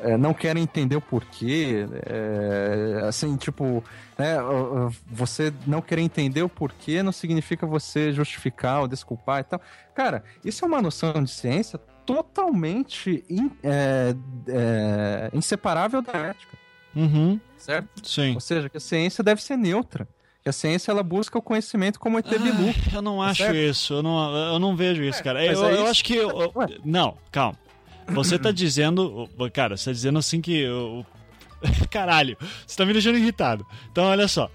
é, 0.02 0.16
não 0.16 0.32
querem 0.32 0.62
entender 0.62 0.96
o 0.96 1.00
porquê. 1.00 1.86
é, 2.06 3.06
assim, 3.06 3.36
tipo, 3.36 3.82
né, 4.18 4.36
você 5.06 5.52
não 5.66 5.82
querer 5.82 6.02
entender 6.02 6.42
o 6.42 6.48
porquê 6.48 7.02
não 7.02 7.12
significa 7.12 7.66
você 7.66 8.12
justificar 8.12 8.80
ou 8.80 8.88
desculpar 8.88 9.40
e 9.40 9.44
tal. 9.44 9.60
Cara, 9.94 10.24
isso 10.44 10.64
é 10.64 10.68
uma 10.68 10.80
noção 10.80 11.22
de 11.22 11.30
ciência 11.30 11.78
totalmente 12.06 13.24
in- 13.28 13.50
é, 13.62 14.14
é, 14.48 15.30
inseparável 15.32 16.00
da 16.00 16.12
ética, 16.12 16.56
Uhum, 16.94 17.38
certo? 17.58 17.88
sim. 18.08 18.34
Ou 18.34 18.40
seja, 18.40 18.68
que 18.70 18.76
a 18.76 18.80
ciência 18.80 19.22
deve 19.22 19.42
ser 19.42 19.56
neutra. 19.56 20.08
Que 20.42 20.48
a 20.48 20.52
ciência 20.52 20.92
ela 20.92 21.02
busca 21.02 21.36
o 21.36 21.42
conhecimento 21.42 21.98
como 21.98 22.18
ET 22.18 22.28
Bilu. 22.28 22.68
Ai, 22.68 22.74
eu 22.94 23.02
não 23.02 23.20
acho 23.20 23.42
certo? 23.42 23.56
isso, 23.56 23.94
eu 23.94 24.02
não, 24.02 24.36
eu 24.52 24.58
não 24.60 24.76
vejo 24.76 25.02
isso, 25.02 25.22
cara. 25.22 25.40
mas 25.44 25.58
Eu, 25.58 25.64
é 25.66 25.70
eu 25.72 25.74
isso 25.82 25.90
acho 25.90 26.04
que. 26.04 26.14
eu- 26.14 26.52
Ué. 26.54 26.66
não, 26.84 27.16
calma. 27.32 27.58
Você 28.08 28.38
tá 28.38 28.52
dizendo. 28.52 29.28
Cara, 29.52 29.76
você 29.76 29.86
tá 29.86 29.92
dizendo 29.92 30.18
assim 30.20 30.40
que. 30.40 30.56
eu- 30.60 31.04
Caralho, 31.90 32.36
você 32.64 32.76
tá 32.76 32.86
me 32.86 32.92
deixando 32.92 33.18
irritado. 33.18 33.66
Então, 33.90 34.04
olha 34.04 34.28
só. 34.28 34.48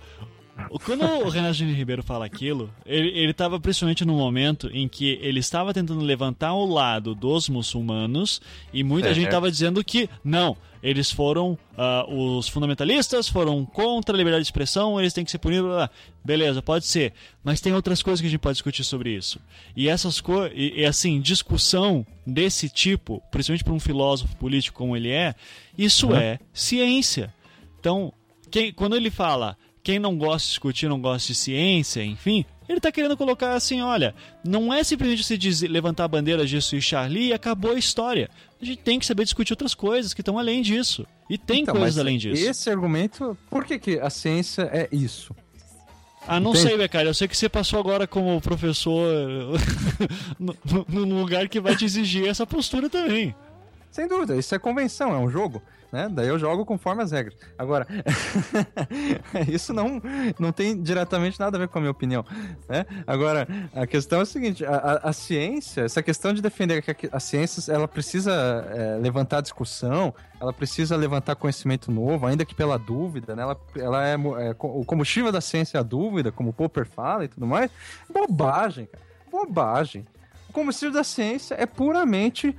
Quando 0.86 1.04
o 1.04 1.30
Renato 1.30 1.64
Ribeiro 1.64 2.04
fala 2.04 2.26
aquilo, 2.26 2.74
ele, 2.86 3.10
ele 3.10 3.34
tava 3.34 3.60
principalmente 3.60 4.06
num 4.06 4.18
momento 4.18 4.70
em 4.74 4.88
que 4.88 5.20
ele 5.22 5.40
estava 5.40 5.74
tentando 5.74 6.02
levantar 6.02 6.54
o 6.54 6.66
lado 6.66 7.14
dos 7.16 7.50
muçulmanos 7.50 8.42
e 8.74 8.84
muita 8.84 9.10
Certo. 9.10 9.20
gente 9.20 9.30
tava 9.32 9.52
dizendo 9.52 9.84
que 9.84 10.10
não, 10.24 10.58
eles 10.82 11.12
foram, 11.12 11.58
ah, 11.78 12.06
os 12.08 12.48
fundamentalistas 12.48 13.28
foram 13.28 13.64
contra 13.66 14.16
a 14.16 14.18
liberdade 14.18 14.44
de 14.44 14.48
expressão, 14.48 15.00
eles 15.00 15.14
têm 15.14 15.24
que 15.24 15.32
ser 15.32 15.38
punidos, 15.38 15.66
blá, 15.68 15.76
blá. 15.76 15.90
beleza, 16.24 16.62
pode 16.62 16.86
ser, 16.86 17.14
mas 17.44 17.62
tem 17.62 17.74
outras 17.74 18.02
coisas 18.02 18.20
que 18.20 18.28
a 18.28 18.30
gente 18.30 18.40
pode 18.40 18.56
discutir 18.56 18.84
sobre 18.84 19.16
isso. 19.16 19.40
E 19.76 19.88
essas 19.88 20.20
coisas, 20.20 20.52
e, 20.56 20.82
e 20.82 20.86
assim, 20.86 21.22
discussão 21.22 22.06
desse 22.26 22.70
tipo, 22.70 23.22
principalmente 23.32 23.64
para 23.64 23.74
um 23.74 23.80
filósofo 23.80 24.36
político 24.38 24.78
como 24.78 24.96
ele 24.98 25.10
é, 25.10 25.36
isso 25.78 26.14
é 26.14 26.40
ciência. 26.54 27.34
Então, 27.80 28.14
quem, 28.50 28.72
quando 28.74 28.96
ele 28.96 29.10
fala 29.10 29.58
quem 29.84 30.00
não 30.00 30.18
gosta 30.18 30.40
de 30.46 30.50
discutir, 30.50 30.88
não 30.88 31.00
gosta 31.02 31.28
de 31.28 31.36
ciência, 31.36 32.04
enfim, 32.04 32.46
ele 32.70 32.80
tá 32.80 32.92
querendo 32.92 33.18
colocar 33.18 33.54
assim, 33.54 33.82
olha, 33.82 34.16
não 34.44 34.74
é 34.74 34.84
simplesmente 34.84 35.24
você 35.24 35.38
dizer, 35.38 35.68
levantar 35.68 36.06
a 36.06 36.08
bandeira 36.08 36.46
disso 36.46 36.76
e 36.76 36.82
Charlie 36.82 37.28
e 37.30 37.34
acabou 37.34 37.72
a 37.72 37.80
história. 37.80 38.30
A 38.62 38.66
gente 38.66 38.78
tem 38.78 39.00
que 39.00 39.06
saber 39.06 39.24
discutir 39.24 39.54
outras 39.54 39.74
coisas 39.74 40.14
que 40.14 40.22
estão 40.22 40.38
além 40.38 40.62
disso. 40.62 41.06
E 41.30 41.38
tem 41.38 41.64
Então, 41.64 41.76
coisas 41.76 41.98
além 41.98 42.18
disso. 42.18 42.42
Esse 42.42 42.70
argumento, 42.70 43.38
por 43.50 43.66
que, 43.66 43.80
que 43.80 44.00
a 44.00 44.10
ciência 44.10 44.64
é 44.72 44.88
isso? 44.92 45.36
Ah, 46.28 46.40
não 46.40 46.52
Entende? 46.52 46.68
sei, 46.70 46.78
Becari. 46.78 47.08
Eu 47.08 47.14
sei 47.16 47.28
que 47.28 47.36
você 47.36 47.50
passou 47.50 47.80
agora 47.80 48.06
como 48.06 48.40
professor 48.40 49.08
num 50.88 51.20
lugar 51.20 51.50
que 51.50 51.60
vai 51.60 51.76
te 51.76 51.84
exigir 51.84 52.28
essa 52.28 52.46
postura 52.46 52.90
também. 52.90 53.34
Sem 53.92 54.08
dúvida, 54.08 54.36
isso 54.38 54.56
é 54.56 54.60
convenção, 54.60 55.14
é 55.14 55.18
um 55.18 55.30
jogo, 55.30 55.62
né? 55.92 56.08
Daí 56.10 56.28
eu 56.30 56.40
jogo 56.40 56.66
conforme 56.66 57.04
as 57.04 57.12
regras. 57.12 57.36
Agora, 57.58 57.86
isso 59.48 59.74
não, 59.74 60.02
não 60.40 60.52
tem 60.52 60.82
diretamente 60.82 61.40
nada 61.40 61.58
a 61.58 61.60
ver 61.60 61.68
com 61.68 61.78
a 61.78 61.82
minha 61.82 61.92
opinião, 61.92 62.26
né? 62.70 62.86
Agora, 63.06 63.48
a 63.76 63.86
questão 63.86 64.20
é 64.20 64.22
a 64.22 64.26
seguinte, 64.26 64.66
a, 64.66 64.76
a- 64.76 65.10
a 65.10 65.14
ciência, 65.14 65.82
essa 65.82 66.02
questão 66.02 66.34
de 66.34 66.42
defender 66.42 66.82
que 66.82 66.92
a, 67.08 67.18
a 67.18 67.20
ciência, 67.20 67.72
ela 67.72 67.88
precisa 67.88 68.32
é, 68.74 68.98
levantar 69.02 69.42
discussão, 69.42 70.14
ela 70.40 70.54
precisa 70.54 70.96
levantar 70.96 71.36
conhecimento 71.36 71.92
novo, 71.92 72.26
ainda 72.26 72.46
que 72.46 72.56
pela 72.56 72.78
dúvida, 72.80 73.36
né? 73.36 73.44
Ela, 73.44 73.58
ela 73.76 74.08
é, 74.08 74.14
é, 74.14 74.56
o 74.58 74.86
combustível 74.86 75.32
da 75.32 75.42
ciência 75.42 75.78
é 75.78 75.82
a 75.82 75.84
dúvida, 75.84 76.32
como 76.32 76.50
o 76.50 76.54
Popper 76.54 76.86
fala 76.86 77.26
e 77.26 77.28
tudo 77.28 77.46
mais. 77.46 77.70
Bobagem, 78.10 78.86
cara. 78.86 79.04
Bobagem. 79.30 80.06
O 80.50 80.54
combustível 80.54 80.94
da 80.94 81.04
ciência 81.04 81.56
é 81.58 81.66
puramente 81.66 82.58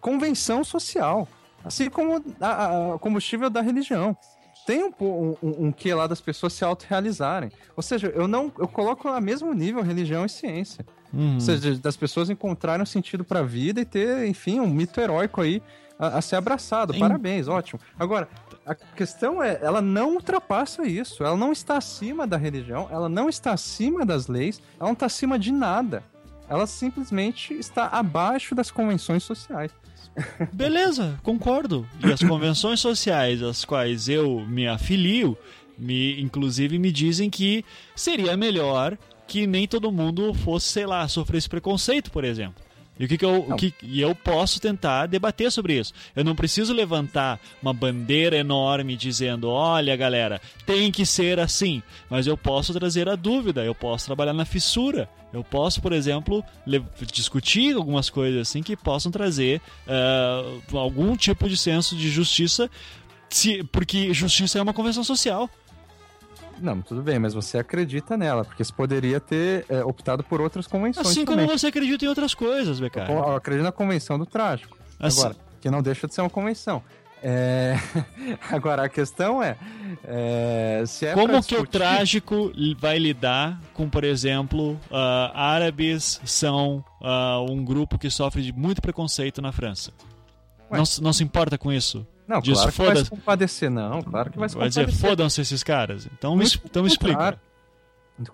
convenção 0.00 0.62
social. 0.64 1.26
Assim 1.64 1.88
como 1.88 2.22
a, 2.40 2.94
a- 2.94 2.98
combustível 2.98 3.48
da 3.48 3.60
religião. 3.60 4.16
Tem 4.66 4.84
um, 4.84 4.92
um, 5.00 5.36
um 5.66 5.72
quê 5.72 5.92
lá 5.92 6.06
das 6.06 6.20
pessoas 6.20 6.52
se 6.52 6.64
autorrealizarem. 6.64 7.50
Ou 7.76 7.82
seja, 7.82 8.08
eu 8.14 8.28
não 8.28 8.52
eu 8.58 8.68
coloco 8.68 9.08
a 9.08 9.20
mesmo 9.20 9.52
nível 9.52 9.82
religião 9.82 10.24
e 10.24 10.28
ciência. 10.28 10.84
Uhum. 11.12 11.34
Ou 11.34 11.40
seja, 11.40 11.74
das 11.76 11.96
pessoas 11.96 12.30
encontrarem 12.30 12.82
um 12.82 12.86
sentido 12.86 13.24
para 13.24 13.40
a 13.40 13.42
vida 13.42 13.80
e 13.80 13.84
ter, 13.84 14.26
enfim, 14.26 14.60
um 14.60 14.68
mito 14.68 15.00
heróico 15.00 15.40
aí 15.40 15.60
a, 15.98 16.18
a 16.18 16.22
ser 16.22 16.36
abraçado. 16.36 16.94
Em- 16.94 16.98
Parabéns, 17.00 17.48
ótimo. 17.48 17.80
Agora, 17.98 18.28
a 18.64 18.74
questão 18.74 19.42
é, 19.42 19.58
ela 19.62 19.80
não 19.82 20.14
ultrapassa 20.14 20.84
isso. 20.86 21.24
Ela 21.24 21.36
não 21.36 21.50
está 21.52 21.76
acima 21.76 22.24
da 22.26 22.36
religião, 22.36 22.88
ela 22.90 23.08
não 23.08 23.28
está 23.28 23.52
acima 23.52 24.06
das 24.06 24.28
leis, 24.28 24.60
ela 24.78 24.86
não 24.88 24.94
está 24.94 25.06
acima 25.06 25.38
de 25.38 25.50
nada. 25.52 26.04
Ela 26.52 26.66
simplesmente 26.66 27.54
está 27.54 27.86
abaixo 27.86 28.54
das 28.54 28.70
convenções 28.70 29.22
sociais. 29.22 29.72
Beleza, 30.52 31.18
concordo. 31.22 31.88
E 32.04 32.12
as 32.12 32.22
convenções 32.22 32.78
sociais 32.78 33.42
às 33.42 33.64
quais 33.64 34.06
eu 34.06 34.40
me 34.40 34.68
afilio, 34.68 35.34
me, 35.78 36.20
inclusive 36.20 36.78
me 36.78 36.92
dizem 36.92 37.30
que 37.30 37.64
seria 37.96 38.36
melhor 38.36 38.98
que 39.26 39.46
nem 39.46 39.66
todo 39.66 39.90
mundo 39.90 40.34
fosse, 40.34 40.68
sei 40.68 40.84
lá, 40.84 41.08
sofrer 41.08 41.38
esse 41.38 41.48
preconceito, 41.48 42.10
por 42.10 42.22
exemplo. 42.22 42.62
E 43.00 43.06
o 43.06 43.08
que, 43.08 43.16
que 43.16 43.24
eu, 43.24 43.40
o 43.48 43.56
que, 43.56 43.74
e 43.82 44.00
eu 44.00 44.14
posso 44.14 44.60
tentar 44.60 45.06
debater 45.06 45.50
sobre 45.50 45.78
isso. 45.78 45.92
Eu 46.14 46.22
não 46.24 46.36
preciso 46.36 46.74
levantar 46.74 47.40
uma 47.62 47.72
bandeira 47.72 48.36
enorme 48.36 48.96
dizendo: 48.96 49.48
olha, 49.48 49.96
galera, 49.96 50.40
tem 50.66 50.92
que 50.92 51.04
ser 51.06 51.40
assim. 51.40 51.82
Mas 52.10 52.26
eu 52.26 52.36
posso 52.36 52.72
trazer 52.74 53.08
a 53.08 53.16
dúvida, 53.16 53.64
eu 53.64 53.74
posso 53.74 54.06
trabalhar 54.06 54.34
na 54.34 54.44
fissura. 54.44 55.08
Eu 55.32 55.42
posso, 55.42 55.80
por 55.80 55.92
exemplo, 55.94 56.44
discutir 57.10 57.74
algumas 57.74 58.10
coisas 58.10 58.42
assim 58.42 58.62
que 58.62 58.76
possam 58.76 59.10
trazer 59.10 59.60
ah, 59.88 60.42
algum 60.74 61.16
tipo 61.16 61.48
de 61.48 61.56
senso 61.56 61.96
de 61.96 62.10
justiça, 62.10 62.70
se- 63.30 63.64
porque 63.64 64.12
justiça 64.12 64.58
é 64.58 64.62
uma 64.62 64.74
convenção 64.74 65.02
social. 65.02 65.48
Não, 66.62 66.80
tudo 66.80 67.02
bem, 67.02 67.18
mas 67.18 67.34
você 67.34 67.58
acredita 67.58 68.16
nela, 68.16 68.44
porque 68.44 68.62
você 68.64 68.72
poderia 68.72 69.18
ter 69.20 69.66
é, 69.68 69.84
optado 69.84 70.22
por 70.22 70.40
outras 70.40 70.66
convenções 70.66 71.06
Assim 71.06 71.24
também. 71.24 71.46
como 71.46 71.58
você 71.58 71.66
acredita 71.66 72.04
em 72.04 72.08
outras 72.08 72.34
coisas, 72.34 72.78
BK. 72.80 72.98
Eu, 73.00 73.14
eu 73.16 73.36
acredito 73.36 73.64
na 73.64 73.72
convenção 73.72 74.18
do 74.18 74.24
trágico. 74.24 74.76
Assim- 75.00 75.20
Agora, 75.20 75.36
que 75.60 75.70
não 75.70 75.82
deixa 75.82 76.06
de 76.06 76.14
ser 76.14 76.20
uma 76.20 76.30
convenção. 76.30 76.82
É, 77.24 77.76
Agora, 78.50 78.84
a 78.84 78.88
questão 78.88 79.40
é, 79.42 79.56
é, 80.04 80.82
se 80.86 81.06
é 81.06 81.12
Como 81.14 81.28
que 81.28 81.34
o 81.34 81.40
discutir- 81.40 81.68
trágico 81.70 82.52
vai 82.78 82.98
lidar 82.98 83.60
com, 83.74 83.88
por 83.88 84.02
exemplo, 84.04 84.78
ah, 84.90 85.30
árabes 85.34 86.20
são 86.24 86.84
ah, 87.00 87.40
um 87.48 87.64
grupo 87.64 87.98
que 87.98 88.10
sofre 88.10 88.42
de 88.42 88.52
muito 88.52 88.82
preconceito 88.82 89.40
na 89.40 89.52
França? 89.52 89.92
Ué. 90.70 90.78
Não, 90.78 90.84
não 91.00 91.12
se 91.12 91.22
importa 91.22 91.56
com 91.56 91.72
isso? 91.72 92.04
Não, 92.32 92.40
claro 92.42 92.72
que 92.72 92.82
vai 92.82 92.96
se 92.96 93.10
compadecer, 93.10 93.70
não, 93.70 94.02
claro 94.02 94.30
que 94.30 94.38
vai 94.38 94.48
se 94.48 94.56
Vai 94.56 94.68
dizer, 94.68 94.82
compadecer. 94.82 95.10
fodam-se 95.10 95.40
esses 95.40 95.62
caras. 95.62 96.08
Então 96.16 96.32
me, 96.32 96.38
Muito 96.44 96.60
então 96.64 96.86
explica. 96.86 97.38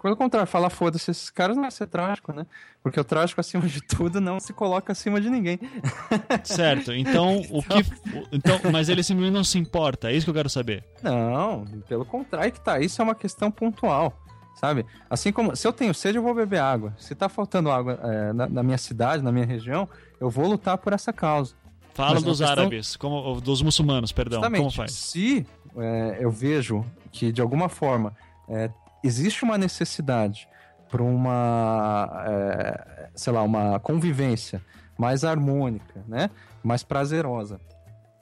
Pelo 0.02 0.16
contrário, 0.16 0.46
falar 0.46 0.70
foda-se 0.70 1.10
esses 1.10 1.30
caras 1.30 1.56
não 1.56 1.64
é 1.64 1.70
ser 1.70 1.86
trágico, 1.86 2.32
né? 2.32 2.44
Porque 2.82 2.98
o 3.00 3.04
trágico, 3.04 3.40
acima 3.40 3.66
de 3.66 3.80
tudo, 3.80 4.20
não 4.20 4.38
se 4.38 4.52
coloca 4.52 4.92
acima 4.92 5.20
de 5.20 5.30
ninguém. 5.30 5.58
Certo, 6.44 6.92
então 6.92 7.40
o 7.50 7.62
que. 7.62 7.84
Então, 8.32 8.60
mas 8.70 8.88
ele 8.88 9.02
simplesmente 9.02 9.34
não 9.34 9.44
se 9.44 9.58
importa, 9.58 10.10
é 10.10 10.14
isso 10.14 10.26
que 10.26 10.30
eu 10.30 10.34
quero 10.34 10.50
saber. 10.50 10.84
Não, 11.02 11.64
pelo 11.88 12.04
contrário, 12.04 12.46
aí 12.46 12.50
que 12.50 12.60
tá. 12.60 12.78
Isso 12.80 13.00
é 13.00 13.04
uma 13.04 13.14
questão 13.14 13.50
pontual, 13.50 14.12
sabe? 14.56 14.84
Assim 15.08 15.32
como 15.32 15.56
se 15.56 15.66
eu 15.66 15.72
tenho 15.72 15.94
sede, 15.94 16.18
eu 16.18 16.22
vou 16.22 16.34
beber 16.34 16.60
água. 16.60 16.92
Se 16.98 17.14
tá 17.14 17.28
faltando 17.28 17.70
água 17.70 17.98
é, 18.02 18.32
na, 18.32 18.48
na 18.48 18.62
minha 18.62 18.78
cidade, 18.78 19.22
na 19.22 19.32
minha 19.32 19.46
região, 19.46 19.88
eu 20.20 20.28
vou 20.28 20.46
lutar 20.46 20.76
por 20.76 20.92
essa 20.92 21.12
causa. 21.12 21.54
Fala 21.98 22.12
uma 22.12 22.20
dos 22.20 22.40
árabes, 22.40 22.94
como, 22.94 23.40
dos 23.40 23.60
muçulmanos, 23.60 24.12
perdão. 24.12 24.38
Justamente, 24.38 24.60
Como 24.60 24.70
faz? 24.70 24.92
se 24.92 25.44
é, 25.76 26.18
eu 26.20 26.30
vejo 26.30 26.84
que 27.10 27.32
de 27.32 27.40
alguma 27.40 27.68
forma 27.68 28.16
é, 28.48 28.70
existe 29.02 29.42
uma 29.42 29.58
necessidade 29.58 30.48
para 30.88 31.02
uma, 31.02 32.08
é, 32.24 33.10
sei 33.16 33.32
lá, 33.32 33.42
uma 33.42 33.80
convivência 33.80 34.62
mais 34.96 35.24
harmônica, 35.24 36.04
né, 36.06 36.30
mais 36.62 36.84
prazerosa, 36.84 37.60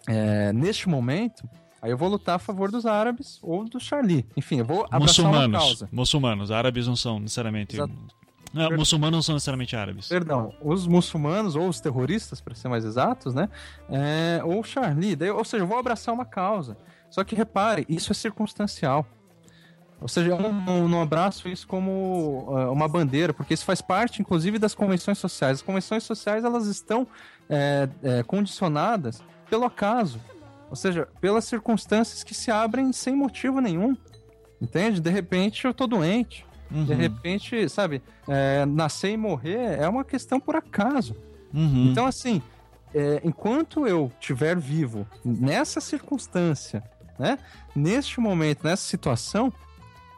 é, 0.09 0.55
neste 0.55 0.89
momento, 0.89 1.47
aí 1.83 1.91
eu 1.91 1.99
vou 1.99 2.09
lutar 2.09 2.37
a 2.37 2.39
favor 2.39 2.71
dos 2.71 2.87
árabes 2.87 3.39
ou 3.43 3.65
do 3.69 3.79
Charlie. 3.79 4.25
Enfim, 4.37 4.61
eu 4.61 4.65
vou 4.65 4.87
abraçar 4.91 5.27
uma 5.27 5.33
Muçulmanos. 5.33 5.63
causa. 5.63 5.89
Muçulmanos. 5.93 6.51
Árabes 6.51 6.87
não 6.87 6.97
são 6.97 7.21
necessariamente. 7.21 7.77
Exato. 7.77 7.93
Não, 8.57 8.71
muçulmanos 8.77 9.17
não 9.17 9.23
são 9.23 9.35
necessariamente 9.35 9.77
árabes. 9.77 10.09
Perdão, 10.09 10.55
os 10.63 10.87
muçulmanos 10.87 11.55
ou 11.55 11.69
os 11.69 11.79
terroristas, 11.79 12.41
para 12.41 12.55
ser 12.55 12.69
mais 12.69 12.85
exatos, 12.85 13.35
né? 13.35 13.49
É, 13.91 14.41
ou 14.43 14.65
Charlie, 14.65 15.15
daí, 15.15 15.31
ou 15.31 15.45
seja, 15.45 15.63
eu 15.63 15.67
vou 15.67 15.79
abraçar 15.79 16.15
uma 16.15 16.25
causa. 16.25 16.77
Só 17.11 17.23
que 17.23 17.35
repare, 17.35 17.85
isso 17.89 18.11
é 18.13 18.15
circunstancial. 18.15 19.07
Ou 20.01 20.09
seja, 20.09 20.31
eu 20.31 20.39
não, 20.39 20.89
não 20.89 21.03
abraço 21.03 21.49
isso 21.49 21.67
como 21.67 22.49
ah, 22.51 22.71
uma 22.71 22.87
bandeira, 22.87 23.33
porque 23.33 23.55
isso 23.55 23.65
faz 23.65 23.81
parte, 23.81 24.21
inclusive, 24.21 24.59
das 24.59 24.75
convenções 24.75 25.19
sociais. 25.19 25.59
As 25.59 25.63
convenções 25.63 26.03
sociais 26.05 26.45
elas 26.45 26.67
estão 26.67 27.07
é, 27.49 27.89
é, 28.03 28.23
condicionadas 28.23 29.23
pelo 29.49 29.65
acaso, 29.65 30.21
ou 30.69 30.77
seja, 30.77 31.09
pelas 31.21 31.45
circunstâncias 31.45 32.23
que 32.23 32.35
se 32.35 32.51
abrem 32.51 32.93
sem 32.93 33.15
motivo 33.15 33.61
nenhum. 33.61 33.97
Entende? 34.61 35.01
De 35.01 35.11
repente 35.11 35.65
eu 35.65 35.73
tô 35.73 35.87
doente. 35.87 36.45
De 36.71 36.93
Uhum. 36.93 36.99
repente, 36.99 37.69
sabe, 37.69 38.03
é, 38.29 38.65
nascer 38.67 39.11
e 39.13 39.17
morrer 39.17 39.79
é 39.81 39.89
uma 39.89 40.05
questão 40.05 40.41
por 40.41 40.57
acaso. 40.57 41.15
Uhum. 41.55 41.91
Então, 41.91 42.07
assim, 42.07 42.43
é, 42.95 43.21
enquanto 43.25 43.87
eu 43.87 44.11
estiver 44.21 44.57
vivo 44.59 45.07
nessa 45.25 45.81
circunstância, 45.81 46.83
né, 47.19 47.39
neste 47.75 48.21
momento, 48.21 48.65
nessa 48.65 48.83
situação, 48.83 49.53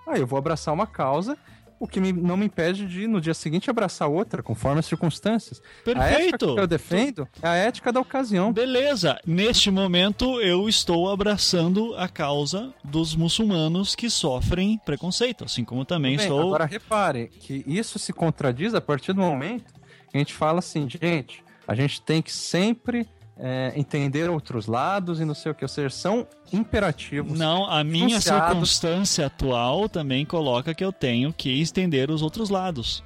aí 0.07 0.21
eu 0.21 0.27
vou 0.27 0.39
abraçar 0.39 0.73
uma 0.73 0.87
causa, 0.87 1.37
o 1.81 1.87
que 1.87 2.01
me- 2.01 2.13
não 2.13 2.37
me 2.37 2.47
impede 2.47 2.87
de, 2.87 3.07
no 3.07 3.21
dia 3.21 3.35
seguinte, 3.35 3.71
abraçar 3.71 4.09
outra, 4.09 4.43
conforme 4.43 4.81
as 4.81 4.87
circunstâncias. 4.87 5.61
A 5.87 5.91
ética 5.91 5.95
Perfeito! 5.95 6.55
que 6.55 6.61
eu 6.61 6.67
defendo 6.67 7.29
é 7.43 7.49
a 7.49 7.55
ética 7.55 7.93
da 7.93 8.01
ocasião. 8.01 8.53
Beleza, 8.53 9.19
neste 9.27 9.71
momento 9.71 10.41
eu 10.41 10.69
estou 10.69 11.11
abraçando 11.11 11.95
a 11.97 12.09
causa 12.09 12.73
dos 12.85 13.15
muçulmanos 13.15 13.95
que 13.95 14.11
sofrem 14.11 14.79
preconceito, 14.85 15.45
assim 15.45 15.65
como 15.65 15.85
também 15.85 16.17
Bem, 16.17 16.25
estou. 16.27 16.41
Agora, 16.41 16.65
repare 16.65 17.29
que 17.29 17.63
isso 17.67 17.99
se 17.99 18.13
contradiz 18.13 18.75
a 18.75 18.81
partir 18.81 19.13
do 19.13 19.21
momento 19.21 19.73
que 20.11 20.17
a 20.17 20.19
gente 20.19 20.33
fala 20.35 20.59
assim, 20.61 20.89
gente, 20.89 21.43
a 21.67 21.75
gente 21.75 22.01
tem 22.03 22.23
que 22.23 22.33
sempre 22.33 23.07
é, 23.39 23.73
entender 23.77 24.29
outros 24.29 24.67
lados 24.67 25.21
e 25.21 25.25
não 25.25 25.35
sei 25.35 25.53
o 25.53 25.55
que, 25.55 25.65
ou 25.65 25.69
seja, 25.69 25.91
são 25.91 26.27
imperativos. 26.53 27.39
Não, 27.39 27.65
a 27.71 27.85
minha 27.85 28.11
enunciados. 28.15 28.49
circunstância 28.49 29.27
atual 29.27 29.89
também 29.89 30.25
coloca 30.27 30.75
que 30.75 30.85
eu 30.85 30.93
tenho 30.93 31.33
que 31.33 31.51
estender 31.61 32.11
os 32.11 32.21
outros 32.23 32.51
lados. 32.51 33.03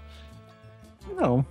Não, 1.16 1.44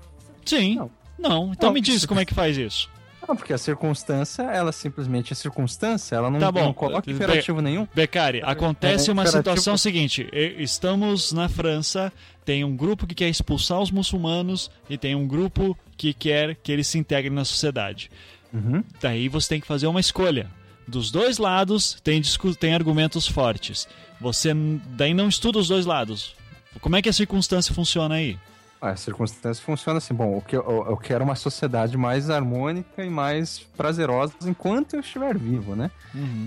Sim. 0.45 0.76
Não. 0.76 0.91
Não. 1.18 1.52
Então 1.52 1.68
Não, 1.70 1.74
me 1.74 1.82
diz 1.82 2.06
como 2.06 2.20
é 2.20 2.26
que 2.26 2.34
faz 2.34 2.58
isso. 2.58 2.90
não, 3.28 3.36
porque 3.36 3.53
a 3.53 3.58
circunstância, 3.60 4.41
ela 4.41 4.72
simplesmente 4.72 5.32
é 5.32 5.36
circunstância, 5.36 6.16
ela 6.16 6.32
não, 6.32 6.40
Tá 6.40 6.52
bom. 6.52 6.64
não 6.64 6.74
coloca 6.74 7.06
Be- 7.06 7.12
imperativo 7.12 7.62
nenhum. 7.62 7.88
Becari, 7.94 8.41
acontece 8.44 9.10
é, 9.10 9.14
uma 9.14 9.22
imperativo- 9.22 9.52
situação 9.58 9.78
seguinte: 9.78 10.28
estamos 10.58 11.32
na 11.32 11.48
França, 11.48 12.12
tem 12.44 12.64
um 12.64 12.76
grupo 12.76 13.06
que 13.06 13.14
quer 13.14 13.30
expulsar 13.30 13.80
os 13.80 13.91
muçulmanos 13.91 14.72
e 14.90 14.98
tem 14.98 15.14
um 15.14 15.28
grupo 15.28 15.78
que 15.95 16.12
quer 16.12 16.56
que 16.56 16.72
eles 16.72 16.88
se 16.88 16.98
integrem 16.98 17.32
na 17.32 17.45
sociedade. 17.45 18.10
Uhum. 18.53 18.84
Daí 19.02 19.28
você 19.30 19.49
tem 19.49 19.61
que 19.61 19.68
fazer 19.68 19.88
uma 19.88 19.99
escolha. 19.99 20.49
Dos 20.88 21.11
dois 21.11 21.38
lados 21.38 21.98
tem, 22.03 22.22
tem 22.60 22.73
argumentos 22.73 23.28
fortes. 23.28 23.88
Você 24.19 24.53
daí 24.88 25.14
não 25.14 25.30
estuda 25.30 25.60
os 25.60 25.68
dois 25.68 25.86
lados. 25.86 26.36
Como 26.80 26.95
é 26.95 27.02
que 27.02 27.10
a 27.10 27.14
circunstância 27.14 27.73
funciona 27.73 28.15
aí? 28.15 28.38
Ah, 28.82 28.90
A 28.90 28.95
circunstância 28.95 29.64
funciona 29.64 29.99
assim, 29.99 30.14
bom, 30.14 30.38
o 30.38 30.41
que 30.41 30.56
eu, 30.56 30.64
eu 30.90 30.98
quero 30.98 31.23
uma 31.23 31.36
sociedade 31.36 31.95
mais 31.98 32.32
harmônica 32.32 33.06
e 33.06 33.10
mais 33.11 33.60
prazerosa 33.78 34.34
enquanto 34.44 34.95
eu 34.95 35.02
estiver 35.02 35.38
vivo, 35.38 35.76
né? 35.76 35.91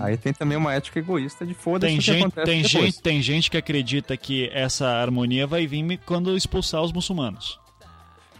Aí 0.01 0.17
tem 0.17 0.33
também 0.33 0.57
uma 0.57 0.73
ética 0.73 0.99
egoísta 0.99 1.45
de 1.45 1.53
foda-se 1.53 1.91
Tem 1.91 1.97
que 1.99 2.05
gente, 2.05 2.19
acontece 2.25 2.45
tem, 2.45 2.61
depois. 2.61 2.85
gente, 2.85 3.01
tem 3.01 3.21
gente 3.21 3.49
que 3.49 3.55
acredita 3.55 4.17
que 4.17 4.49
essa 4.53 4.85
harmonia 4.85 5.47
vai 5.47 5.65
vir 5.65 5.97
quando 6.05 6.35
expulsar 6.35 6.81
os 6.81 6.91
muçulmanos. 6.91 7.57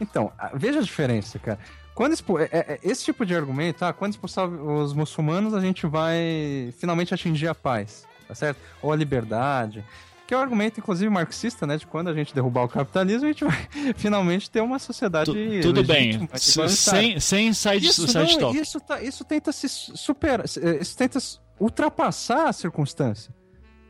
Então, 0.01 0.29
veja 0.53 0.79
a 0.79 0.83
diferença, 0.83 1.39
cara. 1.39 1.59
Quando 1.95 2.11
expu- 2.13 2.37
é- 2.39 2.49
é- 2.51 2.79
esse 2.83 3.03
tipo 3.05 3.25
de 3.25 3.33
argumento, 3.33 3.83
ah, 3.85 3.93
quando 3.93 4.11
expulsar 4.11 4.47
os 4.47 4.93
muçulmanos, 4.93 5.53
a 5.53 5.59
gente 5.61 5.87
vai 5.87 6.73
finalmente 6.77 7.13
atingir 7.13 7.47
a 7.47 7.55
paz, 7.55 8.05
tá 8.27 8.35
certo? 8.35 8.59
Ou 8.81 8.91
a 8.91 8.95
liberdade. 8.95 9.83
Que 10.27 10.33
é 10.33 10.37
o 10.37 10.39
argumento, 10.41 10.79
inclusive, 10.79 11.07
marxista, 11.09 11.65
né? 11.67 11.77
De 11.77 11.85
quando 11.85 12.09
a 12.09 12.13
gente 12.13 12.33
derrubar 12.33 12.63
o 12.63 12.67
capitalismo, 12.67 13.25
a 13.25 13.31
gente 13.31 13.45
vai 13.45 13.67
finalmente 13.95 14.49
ter 14.49 14.59
uma 14.59 14.77
sociedade. 14.79 15.31
Tu- 15.31 15.61
tudo 15.61 15.83
bem. 15.83 16.27
Sem, 16.75 17.19
sem 17.19 17.53
side, 17.53 17.87
Isso, 17.87 18.07
side 18.07 18.33
não, 18.33 18.39
talk. 18.39 18.57
isso, 18.59 18.79
tá- 18.81 19.01
isso 19.01 19.23
tenta 19.23 19.51
se 19.51 19.69
superar, 19.69 20.43
isso 20.45 20.97
tenta 20.97 21.19
ultrapassar 21.59 22.49
a 22.49 22.53
circunstância. 22.53 23.33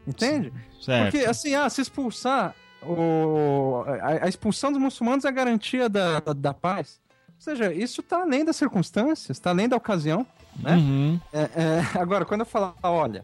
Entende? 0.06 0.53
Certo. 0.80 1.11
Porque, 1.11 1.26
assim, 1.26 1.56
ah, 1.56 1.68
se 1.69 1.82
expulsar, 1.82 2.53
o, 2.84 3.84
a, 3.88 4.26
a 4.26 4.27
expulsão 4.27 4.72
dos 4.72 4.80
muçulmanos 4.82 5.26
é 5.26 5.27
a 5.30 5.32
garantia 5.32 5.90
da, 5.90 6.19
da, 6.19 6.34
da 6.34 6.53
paz. 6.53 6.99
Ou 7.36 7.41
seja, 7.41 7.72
isso 7.74 8.02
está 8.02 8.22
além 8.22 8.44
das 8.44 8.56
circunstâncias, 8.56 9.38
está 9.38 9.49
além 9.52 9.70
da 9.70 9.76
ocasião. 9.76 10.26
Né? 10.60 10.76
Uhum. 10.76 11.20
É, 11.32 11.41
é, 11.41 11.82
agora, 11.99 12.26
quando 12.26 12.41
eu 12.41 12.45
falar, 12.45 12.74
olha, 12.84 13.24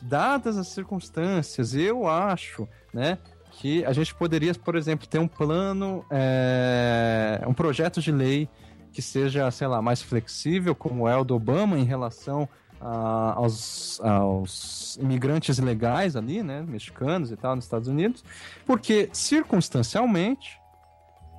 dadas 0.00 0.56
as 0.56 0.68
circunstâncias, 0.68 1.74
eu 1.74 2.08
acho, 2.08 2.66
né, 2.92 3.18
que 3.52 3.84
a 3.84 3.92
gente 3.92 4.14
poderia, 4.14 4.52
por 4.54 4.74
exemplo, 4.74 5.06
ter 5.06 5.18
um 5.18 5.28
plano, 5.28 6.04
é, 6.10 7.40
um 7.46 7.54
projeto 7.54 8.00
de 8.00 8.10
lei 8.10 8.48
que 8.92 9.00
seja, 9.00 9.50
sei 9.50 9.66
lá, 9.66 9.80
mais 9.80 10.02
flexível, 10.02 10.74
como 10.74 11.06
é 11.08 11.16
o 11.16 11.24
do 11.24 11.34
Obama 11.34 11.78
em 11.78 11.84
relação 11.84 12.48
a- 12.80 13.34
aos, 13.36 14.00
aos 14.00 14.96
imigrantes 15.00 15.58
ilegais 15.58 16.16
ali, 16.16 16.42
né, 16.42 16.62
mexicanos 16.66 17.30
e 17.30 17.36
tal, 17.36 17.54
nos 17.54 17.64
Estados 17.64 17.86
Unidos, 17.88 18.24
porque 18.66 19.08
circunstancialmente 19.12 20.58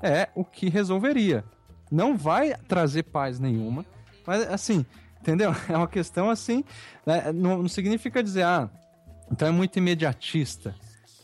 é 0.01 0.29
o 0.35 0.43
que 0.45 0.69
resolveria. 0.69 1.43
Não 1.93 2.17
vai 2.17 2.55
trazer 2.67 3.03
paz 3.03 3.39
nenhuma, 3.39 3.85
mas 4.25 4.41
assim, 4.49 4.85
entendeu? 5.21 5.53
É 5.69 5.77
uma 5.77 5.87
questão 5.87 6.29
assim, 6.29 6.63
né, 7.05 7.31
não, 7.31 7.61
não 7.61 7.69
significa 7.69 8.23
dizer, 8.23 8.43
ah, 8.43 8.69
então 9.31 9.47
é 9.47 9.51
muito 9.51 9.77
imediatista. 9.77 10.73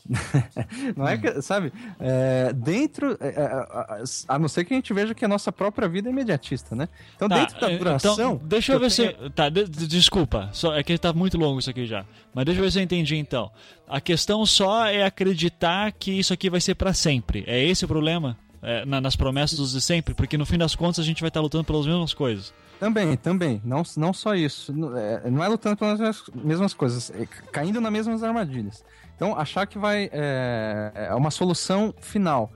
não 0.97 1.07
é 1.07 1.17
que, 1.17 1.39
sabe, 1.41 1.71
é, 1.99 2.51
dentro, 2.53 3.15
é, 3.19 3.27
é, 3.27 4.03
a, 4.27 4.39
não 4.39 4.47
ser 4.47 4.65
que 4.65 4.73
a 4.73 4.75
gente 4.75 4.91
veja 4.93 5.13
que 5.13 5.23
a 5.23 5.27
nossa 5.27 5.51
própria 5.51 5.87
vida 5.87 6.09
é 6.09 6.11
imediatista, 6.11 6.75
né? 6.75 6.87
Então, 7.15 7.29
Tá, 7.29 7.35
dentro 7.39 7.59
da 7.61 7.71
eh, 7.71 7.77
duração. 7.77 8.13
Então, 8.13 8.41
deixa 8.43 8.73
eu 8.73 8.79
ver 8.79 8.89
se. 8.89 9.07
tenho- 9.13 9.29
Tá, 9.29 9.49
de- 9.49 9.65
de- 9.69 9.87
desculpa. 9.87 10.49
Só, 10.51 10.73
é 10.75 10.81
que 10.83 10.97
tá 10.97 11.13
muito 11.13 11.37
longo 11.37 11.59
isso 11.59 11.69
aqui 11.69 11.85
já. 11.85 12.05
Mas 12.33 12.45
deixa 12.45 12.59
eu 12.59 12.63
ver 12.65 12.71
se 12.71 12.79
eu 12.79 12.83
entendi 12.83 13.17
então. 13.17 13.51
A 13.87 14.01
questão 14.01 14.43
só 14.47 14.87
é 14.87 15.03
acreditar 15.03 15.91
que 15.91 16.11
isso 16.11 16.33
aqui 16.33 16.49
vai 16.49 16.59
ser 16.61 16.73
pra 16.73 16.91
sempre. 16.93 17.43
É 17.45 17.63
esse 17.63 17.85
o 17.85 17.87
problema? 17.87 18.35
É, 18.61 18.85
na- 18.85 18.99
nas 18.99 19.15
promessas 19.15 19.71
de 19.71 19.81
sempre? 19.81 20.13
Porque 20.13 20.37
no 20.37 20.45
fim 20.45 20.57
das 20.57 20.75
contas 20.75 20.99
a 20.99 21.03
gente 21.03 21.21
vai 21.21 21.29
estar 21.29 21.39
lutando 21.41 21.63
pelas 21.63 21.85
mesmas 21.85 22.13
coisas. 22.13 22.53
Também, 22.79 23.15
também. 23.17 23.61
Não, 23.63 23.83
não 23.97 24.13
só 24.13 24.35
isso. 24.35 24.71
Não 24.73 24.97
é, 24.97 25.29
não 25.29 25.43
é 25.43 25.47
lutando 25.47 25.77
pelas 25.77 25.99
mesmas- 26.33 26.73
coisas, 26.73 27.09
é 27.11 27.25
caindo 27.51 27.79
nas 27.81 27.91
mesmas 27.91 28.23
armadilhas. 28.23 28.83
Então, 29.15 29.37
achar 29.37 29.65
que 29.67 29.77
vai. 29.77 30.09
É, 30.13 31.07
é 31.09 31.13
uma 31.15 31.31
solução 31.31 31.93
final 31.99 32.51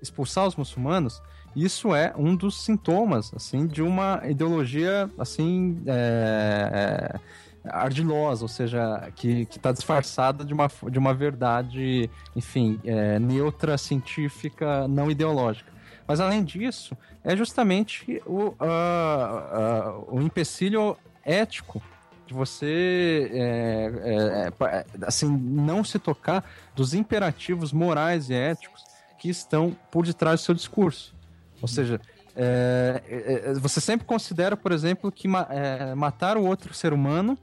expulsar 0.00 0.46
os 0.46 0.54
muçulmanos, 0.56 1.20
isso 1.56 1.94
é 1.94 2.14
um 2.16 2.36
dos 2.36 2.62
sintomas, 2.62 3.32
assim, 3.34 3.66
de 3.66 3.82
uma 3.82 4.22
ideologia, 4.26 5.10
assim. 5.18 5.82
é, 5.86 6.70
é, 7.16 7.20
ardilosa, 7.64 8.44
ou 8.44 8.48
seja, 8.48 9.10
que 9.14 9.42
está 9.42 9.72
disfarçada 9.72 10.44
de 10.44 10.52
uma, 10.54 10.68
de 10.90 10.98
uma 10.98 11.14
verdade, 11.14 12.10
enfim, 12.34 12.80
é, 12.84 13.18
neutra, 13.18 13.76
científica, 13.76 14.86
não 14.88 15.10
ideológica. 15.10 15.70
Mas 16.06 16.20
além 16.20 16.42
disso, 16.42 16.96
é 17.22 17.36
justamente 17.36 18.22
o, 18.24 18.54
ah, 18.58 19.50
ah, 19.52 20.00
o 20.08 20.22
empecilho 20.22 20.96
ético 21.22 21.82
de 22.26 22.32
você 22.34 23.30
é, 23.32 23.92
é, 24.04 24.64
é, 24.64 24.86
assim 25.02 25.28
não 25.28 25.82
se 25.82 25.98
tocar 25.98 26.44
dos 26.74 26.94
imperativos 26.94 27.72
morais 27.72 28.30
e 28.30 28.34
éticos 28.34 28.84
que 29.18 29.28
estão 29.28 29.76
por 29.90 30.06
detrás 30.06 30.40
do 30.40 30.44
seu 30.44 30.54
discurso. 30.54 31.14
Ou 31.60 31.68
seja, 31.68 32.00
é, 32.40 33.02
é, 33.08 33.50
é, 33.50 33.54
você 33.54 33.80
sempre 33.80 34.06
considera, 34.06 34.56
por 34.56 34.70
exemplo, 34.70 35.10
que 35.10 35.26
é, 35.50 35.92
matar 35.96 36.36
o 36.36 36.44
outro 36.44 36.72
ser 36.72 36.92
humano 36.92 37.36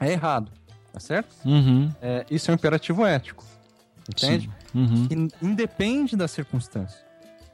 é 0.00 0.12
errado, 0.12 0.50
tá 0.90 0.98
certo? 0.98 1.36
Uhum. 1.44 1.92
É, 2.00 2.24
isso 2.30 2.50
é 2.50 2.52
um 2.52 2.54
imperativo 2.54 3.04
ético, 3.04 3.44
entende? 4.08 4.50
Uhum. 4.74 5.06
que 5.06 5.44
independe 5.44 6.16
da 6.16 6.26
circunstância. 6.26 7.04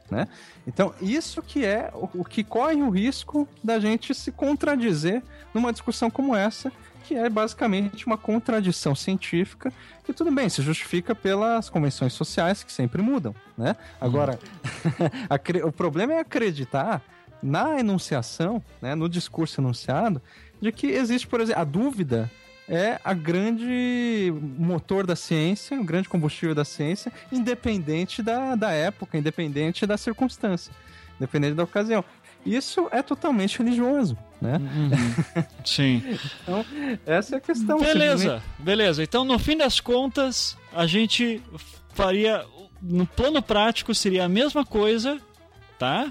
Né? 0.08 0.28
Então, 0.66 0.94
isso 1.00 1.42
que 1.42 1.64
é 1.64 1.90
o, 1.92 2.20
o 2.20 2.24
que 2.24 2.44
corre 2.44 2.80
o 2.82 2.88
risco 2.88 3.48
da 3.62 3.80
gente 3.80 4.14
se 4.14 4.30
contradizer 4.30 5.22
numa 5.52 5.72
discussão 5.72 6.08
como 6.08 6.36
essa, 6.36 6.72
que 7.10 7.16
é 7.16 7.28
basicamente 7.28 8.06
uma 8.06 8.16
contradição 8.16 8.94
científica, 8.94 9.72
que 10.04 10.12
tudo 10.12 10.30
bem, 10.30 10.48
se 10.48 10.62
justifica 10.62 11.12
pelas 11.12 11.68
convenções 11.68 12.12
sociais 12.12 12.62
que 12.62 12.72
sempre 12.72 13.02
mudam. 13.02 13.34
Né? 13.58 13.74
Agora, 14.00 14.38
acre- 15.28 15.64
o 15.64 15.72
problema 15.72 16.12
é 16.12 16.20
acreditar 16.20 17.02
na 17.42 17.80
enunciação, 17.80 18.62
né, 18.80 18.94
no 18.94 19.08
discurso 19.08 19.60
enunciado, 19.60 20.22
de 20.60 20.70
que 20.70 20.86
existe, 20.86 21.26
por 21.26 21.40
exemplo, 21.40 21.60
a 21.60 21.64
dúvida 21.64 22.30
é 22.68 23.00
a 23.02 23.12
grande 23.12 24.32
motor 24.56 25.04
da 25.04 25.16
ciência, 25.16 25.80
o 25.80 25.82
grande 25.82 26.08
combustível 26.08 26.54
da 26.54 26.64
ciência, 26.64 27.12
independente 27.32 28.22
da, 28.22 28.54
da 28.54 28.70
época, 28.70 29.18
independente 29.18 29.84
da 29.84 29.96
circunstância, 29.96 30.72
independente 31.16 31.54
da 31.54 31.64
ocasião. 31.64 32.04
Isso 32.46 32.86
é 32.92 33.02
totalmente 33.02 33.58
religioso, 33.58 34.16
né? 34.40 34.56
Uhum. 34.58 35.44
Sim. 35.64 36.02
Essa 37.06 37.36
é 37.36 37.38
a 37.38 37.40
questão. 37.40 37.78
Beleza, 37.80 38.42
beleza. 38.58 39.02
Então, 39.02 39.24
no 39.24 39.38
fim 39.38 39.56
das 39.56 39.80
contas, 39.80 40.56
a 40.72 40.86
gente 40.86 41.42
faria. 41.94 42.44
No 42.82 43.06
plano 43.06 43.42
prático, 43.42 43.94
seria 43.94 44.24
a 44.24 44.28
mesma 44.28 44.64
coisa, 44.64 45.18
tá? 45.78 46.10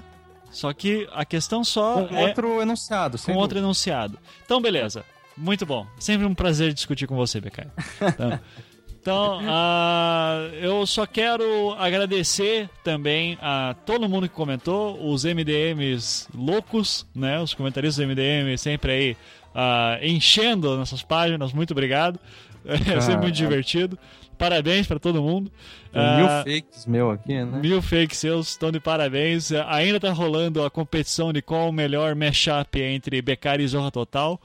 Só 0.52 0.72
que 0.72 1.08
a 1.12 1.24
questão 1.24 1.64
só 1.64 2.06
Com 2.06 2.14
é 2.16 2.26
outro 2.28 2.60
enunciado, 2.62 3.18
com 3.18 3.32
outro 3.32 3.40
dúvida. 3.48 3.58
enunciado. 3.60 4.18
Então, 4.44 4.60
beleza. 4.60 5.04
Muito 5.36 5.64
bom. 5.64 5.86
Sempre 5.98 6.26
um 6.26 6.34
prazer 6.34 6.72
discutir 6.72 7.06
com 7.06 7.16
você, 7.16 7.40
Beccaria. 7.40 7.72
Então, 8.00 8.38
então, 9.00 9.40
ah, 9.48 10.48
eu 10.60 10.86
só 10.86 11.06
quero 11.06 11.72
agradecer 11.78 12.68
também 12.84 13.38
a 13.40 13.74
todo 13.86 14.08
mundo 14.08 14.28
que 14.28 14.34
comentou, 14.34 15.10
os 15.10 15.24
MDMs 15.24 16.28
loucos, 16.34 17.06
né? 17.14 17.40
Os 17.40 17.54
comentaristas 17.54 18.04
do 18.04 18.08
MDM 18.10 18.56
sempre 18.58 18.92
aí 18.92 19.16
ah, 19.54 19.98
enchendo 20.02 20.76
nossas 20.76 21.02
páginas. 21.02 21.52
Muito 21.52 21.72
obrigado. 21.72 22.18
É 22.94 23.00
sempre 23.00 23.22
muito 23.22 23.36
divertido. 23.36 23.98
Parabéns 24.36 24.86
para 24.86 24.98
todo 24.98 25.22
mundo. 25.22 25.50
Mil 25.94 26.26
Ah, 26.26 26.44
fakes 26.46 26.84
meu 26.84 27.10
aqui, 27.10 27.32
né? 27.32 27.58
Mil 27.58 27.80
fakes 27.80 28.18
seus 28.18 28.48
estão 28.50 28.70
de 28.70 28.78
parabéns. 28.78 29.50
Ainda 29.66 29.98
tá 29.98 30.12
rolando 30.12 30.62
a 30.62 30.70
competição 30.70 31.32
de 31.32 31.40
qual 31.40 31.70
o 31.70 31.72
melhor 31.72 32.14
mashup 32.14 32.78
entre 32.80 33.22
Beccari 33.22 33.64
e 33.64 33.68
Zorra 33.68 33.90
Total. 33.90 34.38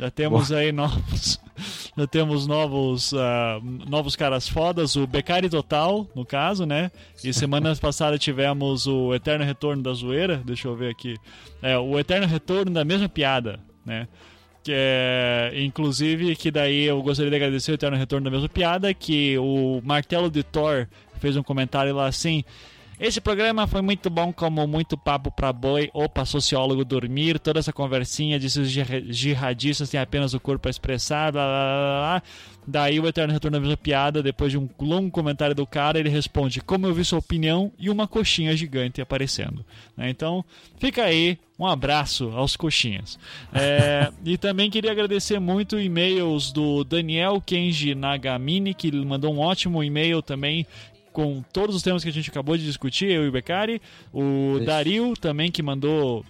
Já 0.00 0.10
temos 0.10 0.50
aí 0.50 0.72
novos. 0.72 1.38
Já 1.94 2.06
temos 2.06 2.46
novos, 2.46 3.12
ah, 3.12 3.60
novos 3.62 4.16
caras 4.16 4.48
fodas, 4.48 4.96
o 4.96 5.06
Beccari 5.06 5.50
Total, 5.50 6.08
no 6.16 6.24
caso, 6.24 6.64
né? 6.64 6.90
E 7.22 7.34
semanas 7.34 7.78
passadas 7.78 8.18
tivemos 8.18 8.86
o 8.86 9.14
Eterno 9.14 9.44
Retorno 9.44 9.82
da 9.82 9.92
Zoeira. 9.92 10.38
Deixa 10.38 10.68
eu 10.68 10.74
ver 10.74 10.90
aqui. 10.90 11.18
É, 11.60 11.76
o 11.76 11.98
Eterno 11.98 12.26
Retorno 12.26 12.72
da 12.72 12.82
mesma 12.82 13.10
piada, 13.10 13.60
né? 13.84 14.08
Que 14.64 14.72
é, 14.74 15.52
inclusive, 15.56 16.34
que 16.34 16.50
daí 16.50 16.84
eu 16.84 17.02
gostaria 17.02 17.30
de 17.30 17.36
agradecer 17.36 17.72
o 17.72 17.74
Eterno 17.74 17.98
Retorno 17.98 18.24
da 18.24 18.30
mesma 18.30 18.48
piada, 18.48 18.94
que 18.94 19.36
o 19.36 19.82
Martelo 19.84 20.30
de 20.30 20.42
Thor 20.42 20.88
fez 21.18 21.36
um 21.36 21.42
comentário 21.42 21.94
lá 21.94 22.06
assim. 22.06 22.42
Esse 23.00 23.18
programa 23.18 23.66
foi 23.66 23.80
muito 23.80 24.10
bom, 24.10 24.30
como 24.30 24.66
muito 24.66 24.94
papo 24.94 25.30
pra 25.30 25.54
boi, 25.54 25.88
opa, 25.94 26.26
sociólogo 26.26 26.84
dormir, 26.84 27.38
toda 27.38 27.58
essa 27.58 27.72
conversinha 27.72 28.38
de 28.38 28.50
se 28.50 28.60
os 28.60 28.68
jihad- 28.70 29.10
jihadistas 29.10 29.88
têm 29.88 29.98
apenas 29.98 30.34
o 30.34 30.38
corpo 30.38 30.68
a 30.68 30.70
expressar, 30.70 31.32
blá 31.32 31.42
blá 31.46 31.48
blá 31.48 32.20
blá. 32.20 32.22
Daí 32.66 33.00
o 33.00 33.08
Eterno 33.08 33.32
Retorno 33.32 33.56
da 33.56 33.60
mesma 33.60 33.76
piada, 33.76 34.22
depois 34.22 34.52
de 34.52 34.58
um 34.58 34.68
longo 34.78 35.10
comentário 35.10 35.54
do 35.54 35.66
cara, 35.66 35.98
ele 35.98 36.10
responde: 36.10 36.60
Como 36.60 36.86
eu 36.86 36.92
vi 36.92 37.02
sua 37.02 37.18
opinião 37.18 37.72
e 37.78 37.88
uma 37.88 38.06
coxinha 38.06 38.54
gigante 38.54 39.00
aparecendo. 39.00 39.64
Né? 39.96 40.10
Então, 40.10 40.44
fica 40.78 41.04
aí, 41.04 41.38
um 41.58 41.66
abraço 41.66 42.30
aos 42.34 42.54
coxinhas. 42.54 43.18
É, 43.52 44.12
e 44.24 44.36
também 44.36 44.70
queria 44.70 44.92
agradecer 44.92 45.40
muito 45.40 45.80
e-mails 45.80 46.52
do 46.52 46.84
Daniel 46.84 47.42
Kenji 47.44 47.94
Nagamini, 47.94 48.74
que 48.74 48.92
mandou 48.92 49.34
um 49.34 49.40
ótimo 49.40 49.82
e-mail 49.82 50.20
também 50.20 50.66
com 51.12 51.42
todos 51.52 51.74
os 51.74 51.82
temas 51.82 52.02
que 52.02 52.08
a 52.08 52.12
gente 52.12 52.30
acabou 52.30 52.56
de 52.56 52.64
discutir, 52.64 53.10
eu 53.10 53.24
e 53.24 53.28
o 53.28 53.32
Beccari. 53.32 53.80
O 54.12 54.56
Isso. 54.56 54.64
Dario 54.64 55.14
também, 55.16 55.50
que 55.50 55.62
mandou 55.62 56.24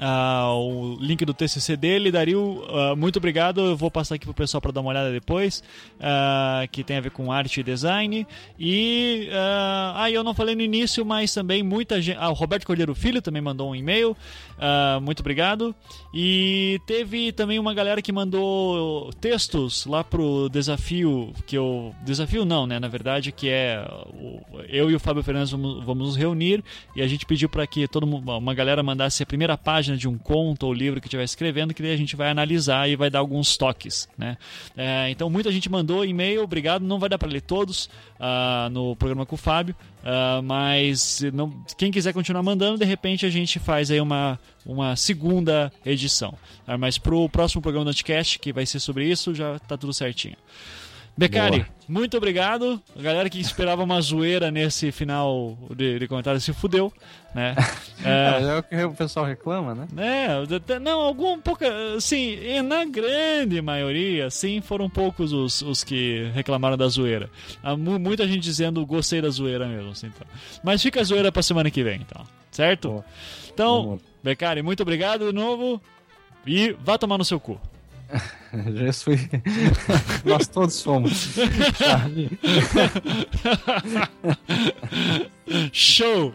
ah, 0.00 0.52
o 0.54 0.96
link 1.00 1.24
do 1.24 1.34
TCC 1.34 1.76
dele. 1.76 2.10
Dario, 2.10 2.64
ah, 2.68 2.94
muito 2.96 3.16
obrigado. 3.16 3.60
Eu 3.60 3.76
vou 3.76 3.90
passar 3.90 4.14
aqui 4.14 4.24
pro 4.24 4.34
pessoal 4.34 4.60
para 4.60 4.72
dar 4.72 4.80
uma 4.80 4.90
olhada 4.90 5.10
depois, 5.10 5.62
ah, 6.00 6.66
que 6.70 6.84
tem 6.84 6.96
a 6.96 7.00
ver 7.00 7.10
com 7.10 7.32
arte 7.32 7.60
e 7.60 7.62
design. 7.62 8.26
E 8.58 9.28
ah, 9.32 10.08
eu 10.10 10.22
não 10.22 10.34
falei 10.34 10.54
no 10.54 10.62
início, 10.62 11.04
mas 11.04 11.32
também 11.32 11.62
muita 11.62 12.00
gente. 12.00 12.18
Ah, 12.20 12.30
o 12.30 12.34
Roberto 12.34 12.66
Cordeiro 12.66 12.94
Filho 12.94 13.22
também 13.22 13.42
mandou 13.42 13.70
um 13.70 13.74
e-mail. 13.74 14.16
Ah, 14.58 14.98
muito 15.00 15.20
obrigado. 15.20 15.74
E 16.12 16.80
teve 16.86 17.32
também 17.32 17.58
uma 17.58 17.72
galera 17.72 18.02
que 18.02 18.10
mandou 18.10 19.12
textos 19.20 19.86
lá 19.86 20.02
pro 20.02 20.48
desafio 20.48 21.32
que 21.46 21.56
eu 21.56 21.94
desafio 22.04 22.44
não, 22.44 22.66
né? 22.66 22.78
Na 22.80 22.88
verdade, 22.88 23.30
que 23.30 23.48
é 23.48 23.86
eu 24.68 24.90
e 24.90 24.94
o 24.94 25.00
Fábio 25.00 25.22
Fernandes 25.22 25.50
vamos, 25.50 25.84
vamos 25.84 26.06
nos 26.08 26.16
reunir 26.16 26.64
e 26.96 27.02
a 27.02 27.06
gente 27.06 27.24
pediu 27.24 27.48
para 27.48 27.66
que 27.66 27.86
todo 27.86 28.06
mundo, 28.06 28.30
uma 28.36 28.54
galera 28.54 28.82
mandasse 28.82 29.22
a 29.22 29.26
primeira 29.26 29.56
página 29.56 29.96
de 29.96 30.08
um 30.08 30.18
conto 30.18 30.66
ou 30.66 30.72
livro 30.72 31.00
que 31.00 31.06
estiver 31.06 31.24
escrevendo, 31.24 31.72
que 31.72 31.82
daí 31.82 31.92
a 31.92 31.96
gente 31.96 32.16
vai 32.16 32.30
analisar 32.30 32.88
e 32.88 32.96
vai 32.96 33.10
dar 33.10 33.20
alguns 33.20 33.56
toques, 33.56 34.08
né? 34.16 34.36
É, 34.76 35.10
então 35.10 35.30
muita 35.30 35.52
gente 35.52 35.70
mandou 35.70 36.04
e-mail, 36.04 36.42
obrigado. 36.42 36.82
Não 36.82 36.98
vai 36.98 37.08
dar 37.08 37.18
para 37.18 37.28
ler 37.28 37.42
todos 37.42 37.88
ah, 38.18 38.68
no 38.72 38.96
programa 38.96 39.24
com 39.24 39.34
o 39.34 39.38
Fábio, 39.38 39.74
ah, 40.04 40.40
mas 40.42 41.20
não, 41.32 41.50
quem 41.76 41.90
quiser 41.90 42.12
continuar 42.12 42.42
mandando, 42.42 42.78
de 42.78 42.84
repente 42.84 43.26
a 43.26 43.30
gente 43.30 43.58
faz 43.58 43.90
aí 43.90 44.00
uma 44.00 44.38
uma 44.66 44.94
segunda 44.96 45.72
edição. 45.84 46.34
tá? 46.66 46.76
Mas 46.76 46.98
pro 46.98 47.28
próximo 47.28 47.62
programa 47.62 47.86
do 47.86 47.90
Anticast, 47.90 48.38
que 48.38 48.52
vai 48.52 48.66
ser 48.66 48.80
sobre 48.80 49.10
isso, 49.10 49.34
já 49.34 49.58
tá 49.58 49.78
tudo 49.78 49.94
certinho. 49.94 50.36
Becari, 51.18 51.58
Boa. 51.58 51.68
muito 51.88 52.16
obrigado. 52.16 52.80
A 52.96 53.02
galera 53.02 53.28
que 53.28 53.40
esperava 53.40 53.82
uma 53.82 54.00
zoeira 54.00 54.52
nesse 54.52 54.92
final 54.92 55.58
de, 55.74 55.98
de 55.98 56.06
comentário 56.06 56.40
se 56.40 56.52
fudeu, 56.52 56.92
né? 57.34 57.54
É, 58.04 58.08
É, 58.08 58.42
é 58.44 58.56
o 58.58 58.62
que 58.62 58.76
o 58.84 58.92
pessoal 58.94 59.26
reclama, 59.26 59.74
né? 59.74 59.88
é, 59.96 60.78
não, 60.78 61.00
algum 61.00 61.40
pouca, 61.40 61.66
sim, 62.00 62.38
e 62.40 62.62
na 62.62 62.84
grande 62.84 63.60
maioria, 63.60 64.30
sim, 64.30 64.60
foram 64.60 64.88
poucos 64.88 65.32
os, 65.32 65.60
os 65.62 65.82
que 65.82 66.30
reclamaram 66.32 66.76
da 66.76 66.86
zoeira. 66.86 67.28
Há 67.60 67.76
mu- 67.76 67.98
muita 67.98 68.24
gente 68.28 68.38
dizendo 68.38 68.86
gostei 68.86 69.20
da 69.20 69.28
zoeira 69.30 69.66
mesmo, 69.66 69.90
assim, 69.90 70.06
então. 70.06 70.24
Mas 70.62 70.80
fica 70.80 71.00
a 71.00 71.02
zoeira 71.02 71.32
pra 71.32 71.42
semana 71.42 71.72
que 71.72 71.82
vem, 71.82 71.96
então, 72.08 72.24
certo? 72.52 72.88
Boa. 72.90 73.04
Então, 73.52 73.82
Boa. 73.84 73.98
Becari, 74.22 74.62
muito 74.62 74.80
obrigado 74.84 75.26
de 75.26 75.32
novo 75.32 75.82
e 76.46 76.76
vá 76.80 76.96
tomar 76.96 77.18
no 77.18 77.24
seu 77.24 77.40
cu. 77.40 77.60
Já 78.74 78.92
fui. 78.92 79.18
Nós 80.24 80.48
todos 80.48 80.74
somos. 80.74 81.34
Show! 85.72 86.34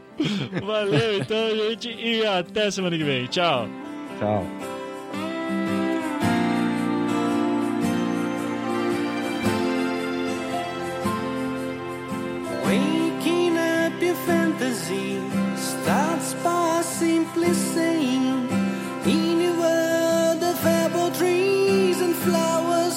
Valeu 0.63 1.19
então, 1.19 1.49
gente, 1.55 1.89
e 1.89 2.25
até 2.25 2.69
semana 2.71 2.97
que 2.97 3.03
vem. 3.03 3.25
Tchau! 3.27 3.67
Tchau. 4.19 4.45
Waking 12.65 13.57
up 13.57 14.01
your 14.01 14.15
fantasy 14.25 15.19
starts 15.55 16.33
by 16.43 16.81
simply 16.83 17.53
saying, 17.53 18.47
Universe. 19.05 20.02
flowers 22.23 22.92